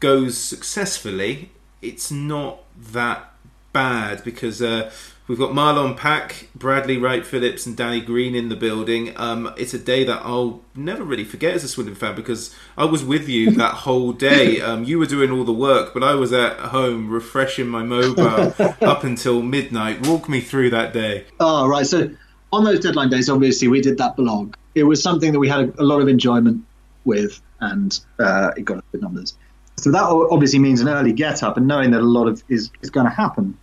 goes 0.00 0.38
successfully, 0.38 1.50
it's 1.82 2.10
not 2.10 2.60
that 2.74 3.34
bad 3.74 4.24
because 4.24 4.62
uh, 4.62 4.90
We've 5.28 5.38
got 5.38 5.50
Marlon 5.50 5.94
Pack, 5.94 6.48
Bradley 6.54 6.96
Wright 6.96 7.24
Phillips, 7.24 7.66
and 7.66 7.76
Danny 7.76 8.00
Green 8.00 8.34
in 8.34 8.48
the 8.48 8.56
building. 8.56 9.12
Um, 9.16 9.52
it's 9.58 9.74
a 9.74 9.78
day 9.78 10.02
that 10.04 10.22
I'll 10.24 10.62
never 10.74 11.04
really 11.04 11.24
forget 11.24 11.52
as 11.52 11.62
a 11.62 11.68
Swindon 11.68 11.96
fan 11.96 12.16
because 12.16 12.54
I 12.78 12.86
was 12.86 13.04
with 13.04 13.28
you 13.28 13.50
that 13.56 13.74
whole 13.74 14.12
day. 14.12 14.62
Um, 14.62 14.84
you 14.84 14.98
were 14.98 15.04
doing 15.04 15.30
all 15.30 15.44
the 15.44 15.52
work, 15.52 15.92
but 15.92 16.02
I 16.02 16.14
was 16.14 16.32
at 16.32 16.58
home 16.58 17.10
refreshing 17.10 17.68
my 17.68 17.82
mobile 17.82 18.54
up 18.80 19.04
until 19.04 19.42
midnight. 19.42 20.06
Walk 20.06 20.30
me 20.30 20.40
through 20.40 20.70
that 20.70 20.94
day. 20.94 21.26
Oh, 21.38 21.68
right. 21.68 21.86
So 21.86 22.10
on 22.50 22.64
those 22.64 22.80
deadline 22.80 23.10
days, 23.10 23.28
obviously, 23.28 23.68
we 23.68 23.82
did 23.82 23.98
that 23.98 24.16
blog. 24.16 24.54
It 24.74 24.84
was 24.84 25.02
something 25.02 25.32
that 25.32 25.38
we 25.38 25.48
had 25.48 25.60
a, 25.60 25.82
a 25.82 25.84
lot 25.84 26.00
of 26.00 26.08
enjoyment 26.08 26.64
with, 27.04 27.38
and 27.60 28.00
uh, 28.18 28.52
it 28.56 28.64
got 28.64 28.82
good 28.92 29.02
numbers. 29.02 29.34
So 29.76 29.92
that 29.92 30.04
obviously 30.04 30.58
means 30.58 30.80
an 30.80 30.88
early 30.88 31.12
get 31.12 31.42
up 31.42 31.58
and 31.58 31.68
knowing 31.68 31.90
that 31.90 32.00
a 32.00 32.04
lot 32.04 32.28
of 32.28 32.42
is, 32.48 32.70
is 32.80 32.88
going 32.88 33.06
to 33.06 33.12
happen. 33.12 33.58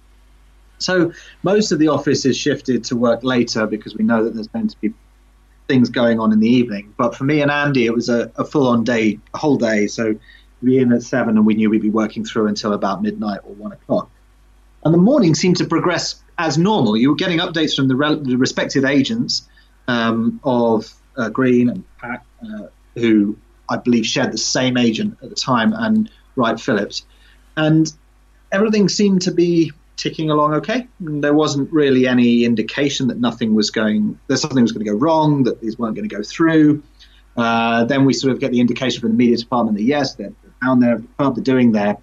So 0.77 1.11
most 1.43 1.71
of 1.71 1.79
the 1.79 1.87
office 1.87 2.25
is 2.25 2.37
shifted 2.37 2.83
to 2.85 2.95
work 2.95 3.23
later 3.23 3.65
because 3.65 3.95
we 3.95 4.03
know 4.03 4.23
that 4.23 4.33
there's 4.33 4.47
going 4.47 4.67
to 4.67 4.79
be 4.81 4.93
things 5.67 5.89
going 5.89 6.19
on 6.19 6.31
in 6.31 6.39
the 6.39 6.49
evening. 6.49 6.93
But 6.97 7.15
for 7.15 7.23
me 7.23 7.41
and 7.41 7.49
Andy, 7.49 7.85
it 7.85 7.93
was 7.93 8.09
a, 8.09 8.31
a 8.35 8.45
full 8.45 8.67
on 8.67 8.83
day, 8.83 9.19
a 9.33 9.37
whole 9.37 9.57
day. 9.57 9.87
So 9.87 10.15
we 10.61 10.75
were 10.75 10.81
in 10.81 10.93
at 10.93 11.03
seven 11.03 11.37
and 11.37 11.45
we 11.45 11.55
knew 11.55 11.69
we'd 11.69 11.81
be 11.81 11.89
working 11.89 12.23
through 12.23 12.47
until 12.47 12.73
about 12.73 13.01
midnight 13.01 13.39
or 13.43 13.53
one 13.55 13.71
o'clock. 13.71 14.09
And 14.83 14.93
the 14.93 14.99
morning 14.99 15.33
seemed 15.33 15.57
to 15.57 15.65
progress 15.65 16.23
as 16.37 16.57
normal. 16.57 16.95
You 16.97 17.09
were 17.09 17.15
getting 17.15 17.39
updates 17.39 17.75
from 17.75 17.87
the, 17.87 17.95
re- 17.95 18.19
the 18.21 18.35
respective 18.35 18.85
agents 18.85 19.47
um, 19.87 20.39
of 20.43 20.93
uh, 21.17 21.29
Green 21.29 21.69
and 21.69 21.83
Pack, 21.97 22.23
uh, 22.43 22.67
who 22.95 23.37
I 23.69 23.77
believe 23.77 24.05
shared 24.05 24.31
the 24.31 24.37
same 24.37 24.77
agent 24.77 25.17
at 25.23 25.29
the 25.29 25.35
time, 25.35 25.73
and 25.73 26.09
Wright 26.35 26.59
Phillips. 26.59 27.05
And 27.57 27.91
everything 28.51 28.89
seemed 28.89 29.23
to 29.23 29.31
be 29.31 29.71
ticking 29.97 30.29
along 30.29 30.53
okay. 30.53 30.87
There 30.99 31.33
wasn't 31.33 31.71
really 31.71 32.07
any 32.07 32.45
indication 32.45 33.07
that 33.07 33.19
nothing 33.19 33.55
was 33.55 33.71
going, 33.71 34.19
that 34.27 34.37
something 34.37 34.61
was 34.61 34.71
going 34.71 34.85
to 34.85 34.91
go 34.91 34.97
wrong, 34.97 35.43
that 35.43 35.61
these 35.61 35.77
weren't 35.77 35.95
going 35.95 36.07
to 36.07 36.15
go 36.15 36.23
through. 36.23 36.83
Uh, 37.37 37.83
then 37.85 38.05
we 38.05 38.13
sort 38.13 38.31
of 38.31 38.39
get 38.39 38.51
the 38.51 38.59
indication 38.59 39.01
from 39.01 39.11
the 39.11 39.17
media 39.17 39.37
department 39.37 39.77
that 39.77 39.83
yes, 39.83 40.15
they're 40.15 40.33
down 40.63 40.79
there, 40.79 41.01
they're 41.17 41.31
doing 41.43 41.71
their 41.71 41.97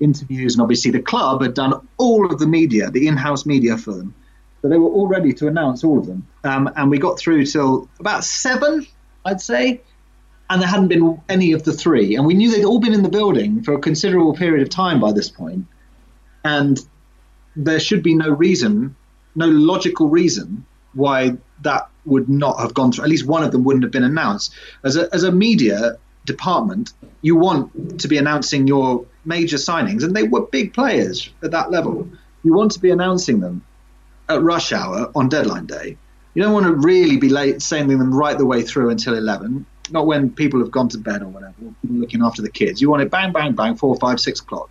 interviews, 0.00 0.54
and 0.54 0.62
obviously 0.62 0.90
the 0.90 1.00
club 1.00 1.42
had 1.42 1.54
done 1.54 1.74
all 1.96 2.30
of 2.32 2.38
the 2.38 2.46
media, 2.46 2.90
the 2.90 3.08
in-house 3.08 3.46
media 3.46 3.76
for 3.76 3.92
them. 3.92 4.14
So 4.62 4.68
they 4.68 4.78
were 4.78 4.88
all 4.88 5.06
ready 5.06 5.32
to 5.34 5.48
announce 5.48 5.84
all 5.84 5.98
of 5.98 6.06
them. 6.06 6.26
Um, 6.44 6.70
and 6.76 6.90
we 6.90 6.98
got 6.98 7.18
through 7.18 7.46
till 7.46 7.88
about 8.00 8.24
seven, 8.24 8.86
I'd 9.24 9.40
say, 9.40 9.80
and 10.48 10.60
there 10.60 10.68
hadn't 10.68 10.88
been 10.88 11.20
any 11.28 11.52
of 11.52 11.64
the 11.64 11.72
three. 11.72 12.16
And 12.16 12.26
we 12.26 12.34
knew 12.34 12.50
they'd 12.50 12.64
all 12.64 12.78
been 12.78 12.94
in 12.94 13.02
the 13.02 13.08
building 13.08 13.62
for 13.62 13.74
a 13.74 13.78
considerable 13.78 14.34
period 14.34 14.62
of 14.62 14.70
time 14.70 15.00
by 15.00 15.12
this 15.12 15.28
point. 15.28 15.66
And 16.44 16.78
there 17.56 17.80
should 17.80 18.02
be 18.02 18.14
no 18.14 18.30
reason, 18.30 18.94
no 19.34 19.46
logical 19.46 20.08
reason 20.08 20.64
why 20.94 21.36
that 21.62 21.88
would 22.04 22.28
not 22.28 22.60
have 22.60 22.74
gone 22.74 22.92
through. 22.92 23.04
At 23.04 23.10
least 23.10 23.26
one 23.26 23.42
of 23.42 23.52
them 23.52 23.64
wouldn't 23.64 23.82
have 23.82 23.92
been 23.92 24.04
announced. 24.04 24.54
As 24.84 24.96
a, 24.96 25.12
as 25.12 25.24
a 25.24 25.32
media 25.32 25.96
department, 26.24 26.92
you 27.22 27.36
want 27.36 28.00
to 28.00 28.08
be 28.08 28.18
announcing 28.18 28.66
your 28.66 29.04
major 29.24 29.56
signings, 29.56 30.04
and 30.04 30.14
they 30.14 30.24
were 30.24 30.42
big 30.46 30.72
players 30.72 31.30
at 31.42 31.50
that 31.50 31.70
level. 31.70 32.08
You 32.42 32.54
want 32.54 32.72
to 32.72 32.80
be 32.80 32.90
announcing 32.90 33.40
them 33.40 33.64
at 34.28 34.42
rush 34.42 34.72
hour 34.72 35.10
on 35.14 35.28
deadline 35.28 35.66
day. 35.66 35.96
You 36.34 36.42
don't 36.42 36.52
want 36.52 36.66
to 36.66 36.74
really 36.74 37.16
be 37.16 37.30
late 37.30 37.62
sending 37.62 37.98
them 37.98 38.14
right 38.14 38.36
the 38.36 38.44
way 38.44 38.62
through 38.62 38.90
until 38.90 39.14
11, 39.14 39.64
not 39.90 40.06
when 40.06 40.30
people 40.30 40.60
have 40.60 40.70
gone 40.70 40.88
to 40.90 40.98
bed 40.98 41.22
or 41.22 41.28
whatever, 41.28 41.54
looking 41.88 42.22
after 42.22 42.42
the 42.42 42.50
kids. 42.50 42.80
You 42.80 42.90
want 42.90 43.02
it 43.02 43.10
bang, 43.10 43.32
bang, 43.32 43.54
bang, 43.54 43.74
four, 43.74 43.96
five, 43.96 44.20
six 44.20 44.40
o'clock 44.40 44.68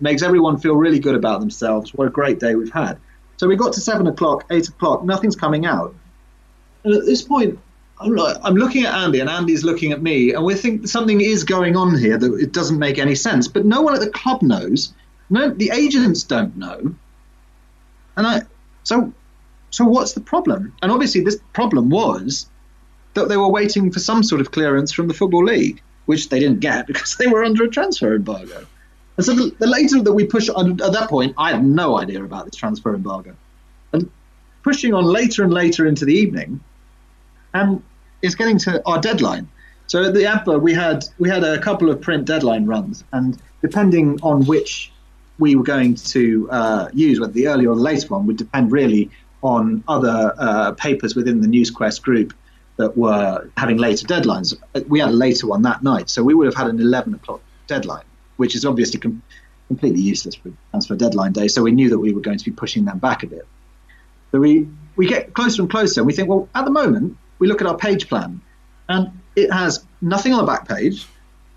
makes 0.00 0.22
everyone 0.22 0.58
feel 0.58 0.76
really 0.76 0.98
good 0.98 1.14
about 1.14 1.40
themselves. 1.40 1.94
What 1.94 2.06
a 2.06 2.10
great 2.10 2.38
day 2.38 2.54
we've 2.54 2.72
had. 2.72 2.98
So 3.36 3.46
we 3.46 3.56
got 3.56 3.72
to 3.74 3.80
seven 3.80 4.06
o'clock, 4.06 4.44
eight 4.50 4.68
o'clock, 4.68 5.04
nothing's 5.04 5.36
coming 5.36 5.66
out. 5.66 5.94
And 6.84 6.94
at 6.94 7.04
this 7.04 7.22
point, 7.22 7.58
I'm, 8.00 8.14
like, 8.14 8.36
I'm 8.42 8.54
looking 8.54 8.84
at 8.84 8.94
Andy, 8.94 9.20
and 9.20 9.28
Andy's 9.28 9.64
looking 9.64 9.92
at 9.92 10.02
me, 10.02 10.32
and 10.32 10.44
we 10.44 10.54
think 10.54 10.86
something 10.86 11.20
is 11.20 11.44
going 11.44 11.76
on 11.76 11.98
here 11.98 12.18
that 12.18 12.34
it 12.34 12.52
doesn't 12.52 12.78
make 12.78 12.98
any 12.98 13.14
sense. 13.14 13.48
But 13.48 13.64
no 13.64 13.80
one 13.80 13.94
at 13.94 14.00
the 14.00 14.10
club 14.10 14.42
knows. 14.42 14.92
No, 15.30 15.50
the 15.50 15.70
agents 15.70 16.22
don't 16.22 16.56
know. 16.56 16.94
And 18.16 18.26
I, 18.26 18.42
so, 18.84 19.12
so 19.70 19.84
what's 19.84 20.12
the 20.12 20.20
problem? 20.20 20.74
And 20.82 20.92
obviously, 20.92 21.22
this 21.22 21.38
problem 21.52 21.90
was 21.90 22.48
that 23.14 23.28
they 23.28 23.36
were 23.36 23.48
waiting 23.48 23.90
for 23.90 23.98
some 23.98 24.22
sort 24.22 24.40
of 24.40 24.50
clearance 24.50 24.92
from 24.92 25.08
the 25.08 25.14
football 25.14 25.44
league, 25.44 25.82
which 26.04 26.28
they 26.28 26.38
didn't 26.38 26.60
get 26.60 26.86
because 26.86 27.16
they 27.16 27.26
were 27.26 27.44
under 27.44 27.64
a 27.64 27.68
transfer 27.68 28.14
embargo. 28.14 28.66
And 29.16 29.24
so 29.24 29.34
the, 29.34 29.54
the 29.58 29.66
later 29.66 30.02
that 30.02 30.12
we 30.12 30.24
push 30.24 30.48
on, 30.48 30.80
at 30.82 30.92
that 30.92 31.08
point, 31.08 31.34
I 31.38 31.52
had 31.52 31.64
no 31.64 31.98
idea 31.98 32.22
about 32.22 32.44
this 32.44 32.54
transfer 32.54 32.94
embargo. 32.94 33.34
And 33.92 34.10
pushing 34.62 34.92
on 34.94 35.04
later 35.04 35.42
and 35.42 35.52
later 35.52 35.86
into 35.86 36.04
the 36.04 36.14
evening, 36.14 36.60
and 37.54 37.82
it's 38.22 38.34
getting 38.34 38.58
to 38.58 38.82
our 38.86 39.00
deadline. 39.00 39.48
So 39.86 40.04
at 40.04 40.14
the 40.14 40.26
Adver, 40.26 40.58
we 40.58 40.74
had 40.74 41.04
we 41.18 41.28
had 41.28 41.44
a 41.44 41.58
couple 41.60 41.90
of 41.90 42.00
print 42.00 42.26
deadline 42.26 42.66
runs, 42.66 43.04
and 43.12 43.38
depending 43.62 44.18
on 44.22 44.44
which 44.44 44.92
we 45.38 45.54
were 45.54 45.62
going 45.62 45.94
to 45.94 46.48
uh, 46.50 46.88
use, 46.92 47.20
whether 47.20 47.32
the 47.32 47.46
earlier 47.46 47.70
or 47.70 47.76
the 47.76 47.82
later 47.82 48.08
one, 48.08 48.26
would 48.26 48.36
depend 48.36 48.72
really 48.72 49.10
on 49.42 49.84
other 49.86 50.34
uh, 50.38 50.72
papers 50.72 51.14
within 51.14 51.40
the 51.40 51.46
NewsQuest 51.46 52.02
group 52.02 52.32
that 52.78 52.96
were 52.96 53.48
having 53.56 53.76
later 53.76 54.06
deadlines. 54.06 54.54
We 54.88 54.98
had 54.98 55.10
a 55.10 55.12
later 55.12 55.46
one 55.46 55.62
that 55.62 55.82
night, 55.82 56.10
so 56.10 56.24
we 56.24 56.34
would 56.34 56.46
have 56.46 56.54
had 56.54 56.66
an 56.66 56.80
11 56.80 57.14
o'clock 57.14 57.40
deadline 57.66 58.05
which 58.36 58.54
is 58.54 58.64
obviously 58.64 59.00
com- 59.00 59.22
completely 59.68 60.00
useless 60.00 60.34
for 60.34 60.52
transfer 60.70 60.96
deadline 60.96 61.32
day. 61.32 61.48
So 61.48 61.62
we 61.62 61.72
knew 61.72 61.90
that 61.90 61.98
we 61.98 62.12
were 62.12 62.20
going 62.20 62.38
to 62.38 62.44
be 62.44 62.50
pushing 62.50 62.84
them 62.84 62.98
back 62.98 63.22
a 63.22 63.26
bit. 63.26 63.46
So 64.32 64.40
we, 64.40 64.68
we 64.96 65.06
get 65.06 65.34
closer 65.34 65.62
and 65.62 65.70
closer, 65.70 66.00
and 66.00 66.06
we 66.06 66.12
think, 66.12 66.28
well, 66.28 66.48
at 66.54 66.64
the 66.64 66.70
moment, 66.70 67.16
we 67.38 67.46
look 67.46 67.60
at 67.60 67.66
our 67.66 67.76
page 67.76 68.08
plan, 68.08 68.40
and 68.88 69.10
it 69.34 69.52
has 69.52 69.84
nothing 70.00 70.32
on 70.32 70.44
the 70.44 70.46
back 70.46 70.68
page, 70.68 71.06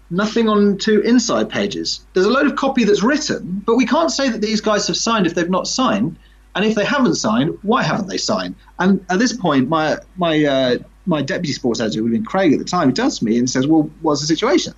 nothing 0.10 0.50
on 0.50 0.78
two 0.78 1.02
inside 1.02 1.50
pages. 1.50 2.06
There's 2.14 2.26
a 2.26 2.32
load 2.32 2.48
of 2.48 2.56
copy 2.56 2.84
that's 2.84 3.04
written, 3.04 3.64
but 3.66 3.76
we 3.76 3.86
can't 3.86 4.12
say 4.12 4.30
that 4.30 4.42
these 4.42 4.62
guys 4.62 4.88
have 4.88 4.98
signed 4.98 5.28
if 5.28 5.36
they've 5.36 5.50
not 5.50 5.68
signed. 5.68 6.18
And 6.56 6.66
if 6.66 6.74
they 6.74 6.84
haven't 6.84 7.16
signed, 7.16 7.58
why 7.62 7.84
haven't 7.84 8.08
they 8.08 8.18
signed? 8.18 8.56
And 8.80 9.06
at 9.10 9.20
this 9.20 9.34
point, 9.34 9.70
my 9.70 10.00
my 10.18 10.44
uh, 10.44 10.78
my 11.06 11.22
deputy 11.22 11.54
sports 11.54 11.80
editor, 11.80 12.00
who 12.00 12.06
had 12.06 12.12
been 12.12 12.26
Craig 12.26 12.54
at 12.54 12.60
the 12.60 12.66
time, 12.66 12.90
he 12.90 12.94
turns 12.94 13.20
to 13.20 13.26
me 13.26 13.38
and 13.38 13.48
says, 13.48 13.68
"Well, 13.68 13.90
what's 14.02 14.22
the 14.22 14.28
situation?" 14.28 14.74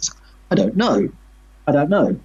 I 0.51 0.55
don't 0.55 0.75
know. 0.75 1.09
I 1.67 1.71
don't 1.71 1.89
know. 1.89 2.19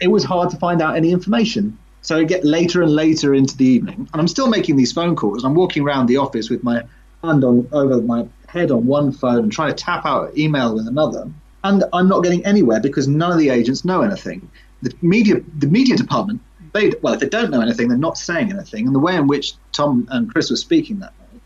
It 0.00 0.08
was 0.08 0.24
hard 0.24 0.50
to 0.50 0.56
find 0.56 0.80
out 0.80 0.96
any 0.96 1.12
information. 1.12 1.78
So 2.02 2.16
I 2.16 2.24
get 2.24 2.44
later 2.44 2.82
and 2.82 2.94
later 2.94 3.34
into 3.34 3.56
the 3.56 3.66
evening, 3.66 4.08
and 4.12 4.20
I'm 4.20 4.28
still 4.28 4.48
making 4.48 4.76
these 4.76 4.92
phone 4.92 5.16
calls. 5.16 5.44
I'm 5.44 5.54
walking 5.54 5.82
around 5.82 6.06
the 6.06 6.16
office 6.16 6.48
with 6.48 6.64
my 6.64 6.82
hand 7.22 7.44
on 7.44 7.68
over 7.72 8.00
my 8.00 8.26
head 8.46 8.70
on 8.70 8.86
one 8.86 9.12
phone 9.12 9.40
and 9.40 9.52
trying 9.52 9.74
to 9.74 9.84
tap 9.84 10.06
out 10.06 10.36
email 10.36 10.74
with 10.74 10.86
another. 10.86 11.30
and 11.62 11.84
I'm 11.92 12.08
not 12.08 12.22
getting 12.22 12.44
anywhere 12.46 12.80
because 12.80 13.06
none 13.06 13.30
of 13.30 13.38
the 13.38 13.50
agents 13.50 13.84
know 13.84 14.00
anything. 14.00 14.50
The 14.82 14.94
media, 15.02 15.36
the 15.58 15.66
media 15.66 15.96
department, 15.96 16.40
they 16.72 16.92
well, 17.02 17.12
if 17.14 17.20
they 17.20 17.28
don't 17.28 17.50
know 17.50 17.60
anything, 17.60 17.88
they're 17.88 17.98
not 17.98 18.16
saying 18.16 18.50
anything. 18.50 18.86
And 18.86 18.94
the 18.94 19.00
way 19.00 19.14
in 19.14 19.26
which 19.26 19.54
Tom 19.72 20.08
and 20.10 20.32
Chris 20.32 20.50
were 20.50 20.56
speaking 20.56 21.00
that 21.00 21.12
night, 21.18 21.42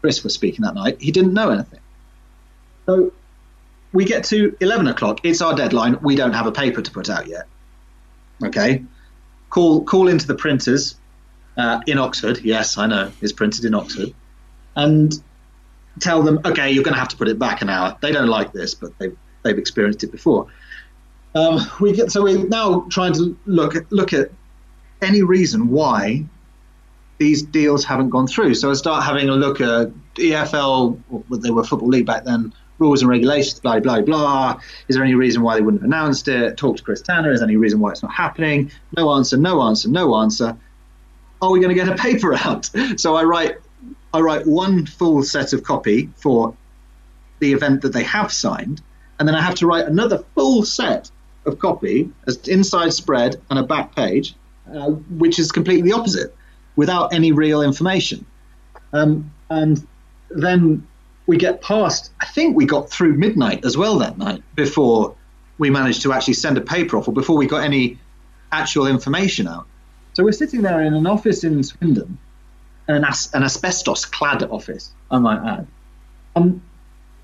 Chris 0.00 0.24
was 0.24 0.32
speaking 0.32 0.64
that 0.64 0.74
night, 0.74 1.00
he 1.00 1.12
didn't 1.12 1.34
know 1.34 1.50
anything. 1.50 1.80
So 2.86 3.12
we 3.92 4.04
get 4.04 4.24
to 4.24 4.56
11 4.60 4.86
o'clock. 4.88 5.20
It's 5.24 5.42
our 5.42 5.54
deadline. 5.54 5.98
We 6.02 6.16
don't 6.16 6.32
have 6.32 6.46
a 6.46 6.52
paper 6.52 6.82
to 6.82 6.90
put 6.90 7.10
out 7.10 7.26
yet. 7.26 7.46
Okay, 8.42 8.84
call 9.50 9.84
call 9.84 10.08
into 10.08 10.26
the 10.26 10.34
printers 10.34 10.96
uh, 11.56 11.80
in 11.86 11.98
Oxford. 11.98 12.40
Yes, 12.42 12.78
I 12.78 12.86
know 12.86 13.12
it's 13.20 13.32
printed 13.32 13.64
in 13.64 13.74
Oxford, 13.74 14.14
and 14.76 15.12
tell 16.00 16.22
them, 16.22 16.40
okay, 16.44 16.70
you're 16.70 16.84
going 16.84 16.94
to 16.94 17.00
have 17.00 17.08
to 17.08 17.16
put 17.16 17.28
it 17.28 17.38
back 17.38 17.60
an 17.60 17.68
hour. 17.68 17.96
They 18.00 18.12
don't 18.12 18.28
like 18.28 18.52
this, 18.52 18.74
but 18.74 18.98
they've 18.98 19.16
they've 19.42 19.58
experienced 19.58 20.04
it 20.04 20.12
before. 20.12 20.46
Um, 21.34 21.60
we 21.80 21.92
get 21.92 22.10
so 22.10 22.22
we're 22.22 22.48
now 22.48 22.86
trying 22.90 23.12
to 23.14 23.36
look 23.46 23.76
at, 23.76 23.90
look 23.92 24.12
at 24.12 24.30
any 25.02 25.22
reason 25.22 25.68
why 25.68 26.24
these 27.18 27.42
deals 27.42 27.84
haven't 27.84 28.08
gone 28.08 28.26
through. 28.26 28.54
So 28.54 28.70
I 28.70 28.72
start 28.72 29.04
having 29.04 29.28
a 29.28 29.34
look 29.34 29.60
at 29.60 29.90
EFL, 30.14 30.98
they 31.30 31.50
were 31.50 31.62
football 31.62 31.88
league 31.88 32.06
back 32.06 32.24
then, 32.24 32.54
rules 32.80 33.02
and 33.02 33.10
regulations, 33.10 33.60
blah 33.60 33.78
blah 33.78 34.00
blah. 34.00 34.60
Is 34.88 34.96
there 34.96 35.04
any 35.04 35.14
reason 35.14 35.42
why 35.42 35.54
they 35.54 35.60
wouldn't 35.60 35.82
have 35.82 35.88
announced 35.88 36.26
it? 36.26 36.56
Talk 36.56 36.78
to 36.78 36.82
Chris 36.82 37.02
Tanner. 37.02 37.30
Is 37.30 37.40
there 37.40 37.48
any 37.48 37.56
reason 37.56 37.78
why 37.78 37.90
it's 37.90 38.02
not 38.02 38.12
happening? 38.12 38.72
No 38.96 39.12
answer. 39.12 39.36
No 39.36 39.62
answer. 39.62 39.88
No 39.88 40.16
answer. 40.16 40.56
Are 41.42 41.50
we 41.50 41.60
going 41.60 41.74
to 41.74 41.74
get 41.74 41.88
a 41.88 41.94
paper 41.94 42.34
out? 42.34 42.68
So 42.96 43.14
I 43.14 43.22
write 43.22 43.56
I 44.12 44.20
write 44.20 44.46
one 44.46 44.86
full 44.86 45.22
set 45.22 45.52
of 45.52 45.62
copy 45.62 46.10
for 46.16 46.56
the 47.38 47.52
event 47.52 47.82
that 47.82 47.92
they 47.92 48.02
have 48.02 48.32
signed, 48.32 48.82
and 49.18 49.28
then 49.28 49.34
I 49.34 49.42
have 49.42 49.54
to 49.56 49.66
write 49.66 49.86
another 49.86 50.24
full 50.34 50.64
set 50.64 51.10
of 51.46 51.58
copy 51.58 52.10
as 52.26 52.36
inside 52.48 52.92
spread 52.92 53.40
and 53.50 53.58
a 53.58 53.62
back 53.62 53.94
page, 53.94 54.34
uh, 54.74 54.90
which 55.18 55.38
is 55.38 55.52
completely 55.52 55.90
the 55.90 55.96
opposite, 55.96 56.34
without 56.76 57.14
any 57.14 57.32
real 57.32 57.62
information. 57.62 58.26
Um, 58.92 59.30
and 59.48 59.86
then 60.30 60.86
we 61.30 61.36
get 61.36 61.62
past. 61.62 62.10
I 62.20 62.26
think 62.26 62.56
we 62.56 62.66
got 62.66 62.90
through 62.90 63.14
midnight 63.14 63.64
as 63.64 63.76
well 63.76 63.98
that 64.00 64.18
night 64.18 64.42
before 64.56 65.14
we 65.58 65.70
managed 65.70 66.02
to 66.02 66.12
actually 66.12 66.34
send 66.34 66.58
a 66.58 66.60
paper 66.60 66.96
off, 66.96 67.06
or 67.06 67.14
before 67.14 67.36
we 67.36 67.46
got 67.46 67.62
any 67.62 67.98
actual 68.50 68.88
information 68.88 69.46
out. 69.46 69.66
So 70.14 70.24
we're 70.24 70.32
sitting 70.32 70.60
there 70.62 70.80
in 70.82 70.92
an 70.92 71.06
office 71.06 71.44
in 71.44 71.62
Swindon 71.62 72.18
an, 72.88 73.04
as- 73.04 73.30
an 73.32 73.44
asbestos 73.44 74.04
clad 74.04 74.42
office, 74.42 74.90
I 75.08 75.18
might 75.18 75.40
add. 75.46 75.66
Um, 76.34 76.62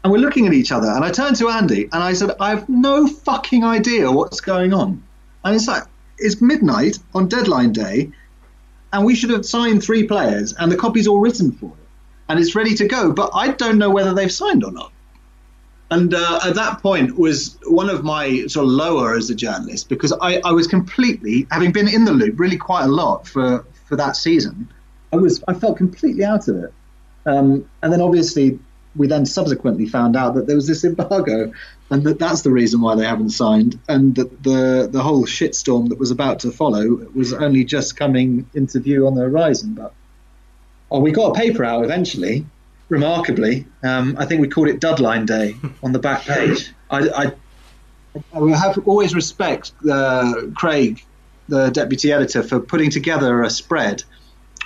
and 0.05 0.13
we're 0.13 0.21
looking 0.21 0.47
at 0.47 0.53
each 0.53 0.71
other, 0.71 0.89
and 0.89 1.05
I 1.05 1.11
turned 1.11 1.35
to 1.37 1.49
Andy 1.49 1.89
and 1.93 2.01
I 2.03 2.13
said, 2.13 2.31
I 2.39 2.51
have 2.51 2.69
no 2.69 3.09
fucking 3.09 3.65
idea 3.65 4.13
what's 4.13 4.41
going 4.41 4.73
on. 4.73 5.03
And 5.45 5.57
it's 5.57 5.67
like, 5.67 5.83
it's 6.19 6.41
midnight 6.41 6.99
on 7.13 7.27
deadline 7.27 7.73
day, 7.73 8.13
and 8.93 9.05
we 9.05 9.17
should 9.17 9.31
have 9.31 9.45
signed 9.45 9.83
three 9.83 10.05
players, 10.07 10.53
and 10.53 10.71
the 10.71 10.77
copy's 10.77 11.09
all 11.09 11.19
written 11.19 11.51
for 11.51 11.67
it, 11.67 11.86
and 12.29 12.39
it's 12.41 12.55
ready 12.55 12.75
to 12.75 12.87
go, 12.87 13.13
but 13.13 13.31
I 13.35 13.49
don't 13.49 13.79
know 13.79 13.91
whether 13.91 14.15
they've 14.15 14.33
signed 14.33 14.65
or 14.65 14.73
not. 14.73 14.93
And 15.91 16.15
uh, 16.15 16.41
at 16.45 16.57
that 16.57 16.83
point 16.83 17.17
was 17.17 17.59
one 17.67 17.89
of 17.89 18.03
my 18.03 18.47
sort 18.47 18.65
of 18.65 18.73
lower 18.73 19.15
as 19.15 19.31
a 19.31 19.35
journalist 19.35 19.89
because 19.89 20.13
I, 20.21 20.41
I 20.45 20.51
was 20.51 20.67
completely, 20.67 21.47
having 21.51 21.71
been 21.71 21.87
in 21.87 22.05
the 22.05 22.13
loop 22.13 22.41
really 22.41 22.57
quite 22.57 22.85
a 22.85 22.89
lot 22.89 23.29
for, 23.29 23.65
for 23.85 23.95
that 23.97 24.17
season, 24.17 24.69
I 25.13 25.17
was 25.17 25.45
I 25.47 25.55
felt 25.55 25.77
completely 25.77 26.25
out 26.25 26.49
of 26.49 26.57
it. 26.57 26.73
Um, 27.25 27.69
and 27.83 27.93
then 27.93 28.01
obviously 28.01 28.59
we 28.97 29.07
then 29.07 29.27
subsequently 29.27 29.87
found 29.87 30.17
out 30.17 30.35
that 30.35 30.47
there 30.47 30.57
was 30.57 30.67
this 30.67 30.85
embargo, 30.85 31.53
and 31.91 32.03
that 32.05 32.19
that's 32.19 32.43
the 32.43 32.51
reason 32.51 32.81
why 32.81 32.97
they 32.97 33.05
haven't 33.05 33.31
signed, 33.31 33.79
and 33.89 34.15
that 34.17 34.43
the 34.43 34.89
the 34.91 35.03
whole 35.03 35.25
shitstorm 35.25 35.89
that 35.91 35.99
was 35.99 36.11
about 36.11 36.41
to 36.41 36.51
follow 36.51 37.07
was 37.15 37.33
only 37.33 37.65
just 37.65 37.97
coming 37.97 38.49
into 38.55 38.81
view 38.81 39.07
on 39.07 39.15
the 39.15 39.23
horizon. 39.23 39.75
But 39.75 39.93
oh, 40.91 41.01
we 41.01 41.13
got 41.13 41.31
a 41.31 41.35
paper 41.35 41.65
out 41.65 41.85
eventually. 41.85 42.47
Remarkably, 42.89 43.67
um, 43.83 44.15
I 44.17 44.27
think 44.27 44.41
we 44.41 44.49
called 44.49 44.69
it 44.69 44.79
Deadline 44.81 45.27
Day 45.27 45.57
on 45.83 45.93
the 45.93 45.99
back 45.99 46.23
page. 46.23 46.73
I, 46.89 47.09
I, 47.09 47.33
I 48.33 48.57
have 48.57 48.79
always 48.87 49.13
respect 49.13 49.73
uh, 49.91 50.43
Craig, 50.55 51.05
the 51.49 51.71
deputy 51.71 52.13
editor, 52.13 52.45
for 52.45 52.61
putting 52.61 52.91
together 52.91 53.43
a 53.43 53.51
spread 53.51 54.05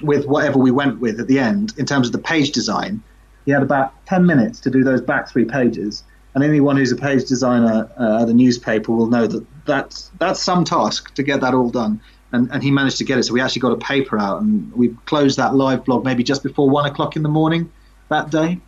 with 0.02 0.26
whatever 0.26 0.58
we 0.58 0.70
went 0.70 1.00
with 1.00 1.18
at 1.18 1.28
the 1.28 1.38
end 1.38 1.72
in 1.78 1.86
terms 1.86 2.08
of 2.08 2.12
the 2.12 2.18
page 2.18 2.52
design. 2.52 3.02
He 3.46 3.52
had 3.52 3.62
about 3.62 3.94
10 4.06 4.26
minutes 4.26 4.60
to 4.60 4.70
do 4.70 4.84
those 4.84 5.00
back 5.00 5.28
three 5.28 5.44
pages. 5.44 6.04
And 6.34 6.44
anyone 6.44 6.76
who's 6.76 6.92
a 6.92 6.96
page 6.96 7.24
designer 7.24 7.90
uh, 7.98 8.22
at 8.22 8.28
a 8.28 8.34
newspaper 8.34 8.92
will 8.92 9.08
know 9.08 9.26
that 9.26 9.44
that's, 9.66 10.10
that's 10.18 10.40
some 10.40 10.64
task 10.64 11.14
to 11.14 11.22
get 11.22 11.40
that 11.40 11.54
all 11.54 11.70
done. 11.70 12.00
And, 12.32 12.50
and 12.52 12.62
he 12.62 12.70
managed 12.70 12.98
to 12.98 13.04
get 13.04 13.18
it. 13.18 13.24
So 13.24 13.34
we 13.34 13.40
actually 13.40 13.60
got 13.60 13.72
a 13.72 13.76
paper 13.76 14.18
out 14.18 14.40
and 14.40 14.72
we 14.72 14.90
closed 15.06 15.36
that 15.38 15.54
live 15.54 15.84
blog 15.84 16.04
maybe 16.04 16.22
just 16.22 16.42
before 16.42 16.70
one 16.70 16.86
o'clock 16.86 17.16
in 17.16 17.22
the 17.22 17.28
morning 17.28 17.72
that 18.08 18.30
day. 18.30 18.60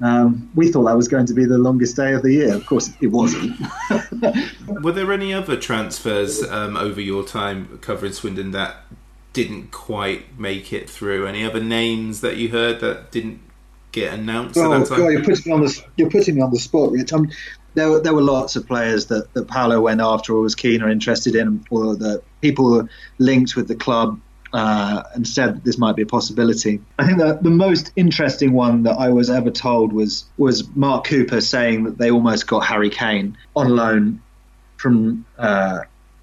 Um, 0.00 0.50
we 0.54 0.72
thought 0.72 0.84
that 0.84 0.96
was 0.96 1.08
going 1.08 1.26
to 1.26 1.34
be 1.34 1.44
the 1.44 1.58
longest 1.58 1.96
day 1.96 2.12
of 2.14 2.22
the 2.22 2.32
year. 2.32 2.54
Of 2.54 2.66
course, 2.66 2.90
it 3.00 3.06
wasn't. 3.08 3.58
Were 4.82 4.92
there 4.92 5.12
any 5.12 5.32
other 5.32 5.56
transfers 5.56 6.42
um, 6.42 6.76
over 6.76 7.00
your 7.00 7.24
time 7.24 7.78
covering 7.78 8.12
Swindon 8.12 8.50
that 8.50 8.76
didn't 9.32 9.70
quite 9.70 10.38
make 10.38 10.72
it 10.72 10.90
through? 10.90 11.26
Any 11.26 11.44
other 11.44 11.62
names 11.62 12.22
that 12.22 12.36
you 12.36 12.48
heard 12.48 12.80
that 12.80 13.12
didn't 13.12 13.40
get 13.92 14.12
announced 14.12 14.58
oh, 14.58 14.72
at 14.72 14.80
that 14.80 14.88
time? 14.88 14.98
God, 14.98 15.08
you're 15.08 15.24
putting 15.24 15.44
me 15.46 15.52
on 15.52 15.60
the 15.60 15.84
you're 15.96 16.10
putting 16.10 16.34
me 16.34 16.40
on 16.40 16.50
the 16.50 16.58
spot, 16.58 16.90
Rich. 16.90 17.12
Um, 17.12 17.30
there 17.74 17.90
were 17.90 18.00
there 18.00 18.14
were 18.14 18.22
lots 18.22 18.56
of 18.56 18.66
players 18.66 19.06
that, 19.06 19.32
that 19.34 19.48
Paolo 19.48 19.80
went 19.80 20.00
after 20.00 20.34
or 20.34 20.40
was 20.40 20.54
keen 20.54 20.82
or 20.82 20.88
interested 20.88 21.34
in, 21.36 21.64
or 21.70 21.94
that 21.96 22.22
people 22.44 22.86
linked 23.18 23.56
with 23.56 23.68
the 23.68 23.74
club 23.74 24.20
uh, 24.52 25.02
and 25.14 25.26
said 25.26 25.56
that 25.56 25.64
this 25.64 25.78
might 25.78 25.96
be 25.96 26.02
a 26.02 26.06
possibility. 26.06 26.80
I 26.98 27.06
think 27.06 27.18
that 27.18 27.42
the 27.42 27.50
most 27.50 27.90
interesting 27.96 28.52
one 28.52 28.82
that 28.82 28.96
I 29.06 29.08
was 29.08 29.30
ever 29.30 29.50
told 29.50 29.92
was 29.92 30.26
was 30.36 30.68
Mark 30.76 31.06
Cooper 31.06 31.40
saying 31.40 31.84
that 31.84 31.96
they 31.98 32.10
almost 32.10 32.46
got 32.46 32.60
Harry 32.66 32.90
Kane 32.90 33.36
on 33.56 33.74
loan 33.74 34.20
from 34.76 35.24
uh, 35.38 35.80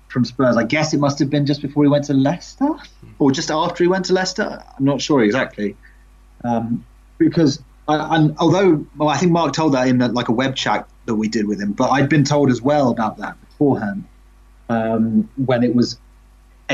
from 0.09 0.23
Spurs. 0.25 0.57
I 0.57 0.63
guess 0.63 0.93
it 0.93 0.99
must 0.99 1.17
have 1.19 1.29
been 1.29 1.45
just 1.47 1.61
before 1.61 1.83
he 1.83 1.89
went 1.89 2.05
to 2.05 2.13
Leicester, 2.13 2.69
or 3.17 3.31
just 3.31 3.49
after 3.49 3.83
he 3.83 3.87
went 3.87 4.05
to 4.05 4.13
Leicester. 4.13 4.63
I'm 4.77 4.85
not 4.85 5.01
sure 5.01 5.23
exactly, 5.23 5.75
um, 6.43 6.85
because 7.17 7.61
and 7.87 8.35
although 8.37 8.85
well, 8.95 9.09
I 9.09 9.17
think 9.17 9.31
Mark 9.31 9.53
told 9.53 9.73
that 9.73 9.87
in 9.87 9.97
like 10.13 10.29
a 10.29 10.33
web 10.43 10.55
chat 10.55 10.87
that 11.07 11.15
we 11.15 11.27
did 11.27 11.47
with 11.47 11.59
him, 11.59 11.73
but 11.73 11.89
I'd 11.89 12.09
been 12.09 12.23
told 12.23 12.51
as 12.51 12.61
well 12.61 12.89
about 12.91 13.17
that 13.17 13.35
beforehand 13.41 14.05
um, 14.71 15.29
when 15.35 15.63
it 15.63 15.75
was 15.75 15.99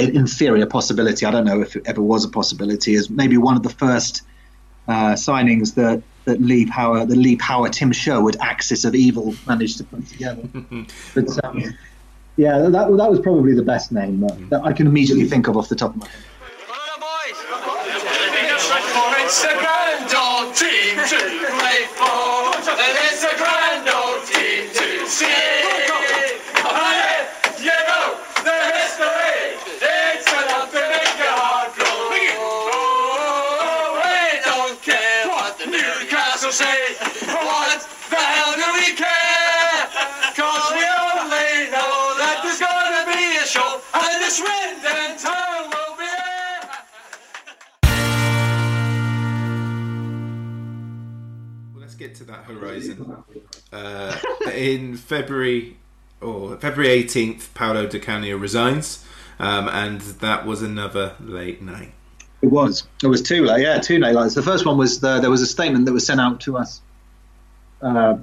inferior 0.04 0.66
possibility. 0.66 1.26
I 1.26 1.32
don't 1.32 1.46
know 1.46 1.62
if 1.62 1.76
it 1.76 1.84
ever 1.86 2.02
was 2.02 2.26
a 2.26 2.30
possibility. 2.30 2.96
Is 2.96 3.10
maybe 3.10 3.38
one 3.38 3.56
of 3.56 3.64
the 3.64 3.70
first 3.70 4.24
uh, 4.88 5.14
signings 5.14 5.76
that 5.76 6.02
that 6.26 6.42
Lee 6.42 6.66
Power, 6.66 7.06
the 7.06 7.16
Lee 7.16 7.38
Power, 7.38 7.70
Tim 7.70 7.92
Sherwood 7.92 8.36
axis 8.42 8.84
of 8.84 8.94
evil 8.94 9.34
managed 9.48 9.78
to 9.78 9.84
put 9.86 10.06
together. 10.08 10.44
but 11.16 11.46
um, 11.46 11.64
yeah, 12.36 12.60
that, 12.60 12.72
that 12.72 13.10
was 13.10 13.20
probably 13.20 13.56
the 13.56 13.64
best 13.64 13.92
name 13.92 14.20
that, 14.20 14.50
that 14.50 14.64
I 14.64 14.74
can 14.74 14.88
immediately 14.88 15.26
think 15.26 15.48
of 15.48 15.58
off 15.58 15.70
the 15.70 15.76
top 15.76 15.96
of 15.96 16.02
my 16.02 16.08
head. 16.08 16.24
It's 19.28 19.44
a 19.44 19.54
grand 19.58 20.14
old 20.16 20.56
team 20.56 20.96
to 20.96 21.20
play 21.58 21.84
for, 21.98 22.56
and 22.56 22.98
it's 23.12 23.24
a 23.26 23.36
grand 23.36 23.90
old 23.90 24.26
team 24.26 24.70
to 24.74 25.06
see. 25.06 25.57
This 44.28 44.42
wind 44.42 44.86
and 44.86 45.18
town 45.18 45.70
will 45.70 45.96
be 45.96 46.04
Let's 51.80 51.96
get 51.96 52.14
to 52.16 52.26
that 52.26 52.44
horizon. 52.44 53.24
Uh, 53.72 54.18
in 54.54 54.98
February 54.98 55.78
or 56.20 56.58
February 56.58 57.06
18th, 57.06 57.54
Paolo 57.54 57.88
Di 57.88 58.00
Canio 58.00 58.36
resigns, 58.36 59.06
um, 59.40 59.70
and 59.70 60.02
that 60.02 60.46
was 60.46 60.62
another 60.62 61.16
late 61.22 61.62
night. 61.62 61.94
It 62.42 62.48
was. 62.48 62.86
It 63.02 63.08
was 63.08 63.22
two 63.22 63.46
late. 63.46 63.62
Yeah, 63.62 63.80
two 63.80 63.98
late 63.98 64.14
nights. 64.14 64.36
The 64.36 64.44
first 64.44 64.66
one 64.66 64.78
was 64.78 65.00
the, 65.00 65.22
there 65.22 65.30
was 65.30 65.42
a 65.42 65.48
statement 65.48 65.86
that 65.86 65.94
was 65.94 66.06
sent 66.06 66.20
out 66.20 66.42
to 66.42 66.58
us 66.58 66.82
uh, 67.82 68.18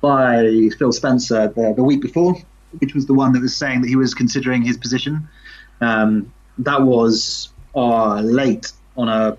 by 0.00 0.68
Phil 0.78 0.92
Spencer 0.92 1.48
the, 1.48 1.72
the 1.74 1.82
week 1.82 2.00
before, 2.00 2.36
which 2.78 2.94
was 2.94 3.06
the 3.06 3.14
one 3.14 3.32
that 3.32 3.42
was 3.42 3.56
saying 3.56 3.80
that 3.80 3.88
he 3.88 3.96
was 3.96 4.14
considering 4.14 4.62
his 4.62 4.76
position. 4.76 5.28
Um, 5.80 6.32
that 6.58 6.82
was 6.82 7.50
uh, 7.74 8.20
late 8.20 8.72
on 8.96 9.08
a, 9.08 9.36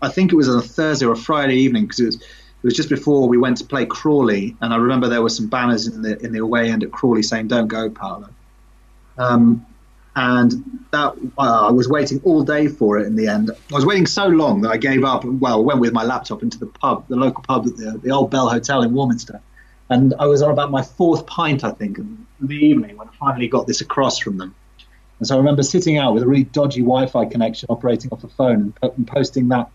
I 0.00 0.08
think 0.08 0.32
it 0.32 0.36
was 0.36 0.48
on 0.48 0.58
a 0.58 0.62
Thursday 0.62 1.06
or 1.06 1.12
a 1.12 1.16
Friday 1.16 1.56
evening 1.56 1.84
because 1.84 2.00
it 2.00 2.06
was 2.06 2.16
It 2.62 2.64
was 2.64 2.74
just 2.74 2.88
before 2.88 3.28
we 3.28 3.38
went 3.38 3.58
to 3.58 3.64
play 3.64 3.86
Crawley, 3.86 4.56
and 4.60 4.72
I 4.72 4.76
remember 4.76 5.08
there 5.08 5.22
were 5.22 5.28
some 5.28 5.46
banners 5.46 5.86
in 5.86 6.02
the 6.02 6.18
in 6.24 6.32
the 6.32 6.40
away 6.40 6.70
end 6.72 6.82
at 6.82 6.90
Crawley 6.90 7.22
saying 7.22 7.48
"Don't 7.48 7.68
go, 7.68 7.90
Paolo." 7.90 8.28
Um, 9.18 9.64
and 10.16 10.52
that 10.90 11.14
uh, 11.38 11.68
I 11.68 11.70
was 11.70 11.88
waiting 11.88 12.20
all 12.24 12.42
day 12.42 12.68
for 12.68 12.98
it. 12.98 13.06
In 13.06 13.14
the 13.14 13.28
end, 13.28 13.50
I 13.50 13.74
was 13.74 13.84
waiting 13.84 14.06
so 14.06 14.26
long 14.26 14.62
that 14.62 14.70
I 14.70 14.78
gave 14.78 15.04
up. 15.04 15.24
Well, 15.24 15.62
went 15.62 15.80
with 15.80 15.92
my 15.92 16.02
laptop 16.02 16.42
into 16.42 16.58
the 16.58 16.66
pub, 16.66 17.06
the 17.08 17.16
local 17.16 17.44
pub 17.44 17.66
at 17.66 17.76
the, 17.76 18.00
the 18.02 18.10
Old 18.10 18.30
Bell 18.30 18.48
Hotel 18.48 18.82
in 18.82 18.94
Warminster, 18.94 19.40
and 19.90 20.14
I 20.18 20.26
was 20.26 20.42
on 20.42 20.50
about 20.50 20.70
my 20.70 20.82
fourth 20.82 21.26
pint, 21.26 21.62
I 21.62 21.72
think, 21.72 21.98
in 21.98 22.26
the 22.40 22.56
evening 22.56 22.96
when 22.96 23.06
I 23.08 23.12
finally 23.20 23.48
got 23.48 23.66
this 23.66 23.80
across 23.82 24.18
from 24.18 24.38
them. 24.38 24.54
And 25.18 25.26
so 25.26 25.34
I 25.34 25.38
remember 25.38 25.62
sitting 25.62 25.98
out 25.98 26.14
with 26.14 26.22
a 26.22 26.26
really 26.26 26.44
dodgy 26.44 26.80
Wi-Fi 26.80 27.26
connection 27.26 27.66
operating 27.70 28.10
off 28.12 28.24
a 28.24 28.28
phone 28.28 28.74
and, 28.82 28.92
and 28.96 29.06
posting 29.06 29.48
that 29.48 29.70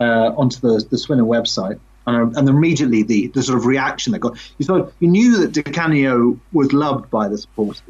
uh, 0.00 0.32
onto 0.36 0.60
the 0.60 0.84
the 0.90 0.98
Swindon 0.98 1.26
website. 1.26 1.78
And, 2.08 2.36
and 2.36 2.48
immediately 2.48 3.02
the, 3.02 3.26
the 3.28 3.42
sort 3.42 3.58
of 3.58 3.66
reaction 3.66 4.12
that 4.12 4.20
got 4.20 4.38
you 4.58 4.64
sort 4.64 4.80
of, 4.80 4.92
you 5.00 5.08
knew 5.08 5.38
that 5.38 5.50
Di 5.50 5.62
Canio 5.62 6.38
was 6.52 6.72
loved 6.72 7.10
by 7.10 7.26
the 7.26 7.36
supporters, 7.36 7.82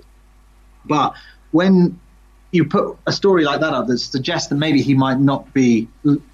but 0.87 1.13
when 1.51 2.01
you 2.51 2.65
put 2.65 2.97
a 3.07 3.13
story 3.13 3.45
like 3.45 3.61
that 3.61 3.75
up 3.75 3.89
that 3.89 3.99
suggests 3.99 4.49
that 4.49 4.55
maybe 4.55 4.81
he 4.81 4.95
might 4.95 5.19
not 5.19 5.53
be 5.53 5.87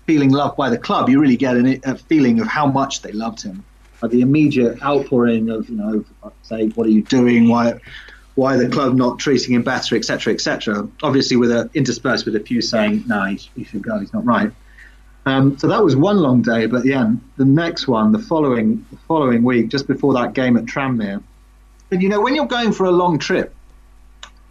feeling 0.06 0.30
loved 0.30 0.56
by 0.56 0.70
the 0.70 0.78
club, 0.78 1.08
you 1.08 1.18
really 1.18 1.36
get 1.36 1.56
an, 1.56 1.80
a 1.84 1.96
feeling 1.96 2.38
of 2.38 2.46
how 2.46 2.66
much 2.66 3.02
they 3.02 3.10
loved 3.10 3.42
him. 3.42 3.64
The 4.00 4.20
immediate 4.20 4.80
outpouring 4.80 5.50
of, 5.50 5.68
you 5.68 5.76
know, 5.76 6.04
say, 6.42 6.68
what 6.68 6.86
are 6.86 6.90
you 6.90 7.02
doing? 7.02 7.48
Why, 7.48 7.80
why 8.35 8.57
the 8.57 8.68
club 8.68 8.95
not 8.95 9.18
treating 9.18 9.55
him 9.55 9.62
better, 9.62 9.97
etc., 9.97 10.33
etc. 10.33 10.89
Obviously, 11.03 11.37
with 11.37 11.51
a 11.51 11.68
interspersed 11.74 12.24
with 12.24 12.37
a 12.37 12.41
few 12.41 12.62
saying, 12.62 13.05
"No, 13.07 13.24
he, 13.24 13.41
he 13.57 13.64
should 13.64 13.83
go. 13.83 13.99
He's 13.99 14.12
not 14.12 14.24
right." 14.24 14.51
Um, 15.24 15.57
so 15.57 15.68
that 15.68 15.85
was 15.85 15.95
one 15.95 16.18
long 16.18 16.43
day, 16.43 16.66
but 16.66 16.85
yeah, 16.85 17.12
the 17.37 17.45
next 17.45 17.87
one, 17.87 18.11
the 18.11 18.18
following 18.18 18.85
the 18.91 18.97
following 19.09 19.43
week, 19.43 19.68
just 19.68 19.87
before 19.87 20.14
that 20.14 20.33
game 20.33 20.57
at 20.57 20.64
Tranmere, 20.64 21.22
and 21.91 22.03
you 22.03 22.09
know 22.09 22.20
when 22.20 22.35
you're 22.35 22.47
going 22.47 22.72
for 22.72 22.87
a 22.87 22.91
long 22.91 23.18
trip, 23.18 23.55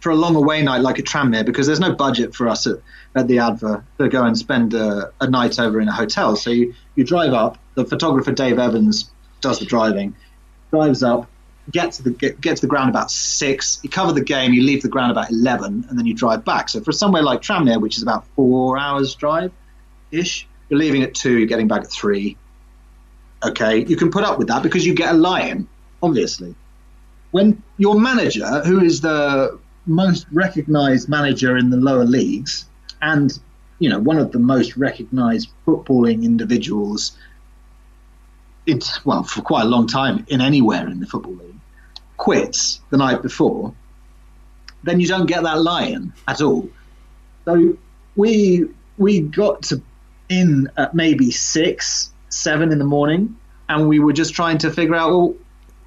for 0.00 0.10
a 0.10 0.16
long 0.16 0.34
away 0.34 0.62
night 0.62 0.80
like 0.80 0.98
a 0.98 1.02
Tranmere, 1.02 1.44
because 1.44 1.66
there's 1.66 1.80
no 1.80 1.94
budget 1.94 2.34
for 2.34 2.48
us 2.48 2.66
at, 2.66 2.78
at 3.14 3.28
the 3.28 3.38
Adver 3.38 3.84
to 3.98 4.08
go 4.08 4.24
and 4.24 4.36
spend 4.38 4.74
a, 4.74 5.12
a 5.20 5.28
night 5.28 5.58
over 5.58 5.80
in 5.80 5.88
a 5.88 5.92
hotel. 5.92 6.36
So 6.36 6.50
you, 6.50 6.74
you 6.94 7.04
drive 7.04 7.32
up. 7.32 7.58
The 7.74 7.84
photographer 7.84 8.32
Dave 8.32 8.58
Evans 8.58 9.10
does 9.40 9.58
the 9.58 9.64
driving, 9.64 10.14
drives 10.70 11.02
up, 11.02 11.28
get 11.70 11.92
to 11.92 12.02
the 12.02 12.10
get, 12.10 12.40
get 12.40 12.56
to 12.56 12.62
the 12.62 12.66
ground 12.66 12.90
about 12.90 13.10
six. 13.10 13.80
You 13.82 13.90
cover 13.90 14.12
the 14.12 14.24
game. 14.24 14.52
You 14.52 14.62
leave 14.62 14.82
the 14.82 14.88
ground 14.88 15.12
about 15.12 15.30
eleven, 15.30 15.84
and 15.88 15.98
then 15.98 16.06
you 16.06 16.14
drive 16.14 16.44
back. 16.44 16.68
So 16.68 16.80
for 16.80 16.92
somewhere 16.92 17.22
like 17.22 17.40
Tranmere, 17.40 17.80
which 17.80 17.96
is 17.96 18.02
about 18.02 18.26
four 18.34 18.78
hours 18.78 19.14
drive, 19.14 19.52
ish, 20.10 20.46
you're 20.68 20.78
leaving 20.78 21.02
at 21.02 21.14
two. 21.14 21.38
You're 21.38 21.46
getting 21.46 21.68
back 21.68 21.82
at 21.82 21.90
three. 21.90 22.36
Okay, 23.44 23.84
you 23.84 23.96
can 23.96 24.10
put 24.10 24.24
up 24.24 24.38
with 24.38 24.48
that 24.48 24.62
because 24.62 24.86
you 24.86 24.94
get 24.94 25.14
a 25.14 25.18
lion, 25.18 25.68
obviously. 26.02 26.54
When 27.32 27.62
your 27.78 27.98
manager, 27.98 28.60
who 28.64 28.80
is 28.80 29.00
the 29.00 29.58
most 29.86 30.26
recognised 30.32 31.08
manager 31.08 31.56
in 31.56 31.70
the 31.70 31.76
lower 31.76 32.04
leagues, 32.04 32.66
and 33.00 33.36
you 33.78 33.88
know 33.88 33.98
one 33.98 34.18
of 34.18 34.32
the 34.32 34.38
most 34.38 34.76
recognised 34.76 35.48
footballing 35.66 36.24
individuals, 36.24 37.16
it's 38.66 39.04
well 39.04 39.24
for 39.24 39.42
quite 39.42 39.62
a 39.62 39.68
long 39.68 39.86
time 39.86 40.24
in 40.28 40.40
anywhere 40.40 40.86
in 40.88 41.00
the 41.00 41.06
football 41.06 41.34
league, 41.34 41.51
quits 42.16 42.80
the 42.90 42.96
night 42.96 43.22
before, 43.22 43.74
then 44.82 45.00
you 45.00 45.06
don't 45.06 45.26
get 45.26 45.42
that 45.42 45.60
lion 45.60 46.12
at 46.28 46.40
all. 46.40 46.68
So 47.44 47.76
we 48.16 48.66
we 48.98 49.20
got 49.20 49.62
to 49.62 49.82
in 50.28 50.68
at 50.76 50.94
maybe 50.94 51.30
six, 51.30 52.10
seven 52.28 52.72
in 52.72 52.78
the 52.78 52.84
morning, 52.84 53.36
and 53.68 53.88
we 53.88 53.98
were 53.98 54.12
just 54.12 54.34
trying 54.34 54.58
to 54.58 54.70
figure 54.70 54.94
out 54.94 55.10
well, 55.10 55.34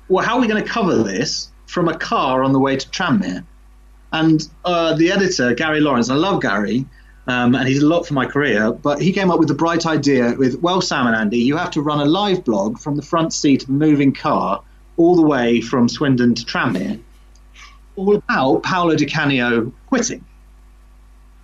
well 0.08 0.26
how 0.26 0.36
are 0.36 0.42
we 0.42 0.48
going 0.48 0.64
to 0.64 0.70
cover 0.70 1.04
this 1.04 1.52
from 1.68 1.88
a 1.88 1.98
car 1.98 2.44
on 2.44 2.54
the 2.54 2.60
way 2.60 2.78
to 2.78 2.88
Tranmere? 2.90 3.44
And 4.12 4.48
uh, 4.64 4.94
the 4.96 5.12
editor, 5.12 5.54
Gary 5.54 5.82
Lawrence, 5.82 6.10
I 6.10 6.16
love 6.16 6.42
Gary, 6.42 6.86
um, 7.28 7.56
and 7.56 7.68
he's 7.68 7.82
a 7.82 7.88
lot 7.88 8.06
for 8.06 8.14
my 8.14 8.26
career, 8.26 8.72
but 8.72 9.02
he 9.02 9.12
came 9.12 9.32
up 9.32 9.40
with 9.40 9.48
the 9.48 9.56
bright 9.56 9.86
idea 9.86 10.36
with, 10.38 10.62
well, 10.62 10.80
Sam 10.80 11.08
and 11.08 11.16
Andy, 11.16 11.40
you 11.40 11.58
have 11.58 11.72
to 11.72 11.82
run 11.82 12.00
a 12.00 12.06
live 12.06 12.46
blog 12.46 12.78
from 12.78 12.96
the 12.96 13.02
front 13.02 13.34
seat 13.34 13.64
of 13.64 13.70
a 13.70 13.74
moving 13.74 14.14
car 14.14 14.64
all 14.98 15.16
the 15.16 15.22
way 15.22 15.62
from 15.62 15.90
Swindon 15.90 16.36
to 16.36 16.46
Tranmere, 16.46 17.00
all 17.96 18.16
about 18.16 18.64
Paolo 18.64 18.96
Di 18.96 19.06
Canio 19.06 19.72
quitting. 19.88 20.24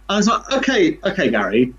I 0.09 0.17
was 0.17 0.27
like, 0.27 0.51
okay, 0.51 0.99
okay, 1.03 1.29
Gary, 1.29 1.73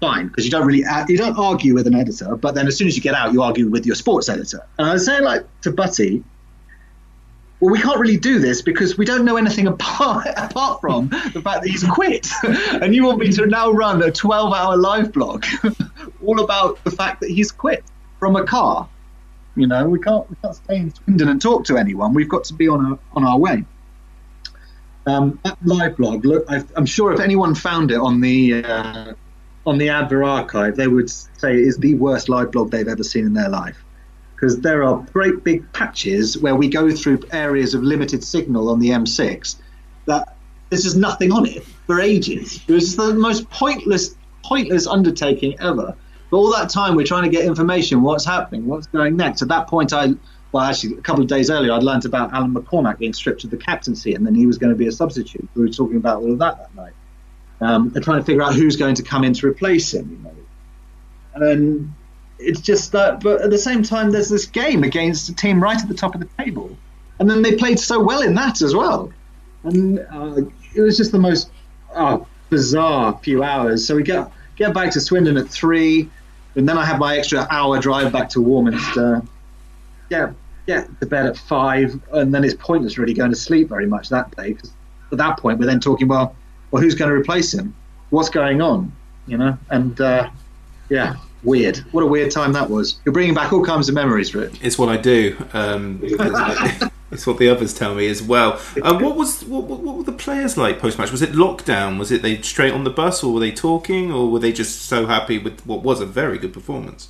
fine, 0.00 0.28
because 0.28 0.44
you 0.44 0.50
don't 0.50 0.66
really 0.66 0.84
you 1.08 1.18
don't 1.18 1.38
argue 1.38 1.74
with 1.74 1.86
an 1.86 1.94
editor, 1.94 2.36
but 2.36 2.54
then 2.54 2.66
as 2.66 2.76
soon 2.76 2.88
as 2.88 2.96
you 2.96 3.02
get 3.02 3.14
out, 3.14 3.32
you 3.32 3.42
argue 3.42 3.68
with 3.68 3.86
your 3.86 3.94
sports 3.94 4.28
editor. 4.28 4.64
And 4.78 4.88
I 4.88 4.94
was 4.94 5.04
saying 5.04 5.22
like 5.22 5.46
to 5.62 5.70
Butty, 5.70 6.24
well, 7.60 7.72
we 7.72 7.80
can't 7.80 7.98
really 7.98 8.16
do 8.16 8.38
this 8.38 8.62
because 8.62 8.98
we 8.98 9.04
don't 9.04 9.24
know 9.24 9.36
anything 9.36 9.66
apart 9.74 10.26
apart 10.36 10.80
from 10.80 11.08
the 11.08 11.40
fact 11.42 11.62
that 11.62 11.68
he's 11.68 11.84
quit. 11.84 12.28
and 12.82 12.94
you 12.94 13.04
want 13.04 13.18
me 13.18 13.30
to 13.32 13.46
now 13.46 13.70
run 13.70 14.02
a 14.02 14.08
12-hour 14.08 14.76
live 14.76 15.12
blog 15.12 15.44
all 16.24 16.40
about 16.40 16.82
the 16.84 16.90
fact 16.90 17.20
that 17.20 17.30
he's 17.30 17.52
quit 17.52 17.84
from 18.18 18.36
a 18.36 18.44
car. 18.44 18.88
You 19.56 19.66
know, 19.66 19.88
we 19.88 20.00
can't 20.00 20.28
we 20.28 20.36
can't 20.42 20.54
stay 20.54 20.76
in 20.76 20.94
Swindon 20.94 21.28
and 21.28 21.40
talk 21.40 21.64
to 21.66 21.76
anyone. 21.76 22.14
We've 22.14 22.28
got 22.28 22.44
to 22.44 22.54
be 22.54 22.68
on 22.68 22.84
our 22.84 22.98
on 23.12 23.24
our 23.24 23.38
way. 23.38 23.64
Um, 25.06 25.38
that 25.44 25.58
live 25.64 25.96
blog, 25.98 26.24
look, 26.24 26.46
i 26.48 26.64
am 26.76 26.86
sure 26.86 27.12
if 27.12 27.20
anyone 27.20 27.54
found 27.54 27.90
it 27.90 27.98
on 27.98 28.20
the 28.20 28.64
uh, 28.64 29.12
on 29.66 29.78
the 29.78 29.90
Adver 29.90 30.24
archive, 30.24 30.76
they 30.76 30.88
would 30.88 31.10
say 31.10 31.52
it 31.54 31.66
is 31.66 31.76
the 31.76 31.94
worst 31.94 32.28
live 32.28 32.52
blog 32.52 32.70
they've 32.70 32.88
ever 32.88 33.02
seen 33.02 33.26
in 33.26 33.34
their 33.34 33.48
life. 33.48 33.84
Because 34.34 34.60
there 34.60 34.82
are 34.82 35.06
great 35.12 35.44
big 35.44 35.72
patches 35.72 36.36
where 36.38 36.54
we 36.54 36.68
go 36.68 36.90
through 36.90 37.20
areas 37.32 37.74
of 37.74 37.82
limited 37.82 38.24
signal 38.24 38.68
on 38.68 38.80
the 38.80 38.90
M6 38.90 39.56
that 40.06 40.36
there's 40.68 40.82
just 40.82 40.96
nothing 40.96 41.32
on 41.32 41.46
it 41.46 41.64
for 41.86 42.00
ages. 42.00 42.60
It 42.66 42.72
was 42.72 42.96
the 42.96 43.14
most 43.14 43.48
pointless, 43.50 44.16
pointless 44.42 44.86
undertaking 44.86 45.56
ever. 45.60 45.96
But 46.34 46.40
all 46.40 46.52
that 46.54 46.68
time, 46.68 46.96
we're 46.96 47.06
trying 47.06 47.22
to 47.22 47.28
get 47.28 47.44
information. 47.44 48.02
What's 48.02 48.24
happening? 48.24 48.66
What's 48.66 48.88
going 48.88 49.16
next? 49.16 49.40
At 49.40 49.46
that 49.50 49.68
point, 49.68 49.92
I 49.92 50.14
well, 50.50 50.64
actually, 50.64 50.98
a 50.98 51.00
couple 51.00 51.22
of 51.22 51.28
days 51.28 51.48
earlier, 51.48 51.70
I'd 51.70 51.84
learnt 51.84 52.06
about 52.06 52.32
Alan 52.32 52.52
McCormack 52.52 52.98
being 52.98 53.12
stripped 53.12 53.44
of 53.44 53.50
the 53.50 53.56
captaincy, 53.56 54.16
and 54.16 54.26
then 54.26 54.34
he 54.34 54.44
was 54.44 54.58
going 54.58 54.70
to 54.72 54.76
be 54.76 54.88
a 54.88 54.90
substitute. 54.90 55.48
We 55.54 55.62
were 55.62 55.68
talking 55.68 55.96
about 55.96 56.22
all 56.22 56.32
of 56.32 56.40
that 56.40 56.58
that 56.58 56.74
night. 56.74 56.92
Um, 57.60 57.90
they're 57.90 58.02
trying 58.02 58.18
to 58.18 58.24
figure 58.24 58.42
out 58.42 58.52
who's 58.52 58.74
going 58.74 58.96
to 58.96 59.04
come 59.04 59.22
in 59.22 59.32
to 59.32 59.46
replace 59.46 59.94
him, 59.94 60.10
you 60.10 60.18
know. 60.24 60.34
And 61.34 61.42
then 61.44 61.94
it's 62.40 62.60
just 62.60 62.90
that, 62.90 63.20
but 63.20 63.40
at 63.40 63.50
the 63.50 63.58
same 63.58 63.84
time, 63.84 64.10
there's 64.10 64.28
this 64.28 64.46
game 64.46 64.82
against 64.82 65.28
a 65.28 65.36
team 65.36 65.62
right 65.62 65.80
at 65.80 65.86
the 65.86 65.94
top 65.94 66.16
of 66.16 66.20
the 66.20 66.28
table, 66.42 66.76
and 67.20 67.30
then 67.30 67.42
they 67.42 67.54
played 67.54 67.78
so 67.78 68.02
well 68.02 68.22
in 68.22 68.34
that 68.34 68.60
as 68.60 68.74
well, 68.74 69.12
and 69.62 70.00
uh, 70.10 70.40
it 70.74 70.80
was 70.80 70.96
just 70.96 71.12
the 71.12 71.18
most 71.20 71.52
oh, 71.94 72.26
bizarre 72.50 73.16
few 73.22 73.44
hours. 73.44 73.86
So 73.86 73.94
we 73.94 74.02
get 74.02 74.32
get 74.56 74.74
back 74.74 74.90
to 74.92 75.00
Swindon 75.00 75.36
at 75.36 75.48
three, 75.48 76.10
and 76.56 76.68
then 76.68 76.78
I 76.78 76.84
have 76.84 76.98
my 76.98 77.18
extra 77.18 77.46
hour 77.50 77.78
drive 77.78 78.12
back 78.12 78.28
to 78.30 78.40
Warminster. 78.40 79.22
Get 80.10 80.34
get 80.66 80.88
to 81.00 81.06
bed 81.06 81.26
at 81.26 81.36
five, 81.36 82.00
and 82.12 82.34
then 82.34 82.44
it's 82.44 82.54
pointless 82.54 82.96
really 82.98 83.14
going 83.14 83.30
to 83.30 83.36
sleep 83.36 83.68
very 83.68 83.86
much 83.86 84.08
that 84.08 84.34
day 84.36 84.52
because 84.52 84.72
at 85.12 85.18
that 85.18 85.38
point 85.38 85.58
we're 85.58 85.66
then 85.66 85.80
talking 85.80 86.08
well, 86.08 86.34
well 86.70 86.82
who's 86.82 86.94
going 86.94 87.10
to 87.10 87.16
replace 87.16 87.52
him? 87.52 87.74
What's 88.10 88.30
going 88.30 88.60
on? 88.60 88.92
You 89.26 89.38
know, 89.38 89.58
and 89.70 90.00
uh, 90.00 90.30
yeah, 90.88 91.16
weird. 91.44 91.78
What 91.92 92.02
a 92.02 92.06
weird 92.06 92.30
time 92.30 92.52
that 92.52 92.70
was. 92.70 92.98
You're 93.04 93.12
bringing 93.12 93.34
back 93.34 93.52
all 93.52 93.64
kinds 93.64 93.88
of 93.88 93.94
memories, 93.94 94.34
Rich. 94.34 94.58
It's 94.62 94.78
what 94.78 94.88
I 94.88 94.96
do. 94.96 95.36
Um, 95.52 96.00
it's 97.10 97.26
what 97.26 97.38
the 97.38 97.48
others 97.48 97.74
tell 97.74 97.94
me 97.94 98.08
as 98.08 98.22
well. 98.22 98.60
Uh, 98.80 98.98
what 98.98 99.16
was 99.16 99.44
what, 99.44 99.64
what, 99.64 99.80
what 99.80 99.96
were 99.96 100.02
the 100.02 100.12
players 100.12 100.56
like 100.56 100.78
post 100.78 100.98
match? 100.98 101.12
Was 101.12 101.22
it 101.22 101.32
lockdown? 101.32 101.98
Was 101.98 102.10
it 102.10 102.22
they 102.22 102.40
straight 102.42 102.72
on 102.72 102.84
the 102.84 102.90
bus, 102.90 103.22
or 103.22 103.32
were 103.32 103.40
they 103.40 103.52
talking, 103.52 104.12
or 104.12 104.30
were 104.30 104.38
they 104.38 104.52
just 104.52 104.82
so 104.82 105.06
happy 105.06 105.38
with 105.38 105.64
what 105.66 105.82
was 105.82 106.00
a 106.00 106.06
very 106.06 106.38
good 106.38 106.52
performance? 106.52 107.08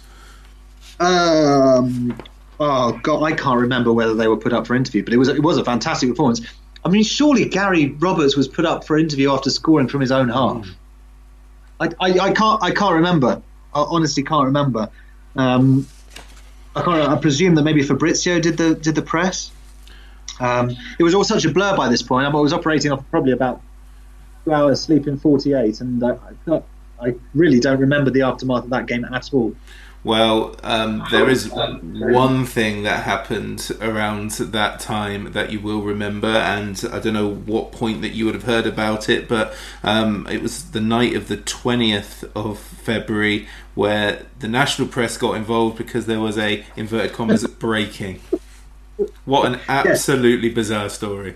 Um, 1.01 2.16
oh 2.61 2.99
god, 3.03 3.22
I 3.22 3.32
can't 3.32 3.61
remember 3.61 3.93
whether 3.93 4.14
they 4.14 4.28
were 4.28 4.37
put 4.37 4.53
up 4.53 4.66
for 4.66 4.74
interview, 4.74 5.03
but 5.05 5.12
it 5.12 5.16
was 5.16 5.28
it 5.28 5.43
was 5.43 5.59
a 5.59 5.64
fantastic 5.64 6.09
performance. 6.11 6.41
I 6.85 6.91
mean, 6.91 7.03
surely 7.03 7.47
Gary 7.47 7.93
Roberts 7.93 8.37
was 8.37 8.47
put 8.47 8.66
up 8.66 8.85
for 8.87 8.99
interview 8.99 9.32
after 9.32 9.49
scoring 9.49 9.89
from 9.89 10.03
his 10.03 10.12
own 10.12 10.28
half. 10.28 10.68
I, 11.80 11.89
I, 11.99 12.18
I 12.20 12.32
can't 12.32 12.62
I 12.62 12.70
can't 12.70 12.95
remember. 12.95 13.43
I 13.75 13.83
honestly 13.83 14.22
can't 14.22 14.45
remember. 14.45 14.89
Um, 15.37 15.87
I 16.77 16.83
can't. 16.83 17.09
I 17.09 17.16
presume 17.16 17.55
that 17.57 17.62
maybe 17.62 17.83
Fabrizio 17.83 18.41
did 18.41 18.57
the 18.57 18.75
did 18.75 18.95
the 18.95 19.03
press. 19.03 19.51
Um, 20.41 20.70
it 20.99 21.03
was 21.03 21.14
all 21.14 21.25
such 21.25 21.45
a 21.45 21.51
blur 21.51 21.77
by 21.77 21.89
this 21.89 22.03
point. 22.03 22.27
I 22.27 22.31
was 22.31 22.53
operating 22.53 22.91
off 22.91 23.05
probably 23.11 23.33
about 23.33 23.61
two 24.45 24.53
hours 24.53 24.81
sleep 24.81 25.07
in 25.07 25.18
48, 25.18 25.81
and 25.81 26.03
I, 26.03 26.18
I, 26.49 26.62
I 27.01 27.14
really 27.35 27.61
don't 27.61 27.79
remember 27.79 28.11
the 28.11 28.22
aftermath 28.22 28.64
of 28.64 28.70
that 28.70 28.87
game 28.87 29.05
at 29.05 29.33
all. 29.33 29.55
Well, 30.05 30.55
um, 30.63 31.03
there 31.11 31.31
is 31.31 31.51
one 31.51 32.45
thing 32.45 32.83
that 32.83 33.05
happened 33.05 33.71
around 33.81 34.33
that 34.33 34.79
time 34.79 35.33
that 35.33 35.51
you 35.51 35.61
will 35.61 35.81
remember, 35.81 36.29
and 36.29 36.79
I 36.93 36.99
don't 36.99 37.15
know 37.15 37.35
what 37.35 37.73
point 37.73 38.03
that 38.03 38.11
you 38.11 38.27
would 38.27 38.35
have 38.35 38.45
heard 38.45 38.67
about 38.67 39.09
it, 39.09 39.27
but 39.29 39.55
um, 39.83 40.27
it 40.31 40.43
was 40.43 40.73
the 40.73 40.81
night 40.83 41.17
of 41.17 41.29
the 41.29 41.39
20th 41.39 42.31
of 42.37 42.59
February 42.59 43.49
where 43.75 44.27
the 44.41 44.47
national 44.47 44.89
press 44.89 45.17
got 45.17 45.37
involved 45.37 45.79
because 45.79 46.05
there 46.05 46.21
was 46.21 46.37
a 46.37 46.67
inverted 46.77 47.15
commas 47.15 47.47
breaking. 47.59 48.21
What 49.25 49.47
an 49.47 49.59
absolutely 49.69 50.51
bizarre 50.51 50.91
story. 50.91 51.35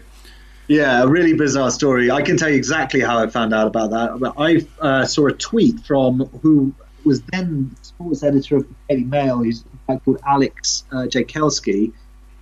Yeah, 0.69 1.03
a 1.03 1.09
really 1.09 1.33
bizarre 1.33 1.71
story. 1.71 2.11
I 2.11 2.21
can 2.21 2.37
tell 2.37 2.51
you 2.51 2.57
exactly 2.57 3.01
how 3.01 3.19
I 3.19 3.29
found 3.29 3.55
out 3.55 3.67
about 3.67 3.91
that. 3.91 4.35
I 4.37 4.67
uh, 4.87 5.07
saw 5.07 5.29
a 5.29 5.33
tweet 5.33 5.81
from 5.81 6.27
who 6.43 6.75
was 7.09 7.23
then 7.23 7.75
sports 7.83 8.23
editor 8.23 8.57
of 8.57 8.69
the 8.69 8.75
Daily 8.89 9.05
Mail. 9.05 9.41
He's 9.41 9.63
a 9.89 9.95
guy 9.95 9.99
called 9.99 10.21
Alex 10.27 10.85
uh, 10.93 11.07
Jakelski, 11.07 11.93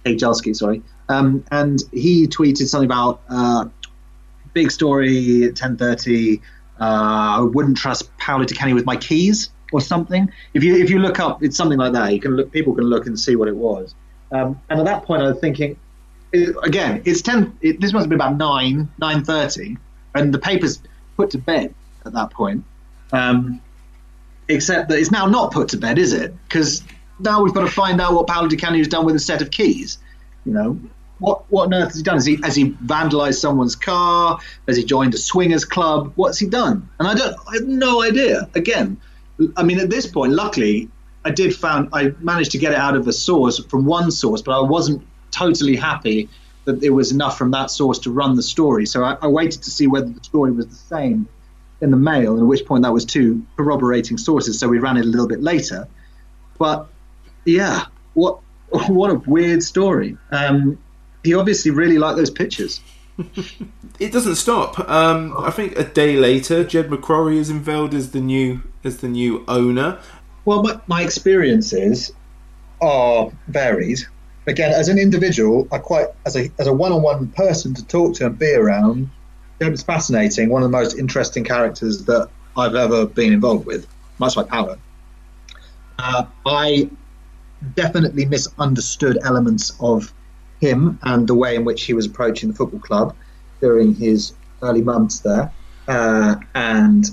Jakelski, 0.04 0.54
sorry. 0.54 0.82
Um, 1.08 1.44
and 1.52 1.82
he 1.92 2.26
tweeted 2.26 2.66
something 2.66 2.86
about 2.86 3.22
uh, 3.30 3.66
big 4.52 4.70
story 4.70 5.44
at 5.44 5.54
10:30. 5.54 6.40
Uh, 6.78 6.82
I 6.82 7.40
wouldn't 7.40 7.78
trust 7.78 8.14
Paolo 8.18 8.44
Canio 8.44 8.74
with 8.74 8.84
my 8.84 8.96
keys 8.96 9.50
or 9.72 9.80
something. 9.80 10.30
If 10.52 10.64
you 10.64 10.76
if 10.76 10.90
you 10.90 10.98
look 10.98 11.20
up, 11.20 11.42
it's 11.42 11.56
something 11.56 11.78
like 11.78 11.92
that. 11.92 12.12
You 12.12 12.20
can 12.20 12.36
look, 12.36 12.50
people 12.50 12.74
can 12.74 12.84
look 12.84 13.06
and 13.06 13.18
see 13.18 13.36
what 13.36 13.48
it 13.48 13.56
was. 13.56 13.94
Um, 14.32 14.60
and 14.68 14.80
at 14.80 14.86
that 14.86 15.04
point, 15.04 15.22
I 15.22 15.28
was 15.28 15.38
thinking, 15.38 15.78
it, 16.32 16.56
again, 16.64 17.02
it's 17.04 17.22
ten. 17.22 17.56
It, 17.62 17.80
this 17.80 17.92
must 17.92 18.04
have 18.04 18.10
been 18.10 18.20
about 18.20 18.36
nine, 18.36 18.88
nine 18.98 19.24
thirty, 19.24 19.78
and 20.14 20.34
the 20.34 20.38
paper's 20.38 20.82
put 21.16 21.30
to 21.30 21.38
bed 21.38 21.72
at 22.04 22.12
that 22.12 22.30
point. 22.30 22.64
Um, 23.12 23.60
except 24.49 24.88
that 24.88 24.99
it's 24.99 25.11
now 25.11 25.26
not 25.26 25.53
put 25.53 25.68
to 25.70 25.76
bed, 25.76 25.99
is 25.99 26.12
it? 26.12 26.34
Because 26.44 26.82
now 27.18 27.42
we've 27.42 27.55
got 27.55 27.62
to 27.62 27.70
find 27.70 28.01
out 28.01 28.14
what 28.14 28.26
Paolo 28.26 28.49
Di 28.49 28.57
Canio's 28.57 28.88
done 28.88 29.05
with 29.05 29.16
a 29.16 29.20
set 29.20 29.42
of 29.42 29.51
keys. 29.51 29.99
You 30.44 30.53
know, 30.53 30.80
what 31.18 31.51
what 31.51 31.66
on 31.66 31.74
earth 31.74 31.88
has 31.88 31.97
he 31.97 32.03
done? 32.03 32.16
Has 32.16 32.26
he 32.26 32.38
has 32.42 32.55
he 32.55 32.70
vandalised 32.70 33.36
someone's 33.36 33.76
car? 33.76 34.38
Has 34.68 34.76
he 34.76 34.84
joined 34.84 35.14
a 35.14 35.18
swingers 35.18 35.64
club? 35.64 36.12
What's 36.16 36.38
he 36.38 36.47
done? 36.47 36.88
And 36.99 37.09
I 37.09 37.14
don't, 37.14 37.36
I 37.49 37.55
have 37.55 37.66
no 37.66 38.03
idea. 38.03 38.49
Again, 38.55 39.01
I 39.57 39.62
mean, 39.62 39.80
at 39.80 39.90
this 39.90 40.07
point, 40.07 40.32
luckily, 40.32 40.88
I 41.24 41.30
did 41.30 41.55
found 41.55 41.88
I 41.92 42.12
managed 42.20 42.53
to 42.53 42.59
get 42.59 42.72
it 42.72 42.78
out 42.78 42.97
of 42.97 43.09
a 43.09 43.12
source 43.12 43.59
from 43.64 43.84
one 43.84 44.11
source, 44.11 44.42
but 44.42 44.57
I 44.57 44.61
wasn't 44.61 45.03
totally 45.30 45.76
happy 45.76 46.28
that 46.64 46.82
it 46.82 46.90
was 46.90 47.12
enough 47.12 47.38
from 47.38 47.51
that 47.53 47.70
source 47.70 47.99
to 48.01 48.11
run 48.11 48.36
the 48.36 48.42
story. 48.42 48.86
So 48.86 49.05
I, 49.05 49.16
I 49.22 49.26
waited 49.28 49.62
to 49.62 49.70
see 49.70 49.86
whether 49.86 50.09
the 50.09 50.22
story 50.22 50.53
was 50.53 50.66
the 50.66 50.74
same 50.74 51.28
in 51.81 51.91
the 51.91 51.97
mail, 51.97 52.35
and 52.35 52.43
at 52.43 52.47
which 52.47 52.64
point 52.64 52.83
that 52.83 52.93
was 52.93 53.05
two 53.05 53.45
corroborating 53.57 54.18
sources. 54.18 54.59
So 54.59 54.68
we 54.68 54.79
ran 54.79 54.97
it 54.97 55.05
a 55.05 55.09
little 55.09 55.29
bit 55.29 55.43
later. 55.43 55.87
But 56.59 56.89
yeah, 57.45 57.85
what 58.14 58.41
what 58.89 59.11
a 59.11 59.14
weird 59.14 59.62
story. 59.62 60.16
Um, 60.31 60.79
he 61.24 61.35
obviously 61.35 61.70
really 61.70 61.99
liked 61.99 62.16
those 62.16 62.31
pictures. 62.31 62.81
it 63.99 64.12
doesn't 64.12 64.37
stop. 64.37 64.79
Um, 64.89 65.35
I 65.39 65.51
think 65.51 65.79
a 65.79 65.85
day 65.85 66.16
later, 66.16 66.64
Jed 66.64 66.89
McCrory 66.89 67.37
is 67.37 67.51
unveiled 67.51 67.95
as 67.95 68.12
the 68.12 68.20
new 68.20 68.62
as 68.85 68.99
the 68.99 69.09
new 69.09 69.45
owner. 69.49 69.99
Well, 70.45 70.62
my, 70.62 70.81
my 70.87 71.03
experiences 71.03 72.12
are 72.81 73.31
varied. 73.49 74.01
Again, 74.47 74.72
as 74.72 74.89
an 74.89 74.99
individual, 74.99 75.66
I 75.72 75.79
quite 75.79 76.07
as 76.24 76.37
a 76.37 76.51
as 76.59 76.66
a 76.66 76.72
one-on-one 76.72 77.29
person 77.29 77.74
to 77.74 77.85
talk 77.85 78.14
to 78.16 78.27
and 78.27 78.39
be 78.39 78.55
around. 78.55 79.11
Was 79.61 79.82
fascinating. 79.82 80.50
One 80.50 80.62
of 80.62 80.70
the 80.70 80.76
most 80.76 80.98
interesting 80.98 81.42
characters 81.42 82.04
that 82.04 82.28
I've 82.57 82.74
ever 82.74 83.07
been 83.07 83.32
involved 83.32 83.66
with, 83.66 83.86
much 84.18 84.36
like 84.36 84.48
Power. 84.48 84.78
Uh, 85.98 86.26
I 86.44 86.90
definitely 87.74 88.26
misunderstood 88.26 89.18
elements 89.24 89.72
of 89.80 90.12
him 90.61 90.98
and 91.02 91.26
the 91.26 91.34
way 91.34 91.57
in 91.57 91.64
which 91.64 91.84
he 91.84 91.94
was 91.94 92.07
approaching 92.07 92.50
the 92.50 92.54
football 92.54 92.80
club 92.80 93.16
during 93.61 93.94
his 93.94 94.34
early 94.62 94.82
months 94.82 95.20
there. 95.20 95.52
Uh, 95.88 96.36
and 96.54 97.07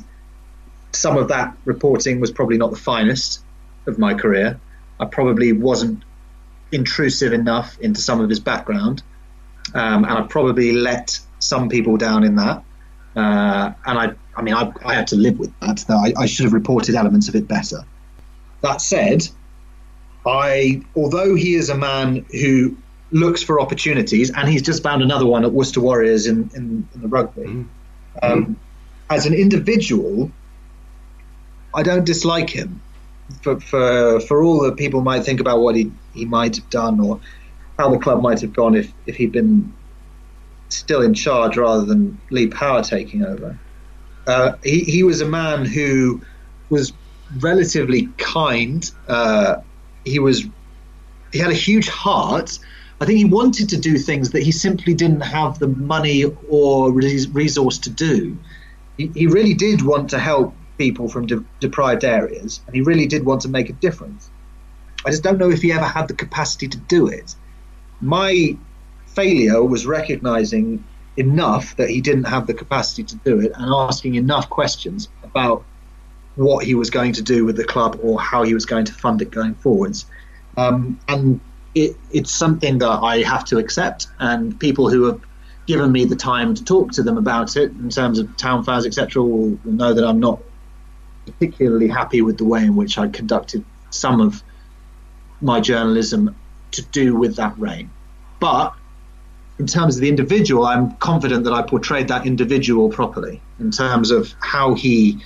some 0.92 1.18
of 1.18 1.28
that 1.30 1.56
reporting 1.66 2.20
was 2.20 2.32
probably 2.32 2.58
not 2.58 2.72
the 2.72 2.78
finest 2.78 3.44
of 3.88 3.98
my 3.98 4.14
career. 4.14 4.60
I 5.00 5.06
probably 5.06 5.54
wasn't 5.54 6.04
intrusive 6.72 7.34
enough 7.34 7.78
into 7.80 8.02
some 8.02 8.20
of 8.20 8.30
his 8.30 8.40
background. 8.40 9.04
Um, 9.74 10.04
and 10.04 10.14
I 10.14 10.22
probably 10.24 10.74
let 10.74 11.20
some 11.44 11.70
people 11.70 11.98
down 11.98 12.24
in 12.24 12.36
that. 12.36 12.64
Uh, 13.16 13.74
and 13.86 14.00
I, 14.00 14.12
I 14.36 14.42
mean, 14.42 14.56
I, 14.56 14.72
I, 14.84 14.96
had 14.96 15.08
to 15.08 15.16
live 15.16 15.38
with 15.38 15.52
that. 15.60 15.86
I, 15.90 16.14
I 16.20 16.26
should 16.26 16.46
have 16.46 16.54
reported 16.54 16.96
elements 16.96 17.30
of 17.30 17.36
it 17.36 17.48
better. 17.48 17.86
That 18.62 18.82
said, 18.82 19.28
I, 20.26 20.82
although 20.96 21.36
he 21.36 21.54
is 21.54 21.70
a 21.70 21.78
man 21.78 22.26
who 22.32 22.76
looks 23.12 23.44
for 23.44 23.62
opportunities, 23.62 24.32
and 24.32 24.50
he's 24.50 24.64
just 24.64 24.82
found 24.82 25.04
another 25.04 25.28
one 25.28 25.46
at 25.46 25.52
Worcester 25.52 25.80
Warriors 25.80 26.26
in, 26.26 26.50
in, 26.56 26.88
in 26.96 27.02
the 27.02 27.08
rugby. 27.08 27.44
Mm. 27.44 27.68
Um, 28.24 28.60
as 29.10 29.28
an 29.28 29.34
individual, 29.36 30.32
I 31.76 31.84
don't 31.84 32.06
dislike 32.06 32.50
him 32.50 32.82
for, 33.42 33.60
for 33.60 34.20
for 34.22 34.44
all 34.44 34.62
that 34.64 34.78
people 34.78 35.02
might 35.02 35.24
think 35.24 35.40
about 35.40 35.60
what 35.60 35.76
he, 35.76 35.92
he 36.14 36.26
might 36.26 36.56
have 36.56 36.70
done 36.70 37.00
or 37.00 37.20
how 37.78 37.90
the 37.90 37.98
club 37.98 38.22
might 38.22 38.40
have 38.42 38.54
gone 38.54 38.76
if, 38.76 38.92
if 39.06 39.16
he'd 39.16 39.32
been 39.32 39.74
still 40.76 41.02
in 41.02 41.14
charge 41.14 41.58
rather 41.58 41.86
than 41.86 42.20
Lee 42.30 42.48
Power 42.48 42.82
taking 42.82 43.26
over. 43.26 43.58
Uh, 44.28 44.54
he, 44.64 44.80
he 44.82 45.04
was 45.04 45.22
a 45.22 45.26
man 45.26 45.66
who 45.66 46.22
was 46.70 46.94
relatively 47.40 48.08
kind. 48.18 48.90
Uh, 49.08 49.58
he 50.06 50.20
was 50.20 50.46
he 51.32 51.40
had 51.40 51.52
a 51.52 51.56
huge 51.56 51.90
heart 51.90 52.60
I 53.04 53.06
think 53.06 53.18
he 53.18 53.26
wanted 53.26 53.68
to 53.68 53.78
do 53.78 53.98
things 53.98 54.30
that 54.30 54.44
he 54.44 54.54
simply 54.54 54.94
didn't 54.94 55.22
have 55.22 55.60
the 55.60 55.68
money 55.68 56.24
or 56.48 56.94
resource 56.94 57.78
to 57.80 57.90
do. 57.90 58.38
He, 58.98 59.12
he 59.14 59.28
really 59.28 59.54
did 59.54 59.82
want 59.82 60.10
to 60.12 60.20
help 60.20 60.56
people 60.78 61.10
from 61.10 61.26
de- 61.26 61.44
deprived 61.60 62.06
areas, 62.06 62.62
and 62.66 62.74
he 62.74 62.82
really 62.82 63.06
did 63.06 63.26
want 63.26 63.42
to 63.42 63.50
make 63.50 63.70
a 63.70 63.74
difference. 63.74 64.30
I 65.06 65.10
just 65.10 65.22
don't 65.22 65.38
know 65.38 65.50
if 65.50 65.62
he 65.62 65.74
ever 65.74 65.84
had 65.84 66.08
the 66.08 66.14
capacity 66.14 66.70
to 66.70 66.78
do 66.78 67.08
it. 67.08 67.36
My 68.00 68.58
failure 69.16 69.64
was 69.64 69.86
recognizing 69.86 70.84
enough 71.18 71.76
that 71.78 71.90
he 71.90 72.02
didn't 72.02 72.24
have 72.26 72.48
the 72.48 72.54
capacity 72.54 73.04
to 73.04 73.16
do 73.18 73.40
it 73.40 73.52
and 73.56 73.72
asking 73.72 74.16
enough 74.16 74.50
questions 74.50 75.10
about 75.24 75.64
what 76.36 76.66
he 76.66 76.74
was 76.74 76.90
going 76.90 77.14
to 77.14 77.22
do 77.22 77.46
with 77.46 77.56
the 77.56 77.64
club 77.64 78.00
or 78.02 78.20
how 78.20 78.44
he 78.44 78.54
was 78.54 78.66
going 78.66 78.86
to 78.86 78.94
fund 78.94 79.22
it 79.22 79.30
going 79.30 79.54
forwards. 79.56 80.06
Um, 80.58 81.00
and 81.08 81.40
it, 81.76 81.96
it's 82.12 82.32
something 82.32 82.80
that 82.80 82.90
I 82.90 83.22
have 83.22 83.46
to 83.46 83.58
accept, 83.58 84.08
and 84.20 84.60
people 84.60 84.90
who 84.90 85.04
have 85.04 85.22
given 85.66 85.92
me 85.92 86.06
the 86.06 86.16
time 86.16 86.54
to 86.56 86.64
talk 86.64 86.92
to 86.94 87.04
them 87.04 87.18
about 87.18 87.56
it 87.56 87.72
in 87.72 87.90
terms 87.90 88.20
of 88.20 88.36
town 88.38 88.64
fairs, 88.64 88.86
etc., 88.86 89.22
will, 89.22 89.58
will 89.64 89.72
know 89.72 89.94
that 89.94 90.04
I'm 90.04 90.20
not 90.20 90.40
particularly 91.26 91.88
happy 91.88 92.22
with 92.22 92.38
the 92.38 92.46
way 92.46 92.64
in 92.64 92.76
which 92.76 92.98
I 92.98 93.08
conducted 93.08 93.64
some 93.90 94.20
of 94.20 94.44
my 95.42 95.60
journalism 95.60 96.36
to 96.72 96.82
do 96.82 97.16
with 97.16 97.36
that 97.38 97.58
reign. 97.58 97.90
But 98.40 98.74
in 99.60 99.68
terms 99.68 99.96
of 99.96 100.02
the 100.02 100.10
individual, 100.10 100.66
I'm 100.66 100.96
confident 100.98 101.44
that 101.44 101.54
I 101.54 101.62
portrayed 101.62 102.08
that 102.08 102.26
individual 102.26 102.90
properly 102.90 103.42
in 103.60 103.72
terms 103.72 104.12
of 104.12 104.34
how 104.40 104.74
he 104.74 105.22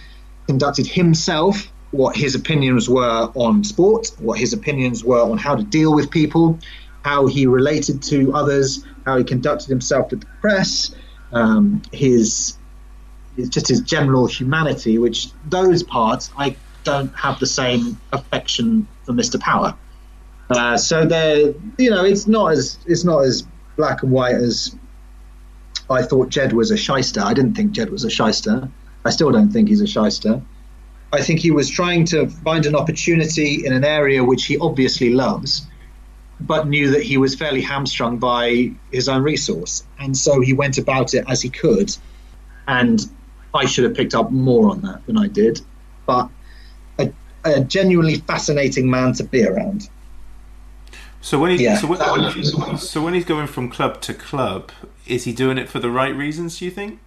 conducted 0.47 0.88
himself 0.88 1.71
what 1.91 2.15
his 2.15 2.36
opinions 2.36 2.89
were 2.89 3.32
on 3.34 3.63
sport, 3.63 4.11
what 4.19 4.38
his 4.39 4.53
opinions 4.53 5.03
were 5.03 5.21
on 5.21 5.38
how 5.38 5.55
to 5.55 5.63
deal 5.63 5.93
with 5.93 6.09
people, 6.11 6.59
how 7.03 7.28
he 7.28 7.47
related 7.47 8.03
to 8.03 8.34
others, 8.34 8.84
how 9.05 9.17
he 9.17 9.23
conducted 9.23 9.69
himself 9.69 10.11
with 10.11 10.21
the 10.21 10.28
press, 10.41 10.93
um, 11.32 11.82
his, 11.91 12.57
just 13.49 13.67
his 13.67 13.82
general 13.82 14.28
humanity. 14.28 14.97
Which 14.97 15.30
those 15.49 15.84
parts 15.84 16.30
I 16.38 16.55
don't 16.84 17.13
have 17.15 17.39
the 17.39 17.45
same 17.45 17.99
affection 18.11 18.88
for 19.03 19.13
Mr. 19.13 19.39
Power. 19.39 19.75
Uh, 20.49 20.78
so 20.78 21.05
there, 21.05 21.53
you 21.78 21.89
know, 21.89 22.03
it's 22.03 22.28
not 22.28 22.51
as 22.53 22.80
it's 22.86 23.03
not 23.03 23.19
as 23.19 23.45
black 23.78 24.03
and 24.03 24.11
white 24.11 24.36
as 24.36 24.75
I 25.89 26.01
thought. 26.01 26.30
Jed 26.30 26.51
was 26.51 26.71
a 26.71 26.78
shyster. 26.78 27.21
I 27.21 27.34
didn't 27.34 27.55
think 27.55 27.71
Jed 27.71 27.89
was 27.89 28.03
a 28.03 28.09
shyster. 28.09 28.69
I 29.05 29.09
still 29.11 29.32
don't 29.32 29.51
think 29.51 29.69
he's 29.69 29.82
a 29.82 29.88
shyster. 29.88 30.41
I 31.13 31.21
think 31.21 31.39
he 31.39 31.51
was 31.51 31.69
trying 31.69 32.03
to 32.07 32.28
find 32.28 32.65
an 32.65 32.75
opportunity 32.75 33.65
in 33.65 33.71
an 33.71 33.86
area 33.86 34.23
which 34.23 34.45
he 34.45 34.57
obviously 34.57 35.13
loves, 35.13 35.65
but 36.41 36.67
knew 36.67 36.91
that 36.91 37.03
he 37.03 37.17
was 37.17 37.34
fairly 37.36 37.61
hamstrung 37.61 38.17
by 38.17 38.71
his 38.91 39.07
own 39.07 39.23
resource. 39.23 39.86
And 39.99 40.17
so 40.17 40.41
he 40.41 40.51
went 40.51 40.78
about 40.78 41.13
it 41.13 41.23
as 41.30 41.41
he 41.41 41.49
could. 41.49 41.95
And 42.67 42.99
I 43.53 43.65
should 43.65 43.86
have 43.86 43.93
picked 43.93 44.15
up 44.15 44.32
more 44.32 44.69
on 44.69 44.82
that 44.82 45.05
than 45.05 45.17
I 45.17 45.28
did. 45.28 45.61
But 46.05 46.30
a, 46.99 47.13
a 47.45 47.61
genuinely 47.61 48.15
fascinating 48.15 48.89
man 48.89 49.13
to 49.13 49.23
be 49.23 49.45
around. 49.45 49.89
So 51.22 51.39
when 51.39 51.51
he's 51.51 51.61
yeah. 51.61 51.78
so, 51.78 51.88
when, 51.88 52.78
so 52.78 53.03
when 53.03 53.13
he's 53.13 53.26
going 53.26 53.47
from 53.47 53.70
club 53.70 54.01
to 54.01 54.13
club, 54.13 54.72
is 55.05 55.24
he 55.26 55.34
doing 55.34 55.57
it 55.57 55.68
for 55.68 55.80
the 55.80 55.89
right 55.89 56.15
reasons? 56.15 56.59
Do 56.59 56.65
you 56.65 56.72
think? 56.72 56.99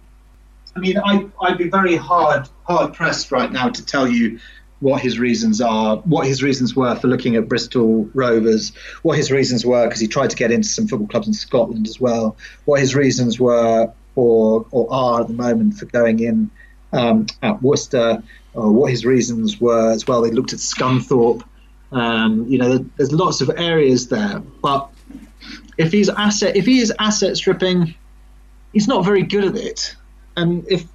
I 0.75 0.79
mean, 0.79 0.97
I, 1.03 1.25
I'd 1.41 1.57
be 1.57 1.69
very 1.69 1.95
hard 1.95 2.47
hard 2.63 2.93
pressed 2.93 3.31
right 3.31 3.51
now 3.51 3.69
to 3.69 3.85
tell 3.85 4.07
you 4.07 4.39
what 4.79 5.01
his 5.01 5.19
reasons 5.19 5.61
are, 5.61 5.97
what 5.97 6.25
his 6.25 6.41
reasons 6.41 6.75
were 6.75 6.95
for 6.95 7.07
looking 7.07 7.35
at 7.35 7.47
Bristol 7.47 8.09
Rovers, 8.13 8.73
what 9.03 9.15
his 9.17 9.31
reasons 9.31 9.65
were 9.65 9.85
because 9.85 10.01
he 10.01 10.07
tried 10.07 10.31
to 10.31 10.35
get 10.35 10.51
into 10.51 10.67
some 10.67 10.87
football 10.87 11.07
clubs 11.07 11.27
in 11.27 11.33
Scotland 11.33 11.87
as 11.87 11.99
well, 11.99 12.35
what 12.65 12.79
his 12.79 12.95
reasons 12.95 13.39
were 13.39 13.91
for 14.15 14.65
or 14.71 14.91
are 14.91 15.21
at 15.21 15.27
the 15.27 15.33
moment 15.33 15.75
for 15.75 15.85
going 15.85 16.19
in 16.19 16.49
um, 16.93 17.27
at 17.41 17.61
Worcester, 17.61 18.21
or 18.53 18.71
what 18.71 18.91
his 18.91 19.05
reasons 19.05 19.61
were 19.61 19.91
as 19.91 20.07
well. 20.07 20.21
They 20.21 20.31
looked 20.31 20.53
at 20.53 20.59
Scunthorpe. 20.59 21.43
Um, 21.91 22.45
you 22.47 22.57
know, 22.57 22.77
there's 22.97 23.11
lots 23.11 23.41
of 23.41 23.49
areas 23.57 24.07
there, 24.07 24.39
but 24.61 24.89
if 25.77 25.91
he's 25.91 26.09
asset, 26.09 26.55
if 26.55 26.65
he 26.65 26.79
is 26.79 26.93
asset 26.99 27.35
stripping, 27.35 27.93
he's 28.73 28.87
not 28.87 29.03
very 29.03 29.23
good 29.23 29.43
at 29.43 29.55
it. 29.55 29.95
And 30.37 30.65
if, 30.69 30.85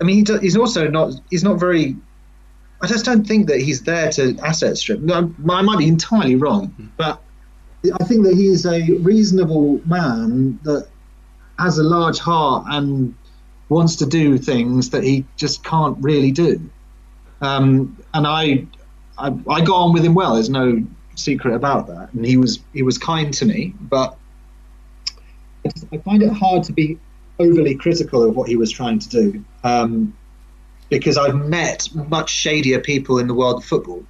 I 0.00 0.04
mean, 0.04 0.16
he 0.16 0.22
do, 0.22 0.38
he's 0.38 0.56
also 0.56 0.88
not, 0.88 1.14
he's 1.30 1.42
not 1.44 1.58
very. 1.58 1.96
I 2.82 2.86
just 2.86 3.06
don't 3.06 3.26
think 3.26 3.48
that 3.48 3.60
he's 3.60 3.82
there 3.82 4.10
to 4.12 4.36
asset 4.44 4.76
strip. 4.76 5.00
No, 5.00 5.34
I 5.48 5.62
might 5.62 5.78
be 5.78 5.88
entirely 5.88 6.36
wrong, 6.36 6.92
but 6.98 7.22
I 7.98 8.04
think 8.04 8.24
that 8.24 8.34
he 8.34 8.48
is 8.48 8.66
a 8.66 8.82
reasonable 8.98 9.80
man 9.86 10.58
that 10.62 10.86
has 11.58 11.78
a 11.78 11.82
large 11.82 12.18
heart 12.18 12.66
and 12.68 13.14
wants 13.70 13.96
to 13.96 14.06
do 14.06 14.36
things 14.36 14.90
that 14.90 15.04
he 15.04 15.24
just 15.36 15.64
can't 15.64 15.96
really 16.00 16.30
do. 16.30 16.60
Um, 17.40 17.96
and 18.12 18.26
I, 18.26 18.66
I, 19.18 19.28
I 19.48 19.60
got 19.62 19.76
on 19.76 19.92
with 19.92 20.04
him 20.04 20.14
well. 20.14 20.34
There's 20.34 20.50
no 20.50 20.84
secret 21.14 21.54
about 21.54 21.86
that. 21.88 22.12
And 22.12 22.24
he 22.24 22.36
was 22.36 22.60
he 22.72 22.82
was 22.82 22.98
kind 22.98 23.32
to 23.34 23.44
me, 23.44 23.74
but 23.80 24.16
I, 25.64 25.68
just, 25.68 25.86
I 25.92 25.98
find 25.98 26.22
it 26.22 26.32
hard 26.32 26.64
to 26.64 26.72
be 26.72 26.98
overly 27.38 27.74
critical 27.74 28.22
of 28.22 28.36
what 28.36 28.48
he 28.48 28.56
was 28.56 28.70
trying 28.70 28.98
to 28.98 29.08
do 29.08 29.44
um, 29.62 30.16
because 30.88 31.18
I've 31.18 31.34
met 31.34 31.88
much 31.94 32.30
shadier 32.30 32.80
people 32.80 33.18
in 33.18 33.26
the 33.26 33.34
world 33.34 33.56
of 33.58 33.64
football. 33.64 34.04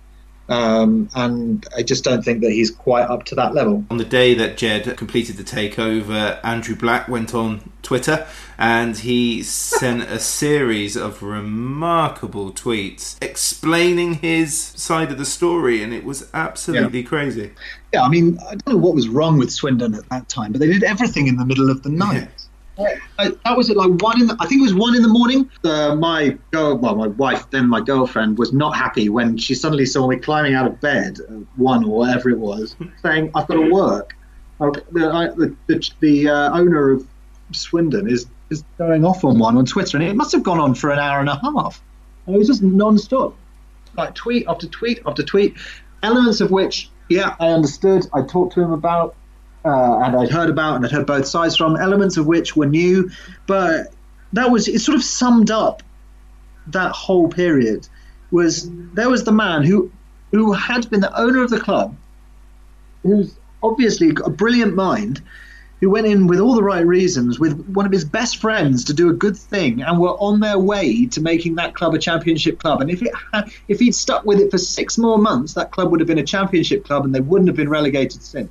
Um, 0.48 1.08
and 1.14 1.66
I 1.76 1.82
just 1.82 2.04
don't 2.04 2.24
think 2.24 2.40
that 2.42 2.52
he's 2.52 2.70
quite 2.70 3.02
up 3.08 3.24
to 3.26 3.34
that 3.34 3.52
level. 3.54 3.84
On 3.90 3.96
the 3.96 4.04
day 4.04 4.32
that 4.34 4.56
Jed 4.56 4.96
completed 4.96 5.36
the 5.36 5.42
takeover, 5.42 6.38
Andrew 6.44 6.76
Black 6.76 7.08
went 7.08 7.34
on 7.34 7.72
Twitter 7.82 8.26
and 8.58 8.96
he 8.96 9.42
sent 9.42 10.02
a 10.04 10.18
series 10.20 10.96
of 10.96 11.22
remarkable 11.22 12.52
tweets 12.52 13.16
explaining 13.22 14.14
his 14.14 14.56
side 14.56 15.10
of 15.12 15.18
the 15.18 15.24
story, 15.24 15.82
and 15.82 15.92
it 15.92 16.04
was 16.04 16.28
absolutely 16.32 17.00
Yeah. 17.00 17.06
crazy. 17.08 17.50
Yeah, 17.92 18.02
I 18.02 18.08
mean, 18.08 18.38
I 18.48 18.54
don't 18.54 18.68
know 18.68 18.76
what 18.76 18.94
was 18.94 19.08
wrong 19.08 19.38
with 19.38 19.50
Swindon 19.52 19.94
at 19.94 20.08
that 20.10 20.28
time, 20.28 20.52
but 20.52 20.60
they 20.60 20.68
did 20.68 20.84
everything 20.84 21.26
in 21.26 21.36
the 21.36 21.44
middle 21.44 21.70
of 21.70 21.82
the 21.82 21.90
night. 21.90 22.28
I, 23.18 23.30
that 23.44 23.56
was 23.56 23.70
at 23.70 23.76
like 23.76 23.90
one 24.02 24.20
in 24.20 24.26
the, 24.26 24.36
I 24.38 24.46
think 24.46 24.60
it 24.60 24.62
was 24.62 24.74
one 24.74 24.94
in 24.94 25.02
the 25.02 25.08
morning. 25.08 25.50
Uh, 25.64 25.94
my 25.94 26.36
girl, 26.50 26.76
well, 26.76 26.94
my 26.94 27.06
wife, 27.06 27.48
then 27.50 27.68
my 27.68 27.80
girlfriend, 27.80 28.38
was 28.38 28.52
not 28.52 28.76
happy 28.76 29.08
when 29.08 29.36
she 29.38 29.54
suddenly 29.54 29.86
saw 29.86 30.06
me 30.06 30.16
climbing 30.16 30.54
out 30.54 30.66
of 30.66 30.80
bed, 30.80 31.18
at 31.20 31.36
one 31.56 31.84
or 31.84 31.98
whatever 31.98 32.28
it 32.28 32.38
was, 32.38 32.76
saying, 33.02 33.30
I've 33.34 33.46
got 33.46 33.54
to 33.54 33.70
work. 33.72 34.16
Uh, 34.60 34.70
The, 34.92 35.10
I, 35.10 35.26
the, 35.28 35.56
the, 35.66 35.90
the 36.00 36.28
uh, 36.28 36.58
owner 36.58 36.92
of 36.92 37.06
Swindon 37.52 38.08
is, 38.08 38.26
is 38.50 38.64
going 38.78 39.04
off 39.04 39.24
on 39.24 39.38
one 39.38 39.56
on 39.56 39.64
Twitter, 39.64 39.96
and 39.96 40.06
it 40.06 40.16
must 40.16 40.32
have 40.32 40.42
gone 40.42 40.60
on 40.60 40.74
for 40.74 40.90
an 40.90 40.98
hour 40.98 41.20
and 41.20 41.28
a 41.28 41.36
half. 41.36 41.82
And 42.26 42.34
it 42.34 42.38
was 42.38 42.48
just 42.48 42.62
non 42.62 42.98
stop 42.98 43.36
like 43.96 44.14
tweet 44.14 44.46
after 44.48 44.66
tweet 44.66 45.00
after 45.06 45.22
tweet, 45.22 45.56
elements 46.02 46.40
of 46.40 46.50
which, 46.50 46.90
yeah, 47.08 47.34
I 47.40 47.48
understood. 47.48 48.06
I 48.12 48.22
talked 48.22 48.54
to 48.54 48.60
him 48.60 48.72
about, 48.72 49.14
uh, 49.66 49.98
and 50.04 50.16
I'd 50.16 50.30
heard 50.30 50.48
about, 50.48 50.76
and 50.76 50.84
I'd 50.84 50.92
heard 50.92 51.06
both 51.06 51.26
sides 51.26 51.56
from. 51.56 51.76
Elements 51.76 52.16
of 52.16 52.26
which 52.26 52.54
were 52.54 52.66
new, 52.66 53.10
but 53.46 53.92
that 54.32 54.50
was 54.50 54.68
it. 54.68 54.78
Sort 54.78 54.96
of 54.96 55.02
summed 55.02 55.50
up 55.50 55.82
that 56.68 56.92
whole 56.92 57.28
period. 57.28 57.88
Was 58.30 58.68
there 58.94 59.10
was 59.10 59.24
the 59.24 59.32
man 59.32 59.64
who 59.64 59.90
who 60.30 60.52
had 60.52 60.88
been 60.88 61.00
the 61.00 61.20
owner 61.20 61.42
of 61.42 61.50
the 61.50 61.60
club, 61.60 61.96
who's 63.02 63.36
obviously 63.62 64.12
got 64.12 64.28
a 64.28 64.30
brilliant 64.30 64.74
mind, 64.74 65.20
who 65.80 65.90
went 65.90 66.06
in 66.06 66.26
with 66.26 66.40
all 66.40 66.54
the 66.54 66.62
right 66.62 66.86
reasons 66.86 67.38
with 67.38 67.66
one 67.68 67.86
of 67.86 67.92
his 67.92 68.04
best 68.04 68.38
friends 68.38 68.84
to 68.84 68.94
do 68.94 69.10
a 69.10 69.12
good 69.12 69.36
thing 69.36 69.82
and 69.82 69.98
were 69.98 70.16
on 70.20 70.40
their 70.40 70.58
way 70.58 71.06
to 71.06 71.20
making 71.20 71.56
that 71.56 71.74
club 71.74 71.94
a 71.94 71.98
championship 71.98 72.58
club 72.58 72.80
and 72.80 72.90
if 72.90 73.02
it 73.02 73.12
had, 73.32 73.50
if 73.68 73.78
he'd 73.78 73.94
stuck 73.94 74.24
with 74.24 74.40
it 74.40 74.50
for 74.50 74.58
six 74.58 74.96
more 74.96 75.18
months 75.18 75.54
that 75.54 75.70
club 75.70 75.90
would 75.90 76.00
have 76.00 76.06
been 76.06 76.18
a 76.18 76.24
championship 76.24 76.84
club 76.84 77.04
and 77.04 77.14
they 77.14 77.20
wouldn't 77.20 77.48
have 77.48 77.56
been 77.56 77.68
relegated 77.68 78.22
since 78.22 78.50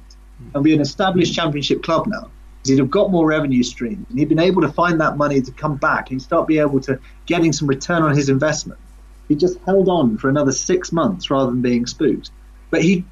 and 0.55 0.63
be 0.63 0.73
an 0.73 0.81
established 0.81 1.33
championship 1.33 1.83
club 1.83 2.07
now 2.07 2.29
he'd 2.65 2.79
have 2.79 2.89
got 2.89 3.11
more 3.11 3.27
revenue 3.27 3.61
streams 3.61 4.05
and 4.09 4.17
he'd 4.17 4.29
been 4.29 4.39
able 4.39 4.61
to 4.61 4.69
find 4.69 4.99
that 4.99 5.17
money 5.17 5.39
to 5.41 5.51
come 5.51 5.75
back 5.75 6.09
and 6.09 6.21
start 6.21 6.47
being 6.47 6.61
able 6.61 6.79
to 6.79 6.99
getting 7.27 7.53
some 7.53 7.67
return 7.67 8.01
on 8.01 8.15
his 8.15 8.29
investment 8.29 8.79
he 9.27 9.35
just 9.35 9.59
held 9.65 9.87
on 9.87 10.17
for 10.17 10.29
another 10.29 10.51
six 10.51 10.91
months 10.91 11.29
rather 11.29 11.51
than 11.51 11.61
being 11.61 11.85
spooked 11.85 12.31
but 12.71 12.81
he 12.81 13.05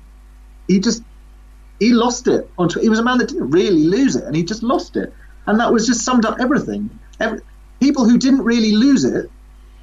he 0.68 0.80
just 0.80 1.04
he 1.80 1.94
lost 1.94 2.28
it 2.28 2.50
on. 2.58 2.70
He 2.70 2.90
was 2.90 3.00
a 3.00 3.04
man 3.04 3.18
that 3.18 3.30
didn't 3.30 3.50
really 3.50 3.84
lose 3.84 4.16
it, 4.16 4.24
and 4.24 4.36
he 4.36 4.44
just 4.44 4.64
lost 4.64 4.96
it, 4.96 5.14
and 5.48 5.60
that 5.60 5.72
was 5.72 5.86
just 5.86 6.02
summed 6.02 6.26
up 6.26 6.40
everything. 6.40 6.90
Every, 7.20 7.40
people 7.80 8.06
who 8.06 8.18
didn't 8.18 8.44
really 8.44 8.72
lose 8.72 9.04
it, 9.04 9.30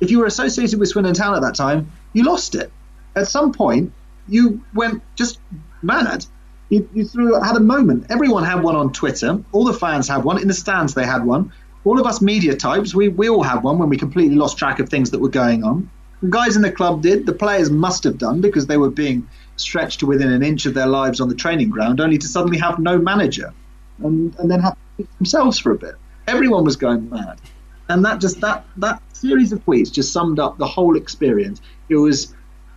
if 0.01 0.11
you 0.11 0.19
were 0.19 0.27
associated 0.27 0.79
with 0.79 0.89
Swindon 0.89 1.15
Town 1.15 1.35
at 1.35 1.43
that 1.43 1.55
time, 1.55 1.91
you 2.13 2.25
lost 2.25 2.55
it. 2.55 2.73
At 3.17 3.29
some 3.29 3.53
point, 3.53 3.93
you 4.29 4.63
went 4.75 5.03
just 5.17 5.41
mad. 5.83 6.25
You, 6.71 6.89
you 6.95 7.05
threw 7.05 7.35
had 7.41 7.57
a 7.57 7.61
moment. 7.61 8.07
Everyone 8.11 8.45
had 8.45 8.63
one 8.63 8.77
on 8.77 8.93
Twitter. 8.93 9.43
All 9.53 9.65
the 9.65 9.75
fans 9.75 10.09
had 10.09 10.25
one. 10.25 10.41
In 10.41 10.49
the 10.49 10.55
stands, 10.55 10.95
they 10.95 11.05
had 11.05 11.27
one. 11.27 11.53
All 11.85 11.99
of 11.99 12.07
us 12.07 12.21
media 12.21 12.55
types, 12.57 12.95
we, 12.95 13.09
we 13.09 13.29
all 13.29 13.43
had 13.43 13.63
one 13.63 13.79
when 13.79 13.89
we 13.89 13.97
completely 13.97 14.37
lost 14.37 14.57
track 14.57 14.79
of 14.79 14.89
things 14.89 15.11
that 15.11 15.19
were 15.19 15.31
going 15.31 15.65
on. 15.65 15.91
The 16.23 16.31
guys 16.31 16.55
in 16.55 16.63
the 16.63 16.71
club 16.71 17.03
did. 17.03 17.27
The 17.27 17.33
players 17.33 17.71
must 17.71 18.05
have 18.05 18.19
done 18.19 18.41
because 18.41 18.67
they 18.67 18.77
were 18.77 18.91
being 18.91 19.27
stretched 19.57 20.01
to 20.01 20.07
within 20.07 20.31
an 20.31 20.43
inch 20.43 20.67
of 20.67 20.75
their 20.75 20.87
lives 20.87 21.21
on 21.21 21.29
the 21.29 21.35
training 21.35 21.71
ground, 21.71 22.01
only 22.01 22.19
to 22.19 22.29
suddenly 22.29 22.59
have 22.59 22.79
no 22.79 22.99
manager, 22.99 23.53
and, 23.99 24.35
and 24.39 24.51
then 24.51 24.61
have 24.61 24.77
themselves 25.19 25.59
for 25.59 25.73
a 25.73 25.79
bit. 25.79 25.95
Everyone 26.27 26.65
was 26.65 26.77
going 26.77 27.09
mad, 27.09 27.41
and 27.89 28.05
that 28.05 28.21
just 28.21 28.41
that 28.43 28.65
that 28.77 29.03
series 29.15 29.53
of 29.53 29.65
tweets 29.65 29.91
just 29.91 30.13
summed 30.13 30.39
up 30.39 30.59
the 30.59 30.67
whole 30.67 30.97
experience. 30.97 31.61
It 31.89 31.97
was 31.97 32.35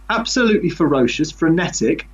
absolutely 0.10 0.70
ferocious, 0.70 1.32
frenetic, 1.32 2.08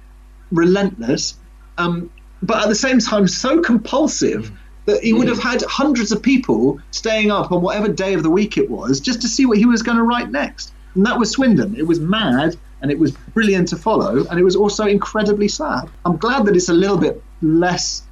relentless, 0.51 1.37
um, 1.79 2.11
but 2.43 2.61
at 2.63 2.69
the 2.69 2.75
same 2.75 2.99
time 2.99 3.27
so 3.27 3.61
compulsive 3.61 4.51
that 4.85 5.03
he 5.03 5.13
would 5.13 5.27
have 5.27 5.39
had 5.39 5.61
hundreds 5.63 6.11
of 6.11 6.21
people 6.21 6.79
staying 6.91 7.31
up 7.31 7.51
on 7.51 7.61
whatever 7.61 7.87
day 7.87 8.13
of 8.13 8.23
the 8.23 8.29
week 8.29 8.57
it 8.57 8.69
was 8.69 8.99
just 8.99 9.21
to 9.21 9.27
see 9.27 9.45
what 9.45 9.57
he 9.57 9.65
was 9.65 9.81
going 9.83 9.97
to 9.97 10.03
write 10.03 10.31
next. 10.31 10.73
And 10.95 11.05
that 11.05 11.19
was 11.19 11.29
Swindon. 11.31 11.75
It 11.75 11.85
was 11.85 11.99
mad 11.99 12.57
and 12.81 12.91
it 12.91 12.97
was 12.97 13.11
brilliant 13.33 13.67
to 13.69 13.75
follow, 13.75 14.25
and 14.27 14.39
it 14.39 14.43
was 14.43 14.55
also 14.55 14.85
incredibly 14.85 15.49
sad. 15.49 15.89
I'm 16.05 16.17
glad 16.17 16.45
that 16.45 16.55
it's 16.55 16.69
a 16.69 16.73
little 16.73 16.97
bit 16.97 17.21
less 17.41 18.03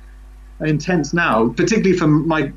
intense 0.60 1.14
now, 1.14 1.50
particularly 1.50 1.98
for 1.98 2.08
my 2.08 2.52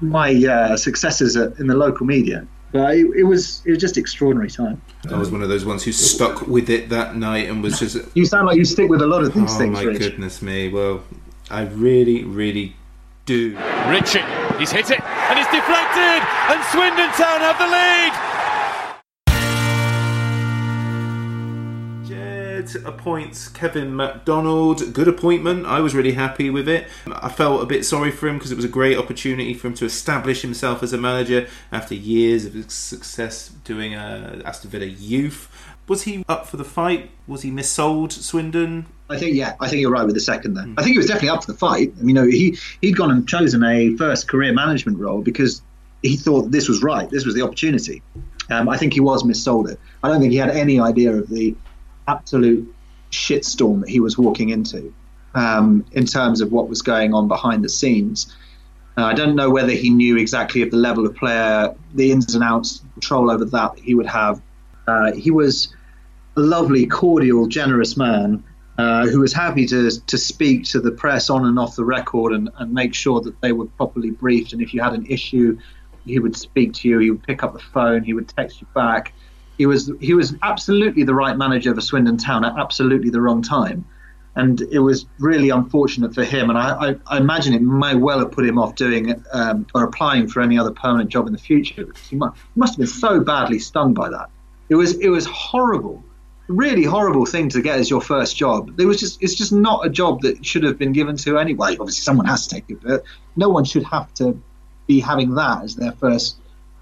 my 0.00 0.30
uh, 0.44 0.76
successors 0.76 1.36
at, 1.36 1.58
in 1.58 1.66
the 1.66 1.74
local 1.74 2.06
media. 2.06 2.46
But 2.72 2.96
it, 2.96 3.06
it 3.16 3.22
was 3.24 3.62
it 3.66 3.70
was 3.70 3.78
just 3.78 3.98
extraordinary 3.98 4.50
time. 4.50 4.80
I 5.10 5.16
was 5.18 5.30
one 5.30 5.42
of 5.42 5.48
those 5.48 5.64
ones 5.64 5.82
who 5.84 5.92
stuck 5.92 6.46
with 6.46 6.70
it 6.70 6.88
that 6.88 7.16
night 7.16 7.48
and 7.48 7.62
was 7.62 7.78
just. 7.78 7.98
You 8.14 8.24
sound 8.24 8.46
like 8.46 8.56
you 8.56 8.64
stick 8.64 8.88
with 8.88 9.02
a 9.02 9.06
lot 9.06 9.22
of 9.22 9.34
these 9.34 9.54
oh 9.54 9.58
things, 9.58 9.78
Oh 9.78 9.82
my 9.82 9.88
Rich. 9.90 9.98
goodness 9.98 10.40
me! 10.42 10.68
Well, 10.70 11.04
I 11.50 11.62
really, 11.62 12.24
really 12.24 12.74
do. 13.26 13.56
Richie, 13.88 14.24
he's 14.58 14.72
hit 14.72 14.90
it 14.90 15.00
and 15.00 15.38
it's 15.38 15.50
deflected, 15.52 16.20
and 16.50 16.58
Swindon 16.72 17.12
Town 17.12 17.40
have 17.40 17.58
the 17.58 17.68
lead. 17.68 18.12
Appoints 22.74 23.48
Kevin 23.48 23.94
MacDonald. 23.94 24.92
Good 24.92 25.08
appointment. 25.08 25.66
I 25.66 25.80
was 25.80 25.94
really 25.94 26.12
happy 26.12 26.50
with 26.50 26.68
it. 26.68 26.86
I 27.06 27.28
felt 27.28 27.62
a 27.62 27.66
bit 27.66 27.84
sorry 27.84 28.10
for 28.10 28.28
him 28.28 28.38
because 28.38 28.52
it 28.52 28.56
was 28.56 28.64
a 28.64 28.68
great 28.68 28.96
opportunity 28.96 29.54
for 29.54 29.68
him 29.68 29.74
to 29.74 29.84
establish 29.84 30.42
himself 30.42 30.82
as 30.82 30.92
a 30.92 30.98
manager 30.98 31.48
after 31.70 31.94
years 31.94 32.44
of 32.44 32.70
success 32.70 33.48
doing 33.64 33.94
uh, 33.94 34.42
Aston 34.44 34.70
Villa 34.70 34.86
youth. 34.86 35.48
Was 35.88 36.02
he 36.02 36.24
up 36.28 36.46
for 36.46 36.56
the 36.56 36.64
fight? 36.64 37.10
Was 37.26 37.42
he 37.42 37.50
missold 37.50 38.12
Swindon? 38.12 38.86
I 39.10 39.18
think 39.18 39.36
yeah, 39.36 39.56
I 39.60 39.68
think 39.68 39.80
you're 39.80 39.90
right 39.90 40.06
with 40.06 40.14
the 40.14 40.20
second 40.20 40.54
there. 40.54 40.66
I 40.78 40.82
think 40.82 40.94
he 40.94 40.98
was 40.98 41.06
definitely 41.06 41.30
up 41.30 41.44
for 41.44 41.52
the 41.52 41.58
fight. 41.58 41.92
I 41.98 42.02
mean, 42.02 42.08
you 42.08 42.14
know, 42.14 42.26
he 42.26 42.56
he'd 42.80 42.96
gone 42.96 43.10
and 43.10 43.28
chosen 43.28 43.62
a 43.64 43.96
first 43.96 44.28
career 44.28 44.52
management 44.52 44.98
role 44.98 45.22
because 45.22 45.60
he 46.02 46.16
thought 46.16 46.50
this 46.50 46.68
was 46.68 46.82
right. 46.82 47.08
This 47.10 47.24
was 47.24 47.34
the 47.34 47.42
opportunity. 47.42 48.02
Um, 48.50 48.68
I 48.68 48.76
think 48.76 48.92
he 48.92 49.00
was 49.00 49.22
missold 49.22 49.70
it. 49.70 49.78
I 50.02 50.08
don't 50.08 50.20
think 50.20 50.32
he 50.32 50.38
had 50.38 50.50
any 50.50 50.80
idea 50.80 51.12
of 51.12 51.28
the 51.28 51.54
absolute 52.08 52.72
shitstorm 53.10 53.80
that 53.80 53.88
he 53.88 54.00
was 54.00 54.16
walking 54.16 54.50
into 54.50 54.92
um, 55.34 55.84
in 55.92 56.06
terms 56.06 56.40
of 56.40 56.52
what 56.52 56.68
was 56.68 56.82
going 56.82 57.14
on 57.14 57.28
behind 57.28 57.64
the 57.64 57.68
scenes. 57.68 58.34
Uh, 58.96 59.04
I 59.04 59.14
don't 59.14 59.34
know 59.34 59.50
whether 59.50 59.72
he 59.72 59.90
knew 59.90 60.16
exactly 60.18 60.62
of 60.62 60.70
the 60.70 60.76
level 60.76 61.06
of 61.06 61.14
player, 61.16 61.74
the 61.94 62.12
ins 62.12 62.34
and 62.34 62.44
outs, 62.44 62.82
control 62.94 63.30
over 63.30 63.44
that 63.46 63.78
he 63.78 63.94
would 63.94 64.06
have. 64.06 64.42
Uh, 64.86 65.12
he 65.12 65.30
was 65.30 65.74
a 66.36 66.40
lovely, 66.40 66.86
cordial, 66.86 67.46
generous 67.46 67.96
man 67.96 68.44
uh, 68.78 69.06
who 69.06 69.20
was 69.20 69.32
happy 69.32 69.66
to 69.66 69.90
to 70.06 70.18
speak 70.18 70.64
to 70.64 70.80
the 70.80 70.90
press 70.90 71.30
on 71.30 71.46
and 71.46 71.58
off 71.58 71.76
the 71.76 71.84
record 71.84 72.32
and, 72.32 72.50
and 72.58 72.72
make 72.72 72.94
sure 72.94 73.20
that 73.20 73.40
they 73.40 73.52
were 73.52 73.66
properly 73.66 74.10
briefed. 74.10 74.52
And 74.52 74.62
if 74.62 74.74
you 74.74 74.82
had 74.82 74.92
an 74.94 75.06
issue, 75.06 75.58
he 76.04 76.18
would 76.18 76.36
speak 76.36 76.72
to 76.74 76.88
you. 76.88 76.98
He 76.98 77.10
would 77.10 77.22
pick 77.22 77.42
up 77.42 77.52
the 77.52 77.58
phone. 77.58 78.02
He 78.02 78.12
would 78.12 78.28
text 78.28 78.60
you 78.60 78.66
back. 78.74 79.14
He 79.58 79.66
was 79.66 79.90
he 80.00 80.14
was 80.14 80.34
absolutely 80.42 81.04
the 81.04 81.14
right 81.14 81.36
manager 81.36 81.74
for 81.74 81.80
Swindon 81.80 82.16
Town 82.16 82.44
at 82.44 82.58
absolutely 82.58 83.10
the 83.10 83.20
wrong 83.20 83.42
time, 83.42 83.84
and 84.34 84.60
it 84.60 84.78
was 84.78 85.06
really 85.18 85.50
unfortunate 85.50 86.14
for 86.14 86.24
him. 86.24 86.48
And 86.48 86.58
I, 86.58 86.90
I, 86.90 86.96
I 87.06 87.16
imagine 87.18 87.52
it 87.52 87.62
may 87.62 87.94
well 87.94 88.18
have 88.20 88.32
put 88.32 88.46
him 88.46 88.58
off 88.58 88.74
doing 88.74 89.22
um, 89.32 89.66
or 89.74 89.84
applying 89.84 90.28
for 90.28 90.40
any 90.40 90.58
other 90.58 90.70
permanent 90.70 91.10
job 91.10 91.26
in 91.26 91.32
the 91.32 91.38
future 91.38 91.86
he 92.08 92.16
must, 92.16 92.36
he 92.36 92.60
must 92.60 92.72
have 92.72 92.78
been 92.78 92.86
so 92.86 93.20
badly 93.20 93.58
stung 93.58 93.94
by 93.94 94.08
that. 94.08 94.30
It 94.68 94.76
was 94.76 94.98
it 94.98 95.08
was 95.08 95.26
horrible, 95.26 96.02
really 96.48 96.84
horrible 96.84 97.26
thing 97.26 97.50
to 97.50 97.60
get 97.60 97.78
as 97.78 97.90
your 97.90 98.00
first 98.00 98.36
job. 98.36 98.80
It 98.80 98.86
was 98.86 98.98
just 98.98 99.22
it's 99.22 99.34
just 99.34 99.52
not 99.52 99.84
a 99.84 99.90
job 99.90 100.22
that 100.22 100.44
should 100.44 100.62
have 100.64 100.78
been 100.78 100.92
given 100.92 101.16
to 101.18 101.38
anyway. 101.38 101.76
Obviously, 101.78 102.02
someone 102.02 102.26
has 102.26 102.46
to 102.46 102.54
take 102.54 102.70
it, 102.70 102.78
but 102.82 103.04
no 103.36 103.50
one 103.50 103.64
should 103.64 103.84
have 103.84 104.12
to 104.14 104.40
be 104.86 105.00
having 105.00 105.34
that 105.34 105.62
as 105.62 105.76
their 105.76 105.92
first 105.92 106.36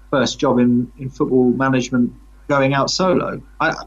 first 0.09 0.39
job 0.39 0.59
in, 0.59 0.91
in 0.97 1.09
football 1.09 1.51
management 1.51 2.13
going 2.51 2.73
out 2.73 2.91
solo. 2.91 3.41
I, 3.61 3.85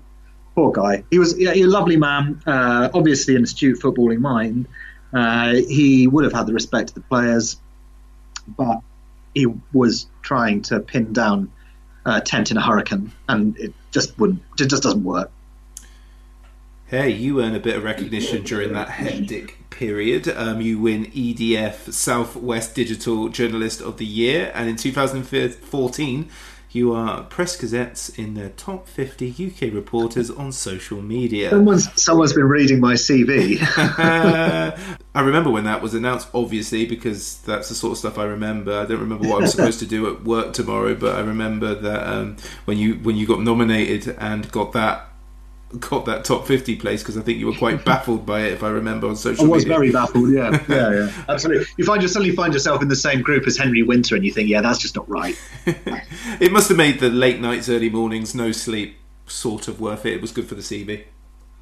poor 0.55 0.73
guy. 0.73 1.05
He 1.11 1.19
was 1.19 1.39
yeah, 1.39 1.53
a 1.53 1.65
lovely 1.65 1.99
man, 1.99 2.41
uh, 2.47 2.89
obviously 2.95 3.37
an 3.37 3.45
astute 3.45 3.79
footballing 3.79 4.21
mind. 4.21 4.67
Uh, 5.13 5.55
he 5.69 6.07
would 6.07 6.25
have 6.25 6.33
had 6.33 6.47
the 6.47 6.55
respect 6.55 6.91
of 6.91 6.95
the 6.95 7.01
players, 7.03 7.61
but 8.49 8.81
he 9.35 9.47
was 9.73 10.07
trying 10.23 10.63
to 10.63 10.81
pin 10.81 11.13
down 11.13 11.53
a 12.07 12.21
tent 12.21 12.51
in 12.51 12.57
a 12.57 12.63
hurricane, 12.63 13.13
and 13.29 13.57
it 13.59 13.73
just 13.91 14.19
wouldn't. 14.19 14.43
It 14.59 14.71
just 14.71 14.83
doesn't 14.83 15.05
work. 15.05 15.31
Hey, 16.87 17.11
you 17.11 17.43
earn 17.43 17.55
a 17.55 17.61
bit 17.61 17.77
of 17.77 17.85
recognition 17.85 18.43
during 18.45 18.73
that 18.75 18.89
hectic 18.89 19.59
period. 19.71 20.29
Um, 20.29 20.61
you 20.61 20.79
win 20.79 21.07
EDF 21.07 21.93
Southwest 21.93 22.75
Digital 22.75 23.29
Journalist 23.29 23.81
of 23.81 23.99
the 23.99 24.07
Year, 24.07 24.53
and 24.55 24.69
in 24.69 24.77
2014, 24.77 26.31
you 26.75 26.93
are 26.93 27.23
Press 27.25 27.57
Gazette's 27.57 28.09
in 28.11 28.35
the 28.35 28.51
top 28.51 28.89
50 28.89 29.31
UK 29.31 29.73
reporters 29.73 30.31
on 30.31 30.51
social 30.53 31.01
media. 31.01 31.51
Someone's, 31.51 32.03
someone's 32.03 32.33
been 32.33 32.49
reading 32.49 32.81
my 32.81 32.95
CV. 32.95 33.59
I 35.15 35.21
remember 35.21 35.51
when 35.51 35.65
that 35.65 35.83
was 35.83 35.95
announced, 35.95 36.29
obviously, 36.35 36.87
because 36.87 37.39
that's 37.43 37.69
the 37.69 37.75
sort 37.75 37.93
of 37.93 37.99
stuff 37.99 38.19
I 38.19 38.25
remember. 38.25 38.77
I 38.79 38.87
don't 38.87 39.01
remember 39.01 39.29
what 39.29 39.43
I'm 39.43 39.49
supposed 39.49 39.79
to 39.81 39.87
do 39.87 40.13
at 40.13 40.25
work 40.25 40.53
tomorrow, 40.53 40.95
but 40.95 41.15
I 41.15 41.21
remember 41.21 41.75
that 41.75 42.07
um, 42.07 42.37
when 42.65 42.79
you 42.79 42.95
when 42.95 43.17
you 43.17 43.27
got 43.27 43.41
nominated 43.41 44.17
and 44.19 44.51
got 44.51 44.73
that 44.73 45.14
got 45.81 46.07
that 46.07 46.25
top 46.25 46.47
50 46.47 46.77
place 46.77 47.03
because 47.03 47.17
I 47.17 47.23
think 47.23 47.39
you 47.39 47.47
were 47.47 47.55
quite 47.55 47.85
baffled 47.87 48.25
by 48.27 48.43
it 48.43 48.53
if 48.53 48.63
I 48.63 48.69
remember 48.71 49.07
on 49.09 49.17
social 49.17 49.45
media. 49.45 49.53
I 49.53 49.55
was 49.57 49.65
media. 49.65 49.77
very 49.79 49.93
baffled, 49.93 50.31
yeah. 50.31 50.65
Yeah, 50.69 50.93
yeah. 50.93 51.25
Absolutely. 51.29 51.67
You 51.77 51.85
find 51.85 52.03
you 52.03 52.09
suddenly 52.09 52.35
find 52.35 52.53
yourself 52.53 52.83
in 52.83 52.89
the 52.89 52.97
same 52.97 53.23
group 53.23 53.47
as 53.47 53.57
Henry 53.57 53.83
Winter 53.83 54.15
and 54.17 54.25
you 54.25 54.33
think, 54.33 54.49
yeah, 54.49 54.61
that's 54.61 54.79
just 54.79 54.97
not 54.97 55.09
right. 55.09 55.37
it 55.67 56.53
must 56.53 56.69
have 56.69 56.79
made 56.79 57.01
the 57.01 57.11
late 57.11 57.41
nights, 57.41 57.69
early 57.69 57.91
mornings, 57.91 58.35
no 58.35 58.53
sleep 58.53 58.97
sort 59.27 59.69
of 59.69 59.81
worth 59.81 60.05
it. 60.07 60.15
It 60.15 60.21
was 60.21 60.33
good 60.33 60.47
for 60.49 60.55
the 60.55 60.63
CV. 60.63 61.05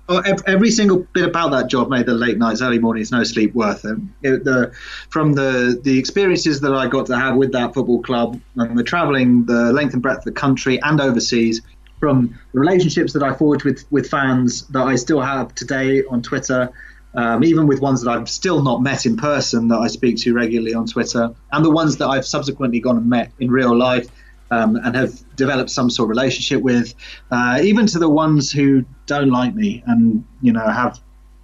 Oh, 0.09 0.21
every 0.49 0.71
single 0.71 1.07
bit 1.15 1.25
about 1.25 1.53
that 1.53 1.69
job 1.71 1.89
made 1.89 2.07
the 2.07 2.13
late 2.15 2.37
nights, 2.37 2.61
early 2.61 2.81
mornings, 2.81 3.13
no 3.13 3.23
sleep 3.23 3.55
worth 3.55 3.85
it. 3.85 3.97
It- 4.23 4.45
the, 4.45 4.73
from 5.11 5.33
the 5.35 5.81
the 5.85 5.97
experiences 5.97 6.61
that 6.61 6.75
I 6.75 6.89
got 6.89 7.07
to 7.07 7.17
have 7.17 7.37
with 7.37 7.53
that 7.53 7.73
football 7.73 8.03
club 8.03 8.39
and 8.57 8.77
the 8.77 8.83
travelling 8.83 9.45
the 9.47 9.73
length 9.73 9.95
and 9.95 10.03
breadth 10.03 10.19
of 10.19 10.25
the 10.25 10.33
country 10.33 10.83
and 10.83 11.01
overseas, 11.01 11.63
from 12.03 12.37
the 12.53 12.59
relationships 12.59 13.13
that 13.13 13.23
I 13.23 13.33
forged 13.33 13.63
with 13.63 13.85
with 13.93 14.11
fans 14.11 14.67
that 14.71 14.83
I 14.83 14.97
still 14.97 15.21
have 15.21 15.55
today 15.55 16.03
on 16.11 16.21
Twitter, 16.21 16.69
um, 17.15 17.45
even 17.45 17.69
with 17.69 17.79
ones 17.79 18.03
that 18.03 18.11
I've 18.11 18.29
still 18.29 18.61
not 18.61 18.83
met 18.83 19.07
in 19.07 19.17
person 19.17 19.69
that 19.69 19.79
I 19.79 19.87
speak 19.87 20.17
to 20.23 20.35
regularly 20.35 20.75
on 20.75 20.85
Twitter, 20.85 21.33
and 21.53 21.65
the 21.65 21.71
ones 21.71 21.99
that 21.99 22.09
I've 22.09 22.27
subsequently 22.27 22.81
gone 22.81 22.97
and 22.97 23.09
met 23.09 23.31
in 23.39 23.53
real 23.53 23.73
life 23.79 24.09
um, 24.51 24.75
and 24.75 24.97
have 24.97 25.13
developed 25.37 25.71
some 25.71 25.89
sort 25.91 26.07
of 26.07 26.11
relationship 26.11 26.61
with, 26.61 26.93
uh, 27.31 27.61
even 27.63 27.87
to 27.87 28.01
the 28.01 28.09
ones 28.09 28.51
who 28.51 28.85
don't 29.07 29.31
like 29.31 29.55
me 29.55 29.85
and 29.87 30.25
you 30.41 30.53
know 30.53 30.67
have 30.67 30.99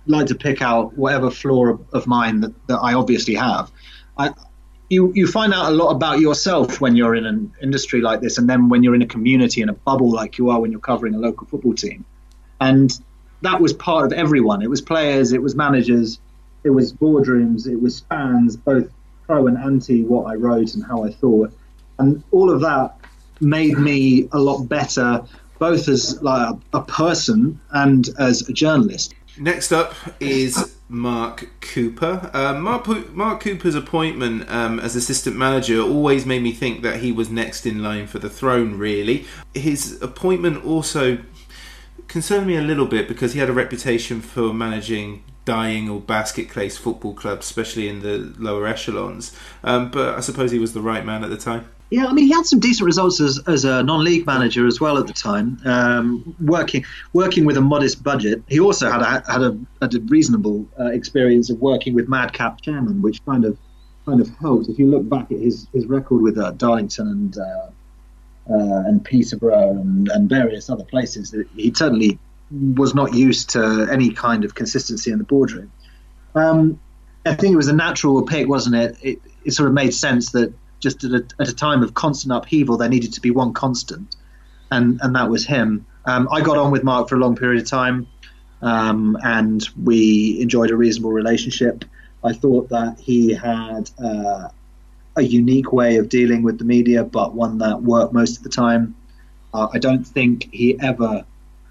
like 0.06 0.26
to 0.26 0.34
pick 0.34 0.60
out 0.60 0.92
whatever 0.98 1.30
flaw 1.30 1.66
of, 1.66 1.80
of 1.92 2.08
mine 2.08 2.40
that, 2.40 2.66
that 2.66 2.78
I 2.78 2.94
obviously 2.94 3.36
have. 3.36 3.70
I, 4.16 4.32
you 4.88 5.12
you 5.14 5.26
find 5.26 5.52
out 5.52 5.70
a 5.70 5.74
lot 5.74 5.90
about 5.90 6.20
yourself 6.20 6.80
when 6.80 6.96
you're 6.96 7.14
in 7.14 7.26
an 7.26 7.52
industry 7.62 8.00
like 8.00 8.20
this, 8.20 8.38
and 8.38 8.48
then 8.48 8.68
when 8.68 8.82
you're 8.82 8.94
in 8.94 9.02
a 9.02 9.06
community 9.06 9.60
in 9.60 9.68
a 9.68 9.74
bubble 9.74 10.10
like 10.10 10.38
you 10.38 10.50
are 10.50 10.60
when 10.60 10.70
you're 10.70 10.80
covering 10.80 11.14
a 11.14 11.18
local 11.18 11.46
football 11.46 11.74
team, 11.74 12.04
and 12.60 12.98
that 13.42 13.60
was 13.60 13.72
part 13.72 14.04
of 14.06 14.12
everyone. 14.12 14.62
It 14.62 14.70
was 14.70 14.80
players, 14.80 15.32
it 15.32 15.42
was 15.42 15.54
managers, 15.54 16.18
it 16.64 16.70
was 16.70 16.92
boardrooms, 16.92 17.66
it 17.66 17.80
was 17.80 18.00
fans, 18.00 18.56
both 18.56 18.90
pro 19.26 19.46
and 19.46 19.58
anti 19.58 20.04
what 20.04 20.30
I 20.30 20.34
wrote 20.34 20.74
and 20.74 20.84
how 20.84 21.04
I 21.04 21.10
thought, 21.10 21.52
and 21.98 22.22
all 22.30 22.50
of 22.50 22.60
that 22.62 22.96
made 23.40 23.78
me 23.78 24.28
a 24.32 24.38
lot 24.38 24.64
better, 24.64 25.22
both 25.58 25.88
as 25.88 26.20
like 26.22 26.54
a, 26.72 26.78
a 26.78 26.82
person 26.82 27.60
and 27.72 28.08
as 28.18 28.48
a 28.48 28.52
journalist. 28.52 29.14
Next 29.38 29.70
up 29.70 29.94
is 30.18 30.77
Mark 30.88 31.48
Cooper. 31.60 32.30
Uh, 32.32 32.54
Mark, 32.54 32.86
Mark 33.14 33.40
Cooper's 33.40 33.74
appointment 33.74 34.50
um, 34.50 34.80
as 34.80 34.96
assistant 34.96 35.36
manager 35.36 35.80
always 35.80 36.24
made 36.24 36.42
me 36.42 36.52
think 36.52 36.82
that 36.82 37.00
he 37.00 37.12
was 37.12 37.28
next 37.30 37.66
in 37.66 37.82
line 37.82 38.06
for 38.06 38.18
the 38.18 38.30
throne, 38.30 38.78
really. 38.78 39.26
His 39.54 40.00
appointment 40.00 40.64
also 40.64 41.18
concerned 42.08 42.46
me 42.46 42.56
a 42.56 42.62
little 42.62 42.86
bit 42.86 43.06
because 43.06 43.34
he 43.34 43.38
had 43.38 43.50
a 43.50 43.52
reputation 43.52 44.22
for 44.22 44.54
managing 44.54 45.22
dying 45.44 45.88
or 45.88 46.00
basket 46.00 46.50
case 46.50 46.76
football 46.76 47.14
clubs, 47.14 47.46
especially 47.46 47.88
in 47.88 48.00
the 48.00 48.34
lower 48.38 48.66
echelons. 48.66 49.34
Um, 49.62 49.90
but 49.90 50.14
I 50.14 50.20
suppose 50.20 50.50
he 50.50 50.58
was 50.58 50.72
the 50.72 50.82
right 50.82 51.04
man 51.04 51.22
at 51.22 51.30
the 51.30 51.38
time. 51.38 51.68
Yeah, 51.90 52.06
I 52.06 52.12
mean, 52.12 52.26
he 52.26 52.32
had 52.32 52.44
some 52.44 52.60
decent 52.60 52.84
results 52.84 53.18
as, 53.18 53.40
as 53.46 53.64
a 53.64 53.82
non-league 53.82 54.26
manager 54.26 54.66
as 54.66 54.78
well 54.78 54.98
at 54.98 55.06
the 55.06 55.14
time, 55.14 55.58
um, 55.64 56.36
working 56.38 56.84
working 57.14 57.46
with 57.46 57.56
a 57.56 57.62
modest 57.62 58.02
budget. 58.02 58.42
He 58.46 58.60
also 58.60 58.90
had 58.90 59.00
a, 59.00 59.32
had 59.32 59.42
a, 59.42 59.58
had 59.80 59.94
a 59.94 60.00
reasonable 60.00 60.66
uh, 60.78 60.86
experience 60.86 61.48
of 61.48 61.60
working 61.60 61.94
with 61.94 62.06
madcap 62.06 62.60
chairman, 62.60 63.00
which 63.00 63.24
kind 63.24 63.46
of 63.46 63.56
kind 64.04 64.20
of 64.20 64.28
helped. 64.36 64.68
If 64.68 64.78
you 64.78 64.86
look 64.86 65.08
back 65.08 65.32
at 65.32 65.38
his, 65.38 65.66
his 65.72 65.86
record 65.86 66.20
with 66.20 66.36
uh, 66.36 66.50
Darlington 66.52 67.08
and 67.08 67.38
uh, 67.38 67.70
uh, 68.50 68.88
and 68.88 69.02
Peterborough 69.04 69.70
and, 69.70 70.08
and 70.08 70.28
various 70.28 70.68
other 70.68 70.84
places, 70.84 71.34
he 71.54 71.72
certainly 71.74 72.18
was 72.50 72.94
not 72.94 73.14
used 73.14 73.50
to 73.50 73.88
any 73.90 74.10
kind 74.10 74.44
of 74.44 74.54
consistency 74.54 75.10
in 75.10 75.18
the 75.18 75.24
boardroom. 75.24 75.70
Um, 76.34 76.80
I 77.26 77.34
think 77.34 77.52
it 77.52 77.56
was 77.56 77.68
a 77.68 77.74
natural 77.74 78.22
pick, 78.22 78.48
wasn't 78.48 78.76
it? 78.76 78.96
It, 79.02 79.22
it 79.44 79.52
sort 79.52 79.68
of 79.68 79.74
made 79.74 79.92
sense 79.92 80.32
that 80.32 80.52
just 80.80 81.04
at 81.04 81.12
a, 81.12 81.26
at 81.40 81.48
a 81.48 81.54
time 81.54 81.82
of 81.82 81.94
constant 81.94 82.32
upheaval, 82.32 82.76
there 82.76 82.88
needed 82.88 83.12
to 83.14 83.20
be 83.20 83.30
one 83.30 83.52
constant, 83.52 84.16
and 84.70 85.00
and 85.02 85.14
that 85.16 85.30
was 85.30 85.46
him. 85.46 85.86
Um, 86.04 86.28
I 86.30 86.40
got 86.40 86.56
on 86.56 86.70
with 86.70 86.84
Mark 86.84 87.08
for 87.08 87.16
a 87.16 87.18
long 87.18 87.36
period 87.36 87.62
of 87.62 87.68
time, 87.68 88.06
um, 88.62 89.16
and 89.22 89.66
we 89.82 90.40
enjoyed 90.40 90.70
a 90.70 90.76
reasonable 90.76 91.12
relationship. 91.12 91.84
I 92.24 92.32
thought 92.32 92.70
that 92.70 92.98
he 92.98 93.34
had 93.34 93.90
uh, 94.02 94.48
a 95.16 95.22
unique 95.22 95.72
way 95.72 95.96
of 95.96 96.08
dealing 96.08 96.42
with 96.42 96.58
the 96.58 96.64
media, 96.64 97.04
but 97.04 97.34
one 97.34 97.58
that 97.58 97.82
worked 97.82 98.12
most 98.12 98.38
of 98.38 98.42
the 98.42 98.48
time. 98.48 98.94
Uh, 99.52 99.68
I 99.72 99.78
don't 99.78 100.04
think 100.04 100.48
he 100.52 100.78
ever 100.80 101.24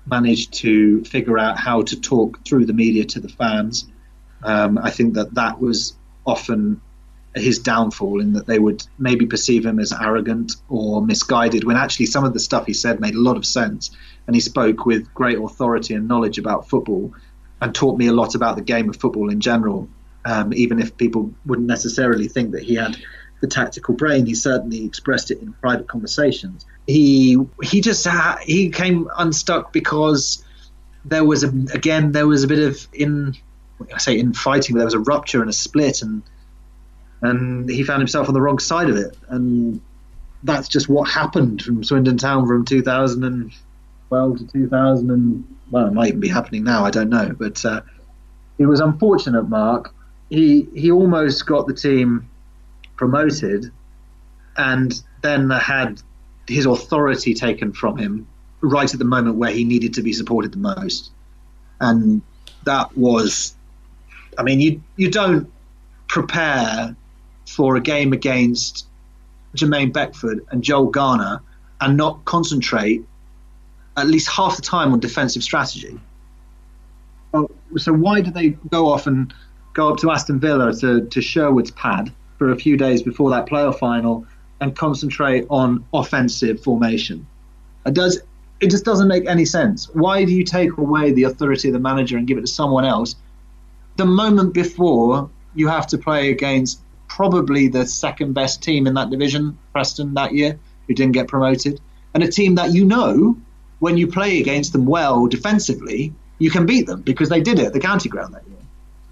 managed 0.06 0.54
to 0.54 1.04
figure 1.04 1.38
out 1.38 1.58
how 1.58 1.82
to 1.84 2.00
talk 2.00 2.44
through 2.46 2.66
the 2.66 2.74
media 2.74 3.06
to 3.06 3.20
the 3.20 3.30
fans. 3.30 3.88
Um, 4.44 4.78
I 4.78 4.90
think 4.90 5.16
that 5.16 5.34
that 5.36 5.60
was 5.60 5.96
often 6.26 6.82
his 7.36 7.60
downfall 7.60 8.20
in 8.20 8.34
that 8.34 8.48
they 8.48 8.58
would 8.58 8.86
maybe 8.98 9.26
perceive 9.26 9.66
him 9.66 9.80
as 9.80 9.94
arrogant 9.94 10.54
or 10.70 11.02
misguided 11.06 11.64
when 11.64 11.78
actually 11.78 12.06
some 12.06 12.24
of 12.24 12.34
the 12.34 12.40
stuff 12.40 12.66
he 12.66 12.74
said 12.74 13.00
made 13.00 13.14
a 13.14 13.20
lot 13.20 13.38
of 13.38 13.46
sense 13.46 13.92
and 14.26 14.36
he 14.36 14.40
spoke 14.40 14.86
with 14.86 15.14
great 15.14 15.38
authority 15.38 15.94
and 15.94 16.08
knowledge 16.08 16.40
about 16.40 16.68
football 16.68 17.14
and 17.62 17.76
taught 17.76 17.98
me 17.98 18.08
a 18.08 18.14
lot 18.14 18.34
about 18.34 18.56
the 18.56 18.62
game 18.62 18.90
of 18.90 18.96
football 18.96 19.30
in 19.30 19.40
general 19.40 19.88
um, 20.26 20.52
even 20.54 20.80
if 20.80 20.98
people 20.98 21.32
wouldn't 21.46 21.68
necessarily 21.68 22.28
think 22.28 22.52
that 22.52 22.64
he 22.64 22.76
had 22.76 22.98
the 23.42 23.48
tactical 23.48 23.94
brain. 23.94 24.26
He 24.26 24.36
certainly 24.36 24.86
expressed 24.86 25.32
it 25.32 25.40
in 25.42 25.54
private 25.54 25.88
conversations. 25.88 26.66
He 26.88 27.38
he 27.62 27.82
just 27.82 28.06
ha- 28.06 28.40
he 28.42 28.70
came 28.70 29.10
unstuck 29.18 29.72
because 29.72 30.44
there 31.06 31.24
was 31.24 31.44
a, 31.44 31.50
again 31.74 32.12
there 32.12 32.28
was 32.28 32.44
a 32.44 32.48
bit 32.48 32.60
of 32.60 32.88
in 32.94 33.36
I 33.94 34.00
say 34.00 34.20
in 34.20 34.34
fighting 34.34 34.74
but 34.74 34.80
there 34.80 34.86
was 34.86 34.94
a 34.94 35.00
rupture 35.00 35.42
and 35.42 35.50
a 35.50 35.54
split 35.54 36.02
and 36.02 36.24
and 37.22 37.70
he 37.70 37.84
found 37.84 38.00
himself 38.00 38.28
on 38.28 38.34
the 38.34 38.42
wrong 38.42 38.60
side 38.60 38.90
of 38.90 38.98
it. 38.98 39.18
And 39.30 39.82
that's 40.44 40.68
just 40.68 40.88
what 40.88 41.10
happened 41.10 41.62
from 41.62 41.84
Swindon 41.84 42.18
Town 42.18 42.46
from 42.46 42.66
2012 42.66 44.38
to 44.38 44.48
2000. 44.48 45.12
And, 45.12 45.58
well, 45.72 45.88
it 45.88 45.94
might 45.94 46.10
even 46.10 46.20
be 46.20 46.28
happening 46.28 46.64
now, 46.64 46.86
I 46.86 46.92
don't 46.92 47.10
know. 47.10 47.36
But 47.38 47.64
uh, 47.66 47.82
it 48.58 48.66
was 48.66 48.80
unfortunate, 48.80 49.44
Mark. 49.44 49.94
He, 50.30 50.68
he 50.76 50.92
almost 50.92 51.46
got 51.46 51.68
the 51.68 51.74
team 51.74 52.30
promoted 52.96 53.72
and 54.58 55.02
then 55.22 55.50
had 55.50 56.02
his 56.48 56.66
authority 56.66 57.34
taken 57.34 57.74
from 57.74 57.98
him 57.98 58.28
right 58.62 58.92
at 58.92 59.00
the 59.00 59.06
moment 59.06 59.38
where 59.38 59.52
he 59.52 59.64
needed 59.64 59.94
to 59.96 60.02
be 60.02 60.14
supported 60.14 60.52
the 60.52 60.58
most. 60.58 61.12
And 61.80 62.22
that 62.66 62.96
was, 62.98 63.56
I 64.38 64.44
mean, 64.44 64.60
you, 64.60 64.84
you 64.96 65.12
don't 65.12 65.52
prepare 66.08 66.96
for 67.48 67.76
a 67.76 67.82
game 67.82 68.14
against 68.14 68.88
Jermaine 69.56 69.94
Beckford 69.94 70.46
and 70.52 70.64
Joe 70.64 70.86
Garner 70.86 71.42
and 71.82 71.98
not 71.98 72.26
concentrate 72.26 73.04
at 73.96 74.08
least 74.08 74.30
half 74.30 74.56
the 74.56 74.62
time 74.62 74.94
on 74.94 75.00
defensive 75.00 75.44
strategy. 75.44 76.00
So 77.78 77.94
why 77.94 78.22
do 78.22 78.32
they 78.32 78.50
go 78.50 78.88
off 78.88 79.08
and 79.08 79.34
go 79.74 79.92
up 79.92 80.00
to 80.00 80.12
Aston 80.12 80.40
Villa 80.40 80.74
to, 80.76 81.06
to 81.06 81.22
Sherwood's 81.22 81.72
pad 81.72 82.12
for 82.38 82.52
a 82.52 82.56
few 82.56 82.78
days 82.78 83.02
before 83.02 83.32
that 83.32 83.48
playoff 83.48 83.80
final 83.80 84.26
and 84.62 84.76
concentrate 84.76 85.46
on 85.50 85.84
offensive 85.94 86.62
formation? 86.64 87.28
It 87.86 87.94
does 87.94 88.22
it 88.60 88.72
just 88.72 88.86
doesn't 88.86 89.08
make 89.08 89.28
any 89.28 89.46
sense. 89.46 89.88
Why 89.94 90.26
do 90.26 90.32
you 90.34 90.44
take 90.44 90.78
away 90.78 91.12
the 91.12 91.24
authority 91.24 91.68
of 91.70 91.74
the 91.74 91.80
manager 91.80 92.18
and 92.18 92.26
give 92.26 92.40
it 92.40 92.42
to 92.42 92.48
someone 92.48 92.86
else 92.86 93.16
the 93.98 94.06
moment 94.06 94.54
before 94.54 95.30
you 95.54 95.68
have 95.68 95.86
to 95.88 95.98
play 95.98 96.32
against 96.32 96.82
probably 97.08 97.68
the 97.68 97.86
second 97.86 98.34
best 98.34 98.62
team 98.62 98.88
in 98.88 98.94
that 98.96 99.10
division, 99.10 99.58
Preston, 99.72 100.14
that 100.16 100.34
year, 100.34 100.60
who 100.88 100.94
didn't 100.94 101.14
get 101.14 101.28
promoted, 101.28 101.80
and 102.14 102.24
a 102.24 102.32
team 102.32 102.56
that 102.56 102.74
you 102.74 102.86
know 102.86 103.38
when 103.80 103.98
you 103.98 104.08
play 104.08 104.40
against 104.40 104.74
them 104.74 104.86
well 104.86 105.28
defensively, 105.28 106.14
you 106.40 106.50
can 106.50 106.66
beat 106.66 106.88
them 106.88 107.02
because 107.02 107.30
they 107.30 107.42
did 107.42 107.60
it 107.60 107.66
at 107.66 107.74
the 107.74 107.80
county 107.80 108.10
ground 108.10 108.34
that 108.34 108.48
year. 108.48 108.58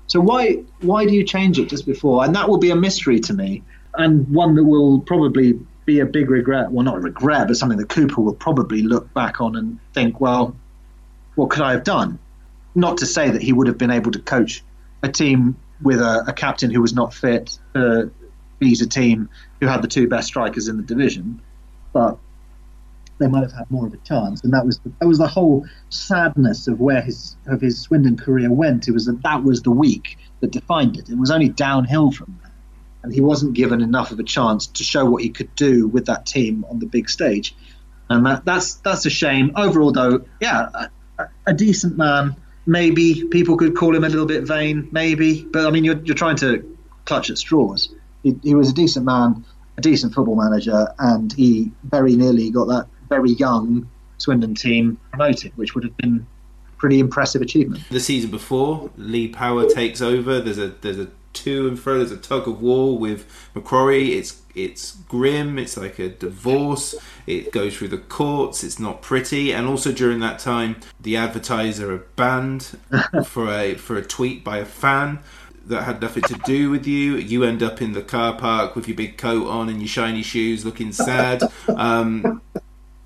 So 0.08 0.20
why 0.20 0.64
why 0.82 1.06
do 1.06 1.14
you 1.14 1.24
change 1.24 1.60
it 1.60 1.70
just 1.70 1.86
before? 1.86 2.24
And 2.24 2.36
that 2.36 2.48
will 2.48 2.58
be 2.58 2.72
a 2.72 2.76
mystery 2.76 3.20
to 3.22 3.34
me, 3.34 3.64
and 3.96 4.28
one 4.30 4.56
that 4.56 4.64
will 4.64 5.00
probably 5.02 5.60
be 5.86 6.00
a 6.00 6.06
big 6.06 6.30
regret. 6.30 6.72
Well, 6.72 6.84
not 6.84 6.98
a 6.98 7.00
regret, 7.00 7.48
but 7.48 7.58
something 7.58 7.78
that 7.78 7.90
Cooper 7.90 8.22
will 8.22 8.34
probably 8.34 8.82
look 8.82 9.14
back 9.14 9.42
on 9.42 9.56
and 9.56 9.80
think, 9.94 10.20
well, 10.20 10.56
what 11.36 11.50
could 11.50 11.62
I 11.62 11.72
have 11.72 11.84
done? 11.84 12.20
Not 12.74 12.98
to 12.98 13.06
say 13.06 13.30
that 13.30 13.42
he 13.42 13.54
would 13.54 13.68
have 13.68 13.78
been 13.78 13.92
able 13.92 14.12
to 14.12 14.20
coach 14.20 14.64
a 15.04 15.10
team 15.10 15.56
with 15.82 16.00
a, 16.00 16.24
a 16.28 16.34
captain 16.34 16.72
who 16.72 16.82
was 16.82 16.94
not 16.94 17.14
fit 17.14 17.58
to 17.74 18.12
beat 18.60 18.82
a 18.82 18.88
team 18.88 19.30
who 19.60 19.68
had 19.68 19.82
the 19.82 19.88
two 19.88 20.08
best 20.08 20.28
strikers 20.28 20.68
in 20.68 20.78
the 20.78 20.84
division, 20.84 21.42
but 21.94 22.18
they 23.18 23.28
might 23.28 23.44
have 23.44 23.54
had 23.54 23.70
more 23.72 23.86
of 23.88 23.94
a 23.94 23.98
chance. 23.98 24.44
And 24.44 24.54
that 24.54 24.66
was 24.66 24.80
the, 24.80 24.92
that 25.00 25.08
was 25.08 25.18
the 25.18 25.28
whole 25.28 25.66
sadness 25.90 26.68
of 26.68 26.80
where 26.80 27.02
his 27.02 27.36
of 27.48 27.62
his 27.62 27.80
Swindon 27.82 28.18
career 28.18 28.52
went. 28.52 28.88
It 28.88 28.92
was 28.92 29.06
that 29.06 29.24
that 29.24 29.44
was 29.44 29.62
the 29.62 29.72
week 29.72 30.18
that 30.42 30.52
defined 30.52 30.98
it. 30.98 31.10
It 31.10 31.18
was 31.18 31.32
only 31.32 31.50
downhill 31.50 32.12
from 32.12 32.40
there, 32.42 32.52
and 33.04 33.14
he 33.14 33.22
wasn't 33.22 33.54
given 33.54 33.82
enough 33.82 34.12
of 34.12 34.20
a 34.20 34.24
chance 34.24 34.68
to 34.68 34.84
show 34.84 35.06
what 35.06 35.24
he 35.24 35.30
could 35.30 35.54
do 35.56 35.88
with 35.88 36.06
that 36.08 36.26
team 36.26 36.66
on 36.70 36.80
the 36.80 36.86
big 36.86 37.10
stage. 37.10 37.56
And 38.10 38.26
that, 38.26 38.46
that's 38.46 38.76
that's 38.76 39.06
a 39.06 39.10
shame. 39.10 39.54
Overall, 39.56 39.92
though, 39.92 40.26
yeah, 40.40 40.88
a, 41.18 41.28
a 41.48 41.54
decent 41.54 41.98
man. 41.98 42.36
Maybe 42.66 43.26
people 43.30 43.58
could 43.58 43.76
call 43.76 43.96
him 43.96 44.04
a 44.04 44.10
little 44.10 44.26
bit 44.26 44.44
vain, 44.44 44.88
maybe, 44.92 45.44
but 45.44 45.68
I 45.68 45.72
mean, 45.72 45.84
you're 45.84 46.00
you're 46.04 46.16
trying 46.16 46.38
to 46.38 46.78
clutch 47.06 47.30
at 47.30 47.38
straws. 47.38 47.94
He, 48.24 48.36
he 48.42 48.56
was 48.56 48.70
a 48.70 48.74
decent 48.74 49.06
man, 49.06 49.46
a 49.78 49.82
decent 49.82 50.14
football 50.14 50.36
manager, 50.36 50.94
and 50.98 51.32
he 51.34 51.72
very 51.84 52.16
nearly 52.16 52.50
got 52.50 52.66
that 52.66 52.88
very 53.08 53.32
young 53.32 53.88
Swindon 54.18 54.56
team 54.56 55.00
promoted, 55.12 55.56
which 55.58 55.76
would 55.76 55.84
have 55.84 55.96
been 55.98 56.26
a 56.68 56.78
pretty 56.78 57.00
impressive 57.00 57.42
achievement. 57.42 57.84
The 57.90 58.00
season 58.00 58.32
before, 58.32 58.90
Lee 58.98 59.28
Power 59.28 59.70
takes 59.70 60.02
over. 60.02 60.40
There's 60.40 60.58
a 60.58 60.70
there's 60.70 61.00
a 61.00 61.10
to 61.34 61.68
and 61.68 61.80
fro. 61.80 62.00
There's 62.00 62.12
a 62.12 62.18
tug 62.18 62.48
of 62.48 62.62
war 62.62 62.98
with 62.98 63.28
McCrory. 63.54 64.10
It's 64.10 64.42
it's 64.56 64.96
grim. 65.10 65.60
It's 65.60 65.78
like 65.78 66.00
a 66.00 66.10
divorce. 66.10 66.96
It 67.28 67.52
goes 67.52 67.78
through 67.78 67.90
the 67.90 67.98
courts. 67.98 68.64
It's 68.64 68.80
not 68.80 69.02
pretty. 69.02 69.52
And 69.52 69.68
also 69.68 69.92
during 69.92 70.20
that 70.20 70.40
time, 70.40 70.78
the 71.00 71.18
advertiser 71.18 71.94
are 71.94 72.06
banned 72.16 72.64
for 73.26 73.52
a 73.52 73.76
for 73.76 73.98
a 73.98 74.02
tweet 74.04 74.44
by 74.44 74.58
a 74.58 74.66
fan 74.66 75.20
that 75.68 75.84
had 75.84 76.02
nothing 76.02 76.24
to 76.24 76.36
do 76.46 76.70
with 76.70 76.88
you. 76.88 77.16
You 77.16 77.44
end 77.44 77.64
up 77.64 77.82
in 77.82 77.94
the 77.94 78.02
car 78.02 78.34
park 78.38 78.76
with 78.76 78.88
your 78.88 78.96
big 78.96 79.18
coat 79.18 79.48
on 79.48 79.70
and 79.70 79.80
your 79.80 79.88
shiny 79.88 80.22
shoes, 80.22 80.64
looking 80.64 80.92
sad. 80.92 81.44
Um, 81.68 82.42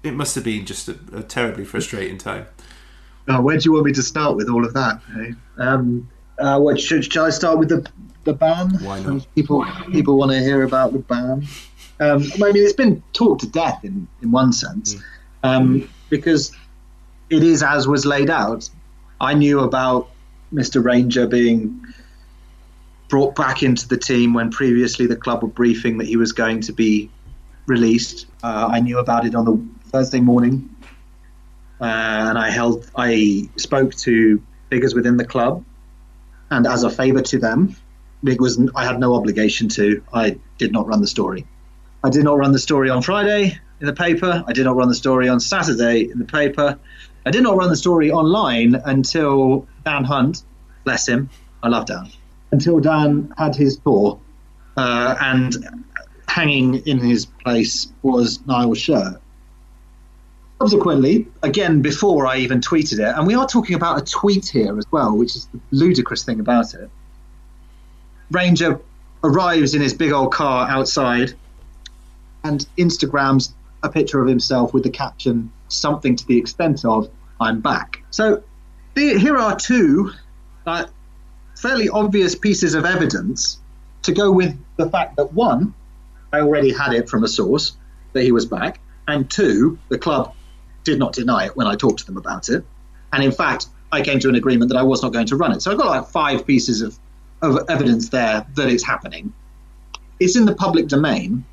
it 0.03 0.13
must 0.13 0.35
have 0.35 0.43
been 0.43 0.65
just 0.65 0.87
a, 0.87 0.97
a 1.13 1.23
terribly 1.23 1.65
frustrating 1.65 2.17
time. 2.17 2.47
Oh, 3.27 3.41
where 3.41 3.57
do 3.57 3.63
you 3.65 3.73
want 3.73 3.85
me 3.85 3.93
to 3.93 4.01
start 4.01 4.35
with 4.35 4.49
all 4.49 4.65
of 4.65 4.73
that? 4.73 5.01
Hey? 5.13 5.33
Um, 5.57 6.09
uh, 6.39 6.59
what 6.59 6.79
should, 6.79 7.03
should 7.03 7.23
I 7.23 7.29
start 7.29 7.59
with 7.59 7.69
the 7.69 7.89
the 8.23 8.33
ban? 8.33 8.71
Why 8.81 8.99
not? 9.01 9.27
People 9.35 9.65
people 9.91 10.17
want 10.17 10.31
to 10.31 10.39
hear 10.39 10.63
about 10.63 10.93
the 10.93 10.99
ban. 10.99 11.45
Um, 12.01 12.23
I 12.43 12.51
mean, 12.51 12.63
it's 12.63 12.73
been 12.73 13.03
talked 13.13 13.41
to 13.41 13.47
death 13.47 13.83
in 13.83 14.07
in 14.21 14.31
one 14.31 14.53
sense, 14.53 14.95
Mm. 14.95 15.01
um, 15.43 15.89
because 16.09 16.51
it 17.29 17.43
is 17.43 17.61
as 17.63 17.87
was 17.87 18.05
laid 18.05 18.29
out. 18.29 18.69
I 19.21 19.33
knew 19.33 19.59
about 19.61 20.09
Mr. 20.53 20.83
Ranger 20.83 21.27
being 21.27 21.81
brought 23.09 23.35
back 23.35 23.63
into 23.63 23.87
the 23.87 23.97
team 23.97 24.33
when 24.33 24.49
previously 24.51 25.07
the 25.07 25.15
club 25.15 25.41
were 25.41 25.49
briefing 25.49 25.97
that 25.97 26.07
he 26.07 26.15
was 26.15 26.31
going 26.31 26.61
to 26.61 26.71
be 26.73 27.09
released. 27.67 28.27
Uh, 28.43 28.67
I 28.71 28.79
knew 28.79 28.99
about 28.99 29.25
it 29.25 29.35
on 29.35 29.45
the 29.45 29.89
Thursday 29.91 30.19
morning, 30.19 30.69
uh, 31.81 31.85
and 32.29 32.37
I 32.37 32.49
held. 32.49 32.89
I 32.95 33.49
spoke 33.57 33.93
to 33.95 34.41
figures 34.69 34.93
within 34.93 35.17
the 35.17 35.25
club, 35.25 35.63
and 36.51 36.65
as 36.67 36.83
a 36.83 36.89
favour 36.89 37.21
to 37.23 37.39
them, 37.39 37.75
it 38.25 38.39
was 38.39 38.59
I 38.75 38.85
had 38.85 38.99
no 38.99 39.15
obligation 39.15 39.69
to. 39.69 40.03
I 40.13 40.37
did 40.57 40.71
not 40.71 40.87
run 40.87 41.01
the 41.01 41.07
story. 41.07 41.45
I 42.03 42.09
did 42.09 42.23
not 42.23 42.37
run 42.37 42.51
the 42.51 42.59
story 42.59 42.89
on 42.89 43.01
Friday 43.01 43.59
in 43.79 43.87
the 43.87 43.93
paper. 43.93 44.43
I 44.47 44.53
did 44.53 44.65
not 44.65 44.75
run 44.75 44.89
the 44.89 44.95
story 44.95 45.27
on 45.29 45.39
Saturday 45.39 46.09
in 46.09 46.19
the 46.19 46.25
paper. 46.25 46.79
I 47.25 47.31
did 47.31 47.43
not 47.43 47.57
run 47.57 47.69
the 47.69 47.75
story 47.75 48.11
online 48.11 48.75
until 48.75 49.67
Dan 49.85 50.03
Hunt, 50.03 50.43
bless 50.83 51.07
him, 51.07 51.29
I 51.61 51.67
love 51.67 51.85
Dan, 51.85 52.09
until 52.51 52.79
Dan 52.79 53.33
had 53.37 53.55
his 53.55 53.77
tour, 53.77 54.19
uh, 54.77 55.15
and 55.19 55.55
hanging 56.27 56.75
in 56.87 56.99
his 56.99 57.25
place 57.25 57.91
was 58.01 58.39
Nile's 58.45 58.77
shirt. 58.77 59.19
Subsequently, 60.61 61.27
again, 61.43 61.81
before 61.81 62.27
I 62.27 62.37
even 62.37 62.61
tweeted 62.61 62.99
it, 62.99 63.15
and 63.17 63.27
we 63.27 63.33
are 63.33 63.47
talking 63.47 63.75
about 63.75 64.01
a 64.01 64.05
tweet 64.05 64.47
here 64.47 64.77
as 64.77 64.85
well, 64.91 65.15
which 65.15 65.35
is 65.35 65.47
the 65.47 65.59
ludicrous 65.71 66.23
thing 66.23 66.39
about 66.39 66.73
it. 66.73 66.89
Ranger 68.31 68.79
arrives 69.23 69.73
in 69.73 69.81
his 69.81 69.93
big 69.93 70.11
old 70.11 70.31
car 70.31 70.69
outside 70.69 71.33
and 72.43 72.65
Instagrams 72.77 73.53
a 73.83 73.89
picture 73.89 74.21
of 74.21 74.27
himself 74.27 74.73
with 74.73 74.83
the 74.83 74.89
caption 74.89 75.51
something 75.67 76.15
to 76.15 76.25
the 76.27 76.37
extent 76.37 76.85
of 76.85 77.09
"I'm 77.39 77.61
back." 77.61 78.03
So 78.11 78.43
here 78.95 79.37
are 79.37 79.55
two 79.55 80.11
uh, 80.65 80.85
fairly 81.55 81.89
obvious 81.89 82.35
pieces 82.35 82.73
of 82.75 82.85
evidence 82.85 83.59
to 84.03 84.11
go 84.11 84.31
with 84.31 84.57
the 84.77 84.89
fact 84.89 85.15
that 85.17 85.33
one, 85.33 85.73
I 86.33 86.39
already 86.39 86.71
had 86.71 86.93
it 86.93 87.09
from 87.09 87.23
a 87.23 87.27
source 87.27 87.77
that 88.13 88.23
he 88.23 88.31
was 88.31 88.45
back, 88.45 88.79
and 89.07 89.29
two, 89.29 89.77
the 89.89 89.97
club 89.97 90.33
did 90.83 90.99
not 90.99 91.13
deny 91.13 91.45
it 91.45 91.55
when 91.55 91.67
I 91.67 91.75
talked 91.75 91.99
to 91.99 92.05
them 92.05 92.17
about 92.17 92.49
it, 92.49 92.65
and 93.13 93.23
in 93.23 93.31
fact, 93.31 93.67
I 93.91 94.01
came 94.01 94.19
to 94.19 94.29
an 94.29 94.35
agreement 94.35 94.69
that 94.71 94.77
I 94.77 94.83
was 94.83 95.01
not 95.01 95.13
going 95.13 95.25
to 95.27 95.35
run 95.35 95.51
it. 95.51 95.61
So 95.61 95.71
I've 95.71 95.77
got 95.77 95.87
like 95.87 96.07
five 96.07 96.45
pieces 96.45 96.81
of, 96.81 96.97
of 97.41 97.59
evidence 97.69 98.09
there 98.09 98.45
that 98.55 98.69
it's 98.69 98.83
happening. 98.83 99.33
It's 100.19 100.35
in 100.35 100.45
the 100.45 100.55
public 100.55 100.87
domain. 100.87 101.45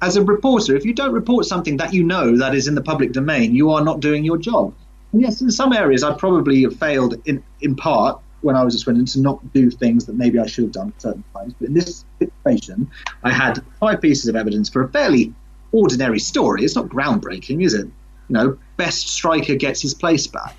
As 0.00 0.16
a 0.16 0.22
reporter, 0.22 0.74
if 0.74 0.84
you 0.84 0.94
don't 0.94 1.12
report 1.12 1.46
something 1.46 1.76
that 1.76 1.94
you 1.94 2.02
know 2.04 2.36
that 2.36 2.54
is 2.54 2.66
in 2.66 2.74
the 2.74 2.82
public 2.82 3.12
domain, 3.12 3.54
you 3.54 3.70
are 3.70 3.84
not 3.84 4.00
doing 4.00 4.24
your 4.24 4.38
job. 4.38 4.74
And 5.12 5.20
yes, 5.20 5.40
in 5.40 5.50
some 5.50 5.72
areas, 5.72 6.02
I 6.02 6.14
probably 6.14 6.62
have 6.62 6.76
failed 6.76 7.20
in, 7.24 7.42
in 7.60 7.76
part 7.76 8.20
when 8.40 8.56
I 8.56 8.64
was 8.64 8.74
at 8.74 8.80
Swindon 8.80 9.06
to 9.06 9.20
not 9.20 9.52
do 9.52 9.70
things 9.70 10.06
that 10.06 10.14
maybe 10.14 10.38
I 10.38 10.46
should 10.46 10.64
have 10.64 10.72
done 10.72 10.92
at 10.94 11.02
certain 11.02 11.24
times. 11.34 11.54
But 11.58 11.68
in 11.68 11.74
this 11.74 12.04
situation, 12.18 12.90
I 13.22 13.30
had 13.30 13.62
five 13.78 14.00
pieces 14.00 14.26
of 14.28 14.36
evidence 14.36 14.68
for 14.68 14.82
a 14.82 14.88
fairly 14.88 15.32
ordinary 15.70 16.18
story. 16.18 16.64
It's 16.64 16.74
not 16.74 16.86
groundbreaking, 16.86 17.64
is 17.64 17.74
it? 17.74 17.86
You 17.86 18.34
know, 18.34 18.58
best 18.76 19.08
striker 19.08 19.54
gets 19.54 19.80
his 19.80 19.94
place 19.94 20.26
back. 20.26 20.56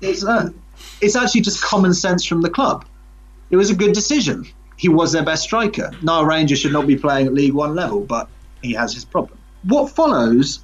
It's 0.00 0.24
uh, 0.24 0.50
it's 1.00 1.16
actually 1.16 1.42
just 1.42 1.62
common 1.62 1.92
sense 1.92 2.24
from 2.24 2.40
the 2.40 2.50
club. 2.50 2.86
It 3.50 3.56
was 3.56 3.70
a 3.70 3.74
good 3.74 3.92
decision. 3.92 4.46
He 4.76 4.88
was 4.88 5.12
their 5.12 5.24
best 5.24 5.42
striker. 5.42 5.90
Nile 6.02 6.24
Ranger 6.24 6.56
should 6.56 6.72
not 6.72 6.86
be 6.86 6.96
playing 6.96 7.26
at 7.26 7.34
League 7.34 7.52
One 7.52 7.74
level, 7.74 8.00
but 8.00 8.28
he 8.62 8.72
has 8.74 8.94
his 8.94 9.04
problem. 9.04 9.38
What 9.64 9.90
follows 9.90 10.60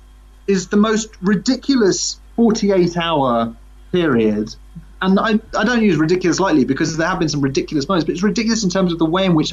is 0.47 0.69
the 0.69 0.77
most 0.77 1.11
ridiculous 1.21 2.21
48 2.37 2.97
hour 2.97 3.55
period. 3.93 4.55
And 5.03 5.19
I, 5.19 5.41
I 5.59 5.65
don't 5.65 5.83
use 5.83 5.97
ridiculous 5.97 6.41
lightly 6.41 6.65
because 6.65 6.97
there 6.97 7.09
have 7.09 7.19
been 7.19 7.29
some 7.29 7.41
ridiculous 7.41 7.89
moments, 7.89 8.07
but 8.07 8.13
it's 8.13 8.23
ridiculous 8.23 8.65
in 8.65 8.71
terms 8.71 8.93
of 8.93 8.99
the 8.99 9.05
way 9.05 9.25
in 9.27 9.35
which 9.35 9.53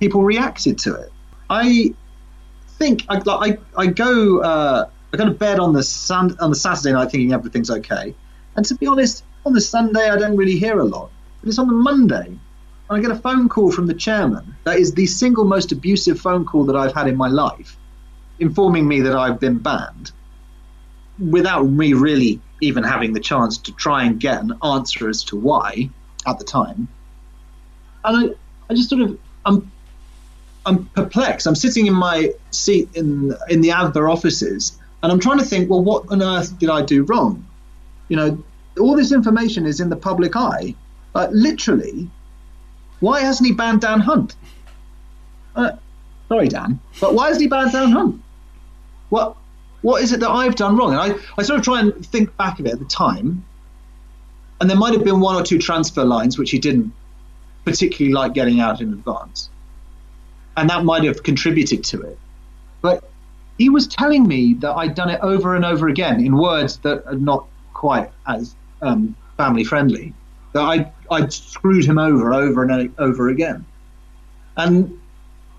people 0.00 0.24
reacted 0.24 0.78
to 0.78 0.94
it. 0.94 1.12
I 1.50 1.94
think 2.78 3.04
I, 3.08 3.20
I, 3.26 3.58
I 3.76 3.86
go 3.86 4.40
uh, 4.40 4.88
I 5.12 5.16
go 5.16 5.26
to 5.26 5.30
bed 5.30 5.60
on 5.60 5.72
the 5.72 5.82
sun, 5.82 6.36
on 6.40 6.50
the 6.50 6.56
Saturday 6.56 6.92
night 6.92 7.10
thinking 7.10 7.32
everything's 7.32 7.70
okay, 7.70 8.14
and 8.56 8.66
to 8.66 8.74
be 8.74 8.86
honest, 8.86 9.24
on 9.46 9.52
the 9.52 9.60
Sunday 9.60 10.10
I 10.10 10.16
don't 10.16 10.36
really 10.36 10.58
hear 10.58 10.80
a 10.80 10.84
lot. 10.84 11.10
But 11.40 11.50
it's 11.50 11.58
on 11.58 11.68
the 11.68 11.74
Monday 11.74 12.38
I 12.90 13.00
get 13.00 13.10
a 13.10 13.16
phone 13.16 13.48
call 13.48 13.72
from 13.72 13.86
the 13.86 13.94
chairman. 13.94 14.56
That 14.64 14.78
is 14.78 14.92
the 14.92 15.06
single 15.06 15.44
most 15.44 15.72
abusive 15.72 16.20
phone 16.20 16.44
call 16.44 16.64
that 16.64 16.76
I've 16.76 16.94
had 16.94 17.08
in 17.08 17.16
my 17.16 17.28
life, 17.28 17.76
informing 18.38 18.86
me 18.86 19.00
that 19.00 19.16
I've 19.16 19.40
been 19.40 19.58
banned, 19.58 20.12
without 21.18 21.64
me 21.64 21.94
really 21.94 22.40
even 22.60 22.82
having 22.82 23.12
the 23.12 23.20
chance 23.20 23.58
to 23.58 23.72
try 23.72 24.04
and 24.04 24.20
get 24.20 24.42
an 24.42 24.52
answer 24.62 25.08
as 25.08 25.24
to 25.24 25.36
why 25.36 25.88
at 26.26 26.38
the 26.38 26.44
time. 26.44 26.88
And 28.04 28.30
I, 28.30 28.34
I 28.70 28.74
just 28.74 28.90
sort 28.90 29.02
of 29.02 29.18
I'm 29.46 29.70
I'm 30.66 30.86
perplexed. 30.86 31.46
I'm 31.46 31.54
sitting 31.54 31.86
in 31.86 31.94
my 31.94 32.32
seat 32.50 32.88
in 32.94 33.34
in 33.48 33.60
the 33.62 33.70
Adver 33.70 34.08
offices, 34.08 34.78
and 35.02 35.10
I'm 35.10 35.20
trying 35.20 35.38
to 35.38 35.44
think, 35.44 35.70
well, 35.70 35.82
what 35.82 36.04
on 36.10 36.22
earth 36.22 36.58
did 36.58 36.70
I 36.70 36.82
do 36.82 37.04
wrong? 37.04 37.46
You 38.08 38.16
know, 38.16 38.44
all 38.78 38.94
this 38.94 39.12
information 39.12 39.64
is 39.64 39.80
in 39.80 39.88
the 39.88 39.96
public 39.96 40.36
eye. 40.36 40.74
Like 41.14 41.30
literally, 41.32 42.10
why 43.04 43.20
hasn't 43.20 43.46
he 43.46 43.52
banned 43.52 43.82
Dan 43.82 44.00
Hunt? 44.00 44.34
Uh, 45.54 45.72
sorry, 46.28 46.48
Dan, 46.48 46.80
but 47.02 47.14
why 47.14 47.26
hasn't 47.28 47.42
he 47.42 47.48
banned 47.48 47.72
Dan 47.72 47.90
Hunt? 47.90 48.22
What 49.10 49.36
what 49.82 50.02
is 50.02 50.12
it 50.12 50.20
that 50.20 50.30
I've 50.30 50.56
done 50.56 50.78
wrong? 50.78 50.92
And 50.92 51.00
I, 51.00 51.14
I 51.36 51.42
sort 51.42 51.58
of 51.58 51.64
try 51.64 51.80
and 51.80 52.04
think 52.06 52.34
back 52.38 52.58
of 52.58 52.66
it 52.66 52.72
at 52.72 52.78
the 52.78 52.86
time, 52.86 53.44
and 54.58 54.70
there 54.70 54.76
might 54.78 54.94
have 54.94 55.04
been 55.04 55.20
one 55.20 55.36
or 55.36 55.42
two 55.42 55.58
transfer 55.58 56.02
lines 56.02 56.38
which 56.38 56.50
he 56.50 56.58
didn't 56.58 56.92
particularly 57.66 58.14
like 58.14 58.32
getting 58.32 58.60
out 58.60 58.80
in 58.80 58.94
advance, 58.94 59.50
and 60.56 60.70
that 60.70 60.84
might 60.84 61.04
have 61.04 61.22
contributed 61.22 61.84
to 61.84 62.00
it. 62.00 62.18
But 62.80 63.04
he 63.58 63.68
was 63.68 63.86
telling 63.86 64.26
me 64.26 64.54
that 64.54 64.72
I'd 64.72 64.94
done 64.94 65.10
it 65.10 65.20
over 65.20 65.54
and 65.54 65.64
over 65.64 65.88
again 65.88 66.24
in 66.24 66.38
words 66.38 66.78
that 66.78 67.04
are 67.06 67.14
not 67.14 67.46
quite 67.74 68.10
as 68.26 68.56
um, 68.80 69.14
family 69.36 69.64
friendly. 69.64 70.14
That 70.54 70.62
I 70.62 70.92
I'd 71.10 71.32
screwed 71.32 71.84
him 71.84 71.98
over 71.98 72.32
over 72.32 72.62
and 72.62 72.94
over 72.98 73.28
again, 73.28 73.64
and 74.56 74.98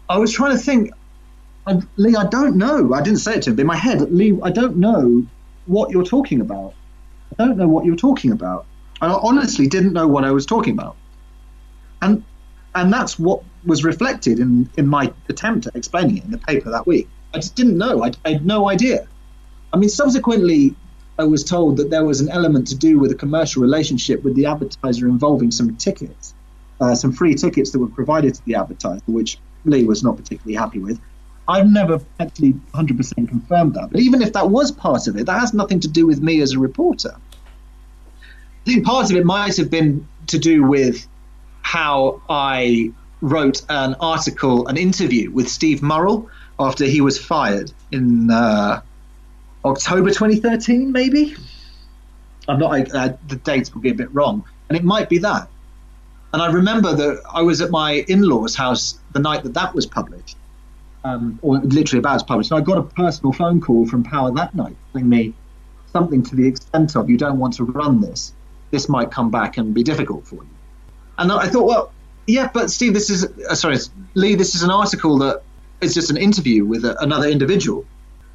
I 0.09 0.17
was 0.17 0.31
trying 0.31 0.51
to 0.51 0.57
think. 0.57 0.91
Lee, 1.97 2.15
I 2.15 2.27
don't 2.27 2.57
know. 2.57 2.93
I 2.93 3.01
didn't 3.01 3.21
say 3.21 3.37
it 3.37 3.41
to 3.43 3.49
him, 3.49 3.55
but 3.55 3.61
in 3.61 3.67
my 3.67 3.75
head, 3.75 3.99
Lee, 4.11 4.37
I 4.43 4.51
don't 4.51 4.77
know 4.77 5.25
what 5.65 5.89
you're 5.89 6.03
talking 6.03 6.41
about. 6.41 6.75
I 7.39 7.45
don't 7.45 7.57
know 7.57 7.67
what 7.67 7.85
you're 7.85 7.95
talking 7.95 8.31
about. 8.31 8.67
And 9.01 9.11
I 9.11 9.15
honestly 9.15 9.67
didn't 9.67 9.93
know 9.93 10.07
what 10.07 10.23
I 10.23 10.31
was 10.31 10.45
talking 10.45 10.73
about. 10.73 10.95
And 12.01 12.23
and 12.75 12.91
that's 12.91 13.17
what 13.17 13.41
was 13.65 13.83
reflected 13.83 14.39
in, 14.39 14.69
in 14.77 14.85
my 14.85 15.11
attempt 15.29 15.65
at 15.65 15.75
explaining 15.75 16.17
it 16.17 16.25
in 16.25 16.31
the 16.31 16.37
paper 16.37 16.69
that 16.69 16.85
week. 16.85 17.07
I 17.33 17.37
just 17.37 17.55
didn't 17.55 17.77
know. 17.77 18.03
I, 18.03 18.11
I 18.25 18.33
had 18.33 18.45
no 18.45 18.69
idea. 18.69 19.07
I 19.73 19.77
mean, 19.77 19.89
subsequently, 19.89 20.75
I 21.17 21.23
was 21.23 21.43
told 21.43 21.77
that 21.77 21.89
there 21.89 22.03
was 22.03 22.19
an 22.19 22.29
element 22.29 22.67
to 22.67 22.75
do 22.75 22.99
with 22.99 23.11
a 23.11 23.15
commercial 23.15 23.61
relationship 23.61 24.23
with 24.23 24.35
the 24.35 24.45
advertiser 24.47 25.07
involving 25.07 25.51
some 25.51 25.75
tickets, 25.77 26.33
uh, 26.81 26.93
some 26.95 27.13
free 27.13 27.35
tickets 27.35 27.71
that 27.71 27.79
were 27.79 27.87
provided 27.87 28.35
to 28.35 28.45
the 28.45 28.55
advertiser, 28.55 29.01
which 29.07 29.37
Lee 29.63 29.85
was 29.85 30.03
not 30.03 30.17
particularly 30.17 30.55
happy 30.55 30.79
with. 30.79 30.99
I've 31.47 31.69
never 31.69 32.01
actually 32.19 32.53
100% 32.73 33.29
confirmed 33.29 33.75
that. 33.75 33.91
But 33.91 34.01
even 34.01 34.21
if 34.21 34.33
that 34.33 34.49
was 34.49 34.71
part 34.71 35.07
of 35.07 35.15
it, 35.15 35.25
that 35.27 35.39
has 35.39 35.53
nothing 35.53 35.79
to 35.81 35.87
do 35.87 36.05
with 36.05 36.21
me 36.21 36.41
as 36.41 36.53
a 36.53 36.59
reporter. 36.59 37.15
I 37.15 38.71
think 38.71 38.85
part 38.85 39.11
of 39.11 39.15
it 39.15 39.25
might 39.25 39.55
have 39.57 39.69
been 39.69 40.07
to 40.27 40.39
do 40.39 40.63
with 40.63 41.07
how 41.61 42.21
I 42.29 42.91
wrote 43.21 43.61
an 43.69 43.95
article, 43.99 44.67
an 44.67 44.77
interview 44.77 45.31
with 45.31 45.47
Steve 45.47 45.81
Murrell 45.81 46.29
after 46.59 46.85
he 46.85 46.99
was 47.01 47.19
fired 47.19 47.71
in 47.91 48.31
uh, 48.31 48.81
October 49.65 50.09
2013, 50.09 50.91
maybe. 50.91 51.35
I'm 52.47 52.59
not. 52.59 52.93
Uh, 52.93 53.13
the 53.27 53.37
dates 53.37 53.73
will 53.73 53.81
be 53.81 53.89
a 53.89 53.95
bit 53.95 54.13
wrong, 54.13 54.45
and 54.69 54.77
it 54.77 54.83
might 54.83 55.09
be 55.09 55.17
that. 55.19 55.49
And 56.33 56.41
I 56.41 56.51
remember 56.51 56.93
that 56.93 57.21
I 57.33 57.41
was 57.41 57.61
at 57.61 57.71
my 57.71 58.05
in-laws' 58.07 58.55
house 58.55 58.99
the 59.13 59.19
night 59.19 59.43
that 59.43 59.55
that 59.55 59.73
was 59.73 59.85
published, 59.85 60.37
um, 61.03 61.39
or 61.41 61.57
literally 61.59 61.99
about 61.99 62.19
to 62.19 62.25
publish. 62.25 62.51
And 62.51 62.59
I 62.59 62.61
got 62.61 62.77
a 62.77 62.83
personal 62.83 63.33
phone 63.33 63.59
call 63.59 63.87
from 63.87 64.03
Power 64.03 64.31
that 64.33 64.53
night 64.53 64.75
telling 64.91 65.09
me 65.09 65.33
something 65.91 66.21
to 66.23 66.35
the 66.35 66.47
extent 66.47 66.95
of, 66.95 67.09
"You 67.09 67.17
don't 67.17 67.39
want 67.39 67.55
to 67.55 67.63
run 67.63 68.01
this. 68.01 68.33
This 68.69 68.87
might 68.87 69.09
come 69.09 69.31
back 69.31 69.57
and 69.57 69.73
be 69.73 69.81
difficult 69.81 70.27
for 70.27 70.35
you." 70.35 70.49
And 71.17 71.31
I 71.31 71.47
thought, 71.47 71.65
well, 71.65 71.91
yeah, 72.27 72.49
but 72.53 72.69
Steve, 72.69 72.93
this 72.93 73.09
is 73.09 73.25
uh, 73.49 73.55
sorry, 73.55 73.77
Lee, 74.13 74.35
this 74.35 74.53
is 74.53 74.61
an 74.61 74.71
article 74.71 75.17
that 75.19 75.41
is 75.81 75.93
just 75.93 76.09
an 76.11 76.17
interview 76.17 76.65
with 76.65 76.85
a, 76.85 77.01
another 77.01 77.27
individual. 77.27 77.85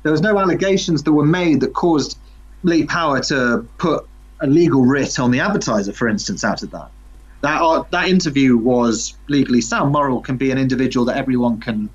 There 0.02 0.12
was 0.12 0.20
no 0.20 0.38
allegations 0.38 1.02
that 1.02 1.12
were 1.12 1.26
made 1.26 1.60
that 1.60 1.74
caused 1.74 2.18
Lee 2.62 2.84
Power 2.84 3.20
to 3.24 3.66
put 3.78 4.06
a 4.40 4.46
legal 4.46 4.84
writ 4.84 5.18
on 5.18 5.30
the 5.30 5.40
advertiser, 5.40 5.92
for 5.92 6.08
instance, 6.08 6.44
out 6.44 6.62
of 6.62 6.70
that. 6.70 6.90
That 7.42 7.62
uh, 7.62 7.84
that 7.90 8.08
interview 8.08 8.56
was 8.56 9.14
legally 9.28 9.60
sound. 9.60 9.92
Murrell 9.92 10.20
can 10.20 10.36
be 10.36 10.50
an 10.50 10.58
individual 10.58 11.06
that 11.06 11.16
everyone 11.16 11.60
can 11.60 11.88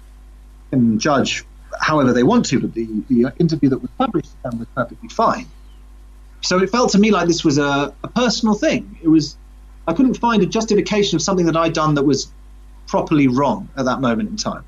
can 0.72 1.00
judge 1.00 1.46
however 1.80 2.14
they 2.14 2.24
want 2.24 2.46
to, 2.48 2.60
but 2.60 2.74
the, 2.74 2.88
the 3.10 3.32
interview 3.38 3.70
that 3.70 3.80
was 3.80 3.92
published 3.98 4.32
was 4.44 4.68
perfectly 4.76 5.10
fine. 5.10 5.46
So 6.42 6.60
it 6.60 6.70
felt 6.70 6.92
to 6.92 7.00
me 7.00 7.12
like 7.12 7.28
this 7.28 7.44
was 7.44 7.58
a, 7.58 7.94
a 8.04 8.08
personal 8.08 8.56
thing. 8.56 8.98
It 9.04 9.08
was 9.08 9.38
I 9.88 9.94
couldn't 9.94 10.16
find 10.16 10.42
a 10.42 10.48
justification 10.48 11.16
of 11.16 11.22
something 11.22 11.46
that 11.46 11.56
I'd 11.56 11.74
done 11.74 11.96
that 11.96 12.04
was 12.04 12.32
properly 12.88 13.28
wrong 13.28 13.70
at 13.78 13.86
that 13.86 14.02
moment 14.02 14.30
in 14.30 14.38
time, 14.38 14.64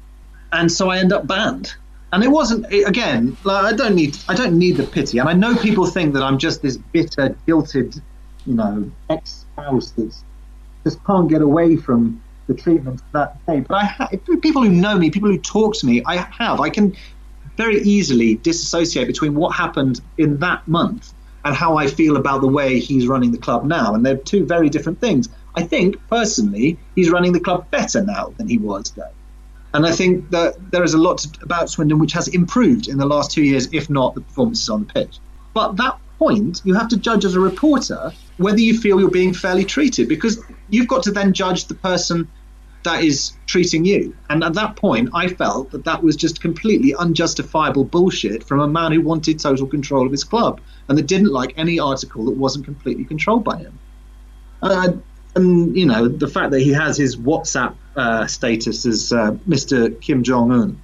and 0.52 0.72
so 0.72 0.90
I 0.90 1.00
end 1.00 1.14
up 1.14 1.26
banned. 1.26 1.74
And 2.14 2.24
it 2.24 2.30
wasn't 2.30 2.66
again. 2.72 3.36
Like, 3.44 3.66
I 3.66 3.76
don't 3.76 3.96
need 3.96 4.18
I 4.30 4.36
don't 4.36 4.58
need 4.58 4.78
the 4.78 4.84
pity, 4.84 5.18
and 5.18 5.28
I 5.28 5.34
know 5.34 5.58
people 5.58 5.86
think 5.86 6.14
that 6.14 6.24
I'm 6.24 6.38
just 6.38 6.62
this 6.62 6.78
bitter, 6.78 7.36
guilted, 7.48 8.02
you 8.46 8.54
know, 8.54 8.90
ex-spouse 9.10 9.92
that's 9.92 10.24
just 10.86 11.04
can't 11.06 11.30
get 11.30 11.42
away 11.42 11.76
from 11.76 12.22
the 12.48 12.54
treatment 12.54 13.02
that 13.12 13.46
day. 13.46 13.60
But 13.60 13.76
I 13.76 13.86
ha- 13.86 14.10
people 14.42 14.64
who 14.64 14.70
know 14.70 14.98
me, 14.98 15.10
people 15.10 15.30
who 15.30 15.38
talk 15.38 15.76
to 15.76 15.86
me, 15.86 16.02
I 16.06 16.18
have. 16.18 16.62
I 16.62 16.70
can 16.70 16.96
very 17.58 17.82
easily 17.82 18.36
disassociate 18.36 19.08
between 19.08 19.36
what 19.36 19.50
happened 19.50 20.00
in 20.18 20.38
that 20.40 20.66
month 20.68 21.14
and 21.44 21.56
how 21.56 21.78
I 21.78 21.88
feel 21.88 22.16
about 22.16 22.42
the 22.42 22.48
way 22.48 22.80
he's 22.80 23.08
running 23.08 23.32
the 23.32 23.38
club 23.38 23.66
now. 23.66 23.94
And 23.94 24.06
they're 24.06 24.18
two 24.18 24.46
very 24.46 24.70
different 24.70 25.02
things. 25.02 25.28
I 25.56 25.64
think 25.64 25.98
personally, 26.08 26.78
he's 26.96 27.10
running 27.10 27.34
the 27.34 27.40
club 27.40 27.70
better 27.72 28.04
now 28.04 28.34
than 28.38 28.48
he 28.48 28.58
was 28.58 28.92
then. 28.92 29.10
And 29.74 29.86
I 29.86 29.92
think 29.92 30.30
that 30.32 30.72
there 30.72 30.84
is 30.84 30.94
a 30.94 30.98
lot 30.98 31.26
about 31.42 31.70
Swindon 31.70 32.00
which 32.00 32.14
has 32.14 32.28
improved 32.30 32.88
in 32.88 32.98
the 32.98 33.06
last 33.06 33.32
two 33.32 33.44
years, 33.44 33.68
if 33.74 33.90
not 33.90 34.16
the 34.16 34.22
performances 34.22 34.70
on 34.70 34.86
the 34.86 34.94
pitch. 34.94 35.20
But 35.54 35.76
that 35.78 36.00
point, 36.18 36.62
you 36.64 36.74
have 36.74 36.88
to 36.90 36.98
judge 36.98 37.26
as 37.26 37.36
a 37.36 37.40
reporter 37.40 38.12
whether 38.38 38.60
you 38.60 38.78
feel 38.78 39.00
you're 39.00 39.10
being 39.10 39.34
fairly 39.34 39.66
treated 39.66 40.08
because 40.08 40.44
you've 40.70 40.88
got 40.88 41.04
to 41.04 41.12
then 41.12 41.34
judge 41.34 41.66
the 41.66 41.74
person 41.74 42.28
that 42.84 43.04
is 43.04 43.34
treating 43.48 43.84
you. 43.84 44.16
And 44.30 44.44
at 44.44 44.54
that 44.54 44.76
point, 44.76 45.10
I 45.14 45.28
felt 45.28 45.72
that 45.72 45.84
that 45.86 46.04
was 46.04 46.16
just 46.16 46.40
completely 46.40 46.94
unjustifiable 46.96 47.84
bullshit 47.84 48.44
from 48.44 48.60
a 48.62 48.68
man 48.68 48.92
who 48.92 49.02
wanted 49.02 49.40
total 49.40 49.68
control 49.68 50.06
of 50.06 50.12
his 50.12 50.24
club 50.24 50.62
and 50.88 50.98
that 50.98 51.08
didn't 51.08 51.32
like 51.32 51.54
any 51.58 51.80
article 51.80 52.26
that 52.26 52.38
wasn't 52.38 52.66
completely 52.66 53.04
controlled 53.04 53.44
by 53.44 53.58
him. 53.58 53.78
And 55.38 55.78
you 55.78 55.86
know 55.86 56.08
the 56.08 56.28
fact 56.28 56.52
that 56.52 56.60
he 56.62 56.74
has 56.74 56.98
his 56.98 57.16
WhatsApp 57.16 57.76
uh, 57.96 58.28
status 58.28 58.86
as 58.86 59.14
uh, 59.14 59.32
Mr. 59.48 60.00
Kim 60.02 60.24
Jong 60.24 60.52
Un 60.52 60.82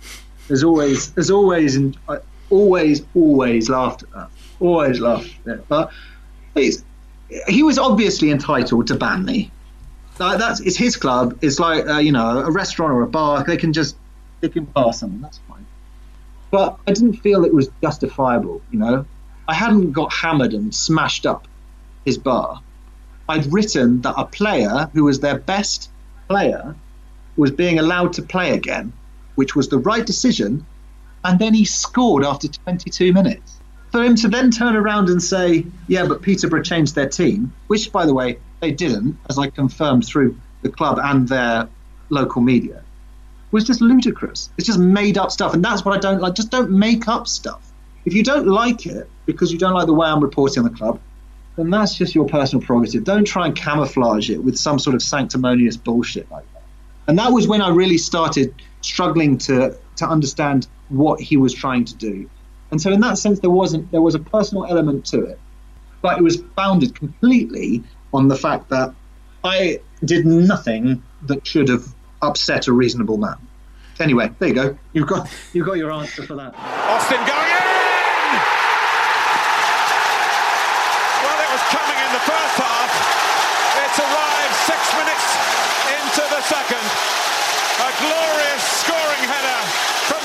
has 0.48 0.64
always 0.64 1.14
has 1.16 1.30
always 1.30 1.78
uh, 2.08 2.20
always 2.50 3.04
always 3.16 3.70
laughed 3.70 4.04
at 4.04 4.12
that. 4.12 4.30
Always 4.60 5.00
laughed 5.00 5.34
at 5.48 5.58
it. 5.58 5.68
But 5.68 5.92
he 7.48 7.64
was 7.64 7.78
obviously 7.78 8.32
entitled 8.32 8.88
to 8.88 8.96
ban 8.96 9.26
me. 9.26 9.52
Like 10.20 10.38
that's 10.38 10.60
it's 10.62 10.78
his 10.78 10.96
club. 10.96 11.38
It's 11.42 11.60
like 11.60 11.88
uh, 11.88 11.98
you 11.98 12.12
know 12.12 12.40
a 12.40 12.52
restaurant 12.52 12.94
or 12.94 13.02
a 13.02 13.08
bar. 13.08 13.44
They 13.44 13.58
can 13.58 13.74
just 13.74 13.98
they 14.42 14.50
can 14.50 14.66
bar 14.66 14.94
something. 14.94 15.22
That's 15.22 15.40
fine. 15.50 15.66
But 16.52 16.78
I 16.88 16.94
didn't 16.94 17.16
feel 17.16 17.44
it 17.46 17.54
was 17.54 17.70
justifiable. 17.82 18.62
You 18.72 18.80
know, 18.80 19.06
I 19.48 19.56
hadn't 19.56 19.92
got 19.92 20.14
hammered 20.14 20.54
and 20.54 20.74
smashed 20.74 21.26
up 21.26 21.48
his 22.06 22.20
bar. 22.20 22.62
I'd 23.34 23.52
written 23.52 24.00
that 24.02 24.14
a 24.16 24.26
player 24.26 24.92
who 24.94 25.06
was 25.06 25.20
their 25.20 25.40
best 25.40 25.90
player 26.28 26.76
was 27.36 27.50
being 27.50 27.80
allowed 27.80 28.14
to 28.14 28.22
play 28.22 28.52
again, 28.52 28.94
which 29.34 29.56
was 29.56 29.70
the 29.70 29.80
right 29.80 30.06
decision, 30.06 30.64
and 31.24 31.40
then 31.40 31.56
he 31.56 31.66
scored 31.66 32.24
after 32.24 32.48
22 32.48 33.12
minutes. 33.12 33.60
For 33.92 34.04
him 34.04 34.16
to 34.18 34.28
then 34.28 34.52
turn 34.52 34.76
around 34.76 35.10
and 35.10 35.22
say, 35.22 35.66
yeah, 35.88 36.06
but 36.06 36.22
Peterborough 36.22 36.62
changed 36.62 36.94
their 36.94 37.10
team, 37.10 37.52
which, 37.68 37.92
by 37.92 38.06
the 38.06 38.14
way, 38.14 38.38
they 38.62 38.72
didn't, 38.72 39.18
as 39.28 39.40
I 39.40 39.50
confirmed 39.50 40.06
through 40.06 40.40
the 40.62 40.70
club 40.70 41.00
and 41.02 41.28
their 41.28 41.68
local 42.10 42.44
media, 42.44 42.84
was 43.50 43.64
just 43.64 43.82
ludicrous. 43.82 44.52
It's 44.60 44.68
just 44.68 44.78
made 44.78 45.18
up 45.18 45.32
stuff. 45.32 45.56
And 45.56 45.66
that's 45.66 45.84
what 45.84 45.96
I 45.96 46.00
don't 46.00 46.22
like. 46.22 46.36
Just 46.36 46.52
don't 46.52 46.70
make 46.70 47.08
up 47.08 47.28
stuff. 47.28 47.72
If 48.06 48.14
you 48.14 48.22
don't 48.22 48.46
like 48.46 48.86
it 48.86 49.10
because 49.26 49.52
you 49.52 49.58
don't 49.58 49.74
like 49.74 49.88
the 49.88 49.94
way 49.94 50.08
I'm 50.08 50.22
reporting 50.22 50.64
on 50.64 50.72
the 50.72 50.78
club, 50.78 51.00
then 51.56 51.70
that's 51.70 51.96
just 51.96 52.16
your 52.16 52.26
personal 52.26 52.64
prerogative. 52.66 53.04
Don't 53.04 53.26
try 53.26 53.46
and 53.46 53.56
camouflage 53.56 54.30
it 54.30 54.44
with 54.44 54.58
some 54.58 54.80
sort 54.80 54.96
of 54.96 55.02
sanctimonious 55.02 55.78
bullshit 55.78 56.30
like 56.32 56.46
that. 56.54 56.64
And 57.08 57.20
that 57.20 57.32
was 57.32 57.48
when 57.48 57.62
I 57.62 57.70
really 57.70 57.98
started 57.98 58.54
struggling 58.82 59.38
to 59.40 59.78
to 59.98 60.08
understand 60.08 60.68
what 60.90 61.20
he 61.22 61.38
was 61.38 61.54
trying 61.54 61.86
to 61.86 61.96
do. 61.96 62.30
And 62.72 62.82
so 62.82 62.92
in 62.92 63.02
that 63.02 63.18
sense 63.18 63.40
there 63.40 63.50
wasn't 63.50 63.92
there 63.92 64.02
was 64.02 64.16
a 64.16 64.20
personal 64.20 64.66
element 64.66 65.06
to 65.08 65.24
it. 65.24 65.40
But 66.02 66.18
it 66.18 66.24
was 66.24 66.44
founded 66.56 66.96
completely 66.96 67.84
on 68.14 68.28
the 68.28 68.36
fact 68.36 68.70
that 68.70 68.94
I 69.44 69.80
did 70.06 70.26
nothing 70.26 71.04
that 71.24 71.46
should 71.46 71.70
have 71.70 71.94
upset 72.22 72.68
a 72.68 72.74
reasonable 72.74 73.18
man. 73.18 73.38
Anyway, 74.00 74.32
there 74.40 74.50
you 74.50 74.56
go. 74.56 74.78
You've 74.94 75.08
got 75.08 75.30
you've 75.54 75.68
got 75.68 75.78
your 75.78 75.92
answer 75.92 76.24
for 76.24 76.36
that. 76.36 76.56
Austin 76.58 77.22
going 77.30 77.52
in! 77.52 77.66
Well, 81.22 81.38
it 81.38 81.52
was 81.54 81.64
coming 81.70 82.00
in 82.02 82.10
the 82.10 82.26
first 82.26 82.56
half. 82.58 82.90
It's 83.86 84.00
arrived 84.02 84.56
six 84.66 84.82
minutes 84.98 85.28
into 85.94 86.24
the 86.26 86.42
second. 86.42 86.88
A 87.86 87.90
glorious 88.02 88.64
scoring 88.82 89.24
header 89.30 89.62
from 90.10 90.24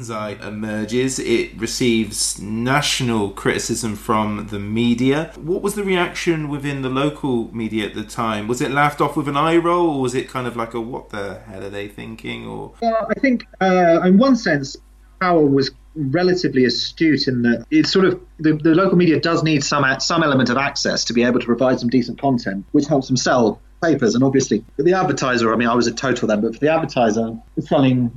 Fanzai 0.00 0.42
emerges. 0.46 1.18
It 1.18 1.58
receives 1.58 2.40
national 2.40 3.30
criticism 3.30 3.96
from 3.96 4.48
the 4.50 4.58
media. 4.58 5.32
What 5.36 5.62
was 5.62 5.74
the 5.74 5.84
reaction 5.84 6.48
within 6.48 6.82
the 6.82 6.88
local 6.88 7.54
media 7.54 7.86
at 7.86 7.94
the 7.94 8.04
time? 8.04 8.48
Was 8.48 8.60
it 8.60 8.70
laughed 8.70 9.00
off 9.00 9.16
with 9.16 9.28
an 9.28 9.36
eye 9.36 9.56
roll, 9.56 9.90
or 9.90 10.00
was 10.02 10.14
it 10.14 10.28
kind 10.28 10.46
of 10.46 10.56
like 10.56 10.74
a 10.74 10.80
"what 10.80 11.10
the 11.10 11.40
hell 11.40 11.64
are 11.64 11.70
they 11.70 11.88
thinking"? 11.88 12.46
Or 12.46 12.72
Well, 12.80 13.06
I 13.10 13.20
think, 13.20 13.46
uh, 13.60 14.00
in 14.04 14.18
one 14.18 14.36
sense, 14.36 14.76
Power 15.20 15.44
was 15.44 15.70
relatively 15.94 16.64
astute 16.64 17.26
in 17.28 17.42
that 17.42 17.66
it's 17.70 17.92
sort 17.92 18.04
of 18.06 18.20
the, 18.38 18.54
the 18.54 18.74
local 18.74 18.96
media 18.96 19.20
does 19.20 19.42
need 19.42 19.62
some 19.62 19.84
some 20.00 20.22
element 20.22 20.48
of 20.48 20.56
access 20.56 21.04
to 21.04 21.12
be 21.12 21.22
able 21.22 21.40
to 21.40 21.46
provide 21.46 21.78
some 21.78 21.90
decent 21.90 22.20
content, 22.20 22.64
which 22.72 22.86
helps 22.86 23.08
them 23.08 23.16
sell 23.16 23.60
papers. 23.80 24.14
And 24.14 24.24
obviously, 24.24 24.64
for 24.76 24.82
the 24.82 24.94
advertiser, 24.94 25.52
I 25.52 25.56
mean, 25.56 25.68
I 25.68 25.74
was 25.74 25.86
a 25.86 25.92
total 25.92 26.28
then, 26.28 26.40
but 26.40 26.54
for 26.54 26.60
the 26.60 26.68
advertiser, 26.68 27.36
selling 27.60 28.10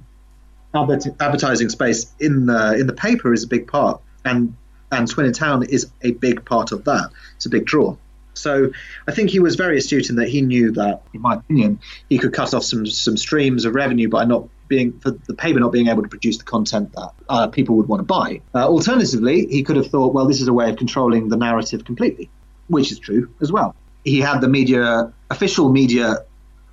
advert- 0.73 1.15
advertising 1.19 1.69
space 1.69 2.11
in 2.19 2.45
the 2.45 2.75
in 2.75 2.87
the 2.87 2.93
paper 2.93 3.33
is 3.33 3.43
a 3.43 3.47
big 3.47 3.67
part, 3.67 4.01
and 4.25 4.55
and 4.91 5.09
Swindon 5.09 5.33
Town 5.33 5.63
is 5.63 5.89
a 6.01 6.11
big 6.11 6.45
part 6.45 6.71
of 6.71 6.83
that. 6.85 7.09
It's 7.35 7.45
a 7.45 7.49
big 7.49 7.65
draw. 7.65 7.95
So 8.35 8.71
I 9.07 9.11
think 9.11 9.29
he 9.29 9.39
was 9.39 9.55
very 9.55 9.77
astute 9.77 10.09
in 10.09 10.15
that 10.15 10.27
he 10.27 10.41
knew 10.41 10.71
that, 10.71 11.03
in 11.13 11.21
my 11.21 11.35
opinion, 11.35 11.79
he 12.09 12.17
could 12.17 12.33
cut 12.33 12.53
off 12.53 12.63
some 12.63 12.85
some 12.85 13.17
streams 13.17 13.65
of 13.65 13.75
revenue 13.75 14.09
by 14.09 14.25
not 14.25 14.47
being 14.67 14.97
for 14.99 15.11
the 15.11 15.33
paper 15.33 15.59
not 15.59 15.71
being 15.71 15.87
able 15.87 16.01
to 16.01 16.09
produce 16.09 16.37
the 16.37 16.43
content 16.43 16.91
that 16.93 17.11
uh, 17.29 17.47
people 17.47 17.75
would 17.75 17.87
want 17.87 17.99
to 17.99 18.05
buy. 18.05 18.41
Uh, 18.55 18.67
alternatively, 18.67 19.45
he 19.47 19.61
could 19.61 19.75
have 19.75 19.87
thought, 19.87 20.13
well, 20.13 20.25
this 20.25 20.41
is 20.41 20.47
a 20.47 20.53
way 20.53 20.69
of 20.69 20.77
controlling 20.77 21.29
the 21.29 21.37
narrative 21.37 21.85
completely, 21.85 22.29
which 22.67 22.91
is 22.91 22.97
true 22.97 23.29
as 23.41 23.51
well. 23.51 23.75
He 24.03 24.19
had 24.19 24.41
the 24.41 24.47
media 24.47 25.13
official 25.33 25.69
media 25.69 26.19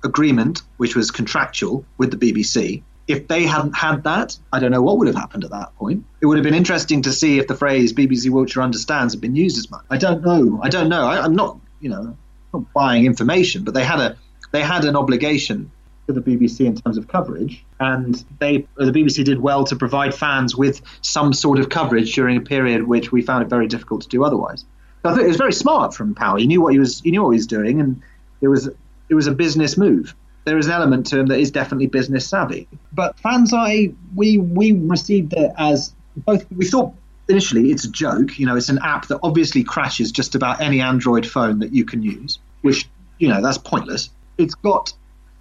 agreement, 0.03 0.61
which 0.77 0.95
was 0.95 1.11
contractual 1.11 1.83
with 1.97 2.11
the 2.11 2.17
BBC. 2.17 2.83
If 3.07 3.27
they 3.27 3.43
hadn't 3.43 3.73
had 3.73 4.03
that, 4.03 4.37
I 4.53 4.59
don't 4.59 4.71
know 4.71 4.81
what 4.81 4.97
would 4.99 5.07
have 5.07 5.15
happened 5.15 5.43
at 5.43 5.49
that 5.49 5.75
point. 5.75 6.05
It 6.21 6.27
would 6.27 6.37
have 6.37 6.43
been 6.43 6.53
interesting 6.53 7.01
to 7.01 7.11
see 7.11 7.39
if 7.39 7.47
the 7.47 7.55
phrase 7.55 7.91
BBC 7.91 8.29
Wiltshire 8.29 8.61
understands 8.61 9.13
had 9.13 9.21
been 9.21 9.35
used 9.35 9.57
as 9.57 9.69
much. 9.69 9.83
I 9.89 9.97
don't 9.97 10.23
know. 10.23 10.59
I 10.61 10.69
don't 10.69 10.89
know. 10.89 11.05
I, 11.05 11.21
I'm 11.21 11.35
not, 11.35 11.57
you 11.81 11.89
know, 11.89 12.15
not 12.53 12.71
buying 12.73 13.05
information, 13.05 13.63
but 13.63 13.73
they 13.73 13.83
had 13.83 13.99
a 13.99 14.17
they 14.51 14.61
had 14.61 14.85
an 14.85 14.95
obligation 14.95 15.71
to 16.07 16.13
the 16.13 16.21
BBC 16.21 16.65
in 16.65 16.75
terms 16.75 16.97
of 16.97 17.07
coverage, 17.07 17.65
and 17.79 18.23
they 18.39 18.67
the 18.77 18.91
BBC 18.91 19.25
did 19.25 19.39
well 19.39 19.63
to 19.65 19.75
provide 19.75 20.13
fans 20.13 20.55
with 20.55 20.81
some 21.01 21.33
sort 21.33 21.59
of 21.59 21.69
coverage 21.69 22.13
during 22.13 22.37
a 22.37 22.41
period 22.41 22.87
which 22.87 23.11
we 23.11 23.21
found 23.21 23.43
it 23.43 23.49
very 23.49 23.67
difficult 23.67 24.03
to 24.03 24.09
do 24.09 24.23
otherwise. 24.23 24.63
So 25.01 25.09
I 25.09 25.13
think 25.13 25.25
it 25.25 25.29
was 25.29 25.37
very 25.37 25.53
smart 25.53 25.95
from 25.95 26.13
Power. 26.13 26.37
He 26.37 26.47
knew 26.47 26.61
what 26.61 26.73
he 26.73 26.79
was 26.79 27.01
he 27.01 27.11
knew 27.11 27.23
what 27.23 27.31
he 27.31 27.37
was 27.37 27.47
doing, 27.47 27.81
and 27.81 28.01
it 28.41 28.47
was 28.47 28.69
it 29.09 29.15
was 29.15 29.27
a 29.27 29.31
business 29.31 29.77
move. 29.77 30.15
There 30.43 30.57
is 30.57 30.65
an 30.65 30.71
element 30.71 31.05
to 31.07 31.19
him 31.19 31.27
that 31.27 31.39
is 31.39 31.51
definitely 31.51 31.87
business 31.87 32.27
savvy. 32.27 32.67
But 32.91 33.17
Fanzai, 33.17 33.95
we 34.15 34.37
we 34.37 34.71
received 34.71 35.33
it 35.33 35.51
as 35.57 35.93
both. 36.15 36.45
We 36.51 36.65
thought 36.65 36.93
initially 37.27 37.71
it's 37.71 37.85
a 37.85 37.91
joke. 37.91 38.39
You 38.39 38.45
know, 38.45 38.55
it's 38.55 38.69
an 38.69 38.79
app 38.83 39.07
that 39.07 39.19
obviously 39.23 39.63
crashes 39.63 40.11
just 40.11 40.35
about 40.35 40.61
any 40.61 40.81
Android 40.81 41.25
phone 41.25 41.59
that 41.59 41.73
you 41.73 41.85
can 41.85 42.01
use, 42.01 42.39
which 42.61 42.89
you 43.19 43.27
know 43.27 43.41
that's 43.41 43.57
pointless. 43.57 44.09
It's 44.37 44.55
got 44.55 44.93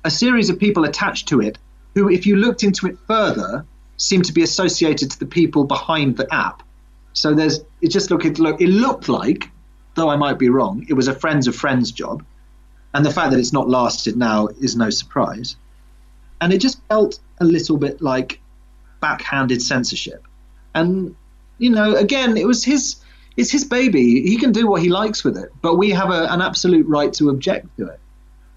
a 0.04 0.10
series 0.10 0.50
of 0.50 0.58
people 0.58 0.84
attached 0.84 1.28
to 1.28 1.40
it 1.40 1.58
who, 1.94 2.08
if 2.08 2.26
you 2.26 2.36
looked 2.36 2.62
into 2.62 2.86
it 2.86 2.98
further, 3.06 3.64
seem 3.96 4.22
to 4.22 4.32
be 4.32 4.42
associated 4.42 5.10
to 5.10 5.18
the 5.18 5.26
people 5.26 5.64
behind 5.64 6.16
the 6.16 6.32
app. 6.32 6.62
So 7.12 7.34
there's 7.34 7.60
it 7.80 7.88
just 7.88 8.10
looked 8.10 8.24
it 8.24 8.38
look 8.38 8.60
it 8.60 8.68
looked 8.68 9.08
like, 9.08 9.50
though 9.94 10.08
I 10.08 10.16
might 10.16 10.38
be 10.38 10.48
wrong, 10.48 10.86
it 10.88 10.94
was 10.94 11.08
a 11.08 11.14
friends 11.14 11.46
of 11.46 11.56
friends 11.56 11.90
job, 11.90 12.24
and 12.94 13.04
the 13.04 13.10
fact 13.10 13.30
that 13.30 13.38
it's 13.38 13.52
not 13.52 13.68
lasted 13.68 14.16
now 14.16 14.48
is 14.60 14.76
no 14.76 14.90
surprise. 14.90 15.56
And 16.40 16.52
it 16.52 16.58
just 16.58 16.80
felt 16.88 17.20
a 17.38 17.44
little 17.44 17.76
bit 17.76 18.00
like 18.00 18.40
backhanded 19.00 19.62
censorship. 19.62 20.26
And 20.74 21.14
you 21.58 21.70
know, 21.70 21.94
again, 21.96 22.36
it 22.36 22.46
was 22.46 22.64
his 22.64 22.96
it's 23.36 23.50
his 23.50 23.64
baby. 23.64 24.22
He 24.22 24.36
can 24.36 24.52
do 24.52 24.66
what 24.66 24.82
he 24.82 24.88
likes 24.88 25.24
with 25.24 25.36
it, 25.36 25.50
but 25.62 25.76
we 25.76 25.90
have 25.90 26.10
a, 26.10 26.32
an 26.32 26.40
absolute 26.40 26.86
right 26.86 27.12
to 27.14 27.30
object 27.30 27.66
to 27.78 27.86
it 27.86 28.00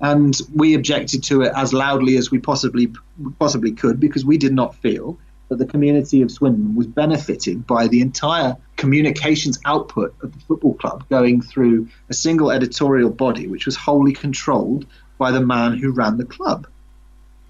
and 0.04 0.38
we 0.54 0.74
objected 0.76 1.24
to 1.24 1.42
it 1.42 1.52
as 1.56 1.74
loudly 1.74 2.18
as 2.18 2.30
we 2.30 2.38
possibly 2.38 2.92
possibly 3.40 3.72
could 3.72 4.00
because 4.00 4.26
we 4.26 4.38
did 4.38 4.54
not 4.54 4.76
feel 4.76 5.18
that 5.54 5.64
the 5.64 5.72
community 5.72 6.24
of 6.24 6.32
Swindon 6.32 6.76
was 6.76 6.88
benefiting 6.88 7.60
by 7.60 7.88
the 7.88 8.02
entire 8.02 8.58
communications 8.76 9.60
output 9.66 10.16
of 10.24 10.34
the 10.34 10.40
football 10.40 10.74
club 10.74 11.08
going 11.10 11.42
through 11.42 11.88
a 12.10 12.14
single 12.14 12.52
editorial 12.52 13.12
body 13.12 13.48
which 13.48 13.68
was 13.68 13.76
wholly 13.76 14.14
controlled 14.14 14.88
by 15.20 15.30
the 15.30 15.40
man 15.40 15.78
who 15.78 15.92
ran 15.92 16.18
the 16.18 16.26
club. 16.26 16.66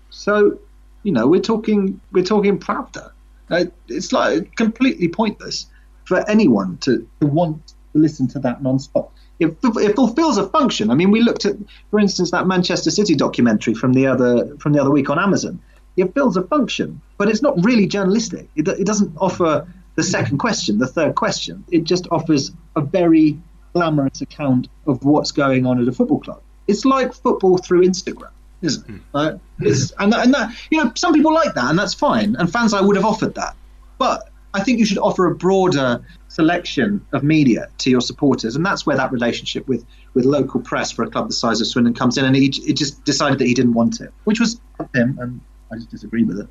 So, 0.09 0.59
you 1.03 1.13
know, 1.13 1.27
we're 1.27 1.41
talking 1.41 2.01
we're 2.11 2.25
talking 2.25 2.59
Pravda. 2.59 3.11
Uh, 3.49 3.65
it's 3.87 4.11
like 4.11 4.53
completely 4.57 5.07
pointless 5.07 5.67
for 6.03 6.29
anyone 6.29 6.77
to, 6.79 7.07
to 7.21 7.27
want 7.27 7.67
to 7.67 7.73
listen 7.93 8.27
to 8.27 8.39
that 8.39 8.61
non-stop 8.61 9.13
it, 9.39 9.57
it 9.63 9.95
fulfills 9.95 10.37
a 10.37 10.47
function. 10.49 10.91
I 10.91 10.95
mean, 10.95 11.11
we 11.11 11.21
looked 11.21 11.45
at, 11.45 11.55
for 11.89 11.99
instance, 11.99 12.31
that 12.31 12.47
Manchester 12.47 12.91
City 12.91 13.15
documentary 13.15 13.73
from 13.73 13.93
the 13.93 14.07
other 14.07 14.55
from 14.57 14.73
the 14.73 14.79
other 14.79 14.91
week 14.91 15.09
on 15.09 15.19
Amazon. 15.19 15.59
It 15.95 16.13
fills 16.13 16.37
a 16.37 16.43
function, 16.43 17.01
but 17.17 17.29
it's 17.29 17.41
not 17.41 17.63
really 17.63 17.87
journalistic. 17.87 18.49
It, 18.55 18.67
it 18.67 18.85
doesn't 18.85 19.15
offer 19.17 19.67
the 19.95 20.03
second 20.03 20.39
question, 20.39 20.79
the 20.79 20.87
third 20.87 21.15
question. 21.15 21.63
It 21.71 21.83
just 21.83 22.07
offers 22.09 22.51
a 22.75 22.81
very 22.81 23.37
glamorous 23.73 24.21
account 24.21 24.67
of 24.87 25.03
what's 25.03 25.31
going 25.31 25.65
on 25.65 25.81
at 25.81 25.87
a 25.87 25.91
football 25.91 26.19
club. 26.19 26.41
It's 26.67 26.85
like 26.85 27.13
football 27.13 27.57
through 27.57 27.85
Instagram, 27.85 28.31
isn't 28.61 28.89
it? 28.89 29.01
Uh, 29.13 29.37
it's, 29.59 29.91
and, 29.99 30.11
that, 30.13 30.25
and 30.25 30.33
that, 30.33 30.55
you 30.71 30.83
know, 30.83 30.91
some 30.95 31.13
people 31.13 31.33
like 31.33 31.53
that, 31.53 31.69
and 31.69 31.77
that's 31.77 31.93
fine. 31.93 32.35
And 32.37 32.51
fans, 32.51 32.73
I 32.73 32.81
would 32.81 32.95
have 32.95 33.05
offered 33.05 33.35
that, 33.35 33.55
but 33.97 34.29
I 34.55 34.63
think 34.63 34.79
you 34.79 34.85
should 34.85 34.99
offer 34.99 35.25
a 35.25 35.35
broader 35.35 36.03
selection 36.27 37.05
of 37.11 37.23
media 37.23 37.69
to 37.79 37.89
your 37.89 38.01
supporters, 38.01 38.55
and 38.55 38.65
that's 38.65 38.85
where 38.85 38.95
that 38.97 39.11
relationship 39.11 39.67
with 39.67 39.85
with 40.13 40.25
local 40.25 40.61
press 40.61 40.91
for 40.91 41.03
a 41.03 41.09
club 41.09 41.27
the 41.27 41.33
size 41.33 41.59
of 41.59 41.65
Swindon 41.65 41.95
comes 41.95 42.17
in. 42.19 42.25
And 42.25 42.35
he, 42.35 42.49
he 42.49 42.71
just 42.71 43.03
decided 43.03 43.39
that 43.39 43.47
he 43.47 43.55
didn't 43.55 43.73
want 43.73 43.99
it, 43.99 44.13
which 44.25 44.39
was 44.39 44.61
up 44.79 44.95
him, 44.95 45.17
and 45.19 45.41
I 45.73 45.77
just 45.77 45.89
disagree 45.89 46.23
with 46.23 46.39
it. 46.39 46.47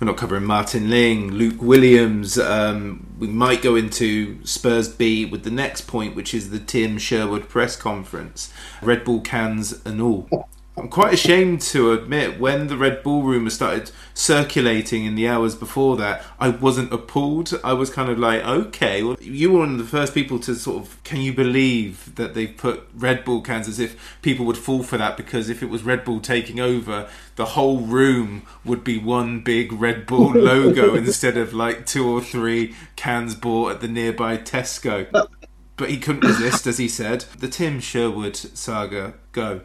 We're 0.00 0.06
not 0.06 0.16
covering 0.16 0.44
Martin 0.44 0.90
Ling, 0.90 1.30
Luke 1.30 1.62
Williams. 1.62 2.36
Um, 2.36 3.06
we 3.20 3.28
might 3.28 3.62
go 3.62 3.76
into 3.76 4.44
Spurs 4.44 4.88
B 4.88 5.24
with 5.24 5.44
the 5.44 5.50
next 5.50 5.82
point, 5.82 6.16
which 6.16 6.34
is 6.34 6.50
the 6.50 6.58
Tim 6.58 6.98
Sherwood 6.98 7.48
press 7.48 7.76
conference. 7.76 8.52
Red 8.80 9.04
Bull 9.04 9.20
cans 9.20 9.80
and 9.86 10.00
all. 10.00 10.28
I'm 10.74 10.88
quite 10.88 11.12
ashamed 11.12 11.60
to 11.62 11.92
admit 11.92 12.40
when 12.40 12.68
the 12.68 12.78
Red 12.78 13.02
Bull 13.02 13.22
rumour 13.22 13.50
started 13.50 13.90
circulating 14.14 15.04
in 15.04 15.16
the 15.16 15.28
hours 15.28 15.54
before 15.54 15.98
that, 15.98 16.24
I 16.40 16.48
wasn't 16.48 16.90
appalled. 16.90 17.52
I 17.62 17.74
was 17.74 17.90
kind 17.90 18.08
of 18.08 18.18
like, 18.18 18.42
okay, 18.42 19.02
well, 19.02 19.18
you 19.20 19.52
were 19.52 19.58
one 19.60 19.72
of 19.72 19.78
the 19.78 19.84
first 19.84 20.14
people 20.14 20.38
to 20.40 20.54
sort 20.54 20.82
of, 20.82 21.02
can 21.04 21.20
you 21.20 21.34
believe 21.34 22.14
that 22.14 22.32
they've 22.32 22.56
put 22.56 22.88
Red 22.94 23.22
Bull 23.22 23.42
cans 23.42 23.68
as 23.68 23.78
if 23.78 24.18
people 24.22 24.46
would 24.46 24.56
fall 24.56 24.82
for 24.82 24.96
that? 24.96 25.18
Because 25.18 25.50
if 25.50 25.62
it 25.62 25.68
was 25.68 25.82
Red 25.82 26.04
Bull 26.04 26.20
taking 26.20 26.58
over, 26.58 27.06
the 27.36 27.46
whole 27.46 27.80
room 27.80 28.46
would 28.64 28.82
be 28.82 28.96
one 28.96 29.40
big 29.40 29.74
Red 29.74 30.06
Bull 30.06 30.30
logo 30.34 30.94
instead 30.94 31.36
of 31.36 31.52
like 31.52 31.84
two 31.84 32.08
or 32.08 32.22
three 32.22 32.74
cans 32.96 33.34
bought 33.34 33.72
at 33.72 33.80
the 33.82 33.88
nearby 33.88 34.38
Tesco. 34.38 35.28
But 35.76 35.90
he 35.90 35.98
couldn't 35.98 36.24
resist, 36.24 36.66
as 36.66 36.78
he 36.78 36.88
said. 36.88 37.26
The 37.38 37.48
Tim 37.48 37.78
Sherwood 37.78 38.36
saga, 38.36 39.14
go. 39.32 39.62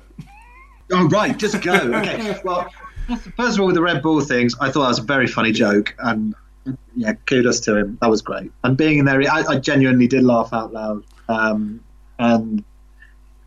Oh 0.92 1.08
right, 1.10 1.38
just 1.38 1.62
go. 1.62 1.74
Okay. 1.94 2.40
well, 2.44 2.70
first 3.36 3.56
of 3.56 3.60
all, 3.60 3.68
with 3.68 3.76
the 3.76 3.82
Red 3.82 4.02
Bull 4.02 4.22
things, 4.22 4.56
I 4.60 4.70
thought 4.72 4.84
that 4.84 4.90
was 4.90 5.00
a 5.00 5.04
very 5.04 5.28
funny 5.28 5.52
joke, 5.52 5.96
and 6.00 6.36
yeah, 6.96 7.14
kudos 7.26 7.60
to 7.62 7.76
him. 7.76 7.98
That 8.02 8.10
was 8.10 8.22
great. 8.22 8.52
And 8.64 8.78
being 8.78 9.00
in 9.00 9.06
there, 9.06 9.22
I, 9.22 9.44
I 9.44 9.58
genuinely 9.58 10.08
did 10.08 10.24
laugh 10.24 10.54
out 10.54 10.74
loud. 10.74 11.04
Um, 11.30 11.82
and 12.20 12.64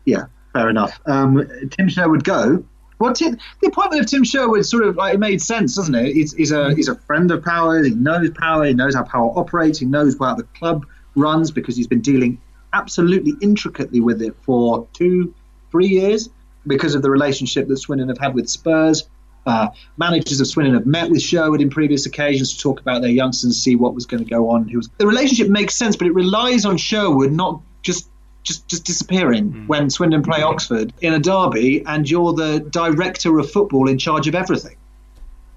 yeah, 0.05 0.25
fair 0.53 0.69
enough. 0.69 0.99
Um, 1.05 1.47
Tim 1.71 1.89
Sherwood 1.89 2.23
go. 2.23 2.63
Well, 2.99 3.13
Tim, 3.13 3.37
the 3.61 3.67
appointment 3.67 4.01
of 4.01 4.07
Tim 4.07 4.23
Sherwood 4.23 4.65
sort 4.65 4.83
of 4.83 4.95
like 4.95 5.15
it 5.15 5.19
made 5.19 5.41
sense, 5.41 5.75
doesn't 5.75 5.95
it? 5.95 6.13
He's, 6.13 6.33
he's 6.33 6.51
a 6.51 6.73
he's 6.75 6.87
a 6.87 6.95
friend 6.95 7.31
of 7.31 7.43
Power. 7.43 7.83
He 7.83 7.91
knows 7.91 8.29
Power. 8.31 8.65
He 8.65 8.73
knows 8.73 8.93
how 8.93 9.03
Power 9.03 9.37
operates. 9.37 9.79
He 9.79 9.85
knows 9.85 10.15
how 10.19 10.35
the 10.35 10.43
club 10.43 10.85
runs 11.15 11.51
because 11.51 11.75
he's 11.75 11.87
been 11.87 12.01
dealing 12.01 12.39
absolutely 12.73 13.33
intricately 13.41 13.99
with 13.99 14.21
it 14.21 14.35
for 14.43 14.87
two, 14.93 15.33
three 15.71 15.87
years 15.87 16.29
because 16.67 16.95
of 16.95 17.01
the 17.01 17.09
relationship 17.09 17.67
that 17.67 17.77
Swindon 17.77 18.09
have 18.09 18.17
had 18.17 18.33
with 18.33 18.49
Spurs. 18.49 19.09
Uh, 19.45 19.69
managers 19.97 20.39
of 20.39 20.47
Swindon 20.47 20.75
have 20.75 20.85
met 20.85 21.09
with 21.09 21.21
Sherwood 21.21 21.61
in 21.61 21.69
previous 21.69 22.05
occasions 22.05 22.53
to 22.53 22.59
talk 22.59 22.79
about 22.79 23.01
their 23.01 23.09
youngsters, 23.09 23.59
see 23.61 23.75
what 23.75 23.95
was 23.95 24.05
going 24.05 24.23
to 24.23 24.29
go 24.29 24.51
on. 24.51 24.69
Was, 24.73 24.89
the 24.97 25.07
relationship 25.07 25.49
makes 25.49 25.75
sense, 25.75 25.95
but 25.95 26.05
it 26.05 26.13
relies 26.13 26.63
on 26.63 26.77
Sherwood 26.77 27.31
not 27.31 27.61
just 27.81 28.07
just 28.43 28.67
just 28.67 28.85
disappearing 28.85 29.51
mm. 29.51 29.67
when 29.67 29.89
Swindon 29.89 30.23
play 30.23 30.41
Oxford 30.41 30.93
in 31.01 31.13
a 31.13 31.19
derby, 31.19 31.83
and 31.85 32.09
you're 32.09 32.33
the 32.33 32.59
director 32.59 33.39
of 33.39 33.49
football 33.49 33.87
in 33.87 33.97
charge 33.97 34.27
of 34.27 34.35
everything. 34.35 34.77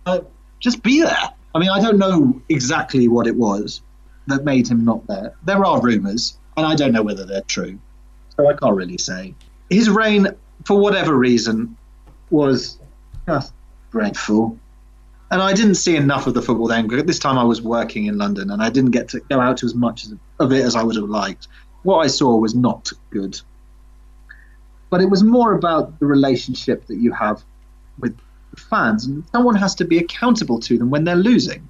Uh, 0.07 0.21
just 0.61 0.83
be 0.83 1.03
there. 1.03 1.31
I 1.55 1.59
mean, 1.59 1.71
I 1.71 1.81
don't 1.81 1.99
know 1.99 2.41
exactly 2.49 3.09
what 3.09 3.27
it 3.27 3.37
was 3.37 3.83
that 4.27 4.45
made 4.45 4.69
him 4.69 4.85
not 4.85 5.07
there. 5.07 5.35
There 5.45 5.65
are 5.65 5.81
rumours, 5.81 6.39
and 6.57 6.67
I 6.67 6.75
don't 6.75 6.93
know 6.93 7.03
whether 7.03 7.25
they're 7.25 7.43
true, 7.43 7.79
so 8.37 8.49
I 8.49 8.55
can't 8.55 8.75
really 8.75 8.99
say. 8.99 9.35
His 9.71 9.89
reign 9.89 10.29
for 10.65 10.78
whatever 10.78 11.16
reason, 11.16 11.77
was 12.31 12.78
ah, 13.28 13.41
just 13.41 13.53
dreadful. 13.91 14.59
and 15.31 15.41
I 15.43 15.53
didn't 15.53 15.77
see 15.77 15.97
enough 15.97 16.27
of 16.27 16.35
the 16.35 16.43
football 16.43 16.69
then. 16.69 16.89
This 17.07 17.19
time, 17.19 17.39
I 17.39 17.45
was 17.45 17.62
working 17.62 18.07
in 18.07 18.19
London, 18.19 18.51
and 18.51 18.62
I 18.62 18.70
didn't 18.70 18.93
get 18.93 19.09
to 19.11 19.20
go 19.20 19.41
out 19.41 19.59
to 19.59 19.66
as 19.66 19.74
much 19.74 20.07
of 20.39 20.53
it 20.53 20.65
as 20.65 20.77
I 20.77 20.82
would 20.82 20.97
have 20.97 21.09
liked. 21.09 21.49
What 21.82 21.99
I 21.99 22.07
saw 22.07 22.36
was 22.36 22.55
not 22.55 22.93
good, 23.11 23.41
but 24.91 25.01
it 25.01 25.11
was 25.11 25.23
more 25.23 25.55
about 25.55 25.99
the 26.01 26.07
relationship 26.07 26.86
that 26.86 26.97
you 26.97 27.12
have 27.12 27.45
with 27.99 28.19
fans, 28.57 29.05
and 29.05 29.24
someone 29.32 29.57
has 29.57 29.74
to 29.77 29.85
be 29.85 29.99
accountable 29.99 30.61
to 30.61 30.78
them 30.78 30.91
when 30.91 31.05
they're 31.05 31.16
losing. 31.16 31.69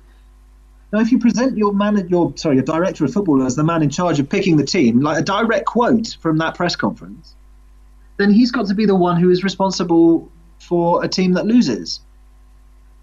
Now, 0.93 1.01
if 1.01 1.11
you 1.11 1.19
present 1.19 1.59
your 1.59 1.73
man, 1.73 2.07
your 2.09 2.33
sorry, 2.37 2.55
your 2.55 2.65
director 2.65 3.05
of 3.05 3.13
football 3.13 3.43
as 3.43 3.57
the 3.57 3.65
man 3.65 3.83
in 3.83 3.91
charge 3.91 4.21
of 4.21 4.29
picking 4.29 4.57
the 4.57 4.65
team, 4.65 5.01
like 5.01 5.19
a 5.19 5.23
direct 5.23 5.67
quote 5.67 6.17
from 6.21 6.39
that 6.39 6.55
press 6.55 6.77
conference, 6.77 7.35
then 8.17 8.31
he's 8.31 8.51
got 8.51 8.67
to 8.67 8.75
be 8.75 8.87
the 8.87 8.95
one 8.95 9.17
who 9.17 9.31
is 9.31 9.43
responsible 9.43 10.31
for 10.61 11.05
a 11.05 11.09
team 11.09 11.33
that 11.33 11.47
loses. 11.47 12.01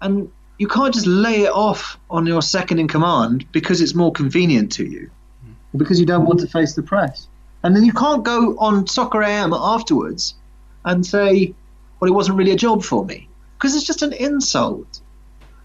And 0.00 0.30
you 0.58 0.68
can't 0.68 0.92
just 0.92 1.06
lay 1.06 1.42
it 1.42 1.52
off 1.52 1.98
on 2.10 2.26
your 2.26 2.42
second 2.42 2.78
in 2.78 2.88
command 2.88 3.50
because 3.52 3.80
it's 3.80 3.94
more 3.94 4.12
convenient 4.12 4.72
to 4.72 4.84
you, 4.84 5.10
because 5.76 6.00
you 6.00 6.06
don't 6.06 6.24
want 6.24 6.40
to 6.40 6.46
face 6.46 6.74
the 6.74 6.82
press. 6.82 7.28
And 7.62 7.76
then 7.76 7.84
you 7.84 7.92
can't 7.92 8.24
go 8.24 8.56
on 8.58 8.86
Soccer 8.86 9.22
AM 9.22 9.52
afterwards 9.52 10.34
and 10.84 11.06
say, 11.06 11.54
well, 12.00 12.10
it 12.10 12.14
wasn't 12.14 12.36
really 12.36 12.50
a 12.50 12.56
job 12.56 12.82
for 12.82 13.04
me, 13.04 13.28
because 13.56 13.76
it's 13.76 13.86
just 13.86 14.02
an 14.02 14.12
insult. 14.12 15.00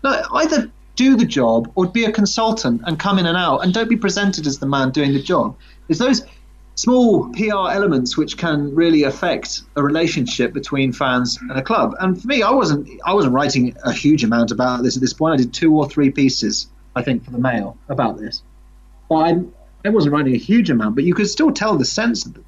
No, 0.03 0.21
either 0.33 0.71
do 0.95 1.15
the 1.15 1.25
job 1.25 1.71
or 1.75 1.87
be 1.87 2.05
a 2.05 2.11
consultant 2.11 2.81
and 2.85 2.99
come 2.99 3.19
in 3.19 3.25
and 3.25 3.37
out 3.37 3.59
and 3.59 3.73
don't 3.73 3.89
be 3.89 3.97
presented 3.97 4.45
as 4.45 4.59
the 4.59 4.65
man 4.65 4.91
doing 4.91 5.13
the 5.13 5.21
job. 5.21 5.55
It's 5.89 5.99
those 5.99 6.23
small 6.77 7.29
PR 7.33 7.71
elements 7.71 8.15
which 8.15 8.37
can 8.37 8.73
really 8.73 9.03
affect 9.03 9.63
a 9.75 9.83
relationship 9.83 10.53
between 10.53 10.93
fans 10.93 11.37
and 11.41 11.51
a 11.51 11.61
club. 11.61 11.95
And 11.99 12.19
for 12.21 12.27
me, 12.27 12.43
I 12.43 12.51
wasn't 12.51 12.87
I 13.05 13.13
wasn't 13.13 13.33
writing 13.33 13.75
a 13.83 13.91
huge 13.91 14.23
amount 14.23 14.51
about 14.51 14.83
this 14.83 14.95
at 14.95 15.01
this 15.01 15.13
point. 15.13 15.33
I 15.33 15.37
did 15.37 15.53
two 15.53 15.75
or 15.75 15.89
three 15.89 16.11
pieces, 16.11 16.67
I 16.95 17.01
think, 17.01 17.25
for 17.25 17.31
the 17.31 17.39
Mail 17.39 17.77
about 17.89 18.17
this. 18.17 18.43
But 19.09 19.15
I, 19.15 19.41
I 19.85 19.89
wasn't 19.89 20.13
writing 20.13 20.35
a 20.35 20.39
huge 20.39 20.69
amount, 20.69 20.95
but 20.95 21.03
you 21.03 21.13
could 21.13 21.27
still 21.27 21.51
tell 21.51 21.77
the 21.77 21.85
sense 21.85 22.25
of 22.25 22.35
the, 22.35 22.43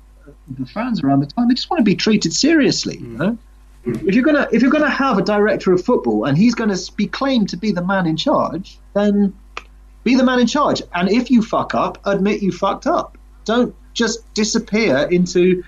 the 0.58 0.66
fans 0.68 1.04
around 1.04 1.22
the 1.22 1.26
time. 1.26 1.48
They 1.48 1.56
just 1.56 1.70
want 1.70 1.80
to 1.80 1.86
be 1.86 1.96
treated 1.96 2.32
seriously, 2.32 2.98
you 2.98 3.08
know. 3.08 3.38
If 3.86 4.14
you're 4.14 4.26
gonna 4.26 4.48
if 4.52 4.62
you're 4.62 4.72
gonna 4.72 4.90
have 4.90 5.18
a 5.18 5.24
director 5.24 5.74
of 5.74 5.84
football 5.84 6.26
and 6.26 6.38
he's 6.38 6.54
to 6.54 6.92
be 6.96 7.08
claimed 7.08 7.50
to 7.50 7.58
be 7.58 7.72
the 7.72 7.84
man 7.84 8.06
in 8.06 8.18
charge, 8.18 8.78
then 8.94 9.34
be 10.04 10.16
the 10.16 10.24
man 10.24 10.40
in 10.40 10.48
charge. 10.48 10.84
And 10.94 11.10
if 11.10 11.32
you 11.32 11.42
fuck 11.42 11.74
up, 11.74 11.98
admit 12.06 12.44
you 12.44 12.52
fucked 12.52 12.86
up. 12.86 13.18
Don't 13.46 13.74
just 14.00 14.34
disappear 14.34 15.08
into 15.12 15.64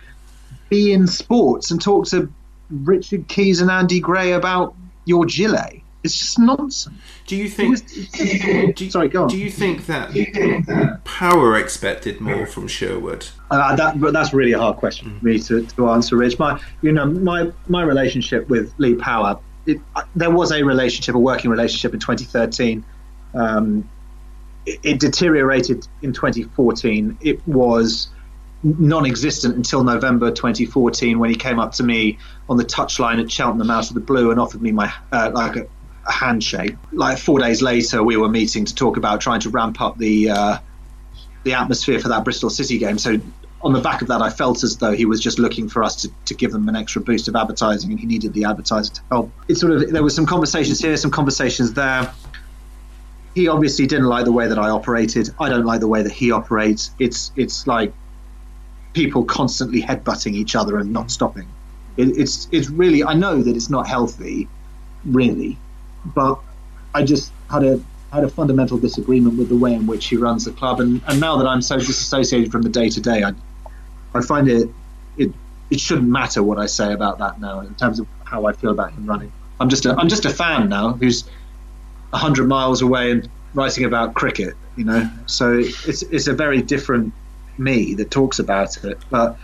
beIN 0.71 1.07
Sports 1.07 1.69
and 1.69 1.81
talk 1.81 2.07
to 2.07 2.31
Richard 2.71 3.27
Keys 3.27 3.61
and 3.61 3.69
Andy 3.69 3.99
Gray 3.99 4.31
about 4.31 4.73
your 5.05 5.25
gilet. 5.25 5.81
It's 6.03 6.17
just 6.17 6.39
nonsense. 6.39 6.95
Do 7.27 7.35
you 7.35 7.47
think? 7.47 7.77
do, 8.75 8.89
sorry, 8.89 9.09
go 9.09 9.23
on. 9.23 9.29
Do 9.29 9.37
you 9.37 9.51
think 9.51 9.85
that 9.85 11.01
Power 11.03 11.57
expected 11.57 12.19
more 12.19 12.47
from 12.47 12.67
Sherwood? 12.67 13.27
Uh, 13.51 13.75
that, 13.75 14.01
but 14.01 14.11
that's 14.11 14.33
really 14.33 14.53
a 14.53 14.57
hard 14.57 14.77
question 14.77 15.19
for 15.19 15.25
me 15.25 15.37
to, 15.39 15.63
to 15.63 15.89
answer, 15.89 16.15
Rich. 16.15 16.39
My, 16.39 16.59
you 16.81 16.91
know, 16.91 17.05
my 17.05 17.51
my 17.67 17.83
relationship 17.83 18.49
with 18.49 18.73
Lee 18.79 18.95
Power, 18.95 19.39
it, 19.67 19.79
uh, 19.95 20.03
there 20.15 20.31
was 20.31 20.51
a 20.51 20.63
relationship, 20.63 21.13
a 21.13 21.19
working 21.19 21.51
relationship 21.51 21.93
in 21.93 21.99
2013. 21.99 22.83
Um, 23.35 23.87
it, 24.65 24.79
it 24.81 24.99
deteriorated 24.99 25.87
in 26.01 26.13
2014. 26.13 27.19
It 27.21 27.47
was 27.47 28.09
non-existent 28.63 29.55
until 29.55 29.83
November 29.83 30.31
2014 30.31 31.17
when 31.19 31.29
he 31.29 31.35
came 31.35 31.59
up 31.59 31.71
to 31.73 31.83
me 31.83 32.17
on 32.47 32.57
the 32.57 32.65
touchline 32.65 33.21
at 33.21 33.31
Cheltenham 33.31 33.71
out 33.71 33.89
of 33.89 33.95
the 33.95 34.01
blue 34.01 34.31
and 34.31 34.39
offered 34.39 34.61
me 34.61 34.71
my 34.71 34.93
uh, 35.11 35.31
like 35.33 35.55
a, 35.55 35.67
a, 36.07 36.11
handshake. 36.11 36.75
Like 36.91 37.17
four 37.17 37.39
days 37.39 37.61
later, 37.61 38.03
we 38.03 38.17
were 38.17 38.29
meeting 38.29 38.65
to 38.65 38.75
talk 38.75 38.97
about 38.97 39.21
trying 39.21 39.39
to 39.41 39.49
ramp 39.49 39.81
up 39.81 39.97
the 39.97 40.29
uh, 40.29 40.57
the 41.43 41.53
atmosphere 41.53 41.99
for 41.99 42.09
that 42.09 42.23
Bristol 42.23 42.49
City 42.49 42.77
game. 42.77 42.99
So 42.99 43.19
on 43.63 43.73
the 43.73 43.81
back 43.81 44.01
of 44.01 44.07
that, 44.09 44.21
I 44.21 44.29
felt 44.29 44.63
as 44.63 44.77
though 44.77 44.91
he 44.91 45.05
was 45.05 45.19
just 45.19 45.39
looking 45.39 45.69
for 45.69 45.83
us 45.83 45.95
to, 45.97 46.11
to 46.25 46.33
give 46.33 46.51
them 46.51 46.67
an 46.69 46.75
extra 46.75 47.01
boost 47.01 47.27
of 47.27 47.35
advertising, 47.35 47.91
and 47.91 47.99
he 47.99 48.05
needed 48.05 48.33
the 48.33 48.45
advertiser 48.45 48.93
to 48.93 49.01
help. 49.11 49.31
It 49.47 49.55
sort 49.55 49.73
of 49.73 49.91
there 49.91 50.03
were 50.03 50.09
some 50.09 50.25
conversations 50.25 50.79
here, 50.79 50.95
some 50.97 51.11
conversations 51.11 51.73
there. 51.73 52.11
He 53.33 53.47
obviously 53.47 53.87
didn't 53.87 54.07
like 54.07 54.25
the 54.25 54.31
way 54.31 54.47
that 54.47 54.59
I 54.59 54.69
operated. 54.69 55.29
I 55.39 55.49
don't 55.49 55.65
like 55.65 55.79
the 55.79 55.87
way 55.87 56.03
that 56.03 56.11
he 56.11 56.31
operates. 56.31 56.91
It's 56.99 57.31
it's 57.35 57.65
like 57.65 57.93
people 58.93 59.23
constantly 59.23 59.81
headbutting 59.81 60.33
each 60.33 60.55
other 60.55 60.77
and 60.77 60.91
not 60.91 61.07
mm. 61.07 61.11
stopping. 61.11 61.47
It, 61.97 62.17
it's 62.17 62.47
it's 62.51 62.69
really 62.69 63.03
I 63.03 63.13
know 63.13 63.41
that 63.41 63.55
it's 63.55 63.69
not 63.69 63.87
healthy, 63.87 64.47
really, 65.05 65.57
but 66.05 66.39
I 66.93 67.03
just 67.03 67.31
had 67.49 67.63
a 67.63 67.81
had 68.11 68.23
a 68.23 68.29
fundamental 68.29 68.77
disagreement 68.77 69.37
with 69.37 69.49
the 69.49 69.55
way 69.55 69.73
in 69.73 69.87
which 69.87 70.07
he 70.07 70.17
runs 70.17 70.45
the 70.45 70.51
club, 70.51 70.79
and, 70.79 71.01
and 71.07 71.19
now 71.19 71.37
that 71.37 71.47
I'm 71.47 71.61
so 71.61 71.77
disassociated 71.77 72.51
from 72.51 72.61
the 72.61 72.69
day 72.69 72.89
to 72.89 73.01
day, 73.01 73.23
I 73.23 73.33
I 74.13 74.21
find 74.21 74.47
it 74.47 74.69
it 75.17 75.33
it 75.69 75.79
shouldn't 75.79 76.09
matter 76.09 76.43
what 76.43 76.59
I 76.59 76.65
say 76.65 76.93
about 76.93 77.19
that 77.19 77.39
now 77.39 77.61
in 77.61 77.73
terms 77.75 77.99
of 77.99 78.07
how 78.23 78.45
I 78.45 78.53
feel 78.53 78.71
about 78.71 78.91
him 78.93 79.05
running. 79.05 79.31
I'm 79.59 79.69
just 79.69 79.85
a 79.85 79.95
I'm 79.95 80.09
just 80.09 80.25
a 80.25 80.29
fan 80.29 80.69
now 80.69 80.93
who's 80.93 81.25
hundred 82.13 82.47
miles 82.47 82.81
away 82.81 83.11
and 83.11 83.29
writing 83.53 83.85
about 83.85 84.13
cricket, 84.15 84.55
you 84.75 84.83
know. 84.83 85.09
So 85.25 85.59
it's 85.59 86.03
it's 86.03 86.27
a 86.27 86.33
very 86.33 86.61
different 86.61 87.13
me 87.57 87.93
that 87.95 88.11
talks 88.11 88.39
about 88.39 88.83
it, 88.83 88.97
but 89.09 89.37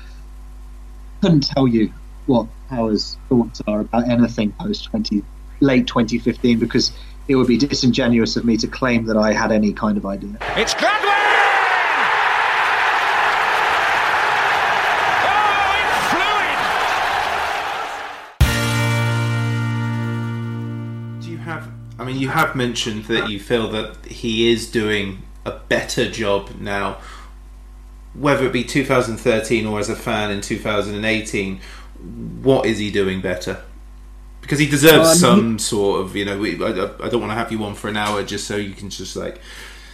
couldn't 1.21 1.47
tell 1.47 1.67
you 1.67 1.91
what 2.25 2.47
Power's 2.69 3.17
thoughts 3.29 3.61
are 3.67 3.81
about 3.81 4.09
anything 4.09 4.51
post 4.53 4.85
20 4.85 5.23
late 5.59 5.87
2015 5.87 6.59
because 6.59 6.91
it 7.27 7.35
would 7.35 7.47
be 7.47 7.57
disingenuous 7.57 8.35
of 8.35 8.45
me 8.45 8.57
to 8.57 8.67
claim 8.67 9.05
that 9.05 9.17
I 9.17 9.33
had 9.33 9.51
any 9.51 9.73
kind 9.73 9.97
of 9.97 10.05
idea. 10.05 10.37
It's 10.55 10.75
Gladwin! 10.75 11.07
Oh, 15.23 15.75
Do 21.21 21.31
you 21.31 21.37
have? 21.37 21.69
I 21.99 22.03
mean, 22.05 22.17
you 22.17 22.29
have 22.29 22.55
mentioned 22.55 23.05
that 23.05 23.29
you 23.29 23.39
feel 23.39 23.69
that 23.71 24.05
he 24.05 24.51
is 24.51 24.69
doing 24.69 25.23
a 25.45 25.51
better 25.51 26.09
job 26.09 26.51
now 26.59 26.97
whether 28.17 28.45
it 28.45 28.53
be 28.53 28.63
2013 28.63 29.65
or 29.65 29.79
as 29.79 29.89
a 29.89 29.95
fan 29.95 30.31
in 30.31 30.41
2018, 30.41 31.59
what 32.41 32.65
is 32.65 32.79
he 32.79 32.91
doing 32.91 33.21
better? 33.21 33.61
Because 34.41 34.59
he 34.59 34.67
deserves 34.67 35.09
um, 35.09 35.15
some 35.17 35.59
sort 35.59 36.01
of, 36.01 36.15
you 36.15 36.25
know, 36.25 36.37
we, 36.39 36.63
I, 36.63 36.69
I, 36.69 37.09
don't 37.09 37.19
want 37.19 37.31
to 37.31 37.35
have 37.35 37.51
you 37.51 37.63
on 37.63 37.75
for 37.75 37.89
an 37.89 37.97
hour 37.97 38.23
just 38.23 38.47
so 38.47 38.55
you 38.55 38.73
can 38.73 38.89
just 38.89 39.15
like 39.15 39.39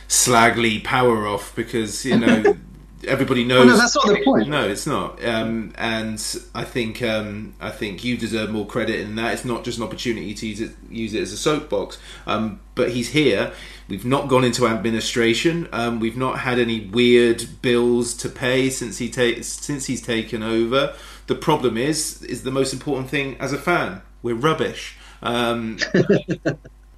slagly 0.07 0.83
Power 0.83 1.27
off 1.27 1.55
because, 1.55 2.05
you 2.05 2.19
know, 2.19 2.57
everybody 3.07 3.43
knows. 3.43 3.67
no, 3.67 3.77
that's 3.77 3.95
not 3.95 4.07
the 4.07 4.23
point. 4.23 4.47
No, 4.49 4.67
it's 4.67 4.87
not. 4.87 5.23
Um, 5.23 5.73
and 5.77 6.15
I 6.53 6.63
think 6.63 7.01
um, 7.01 7.53
I 7.59 7.69
think 7.69 8.03
you 8.03 8.17
deserve 8.17 8.49
more 8.49 8.65
credit 8.65 8.99
in 8.99 9.15
that. 9.15 9.33
It's 9.33 9.45
not 9.45 9.63
just 9.63 9.77
an 9.77 9.83
opportunity 9.83 10.33
to 10.33 10.47
use 10.47 10.61
it, 10.61 10.71
use 10.89 11.13
it 11.13 11.21
as 11.21 11.31
a 11.31 11.37
soapbox. 11.37 11.97
Um, 12.25 12.59
but 12.75 12.91
he's 12.91 13.09
here. 13.09 13.51
We've 13.87 14.05
not 14.05 14.27
gone 14.29 14.43
into 14.43 14.65
administration. 14.67 15.67
Um, 15.71 15.99
we've 15.99 16.17
not 16.17 16.39
had 16.39 16.59
any 16.59 16.87
weird 16.87 17.45
bills 17.61 18.13
to 18.15 18.29
pay 18.29 18.69
since 18.69 18.97
he 18.97 19.09
ta- 19.09 19.41
since 19.41 19.85
he's 19.85 20.01
taken 20.01 20.41
over. 20.41 20.95
The 21.27 21.35
problem 21.35 21.77
is 21.77 22.21
is 22.23 22.43
the 22.43 22.51
most 22.51 22.73
important 22.73 23.09
thing 23.09 23.37
as 23.39 23.53
a 23.53 23.57
fan. 23.57 24.01
We're 24.21 24.35
rubbish. 24.35 24.97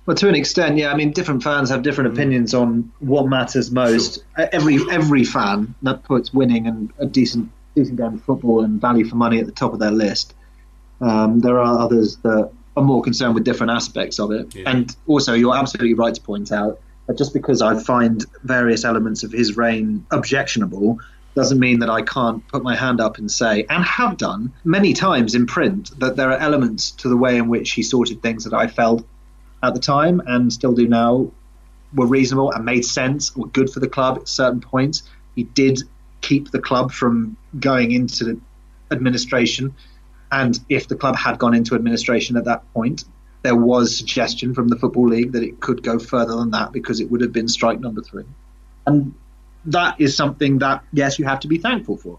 Well, 0.06 0.15
to 0.18 0.30
an 0.30 0.36
extent, 0.36 0.77
yeah. 0.77 0.91
I 0.91 0.95
mean, 0.95 1.11
different 1.11 1.41
fans 1.41 1.69
have 1.69 1.82
different 1.82 2.14
opinions 2.14 2.53
on 2.53 2.91
what 2.99 3.27
matters 3.27 3.72
most. 3.72 4.23
Sure. 4.36 4.49
Every 4.52 4.80
every 4.91 5.23
fan 5.23 5.73
that 5.82 6.03
puts 6.03 6.34
winning 6.34 6.68
and 6.68 6.94
a 6.99 7.06
decent 7.06 7.52
decent 7.76 7.98
game 7.98 8.14
of 8.14 8.23
football 8.23 8.64
and 8.64 8.80
value 8.80 9.06
for 9.06 9.15
money 9.15 9.40
at 9.40 9.45
the 9.45 9.52
top 9.52 9.73
of 9.73 9.80
their 9.80 9.91
list. 9.91 10.36
Um, 11.02 11.40
there 11.40 11.60
are 11.60 11.80
others 11.80 12.18
that 12.18 12.52
are 12.77 12.84
more 12.84 13.02
concerned 13.02 13.36
with 13.36 13.44
different 13.44 13.72
aspects 13.72 14.19
of 14.19 14.32
it. 14.32 14.53
Yeah. 14.53 14.69
And 14.69 14.95
also, 15.07 15.34
you're 15.34 15.56
absolutely 15.56 15.94
right 15.94 16.14
to 16.14 16.22
point 16.22 16.52
out 16.52 16.80
that 17.07 17.18
just 17.18 17.34
because 17.34 17.61
I 17.61 17.80
find 17.80 18.23
various 18.44 18.86
elements 18.86 19.23
of 19.23 19.32
his 19.32 19.57
reign 19.57 20.06
objectionable 20.11 20.99
doesn't 21.36 21.60
mean 21.60 21.80
that 21.80 21.90
I 21.90 22.02
can't 22.02 22.48
put 22.48 22.64
my 22.64 22.76
hand 22.76 23.02
up 23.02 23.18
and 23.18 23.30
say, 23.30 23.65
and 23.69 23.84
have 23.84 24.18
done 24.18 24.53
many 24.64 24.94
times 24.94 25.36
in 25.36 25.45
print, 25.45 25.91
that 25.99 26.15
there 26.15 26.32
are 26.32 26.38
elements 26.38 26.91
to 26.91 27.10
the 27.10 27.18
way 27.18 27.38
in 27.38 27.49
which 27.49 27.72
he 27.72 27.84
sorted 27.84 28.22
things 28.22 28.45
that 28.45 28.53
I 28.53 28.68
felt 28.68 29.06
at 29.64 29.73
the 29.73 29.80
time 29.80 30.22
and 30.26 30.52
still 30.52 30.73
do 30.73 30.88
now 30.88 31.32
were 31.94 32.07
reasonable 32.07 32.52
and 32.52 32.65
made 32.65 32.86
sense, 32.86 33.36
were 33.36 33.48
good 33.48 33.69
for 33.69 33.80
the 33.80 33.88
club 33.88 34.18
at 34.19 34.27
certain 34.27 34.60
points. 34.60 35.03
He 35.36 35.44
did 35.44 35.82
keep 36.22 36.52
the 36.52 36.60
club 36.60 36.91
from 36.91 37.38
going 37.60 37.91
into 37.91 38.41
administration. 38.91 39.73
And 40.32 40.60
if 40.69 40.88
the 40.88 40.95
club 40.95 41.15
had 41.15 41.40
gone 41.40 41.53
into 41.53 41.76
administration 41.76 42.36
at 42.38 42.45
that 42.45 42.72
point, 42.73 43.06
there 43.44 43.56
was 43.56 43.95
suggestion 43.95 44.53
from 44.53 44.68
the 44.68 44.76
Football 44.76 45.07
League 45.07 45.32
that 45.34 45.44
it 45.44 45.60
could 45.60 45.84
go 45.84 45.99
further 45.99 46.36
than 46.36 46.52
that 46.52 46.72
because 46.72 46.99
it 46.99 47.11
would 47.11 47.22
have 47.22 47.32
been 47.32 47.48
strike 47.48 47.80
number 47.80 48.02
three. 48.02 48.26
And 48.88 49.14
that 49.65 50.02
is 50.02 50.15
something 50.18 50.60
that, 50.60 50.84
yes, 50.91 51.19
you 51.19 51.26
have 51.26 51.40
to 51.41 51.48
be 51.48 51.57
thankful 51.57 51.98
for. 51.98 52.18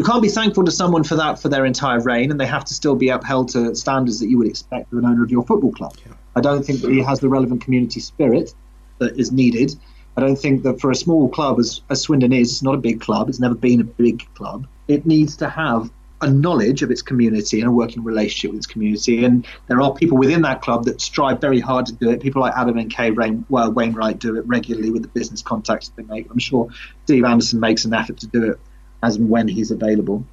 You 0.00 0.04
can't 0.04 0.22
be 0.22 0.30
thankful 0.30 0.64
to 0.64 0.70
someone 0.70 1.04
for 1.04 1.14
that 1.16 1.38
for 1.38 1.50
their 1.50 1.66
entire 1.66 2.00
reign, 2.00 2.30
and 2.30 2.40
they 2.40 2.46
have 2.46 2.64
to 2.64 2.72
still 2.72 2.94
be 2.94 3.10
upheld 3.10 3.50
to 3.50 3.74
standards 3.74 4.18
that 4.20 4.30
you 4.30 4.38
would 4.38 4.46
expect 4.46 4.90
of 4.94 4.98
an 4.98 5.04
owner 5.04 5.22
of 5.22 5.30
your 5.30 5.44
football 5.44 5.72
club. 5.72 5.94
Yeah. 6.06 6.14
I 6.34 6.40
don't 6.40 6.64
think 6.64 6.80
that 6.80 6.90
he 6.90 7.02
has 7.02 7.20
the 7.20 7.28
relevant 7.28 7.60
community 7.60 8.00
spirit 8.00 8.54
that 8.96 9.20
is 9.20 9.30
needed. 9.30 9.76
I 10.16 10.22
don't 10.22 10.36
think 10.36 10.62
that 10.62 10.80
for 10.80 10.90
a 10.90 10.94
small 10.94 11.28
club 11.28 11.60
as, 11.60 11.82
as 11.90 12.00
Swindon 12.00 12.32
is, 12.32 12.50
it's 12.50 12.62
not 12.62 12.76
a 12.76 12.78
big 12.78 13.02
club, 13.02 13.28
it's 13.28 13.40
never 13.40 13.54
been 13.54 13.78
a 13.78 13.84
big 13.84 14.26
club, 14.32 14.66
it 14.88 15.04
needs 15.04 15.36
to 15.36 15.50
have 15.50 15.90
a 16.22 16.30
knowledge 16.30 16.80
of 16.80 16.90
its 16.90 17.02
community 17.02 17.60
and 17.60 17.68
a 17.68 17.70
working 17.70 18.02
relationship 18.02 18.52
with 18.52 18.60
its 18.60 18.66
community. 18.66 19.22
And 19.26 19.46
there 19.68 19.82
are 19.82 19.92
people 19.92 20.16
within 20.16 20.40
that 20.42 20.62
club 20.62 20.86
that 20.86 21.02
strive 21.02 21.42
very 21.42 21.60
hard 21.60 21.84
to 21.86 21.92
do 21.92 22.08
it. 22.08 22.22
People 22.22 22.40
like 22.40 22.54
Adam 22.56 22.78
and 22.78 22.90
Kay 22.90 23.10
Rain, 23.10 23.44
well, 23.50 23.70
Wainwright 23.70 24.18
do 24.18 24.34
it 24.36 24.46
regularly 24.46 24.88
with 24.88 25.02
the 25.02 25.08
business 25.08 25.42
contacts 25.42 25.92
they 25.94 26.04
make. 26.04 26.30
I'm 26.30 26.38
sure 26.38 26.70
Steve 27.04 27.24
Anderson 27.24 27.60
makes 27.60 27.84
an 27.84 27.92
effort 27.92 28.16
to 28.20 28.26
do 28.26 28.52
it 28.52 28.60
as 29.02 29.16
and 29.16 29.28
when 29.28 29.48
he's 29.48 29.70
available. 29.70 30.24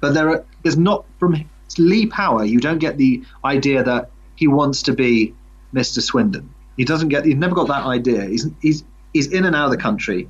But 0.00 0.14
there 0.14 0.28
are, 0.30 0.44
there's 0.62 0.76
not 0.76 1.04
from 1.18 1.48
Lee 1.78 2.06
Power, 2.06 2.44
you 2.44 2.60
don't 2.60 2.78
get 2.78 2.98
the 2.98 3.22
idea 3.44 3.82
that 3.82 4.10
he 4.36 4.48
wants 4.48 4.82
to 4.82 4.92
be 4.92 5.34
Mr. 5.74 6.02
Swindon. 6.02 6.52
He 6.76 6.84
doesn't 6.84 7.08
get, 7.08 7.24
he's 7.24 7.36
never 7.36 7.54
got 7.54 7.68
that 7.68 7.84
idea. 7.84 8.24
He's, 8.24 8.48
he's, 8.60 8.84
he's 9.12 9.32
in 9.32 9.44
and 9.44 9.54
out 9.54 9.66
of 9.66 9.70
the 9.70 9.76
country 9.76 10.28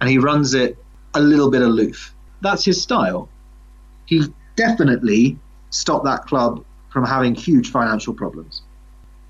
and 0.00 0.10
he 0.10 0.18
runs 0.18 0.54
it 0.54 0.76
a 1.14 1.20
little 1.20 1.50
bit 1.50 1.62
aloof. 1.62 2.14
That's 2.42 2.64
his 2.64 2.80
style 2.80 3.28
he 4.06 4.22
definitely 4.54 5.38
stopped 5.70 6.04
that 6.04 6.22
club 6.22 6.64
from 6.88 7.04
having 7.04 7.34
huge 7.34 7.70
financial 7.70 8.14
problems. 8.14 8.62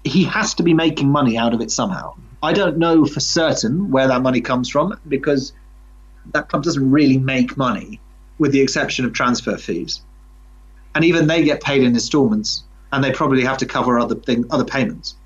He 0.04 0.22
has 0.24 0.54
to 0.54 0.62
be 0.62 0.72
making 0.72 1.08
money 1.08 1.36
out 1.36 1.52
of 1.52 1.60
it 1.60 1.70
somehow. 1.70 2.14
I 2.42 2.52
don't 2.52 2.78
know 2.78 3.04
for 3.06 3.18
certain 3.18 3.90
where 3.90 4.06
that 4.06 4.22
money 4.22 4.40
comes 4.40 4.68
from 4.68 5.00
because 5.08 5.52
that 6.32 6.48
club 6.48 6.62
doesn't 6.62 6.90
really 6.90 7.18
make 7.18 7.56
money, 7.56 8.00
with 8.38 8.52
the 8.52 8.60
exception 8.60 9.04
of 9.04 9.12
transfer 9.12 9.56
fees. 9.56 10.02
And 10.94 11.04
even 11.04 11.26
they 11.26 11.44
get 11.44 11.62
paid 11.62 11.82
in 11.82 11.94
installments, 11.94 12.64
and 12.92 13.02
they 13.02 13.12
probably 13.12 13.44
have 13.44 13.58
to 13.58 13.66
cover 13.66 13.98
other 13.98 14.14
thing, 14.14 14.44
other 14.50 14.64
payments. 14.64 15.16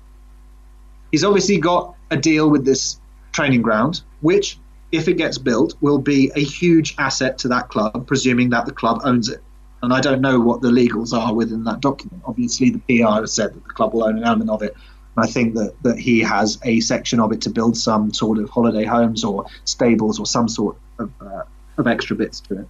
He's 1.11 1.23
obviously 1.23 1.57
got 1.57 1.95
a 2.09 2.17
deal 2.17 2.49
with 2.49 2.65
this 2.65 2.99
training 3.31 3.61
ground, 3.61 4.01
which 4.21 4.57
if 4.91 5.07
it 5.07 5.13
gets 5.13 5.37
built, 5.37 5.75
will 5.81 5.97
be 5.97 6.31
a 6.35 6.43
huge 6.43 6.95
asset 6.97 7.37
to 7.39 7.47
that 7.49 7.69
club, 7.69 8.05
presuming 8.07 8.49
that 8.49 8.65
the 8.65 8.71
club 8.71 9.01
owns 9.03 9.29
it. 9.29 9.41
And 9.83 9.93
I 9.93 10.01
don't 10.01 10.21
know 10.21 10.39
what 10.39 10.61
the 10.61 10.69
legals 10.69 11.17
are 11.17 11.33
within 11.33 11.63
that 11.63 11.79
document. 11.79 12.21
Obviously, 12.25 12.69
the 12.69 12.79
PR 12.79 13.21
has 13.21 13.33
said 13.33 13.53
that 13.53 13.63
the 13.63 13.73
club 13.73 13.93
will 13.93 14.03
own 14.03 14.17
an 14.17 14.23
element 14.23 14.49
of 14.49 14.61
it. 14.61 14.75
And 15.15 15.25
I 15.25 15.27
think 15.27 15.55
that, 15.55 15.73
that 15.83 15.97
he 15.97 16.19
has 16.19 16.59
a 16.63 16.79
section 16.81 17.19
of 17.19 17.31
it 17.31 17.41
to 17.41 17.49
build 17.49 17.77
some 17.77 18.13
sort 18.13 18.37
of 18.37 18.49
holiday 18.49 18.83
homes 18.83 19.23
or 19.23 19.45
stables 19.65 20.19
or 20.19 20.25
some 20.25 20.47
sort 20.47 20.77
of, 20.99 21.11
uh, 21.21 21.43
of 21.77 21.87
extra 21.87 22.15
bits 22.15 22.39
to 22.41 22.59
it. 22.59 22.67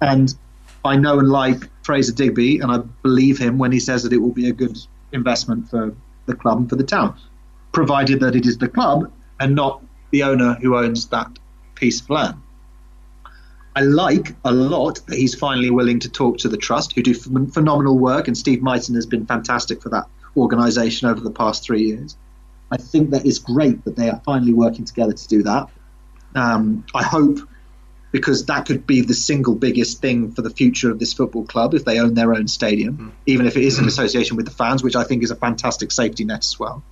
And 0.00 0.34
I 0.84 0.96
know 0.96 1.18
and 1.18 1.28
like 1.28 1.68
Fraser 1.82 2.12
Digby, 2.12 2.60
and 2.60 2.70
I 2.70 2.78
believe 3.02 3.38
him 3.38 3.58
when 3.58 3.72
he 3.72 3.80
says 3.80 4.02
that 4.02 4.12
it 4.12 4.18
will 4.18 4.32
be 4.32 4.48
a 4.48 4.52
good 4.52 4.78
investment 5.12 5.68
for 5.68 5.94
the 6.26 6.34
club 6.34 6.58
and 6.58 6.68
for 6.68 6.76
the 6.76 6.84
town, 6.84 7.18
provided 7.72 8.20
that 8.20 8.34
it 8.34 8.46
is 8.46 8.58
the 8.58 8.68
club 8.68 9.10
and 9.40 9.54
not 9.54 9.82
the 10.10 10.22
owner 10.22 10.54
who 10.54 10.76
owns 10.76 11.08
that 11.08 11.30
piece 11.74 12.00
of 12.00 12.10
land. 12.10 12.36
I 13.74 13.80
like 13.82 14.34
a 14.44 14.52
lot 14.52 15.04
that 15.06 15.18
he's 15.18 15.34
finally 15.34 15.70
willing 15.70 15.98
to 16.00 16.08
talk 16.08 16.38
to 16.38 16.48
the 16.48 16.56
trust, 16.56 16.94
who 16.94 17.02
do 17.02 17.12
ph- 17.12 17.52
phenomenal 17.52 17.98
work, 17.98 18.26
and 18.26 18.36
Steve 18.36 18.60
Myton 18.60 18.94
has 18.94 19.04
been 19.04 19.26
fantastic 19.26 19.82
for 19.82 19.90
that 19.90 20.06
organisation 20.34 21.08
over 21.08 21.20
the 21.20 21.30
past 21.30 21.62
three 21.62 21.82
years. 21.82 22.16
I 22.70 22.78
think 22.78 23.10
that 23.10 23.26
it's 23.26 23.38
great 23.38 23.84
that 23.84 23.96
they 23.96 24.08
are 24.08 24.20
finally 24.24 24.54
working 24.54 24.86
together 24.86 25.12
to 25.12 25.28
do 25.28 25.42
that. 25.42 25.68
Um, 26.36 26.84
I 26.94 27.02
hope 27.02 27.38
because 28.12 28.46
that 28.46 28.66
could 28.66 28.86
be 28.86 29.02
the 29.02 29.14
single 29.14 29.54
biggest 29.54 30.00
thing 30.00 30.32
for 30.32 30.42
the 30.42 30.50
future 30.50 30.90
of 30.90 30.98
this 30.98 31.12
football 31.12 31.44
club 31.44 31.74
if 31.74 31.84
they 31.84 31.98
own 31.98 32.14
their 32.14 32.34
own 32.34 32.48
stadium, 32.48 32.96
mm. 32.96 33.10
even 33.26 33.46
if 33.46 33.56
it 33.56 33.64
is 33.64 33.78
in 33.78 33.86
association 33.86 34.36
with 34.36 34.46
the 34.46 34.52
fans, 34.52 34.82
which 34.82 34.96
I 34.96 35.04
think 35.04 35.22
is 35.22 35.30
a 35.30 35.36
fantastic 35.36 35.92
safety 35.92 36.24
net 36.24 36.38
as 36.38 36.58
well. 36.58 36.82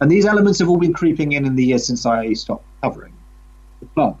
And 0.00 0.10
these 0.10 0.24
elements 0.24 0.60
have 0.60 0.68
all 0.68 0.76
been 0.76 0.92
creeping 0.92 1.32
in 1.32 1.44
in 1.44 1.56
the 1.56 1.64
years 1.64 1.86
since 1.86 2.06
I 2.06 2.32
stopped 2.34 2.64
covering 2.82 3.12
the 3.80 3.86
club. 3.86 4.18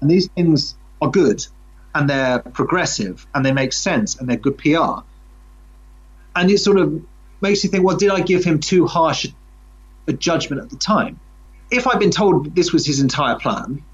And 0.00 0.10
these 0.10 0.28
things 0.28 0.74
are 1.00 1.10
good 1.10 1.46
and 1.94 2.10
they're 2.10 2.40
progressive 2.40 3.26
and 3.34 3.46
they 3.46 3.52
make 3.52 3.72
sense 3.72 4.16
and 4.16 4.28
they're 4.28 4.36
good 4.36 4.58
PR. 4.58 5.02
And 6.34 6.50
it 6.50 6.58
sort 6.58 6.78
of 6.78 7.00
makes 7.40 7.62
you 7.62 7.70
think, 7.70 7.84
well, 7.84 7.96
did 7.96 8.10
I 8.10 8.20
give 8.20 8.44
him 8.44 8.58
too 8.58 8.86
harsh 8.86 9.26
a 10.08 10.12
judgment 10.12 10.62
at 10.62 10.70
the 10.70 10.76
time? 10.76 11.20
If 11.70 11.86
I'd 11.86 12.00
been 12.00 12.10
told 12.10 12.54
this 12.56 12.72
was 12.72 12.84
his 12.84 13.00
entire 13.00 13.38
plan, 13.38 13.84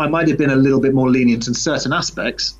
I 0.00 0.08
might 0.08 0.28
have 0.28 0.38
been 0.38 0.50
a 0.50 0.56
little 0.56 0.80
bit 0.80 0.94
more 0.94 1.10
lenient 1.10 1.46
in 1.46 1.52
certain 1.52 1.92
aspects, 1.92 2.56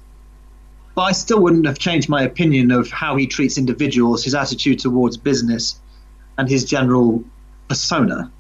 but 0.95 1.03
I 1.03 1.13
still 1.13 1.41
wouldn't 1.41 1.67
have 1.67 1.79
changed 1.79 2.11
my 2.11 2.23
opinion 2.23 2.71
of 2.71 2.91
how 2.91 3.17
he 3.17 3.27
treats 3.27 3.57
individuals, 3.57 4.23
his 4.23 4.35
attitude 4.35 4.79
towards 4.79 5.17
business, 5.17 5.81
and 6.37 6.51
his 6.51 6.67
general 6.67 7.25
persona 7.67 8.31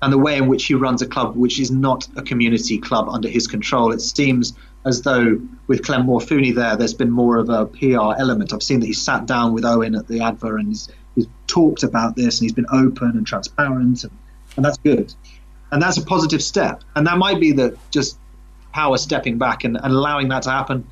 and 0.00 0.12
the 0.12 0.18
way 0.18 0.36
in 0.36 0.46
which 0.46 0.66
he 0.66 0.74
runs 0.74 1.02
a 1.02 1.06
club 1.06 1.34
which 1.34 1.58
is 1.58 1.72
not 1.72 2.06
a 2.16 2.22
community 2.22 2.78
club 2.78 3.08
under 3.08 3.28
his 3.28 3.48
control. 3.48 3.90
It 3.90 4.00
seems 4.00 4.54
as 4.84 5.02
though 5.02 5.40
with 5.66 5.82
Clem 5.82 6.06
Morfuni 6.06 6.54
there, 6.54 6.76
there's 6.76 6.94
been 6.94 7.10
more 7.10 7.38
of 7.38 7.48
a 7.48 7.66
PR 7.66 8.14
element. 8.16 8.52
I've 8.52 8.62
seen 8.62 8.78
that 8.78 8.86
he's 8.86 9.02
sat 9.02 9.26
down 9.26 9.54
with 9.54 9.64
Owen 9.64 9.96
at 9.96 10.06
the 10.06 10.20
Adver 10.20 10.58
and 10.58 10.68
he's, 10.68 10.88
he's 11.16 11.26
talked 11.48 11.82
about 11.82 12.14
this 12.14 12.38
and 12.38 12.44
he's 12.44 12.52
been 12.52 12.66
open 12.70 13.10
and 13.10 13.26
transparent, 13.26 14.04
and, 14.04 14.12
and 14.54 14.64
that's 14.64 14.78
good. 14.78 15.12
And 15.72 15.82
that's 15.82 15.96
a 15.96 16.02
positive 16.02 16.42
step. 16.42 16.84
And 16.94 17.04
that 17.08 17.18
might 17.18 17.40
be 17.40 17.50
that 17.52 17.76
just 17.90 18.18
power 18.76 18.98
stepping 18.98 19.38
back 19.38 19.64
and, 19.64 19.78
and 19.82 19.90
allowing 19.94 20.28
that 20.28 20.42
to 20.42 20.50
happen 20.50 20.86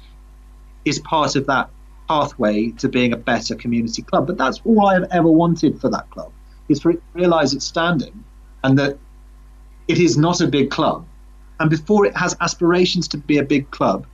is 0.87 0.99
part 1.01 1.37
of 1.37 1.47
that 1.47 1.69
pathway 2.09 2.71
to 2.71 2.89
being 2.89 3.13
a 3.13 3.17
better 3.17 3.55
community 3.55 4.01
club. 4.01 4.27
But 4.27 4.39
that's 4.39 4.59
all 4.65 4.87
I've 4.87 5.07
ever 5.11 5.31
wanted 5.31 5.79
for 5.83 5.91
that 5.91 6.09
club 6.09 6.33
is 6.71 6.81
for 6.81 6.93
it 6.93 6.95
to 6.95 7.03
realize 7.13 7.53
its 7.53 7.67
standing 7.67 8.25
and 8.63 8.79
that 8.79 8.97
it 9.87 9.99
is 9.99 10.17
not 10.17 10.41
a 10.41 10.47
big 10.47 10.71
club. 10.71 11.05
And 11.61 11.69
before 11.69 12.07
it 12.07 12.17
has 12.17 12.35
aspirations 12.41 13.07
to 13.09 13.19
be 13.19 13.37
a 13.37 13.43
big 13.43 13.71
club, 13.71 14.07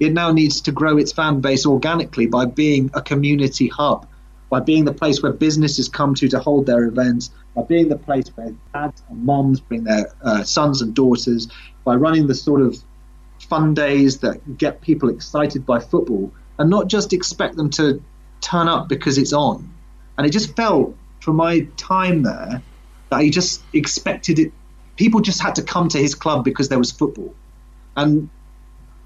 it 0.00 0.12
now 0.12 0.30
needs 0.30 0.60
to 0.60 0.70
grow 0.70 0.98
its 0.98 1.10
fan 1.10 1.40
base 1.40 1.64
organically 1.64 2.26
by 2.26 2.44
being 2.44 2.90
a 2.92 3.00
community 3.00 3.68
hub, 3.68 4.06
by 4.50 4.60
being 4.60 4.84
the 4.84 4.92
place 4.92 5.22
where 5.22 5.32
businesses 5.32 5.88
come 5.88 6.14
to 6.16 6.28
to 6.28 6.38
hold 6.38 6.66
their 6.66 6.84
events, 6.84 7.30
by 7.56 7.62
being 7.62 7.88
the 7.88 7.96
place 7.96 8.28
where 8.34 8.54
dads 8.74 9.02
and 9.08 9.24
moms 9.24 9.60
bring 9.60 9.84
their 9.84 10.12
uh, 10.22 10.42
sons 10.42 10.82
and 10.82 10.94
daughters, 10.94 11.48
by 11.84 11.94
running 11.94 12.26
the 12.26 12.34
sort 12.34 12.60
of 12.60 12.84
fun 13.44 13.74
days 13.74 14.18
that 14.18 14.58
get 14.58 14.80
people 14.80 15.08
excited 15.08 15.64
by 15.64 15.80
football 15.80 16.32
and 16.58 16.70
not 16.70 16.88
just 16.88 17.12
expect 17.12 17.56
them 17.56 17.70
to 17.70 18.02
turn 18.40 18.68
up 18.68 18.88
because 18.88 19.18
it's 19.18 19.32
on. 19.32 19.72
And 20.16 20.26
it 20.26 20.30
just 20.30 20.54
felt 20.56 20.96
from 21.20 21.36
my 21.36 21.66
time 21.76 22.22
there 22.22 22.62
that 23.10 23.22
he 23.22 23.30
just 23.30 23.62
expected 23.72 24.38
it 24.38 24.52
people 24.96 25.20
just 25.20 25.40
had 25.40 25.56
to 25.56 25.62
come 25.62 25.88
to 25.88 25.98
his 25.98 26.14
club 26.14 26.44
because 26.44 26.68
there 26.68 26.78
was 26.78 26.90
football. 26.90 27.34
And 27.96 28.28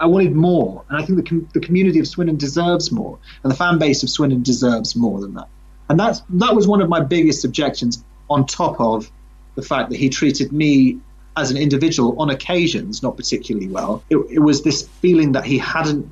I 0.01 0.06
wanted 0.06 0.35
more. 0.35 0.85
And 0.89 1.02
I 1.02 1.05
think 1.05 1.16
the, 1.19 1.28
com- 1.28 1.48
the 1.52 1.60
community 1.60 1.98
of 1.98 2.06
Swindon 2.06 2.36
deserves 2.36 2.93
more. 2.93 3.19
And 3.43 3.51
the 3.51 3.56
fan 3.56 3.78
base 3.78 4.02
of 4.02 4.10
Swindon 4.10 4.43
deserves 4.43 4.94
more 4.97 5.20
than 5.20 5.35
that. 5.35 5.48
And 5.89 5.98
that's, 5.98 6.23
that 6.31 6.55
was 6.55 6.66
one 6.66 6.82
of 6.82 6.89
my 6.89 7.01
biggest 7.01 7.44
objections, 7.44 8.05
on 8.28 8.47
top 8.47 8.81
of 8.81 9.10
the 9.55 9.62
fact 9.62 9.90
that 9.90 9.97
he 9.97 10.10
treated 10.10 10.52
me 10.52 11.01
as 11.39 11.51
an 11.51 11.56
individual 11.56 12.20
on 12.20 12.31
occasions 12.31 13.02
not 13.02 13.16
particularly 13.16 13.69
well. 13.69 14.02
It, 14.10 14.19
it 14.31 14.39
was 14.40 14.62
this 14.62 14.86
feeling 15.01 15.32
that 15.32 15.44
he 15.44 15.59
hadn't 15.59 16.09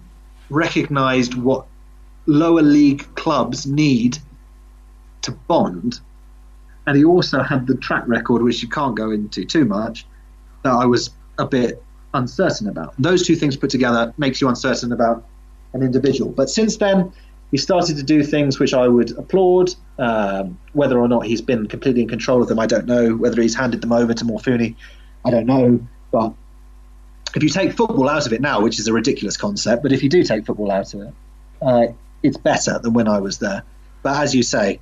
recognized 0.51 1.35
what 1.35 1.66
lower 2.27 2.62
league 2.62 3.07
clubs 3.15 3.66
need 3.66 4.19
to 5.23 5.32
bond 5.32 6.01
and 6.86 6.97
he 6.97 7.05
also 7.05 7.43
had 7.43 7.66
the 7.66 7.74
track 7.77 8.05
record, 8.07 8.43
which 8.43 8.62
you 8.62 8.69
can't 8.69 8.97
go 8.97 9.11
into 9.11 9.44
too 9.44 9.65
much, 9.65 10.07
that 10.62 10.73
I 10.73 10.86
was 10.86 11.11
a 11.39 11.47
bit 11.47 11.82
uncertain 12.15 12.69
about. 12.69 12.94
Those 12.98 13.27
two 13.27 13.35
things 13.35 13.57
put 13.57 13.70
together 13.70 14.15
makes 14.19 14.40
you 14.40 14.48
uncertain 14.48 14.93
about 14.93 15.27
an 15.73 15.82
individual. 15.82 16.31
But 16.31 16.48
since 16.48 16.77
then, 16.77 17.12
he 17.51 17.59
started 17.59 17.97
to 17.97 18.03
do 18.03 18.23
things 18.23 18.59
which 18.59 18.73
I 18.73 18.89
would 18.89 19.16
applaud. 19.19 19.74
Um, 19.98 20.59
whether 20.73 20.98
or 20.98 21.09
not 21.09 21.27
he's 21.27 21.40
been 21.40 21.66
completely 21.66 22.03
in 22.03 22.09
control 22.09 22.40
of 22.40 22.48
them, 22.48 22.59
I 22.59 22.66
don't 22.66 22.86
know. 22.86 23.16
Whether 23.16 23.43
he's 23.43 23.55
handed 23.55 23.81
them 23.81 23.93
over 23.93 24.15
to 24.15 24.24
Morfuni, 24.24 24.77
I 25.27 25.31
don't 25.31 25.47
know. 25.47 25.86
But 26.12 26.32
if 27.35 27.43
you 27.43 27.48
take 27.48 27.73
football 27.73 28.09
out 28.09 28.27
of 28.27 28.32
it 28.32 28.40
now, 28.40 28.61
which 28.61 28.78
is 28.78 28.86
a 28.86 28.93
ridiculous 28.93 29.36
concept, 29.36 29.82
but 29.82 29.93
if 29.93 30.03
you 30.03 30.09
do 30.09 30.23
take 30.23 30.47
football 30.47 30.70
out 30.70 30.94
of 30.94 31.01
it, 31.03 31.15
uh, 31.61 31.86
it's 32.23 32.36
better 32.36 32.78
than 32.78 32.93
when 32.93 33.09
I 33.09 33.19
was 33.19 33.39
there. 33.39 33.65
But 34.03 34.23
as 34.23 34.35
you 34.35 34.44
say, 34.44 34.78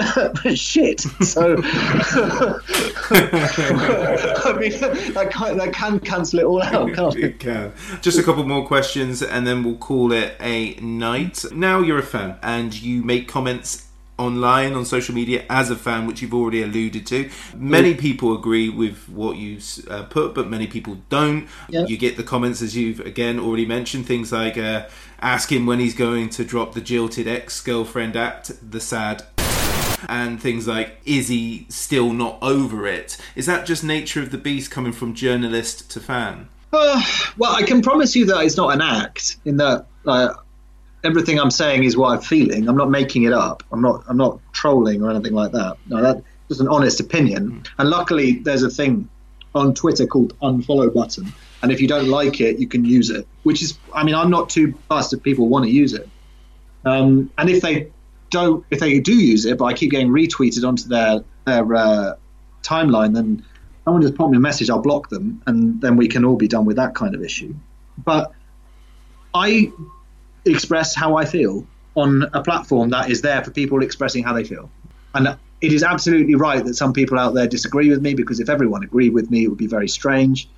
shit. 0.54 1.00
So, 1.00 1.56
I 1.62 2.60
mean, 4.58 4.72
that 5.12 5.28
can, 5.32 5.58
that 5.58 5.72
can 5.74 6.00
cancel 6.00 6.38
it 6.38 6.44
all 6.44 6.62
out, 6.62 6.94
can't 6.94 7.16
it? 7.16 7.24
It 7.24 7.40
can. 7.40 7.72
Just 8.00 8.18
a 8.18 8.22
couple 8.22 8.44
more 8.44 8.66
questions 8.66 9.22
and 9.22 9.46
then 9.46 9.64
we'll 9.64 9.76
call 9.76 10.12
it 10.12 10.34
a 10.40 10.74
night. 10.76 11.44
Now 11.52 11.80
you're 11.80 11.98
a 11.98 12.02
fan 12.02 12.36
and 12.42 12.80
you 12.80 13.02
make 13.02 13.28
comments 13.28 13.87
online 14.18 14.74
on 14.74 14.84
social 14.84 15.14
media 15.14 15.44
as 15.48 15.70
a 15.70 15.76
fan, 15.76 16.06
which 16.06 16.20
you've 16.20 16.34
already 16.34 16.62
alluded 16.62 17.06
to. 17.06 17.30
Many 17.56 17.94
people 17.94 18.36
agree 18.36 18.68
with 18.68 19.08
what 19.08 19.36
you 19.36 19.60
uh, 19.88 20.04
put, 20.04 20.34
but 20.34 20.48
many 20.48 20.66
people 20.66 20.98
don't. 21.08 21.48
Yep. 21.68 21.88
You 21.88 21.96
get 21.96 22.16
the 22.16 22.22
comments 22.22 22.60
as 22.60 22.76
you've 22.76 23.00
again 23.00 23.38
already 23.38 23.66
mentioned, 23.66 24.06
things 24.06 24.32
like 24.32 24.58
uh, 24.58 24.86
asking 25.20 25.66
when 25.66 25.78
he's 25.78 25.94
going 25.94 26.28
to 26.30 26.44
drop 26.44 26.74
the 26.74 26.80
jilted 26.80 27.26
ex 27.26 27.60
girlfriend 27.60 28.16
act, 28.16 28.52
the 28.70 28.80
sad 28.80 29.24
and 30.08 30.40
things 30.40 30.68
like 30.68 31.00
is 31.04 31.28
he 31.28 31.66
still 31.68 32.12
not 32.12 32.38
over 32.42 32.86
it? 32.86 33.16
Is 33.34 33.46
that 33.46 33.66
just 33.66 33.82
nature 33.82 34.22
of 34.22 34.30
the 34.30 34.38
beast 34.38 34.70
coming 34.70 34.92
from 34.92 35.14
journalist 35.14 35.90
to 35.92 36.00
fan? 36.00 36.48
Uh, 36.72 37.02
well, 37.36 37.54
I 37.54 37.62
can 37.62 37.80
promise 37.82 38.14
you 38.14 38.26
that 38.26 38.44
it's 38.44 38.56
not 38.56 38.74
an 38.74 38.82
act. 38.82 39.38
In 39.44 39.56
that, 39.56 39.86
uh, 40.06 40.34
everything 41.04 41.38
I'm 41.38 41.50
saying 41.50 41.84
is 41.84 41.96
what 41.96 42.12
I'm 42.12 42.20
feeling. 42.20 42.68
I'm 42.68 42.76
not 42.76 42.90
making 42.90 43.24
it 43.24 43.32
up. 43.32 43.62
I'm 43.72 43.80
not. 43.80 44.04
I'm 44.08 44.16
not 44.16 44.40
trolling 44.52 45.02
or 45.02 45.10
anything 45.10 45.34
like 45.34 45.52
that. 45.52 45.76
No, 45.86 46.02
that's 46.02 46.22
just 46.48 46.60
an 46.60 46.68
honest 46.68 47.00
opinion. 47.00 47.62
And 47.78 47.90
luckily, 47.90 48.38
there's 48.40 48.62
a 48.62 48.70
thing 48.70 49.08
on 49.54 49.74
Twitter 49.74 50.06
called 50.06 50.38
unfollow 50.40 50.92
button, 50.92 51.32
and 51.62 51.72
if 51.72 51.80
you 51.80 51.88
don't 51.88 52.08
like 52.08 52.40
it, 52.40 52.58
you 52.58 52.66
can 52.66 52.84
use 52.84 53.10
it. 53.10 53.26
Which 53.42 53.62
is, 53.62 53.78
I 53.94 54.04
mean, 54.04 54.14
I'm 54.14 54.30
not 54.30 54.48
too 54.50 54.74
fussed 54.88 55.12
if 55.12 55.22
people 55.22 55.48
want 55.48 55.64
to 55.64 55.70
use 55.70 55.94
it. 55.94 56.08
Um, 56.84 57.30
and 57.38 57.50
if 57.50 57.62
they 57.62 57.90
don't, 58.30 58.64
if 58.70 58.80
they 58.80 59.00
do 59.00 59.14
use 59.14 59.44
it, 59.44 59.58
but 59.58 59.66
I 59.66 59.74
keep 59.74 59.90
getting 59.90 60.08
retweeted 60.08 60.66
onto 60.66 60.88
their 60.88 61.24
their 61.44 61.74
uh, 61.74 62.16
timeline, 62.62 63.14
then 63.14 63.44
someone 63.84 64.02
just 64.02 64.16
pop 64.16 64.30
me 64.30 64.36
a 64.36 64.40
message, 64.40 64.70
I'll 64.70 64.80
block 64.80 65.08
them, 65.08 65.42
and 65.46 65.80
then 65.80 65.96
we 65.96 66.08
can 66.08 66.24
all 66.24 66.36
be 66.36 66.48
done 66.48 66.64
with 66.64 66.76
that 66.76 66.94
kind 66.94 67.14
of 67.14 67.22
issue. 67.22 67.54
But 68.04 68.32
I 69.34 69.72
express 70.44 70.94
how 70.94 71.16
I 71.16 71.24
feel 71.24 71.66
on 71.94 72.24
a 72.32 72.42
platform 72.42 72.90
that 72.90 73.10
is 73.10 73.22
there 73.22 73.42
for 73.42 73.50
people 73.50 73.82
expressing 73.82 74.22
how 74.22 74.32
they 74.32 74.44
feel. 74.44 74.70
And 75.14 75.36
it 75.60 75.72
is 75.72 75.82
absolutely 75.82 76.34
right 76.34 76.64
that 76.64 76.74
some 76.74 76.92
people 76.92 77.18
out 77.18 77.34
there 77.34 77.46
disagree 77.46 77.90
with 77.90 78.00
me 78.00 78.14
because 78.14 78.40
if 78.40 78.48
everyone 78.48 78.84
agreed 78.84 79.12
with 79.12 79.30
me, 79.30 79.44
it 79.44 79.48
would 79.48 79.58
be 79.58 79.66
very 79.66 79.88
strange. 79.88 80.48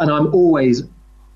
And 0.00 0.10
I'm 0.10 0.34
always 0.34 0.82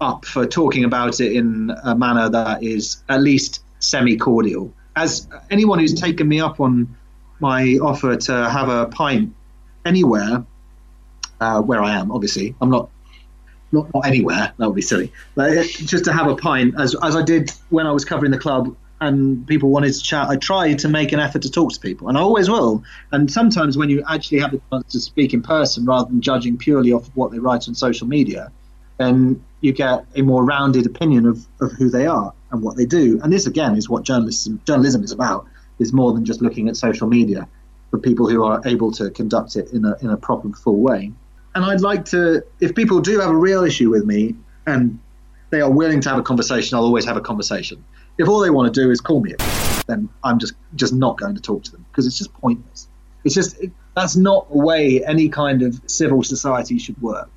up 0.01 0.24
for 0.24 0.47
talking 0.47 0.84
about 0.84 1.20
it 1.20 1.32
in 1.32 1.72
a 1.84 1.94
manner 1.94 2.28
that 2.28 2.62
is 2.62 3.02
at 3.09 3.22
least 3.22 3.62
semi 3.78 4.16
cordial. 4.16 4.72
As 4.97 5.28
anyone 5.51 5.78
who's 5.78 5.94
taken 5.94 6.28
me 6.28 6.40
up 6.40 6.60
on 6.60 6.97
my 7.40 7.78
offer 7.80 8.16
to 8.16 8.51
have 8.51 8.68
a 8.68 8.86
pint 8.86 9.34
anywhere 9.84 10.44
uh, 11.40 11.62
where 11.62 11.82
I 11.82 11.94
am, 11.94 12.10
obviously, 12.10 12.55
I'm 12.60 12.70
not 12.70 12.90
not, 13.72 13.92
not 13.94 14.06
anywhere. 14.06 14.52
That 14.58 14.66
would 14.66 14.76
be 14.76 14.82
silly. 14.82 15.12
But 15.34 15.56
uh, 15.56 15.62
just 15.64 16.04
to 16.04 16.12
have 16.12 16.28
a 16.28 16.36
pint, 16.36 16.74
as 16.78 16.94
as 17.02 17.16
I 17.16 17.22
did 17.22 17.52
when 17.70 17.86
I 17.86 17.92
was 17.92 18.04
covering 18.04 18.30
the 18.30 18.38
club, 18.38 18.76
and 19.00 19.44
people 19.48 19.68
wanted 19.70 19.92
to 19.92 20.00
chat. 20.00 20.28
I 20.28 20.36
try 20.36 20.74
to 20.74 20.88
make 20.88 21.12
an 21.12 21.18
effort 21.18 21.42
to 21.42 21.50
talk 21.50 21.72
to 21.72 21.80
people, 21.80 22.08
and 22.08 22.16
I 22.16 22.20
always 22.20 22.48
will. 22.48 22.84
And 23.10 23.30
sometimes 23.30 23.76
when 23.76 23.90
you 23.90 24.04
actually 24.08 24.38
have 24.40 24.52
the 24.52 24.60
chance 24.70 24.92
to 24.92 25.00
speak 25.00 25.34
in 25.34 25.42
person, 25.42 25.84
rather 25.84 26.08
than 26.08 26.20
judging 26.20 26.56
purely 26.56 26.92
off 26.92 27.08
of 27.08 27.16
what 27.16 27.32
they 27.32 27.38
write 27.38 27.66
on 27.66 27.74
social 27.74 28.06
media, 28.06 28.52
then 28.98 29.42
you 29.60 29.72
get 29.72 30.04
a 30.14 30.22
more 30.22 30.44
rounded 30.44 30.86
opinion 30.86 31.26
of, 31.26 31.46
of 31.60 31.72
who 31.72 31.90
they 31.90 32.06
are 32.06 32.32
and 32.52 32.62
what 32.62 32.76
they 32.76 32.86
do. 32.86 33.20
And 33.22 33.32
this 33.32 33.46
again 33.46 33.76
is 33.76 33.88
what 33.88 34.04
journalism 34.04 34.60
journalism 34.66 35.02
is 35.02 35.12
about. 35.12 35.46
Is 35.78 35.92
more 35.92 36.12
than 36.12 36.24
just 36.24 36.40
looking 36.40 36.68
at 36.68 36.76
social 36.76 37.08
media 37.08 37.48
for 37.90 37.98
people 37.98 38.28
who 38.28 38.44
are 38.44 38.62
able 38.66 38.92
to 38.92 39.10
conduct 39.10 39.56
it 39.56 39.72
in 39.72 39.84
a 39.84 39.96
in 40.00 40.10
a 40.10 40.16
proper 40.16 40.50
full 40.52 40.76
way 40.76 41.12
and 41.54 41.64
I'd 41.64 41.80
like 41.80 42.04
to, 42.06 42.42
if 42.60 42.74
people 42.74 43.00
do 43.00 43.20
have 43.20 43.30
a 43.30 43.36
real 43.36 43.64
issue 43.64 43.90
with 43.90 44.04
me 44.04 44.34
and 44.66 44.98
they 45.50 45.60
are 45.60 45.70
willing 45.70 46.00
to 46.00 46.08
have 46.08 46.18
a 46.18 46.22
conversation, 46.22 46.76
I'll 46.76 46.84
always 46.84 47.04
have 47.04 47.16
a 47.16 47.20
conversation. 47.20 47.84
If 48.18 48.28
all 48.28 48.40
they 48.40 48.50
want 48.50 48.72
to 48.72 48.80
do 48.80 48.90
is 48.90 49.00
call 49.00 49.20
me, 49.20 49.34
a 49.38 49.84
then 49.86 50.08
I'm 50.22 50.38
just 50.38 50.54
just 50.74 50.92
not 50.92 51.18
going 51.18 51.34
to 51.34 51.40
talk 51.40 51.64
to 51.64 51.72
them 51.72 51.84
because 51.90 52.06
it's 52.06 52.16
just 52.16 52.32
pointless. 52.34 52.88
It's 53.24 53.34
just 53.34 53.60
it, 53.60 53.72
that's 53.94 54.16
not 54.16 54.50
the 54.50 54.58
way 54.58 55.04
any 55.04 55.28
kind 55.28 55.62
of 55.62 55.80
civil 55.86 56.22
society 56.22 56.78
should 56.78 57.00
work. 57.02 57.30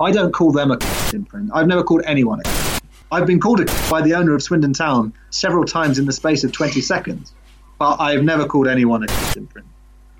I 0.00 0.10
don't 0.10 0.32
call 0.32 0.52
them 0.52 0.70
a 0.70 0.78
imprint. 1.14 1.50
I've 1.54 1.66
never 1.66 1.82
called 1.82 2.02
anyone 2.06 2.40
a. 2.44 2.80
I've 3.12 3.26
been 3.26 3.40
called 3.40 3.60
a 3.60 3.64
by 3.90 4.02
the 4.02 4.14
owner 4.14 4.34
of 4.34 4.42
Swindon 4.42 4.72
Town 4.72 5.12
several 5.30 5.64
times 5.64 5.98
in 5.98 6.06
the 6.06 6.12
space 6.12 6.44
of 6.44 6.52
20 6.52 6.80
seconds, 6.80 7.32
but 7.78 8.00
I've 8.00 8.24
never 8.24 8.46
called 8.46 8.68
anyone 8.68 9.04
a 9.04 9.36
imprint. 9.36 9.66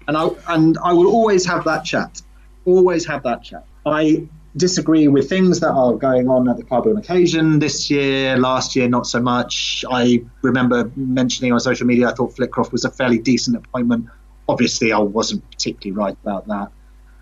And 0.08 0.16
I 0.16 0.28
and 0.48 0.78
I 0.84 0.92
will 0.92 1.08
always 1.08 1.46
have 1.46 1.64
that 1.64 1.84
chat 1.84 2.22
always 2.64 3.06
have 3.06 3.22
that 3.24 3.42
chat. 3.42 3.64
I 3.86 4.26
disagree 4.56 5.08
with 5.08 5.28
things 5.28 5.60
that 5.60 5.70
are 5.70 5.94
going 5.94 6.28
on 6.28 6.48
at 6.48 6.56
the 6.56 6.62
club 6.62 6.86
on 6.86 6.96
occasion. 6.96 7.58
This 7.58 7.90
year, 7.90 8.36
last 8.36 8.76
year, 8.76 8.88
not 8.88 9.06
so 9.06 9.20
much. 9.20 9.84
I 9.90 10.22
remember 10.42 10.90
mentioning 10.96 11.52
on 11.52 11.60
social 11.60 11.86
media 11.86 12.10
I 12.10 12.14
thought 12.14 12.34
Flitcroft 12.34 12.72
was 12.72 12.84
a 12.84 12.90
fairly 12.90 13.18
decent 13.18 13.56
appointment. 13.56 14.06
Obviously, 14.48 14.92
I 14.92 14.98
wasn't 14.98 15.48
particularly 15.50 15.92
right 15.92 16.16
about 16.22 16.46
that. 16.48 16.70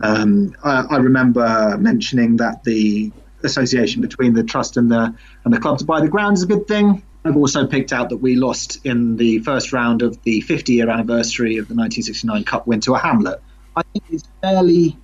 Um, 0.00 0.56
I, 0.64 0.86
I, 0.90 0.96
remember 0.96 1.76
mentioning 1.78 2.38
that 2.38 2.64
the 2.64 3.12
association 3.42 4.00
between 4.00 4.32
the 4.32 4.42
trust 4.42 4.78
and 4.78 4.90
the 4.90 5.14
and 5.44 5.52
the 5.52 5.60
club 5.60 5.78
to 5.78 5.84
buy 5.84 6.00
the 6.00 6.08
ground 6.08 6.38
is 6.38 6.42
a 6.42 6.46
good 6.46 6.66
thing. 6.66 7.02
I've 7.22 7.36
also 7.36 7.66
picked 7.66 7.92
out 7.92 8.08
that 8.08 8.16
we 8.16 8.34
lost 8.34 8.84
in 8.86 9.18
the 9.18 9.40
first 9.40 9.74
round 9.74 10.00
of 10.00 10.20
the 10.22 10.40
50 10.40 10.72
year 10.72 10.88
anniversary 10.88 11.58
of 11.58 11.68
the 11.68 11.74
1969 11.74 12.44
Cup 12.44 12.66
win 12.66 12.80
to 12.80 12.94
a 12.94 12.98
Hamlet. 12.98 13.42
I 13.76 13.82
think 13.92 14.04
it's 14.08 14.24
fairly 14.40 14.96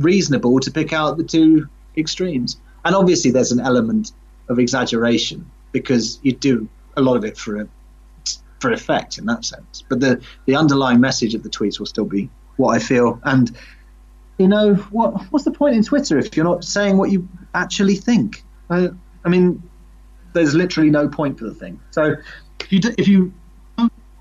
reasonable 0.00 0.60
to 0.60 0.70
pick 0.70 0.92
out 0.92 1.16
the 1.16 1.24
two 1.24 1.68
extremes. 1.96 2.56
And 2.84 2.94
obviously, 2.94 3.30
there's 3.30 3.52
an 3.52 3.60
element 3.60 4.12
of 4.48 4.58
exaggeration 4.58 5.48
because 5.72 6.18
you 6.22 6.32
do 6.32 6.68
a 6.96 7.00
lot 7.00 7.16
of 7.16 7.24
it 7.24 7.36
for 7.36 7.60
a, 7.60 7.68
for 8.58 8.72
effect 8.72 9.18
in 9.18 9.26
that 9.26 9.44
sense. 9.44 9.84
But 9.88 10.00
the 10.00 10.20
the 10.46 10.56
underlying 10.56 11.00
message 11.00 11.34
of 11.34 11.42
the 11.42 11.50
tweets 11.50 11.78
will 11.78 11.86
still 11.86 12.04
be 12.04 12.30
what 12.56 12.74
I 12.74 12.78
feel. 12.78 13.20
And 13.24 13.56
you 14.38 14.48
know 14.48 14.74
what 14.74 15.20
what's 15.30 15.44
the 15.44 15.50
point 15.50 15.76
in 15.76 15.82
Twitter 15.82 16.18
if 16.18 16.36
you're 16.36 16.44
not 16.44 16.64
saying 16.64 16.96
what 16.96 17.10
you 17.10 17.28
actually 17.54 17.96
think? 17.96 18.42
I, 18.70 18.88
I 19.24 19.28
mean, 19.28 19.62
there's 20.32 20.54
literally 20.54 20.90
no 20.90 21.08
point 21.08 21.38
for 21.38 21.44
the 21.44 21.54
thing. 21.54 21.80
So 21.90 22.16
if 22.60 22.72
you 22.72 22.80
do, 22.80 22.94
if 22.98 23.08
you 23.08 23.32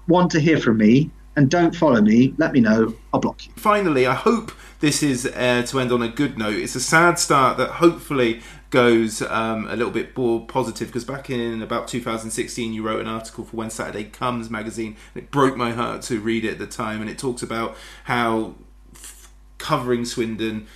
want 0.08 0.32
to 0.32 0.40
hear 0.40 0.58
from 0.58 0.78
me 0.78 1.12
and 1.40 1.50
don't 1.50 1.74
follow 1.74 2.02
me, 2.02 2.34
let 2.38 2.52
me 2.52 2.60
know. 2.60 2.94
I'll 3.14 3.22
block 3.22 3.48
you. 3.48 3.54
Finally, 3.56 4.06
I 4.06 4.14
hope 4.14 4.52
this 4.82 5.02
is 5.02 5.26
uh, 5.26 5.64
to 5.68 5.80
end 5.80 5.94
on 5.94 6.02
a 6.02 6.10
good 6.10 6.38
note. 6.38 6.56
It's 6.56 6.76
a 6.76 6.82
sad 6.82 7.18
start 7.18 7.58
that 7.58 7.70
hopefully 7.70 8.42
goes 8.72 9.22
um, 9.22 9.66
a 9.70 9.76
little 9.78 9.92
bit 9.92 10.16
more 10.18 10.46
positive 10.46 10.90
because 10.90 11.06
back 11.06 11.30
in 11.30 11.62
about 11.62 11.88
2016 11.88 12.74
you 12.74 12.84
wrote 12.84 13.00
an 13.00 13.08
article 13.08 13.46
for 13.46 13.56
When 13.56 13.70
Saturday 13.70 14.04
Comes 14.04 14.50
magazine 14.50 14.98
and 15.16 15.24
it 15.24 15.32
broke 15.32 15.56
my 15.56 15.72
heart 15.72 16.02
to 16.04 16.20
read 16.20 16.44
it 16.44 16.52
at 16.52 16.60
the 16.60 16.68
time 16.68 17.00
and 17.00 17.10
it 17.10 17.18
talks 17.18 17.42
about 17.42 17.76
how 18.04 18.56
f- 18.94 19.32
covering 19.58 20.04
Swindon 20.04 20.68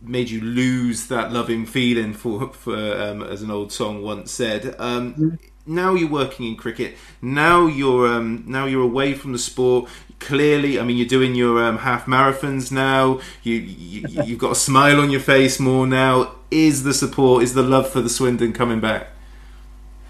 made 0.00 0.30
you 0.30 0.40
lose 0.40 1.08
that 1.08 1.32
loving 1.32 1.66
feeling 1.66 2.14
for 2.14 2.52
for 2.52 2.76
um, 2.76 3.22
as 3.22 3.42
an 3.42 3.50
old 3.50 3.72
song 3.72 4.00
once 4.00 4.30
said 4.30 4.76
um, 4.78 5.14
mm-hmm 5.14 5.34
now 5.66 5.94
you're 5.94 6.10
working 6.10 6.46
in 6.46 6.56
cricket. 6.56 6.96
Now 7.20 7.66
you're 7.66 8.06
um, 8.08 8.44
now 8.46 8.66
you're 8.66 8.82
away 8.82 9.14
from 9.14 9.32
the 9.32 9.38
sport. 9.38 9.88
Clearly, 10.18 10.78
I 10.78 10.84
mean, 10.84 10.96
you're 10.96 11.06
doing 11.06 11.34
your 11.34 11.62
um, 11.64 11.78
half 11.78 12.06
marathons 12.06 12.70
now. 12.70 13.20
You, 13.42 13.54
you 13.54 14.22
you've 14.24 14.38
got 14.38 14.52
a 14.52 14.56
smile 14.56 15.00
on 15.00 15.10
your 15.10 15.20
face 15.20 15.58
more 15.58 15.86
now. 15.86 16.34
Is 16.50 16.84
the 16.84 16.94
support, 16.94 17.42
is 17.42 17.54
the 17.54 17.62
love 17.62 17.88
for 17.88 18.00
the 18.00 18.08
Swindon 18.08 18.52
coming 18.52 18.80
back? 18.80 19.08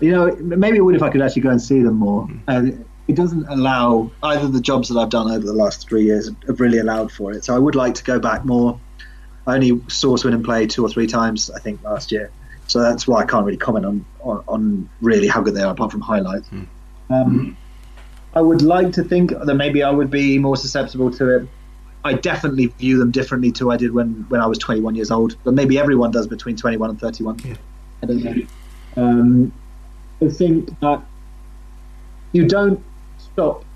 You 0.01 0.11
know, 0.11 0.37
maybe 0.37 0.79
it 0.79 0.81
would 0.81 0.97
if 0.97 1.03
I 1.03 1.11
could 1.11 1.23
actually 1.23 1.43
go 1.43 1.51
and 1.51 1.63
see 1.63 1.81
them 1.81 1.95
more. 1.95 2.29
Uh, 2.49 2.63
it 3.09 3.15
doesn't 3.15 3.47
allow 3.49 4.11
either 4.23 4.49
the 4.49 4.61
jobs 4.61 4.89
that 4.89 4.99
I've 4.99 5.11
done 5.11 5.31
over 5.31 5.45
the 5.45 5.53
last 5.53 5.89
three 5.89 6.05
years 6.05 6.31
have 6.47 6.61
really 6.61 6.79
allowed 6.79 7.13
for 7.13 7.33
it. 7.33 7.45
So 7.45 7.55
I 7.55 7.59
would 7.59 7.75
like 7.75 7.95
to 7.95 8.05
go 8.05 8.19
back 8.19 8.45
more. 8.45 8.79
I 9.47 9.55
only 9.55 9.81
saw 9.89 10.17
Swindon 10.17 10.43
play 10.43 10.67
two 10.67 10.85
or 10.85 10.89
three 10.89 11.07
times, 11.07 11.51
I 11.51 11.59
think, 11.59 11.83
last 11.83 12.13
year. 12.13 12.31
So 12.73 12.81
that's 12.81 13.07
why 13.07 13.21
I 13.21 13.27
can't 13.27 13.45
really 13.45 13.59
comment 13.59 13.85
on, 13.85 14.07
on, 14.23 14.45
on 14.49 14.91
really 15.03 15.29
how 15.29 15.43
good 15.43 15.55
they 15.55 15.61
are, 15.61 15.73
apart 15.73 15.93
from 15.93 16.01
highlights. 16.01 16.49
Mm. 16.49 16.67
Um, 17.11 17.57
I 18.35 18.41
would 18.41 18.63
like 18.63 18.93
to 18.93 19.05
think 19.05 19.29
that 19.29 19.55
maybe 19.57 19.83
I 19.83 19.91
would 19.91 20.11
be 20.11 20.39
more 20.39 20.57
susceptible 20.57 21.11
to 21.11 21.37
it. 21.37 21.49
I 22.03 22.15
definitely 22.15 22.69
view 22.69 22.99
them 22.99 23.11
differently 23.11 23.53
to 23.53 23.71
I 23.71 23.77
did 23.77 23.93
when, 23.93 24.25
when 24.31 24.41
I 24.41 24.47
was 24.47 24.57
21 24.57 24.95
years 24.95 25.11
old, 25.11 25.37
but 25.45 25.53
maybe 25.53 25.79
everyone 25.79 26.13
does 26.13 26.27
between 26.27 26.57
21 26.57 26.89
and 26.89 26.99
31. 26.99 27.41
Yeah. 27.45 27.57
I 28.03 28.07
don't 28.07 28.25
know. 28.25 28.47
Um, 28.97 29.53
I 30.23 30.29
think 30.31 30.81
that 30.81 31.03
you 32.33 32.49
don't 32.49 32.83
stop 33.19 33.67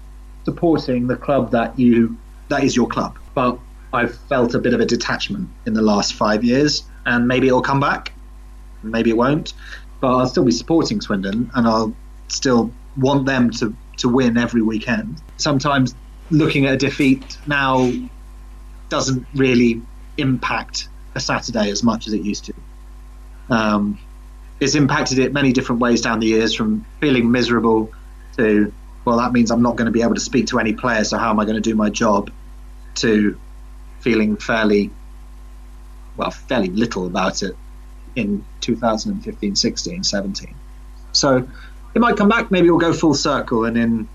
supporting 0.47 1.07
the 1.07 1.17
club 1.17 1.51
that 1.51 1.79
you 1.79 2.17
that 2.49 2.65
is 2.65 2.75
your 2.75 2.89
club. 2.89 3.19
But 3.35 3.59
I've 3.93 4.17
felt 4.17 4.55
a 4.55 4.59
bit 4.59 4.73
of 4.73 4.81
a 4.81 4.87
detachment 4.87 5.51
in 5.67 5.75
the 5.75 5.83
last 5.83 6.15
five 6.15 6.43
years, 6.43 6.85
and 7.05 7.29
maybe 7.29 7.49
it'll 7.49 7.61
come 7.61 7.81
back 7.81 8.15
maybe 8.91 9.11
it 9.11 9.17
won't, 9.17 9.55
but 10.01 10.15
I'll 10.15 10.29
still 10.29 10.45
be 10.45 10.53
supporting 10.53 11.01
Swindon 11.01 11.51
and 11.55 11.67
I'll 11.67 11.95
still 12.29 12.73
want 12.97 13.27
them 13.27 13.51
to, 13.51 13.75
to 13.99 14.09
win 14.09 14.37
every 14.37 14.63
weekend. 14.63 15.21
Sometimes 15.37 15.95
looking 16.31 16.67
at 16.67 16.75
a 16.75 16.77
defeat 16.77 17.39
now 17.47 17.91
doesn't 18.89 19.27
really 19.35 19.83
impact 20.19 20.89
a 21.15 21.21
Saturday 21.21 21.71
as 21.71 21.83
much 21.83 22.07
as 22.07 22.13
it 22.13 22.23
used 22.23 22.45
to. 22.47 22.55
Um, 23.51 23.99
it's 24.61 24.75
impacted 24.75 25.19
it 25.19 25.33
many 25.33 25.53
different 25.53 25.81
ways 25.81 26.01
down 26.01 26.21
the 26.21 26.27
years 26.27 26.55
from 26.55 26.85
feeling 27.01 27.31
miserable 27.31 27.93
to, 28.37 28.73
well, 29.05 29.19
that 29.19 29.33
means 29.33 29.51
I'm 29.51 29.63
not 29.63 29.77
going 29.77 29.87
to 29.87 29.93
be 29.93 30.03
able 30.03 30.15
to 30.15 30.21
speak 30.21 30.47
to 30.49 30.59
any 30.59 30.73
player, 30.73 31.05
so 31.05 31.19
how 31.19 31.31
am 31.31 31.39
I 31.39 31.45
going 31.45 31.57
to 31.57 31.61
do 31.61 31.75
my 31.75 31.91
job? 31.91 32.31
To 32.97 33.39
feeling 34.01 34.37
fairly, 34.37 34.91
well, 36.17 36.31
fairly 36.31 36.69
little 36.69 37.07
about 37.07 37.43
it 37.43 37.57
in 38.17 38.45
2015, 38.61 39.55
16, 39.55 40.05
17. 40.05 40.55
So 41.13 41.49
it 41.95 42.01
might 42.01 42.17
come 42.17 42.29
back. 42.29 42.51
Maybe 42.51 42.69
we'll 42.71 42.81
go 42.81 42.93
full 42.93 43.15
circle, 43.15 43.65
and 43.65 43.77
in 43.77 44.09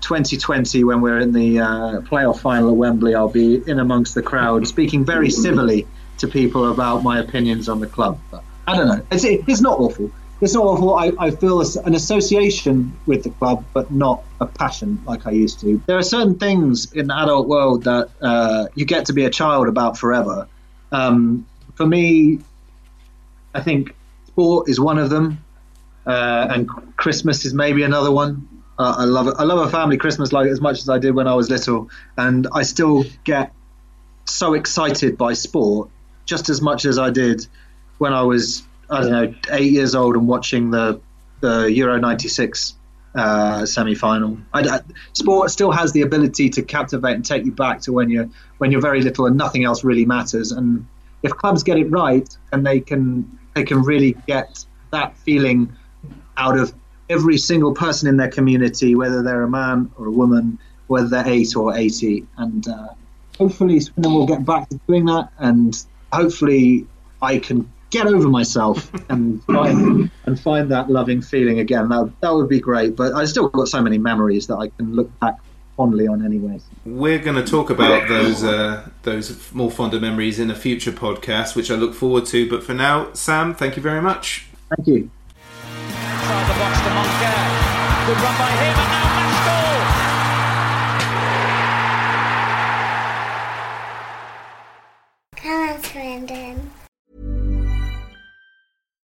2020, 0.00 0.84
when 0.84 1.00
we're 1.00 1.18
in 1.18 1.32
the 1.32 1.60
uh, 1.60 2.00
playoff 2.02 2.40
final 2.40 2.70
at 2.70 2.76
Wembley, 2.76 3.14
I'll 3.14 3.28
be 3.28 3.62
in 3.68 3.78
amongst 3.78 4.14
the 4.14 4.22
crowd, 4.22 4.66
speaking 4.66 5.04
very 5.04 5.30
civilly 5.30 5.86
to 6.18 6.28
people 6.28 6.70
about 6.70 7.02
my 7.02 7.18
opinions 7.18 7.68
on 7.68 7.80
the 7.80 7.86
club. 7.86 8.18
But 8.30 8.44
I 8.66 8.76
don't 8.76 8.88
know. 8.88 9.04
It's, 9.10 9.24
it's 9.24 9.60
not 9.60 9.78
awful. 9.78 10.10
It's 10.40 10.54
not 10.54 10.64
awful. 10.64 10.96
I, 10.96 11.12
I 11.18 11.30
feel 11.30 11.60
an 11.60 11.94
association 11.94 12.92
with 13.06 13.22
the 13.22 13.30
club, 13.30 13.64
but 13.72 13.90
not 13.90 14.24
a 14.40 14.46
passion 14.46 15.00
like 15.06 15.26
I 15.26 15.30
used 15.30 15.60
to. 15.60 15.80
There 15.86 15.96
are 15.96 16.02
certain 16.02 16.38
things 16.38 16.92
in 16.92 17.06
the 17.06 17.16
adult 17.16 17.48
world 17.48 17.84
that 17.84 18.10
uh, 18.20 18.66
you 18.74 18.84
get 18.84 19.06
to 19.06 19.12
be 19.12 19.24
a 19.24 19.30
child 19.30 19.68
about 19.68 19.96
forever. 19.96 20.48
Um, 20.92 21.46
for 21.76 21.86
me, 21.86 22.40
I 23.54 23.62
think 23.62 23.94
sport 24.26 24.68
is 24.68 24.80
one 24.80 24.98
of 24.98 25.10
them, 25.10 25.44
uh, 26.06 26.48
and 26.50 26.68
Christmas 26.96 27.44
is 27.44 27.54
maybe 27.54 27.82
another 27.82 28.10
one. 28.10 28.48
Uh, 28.78 28.96
I 28.98 29.04
love. 29.04 29.32
I 29.38 29.44
love 29.44 29.66
a 29.66 29.70
family 29.70 29.96
Christmas 29.96 30.32
like 30.32 30.48
as 30.48 30.60
much 30.60 30.80
as 30.80 30.88
I 30.88 30.98
did 30.98 31.14
when 31.14 31.28
I 31.28 31.34
was 31.34 31.48
little, 31.48 31.88
and 32.18 32.46
I 32.52 32.62
still 32.62 33.04
get 33.22 33.52
so 34.26 34.54
excited 34.54 35.16
by 35.16 35.34
sport 35.34 35.90
just 36.24 36.48
as 36.48 36.60
much 36.62 36.84
as 36.86 36.98
I 36.98 37.10
did 37.10 37.46
when 37.98 38.12
I 38.12 38.22
was 38.22 38.62
I 38.90 39.00
don't 39.00 39.12
know 39.12 39.34
eight 39.52 39.72
years 39.72 39.94
old 39.94 40.16
and 40.16 40.26
watching 40.26 40.70
the 40.70 41.00
the 41.40 41.72
Euro 41.72 41.98
'96 41.98 42.74
uh, 43.14 43.64
semi-final. 43.64 44.38
I, 44.52 44.60
I, 44.60 44.80
sport 45.12 45.50
still 45.50 45.70
has 45.70 45.92
the 45.92 46.02
ability 46.02 46.48
to 46.50 46.62
captivate 46.62 47.14
and 47.14 47.24
take 47.24 47.44
you 47.44 47.52
back 47.52 47.80
to 47.82 47.92
when 47.92 48.10
you're 48.10 48.28
when 48.58 48.72
you're 48.72 48.80
very 48.80 49.02
little 49.02 49.26
and 49.26 49.36
nothing 49.36 49.64
else 49.64 49.84
really 49.84 50.04
matters. 50.04 50.52
And 50.52 50.86
if 51.22 51.32
clubs 51.32 51.62
get 51.62 51.78
it 51.78 51.90
right 51.90 52.28
and 52.52 52.66
they 52.66 52.80
can 52.80 53.38
they 53.54 53.64
can 53.64 53.82
really 53.82 54.16
get 54.26 54.64
that 54.90 55.16
feeling 55.18 55.74
out 56.36 56.58
of 56.58 56.74
every 57.08 57.38
single 57.38 57.72
person 57.72 58.08
in 58.08 58.16
their 58.16 58.30
community, 58.30 58.94
whether 58.94 59.22
they're 59.22 59.42
a 59.42 59.50
man 59.50 59.90
or 59.96 60.06
a 60.06 60.10
woman, 60.10 60.58
whether 60.86 61.08
they're 61.08 61.28
eight 61.28 61.56
or 61.56 61.76
80. 61.76 62.26
And 62.38 62.66
uh, 62.68 62.88
hopefully, 63.38 63.80
Swindon 63.80 64.12
will 64.14 64.26
get 64.26 64.44
back 64.44 64.68
to 64.70 64.80
doing 64.86 65.04
that. 65.06 65.30
And 65.38 65.74
hopefully, 66.12 66.86
I 67.22 67.38
can 67.38 67.70
get 67.90 68.06
over 68.06 68.28
myself 68.28 68.90
and 69.08 69.42
find, 69.44 70.10
and 70.26 70.40
find 70.40 70.70
that 70.70 70.90
loving 70.90 71.22
feeling 71.22 71.60
again. 71.60 71.88
That, 71.88 72.12
that 72.20 72.34
would 72.34 72.48
be 72.48 72.60
great. 72.60 72.96
But 72.96 73.14
I 73.14 73.24
still 73.24 73.48
got 73.48 73.68
so 73.68 73.80
many 73.80 73.98
memories 73.98 74.46
that 74.48 74.56
I 74.56 74.68
can 74.68 74.94
look 74.94 75.10
back 75.20 75.36
fondly 75.76 76.06
on 76.06 76.24
anyway. 76.24 76.60
We're 76.84 77.18
going 77.18 77.42
to 77.42 77.50
talk 77.50 77.70
about 77.70 78.08
those 78.08 78.44
uh, 78.44 78.88
those 79.02 79.52
more 79.52 79.70
fonder 79.70 80.00
memories 80.00 80.38
in 80.38 80.50
a 80.50 80.54
future 80.54 80.92
podcast, 80.92 81.56
which 81.56 81.70
I 81.70 81.74
look 81.74 81.94
forward 81.94 82.26
to. 82.26 82.48
But 82.48 82.62
for 82.62 82.74
now, 82.74 83.12
Sam, 83.12 83.54
thank 83.54 83.76
you 83.76 83.82
very 83.82 84.02
much. 84.02 84.46
Thank 84.76 84.88
you. 84.88 85.10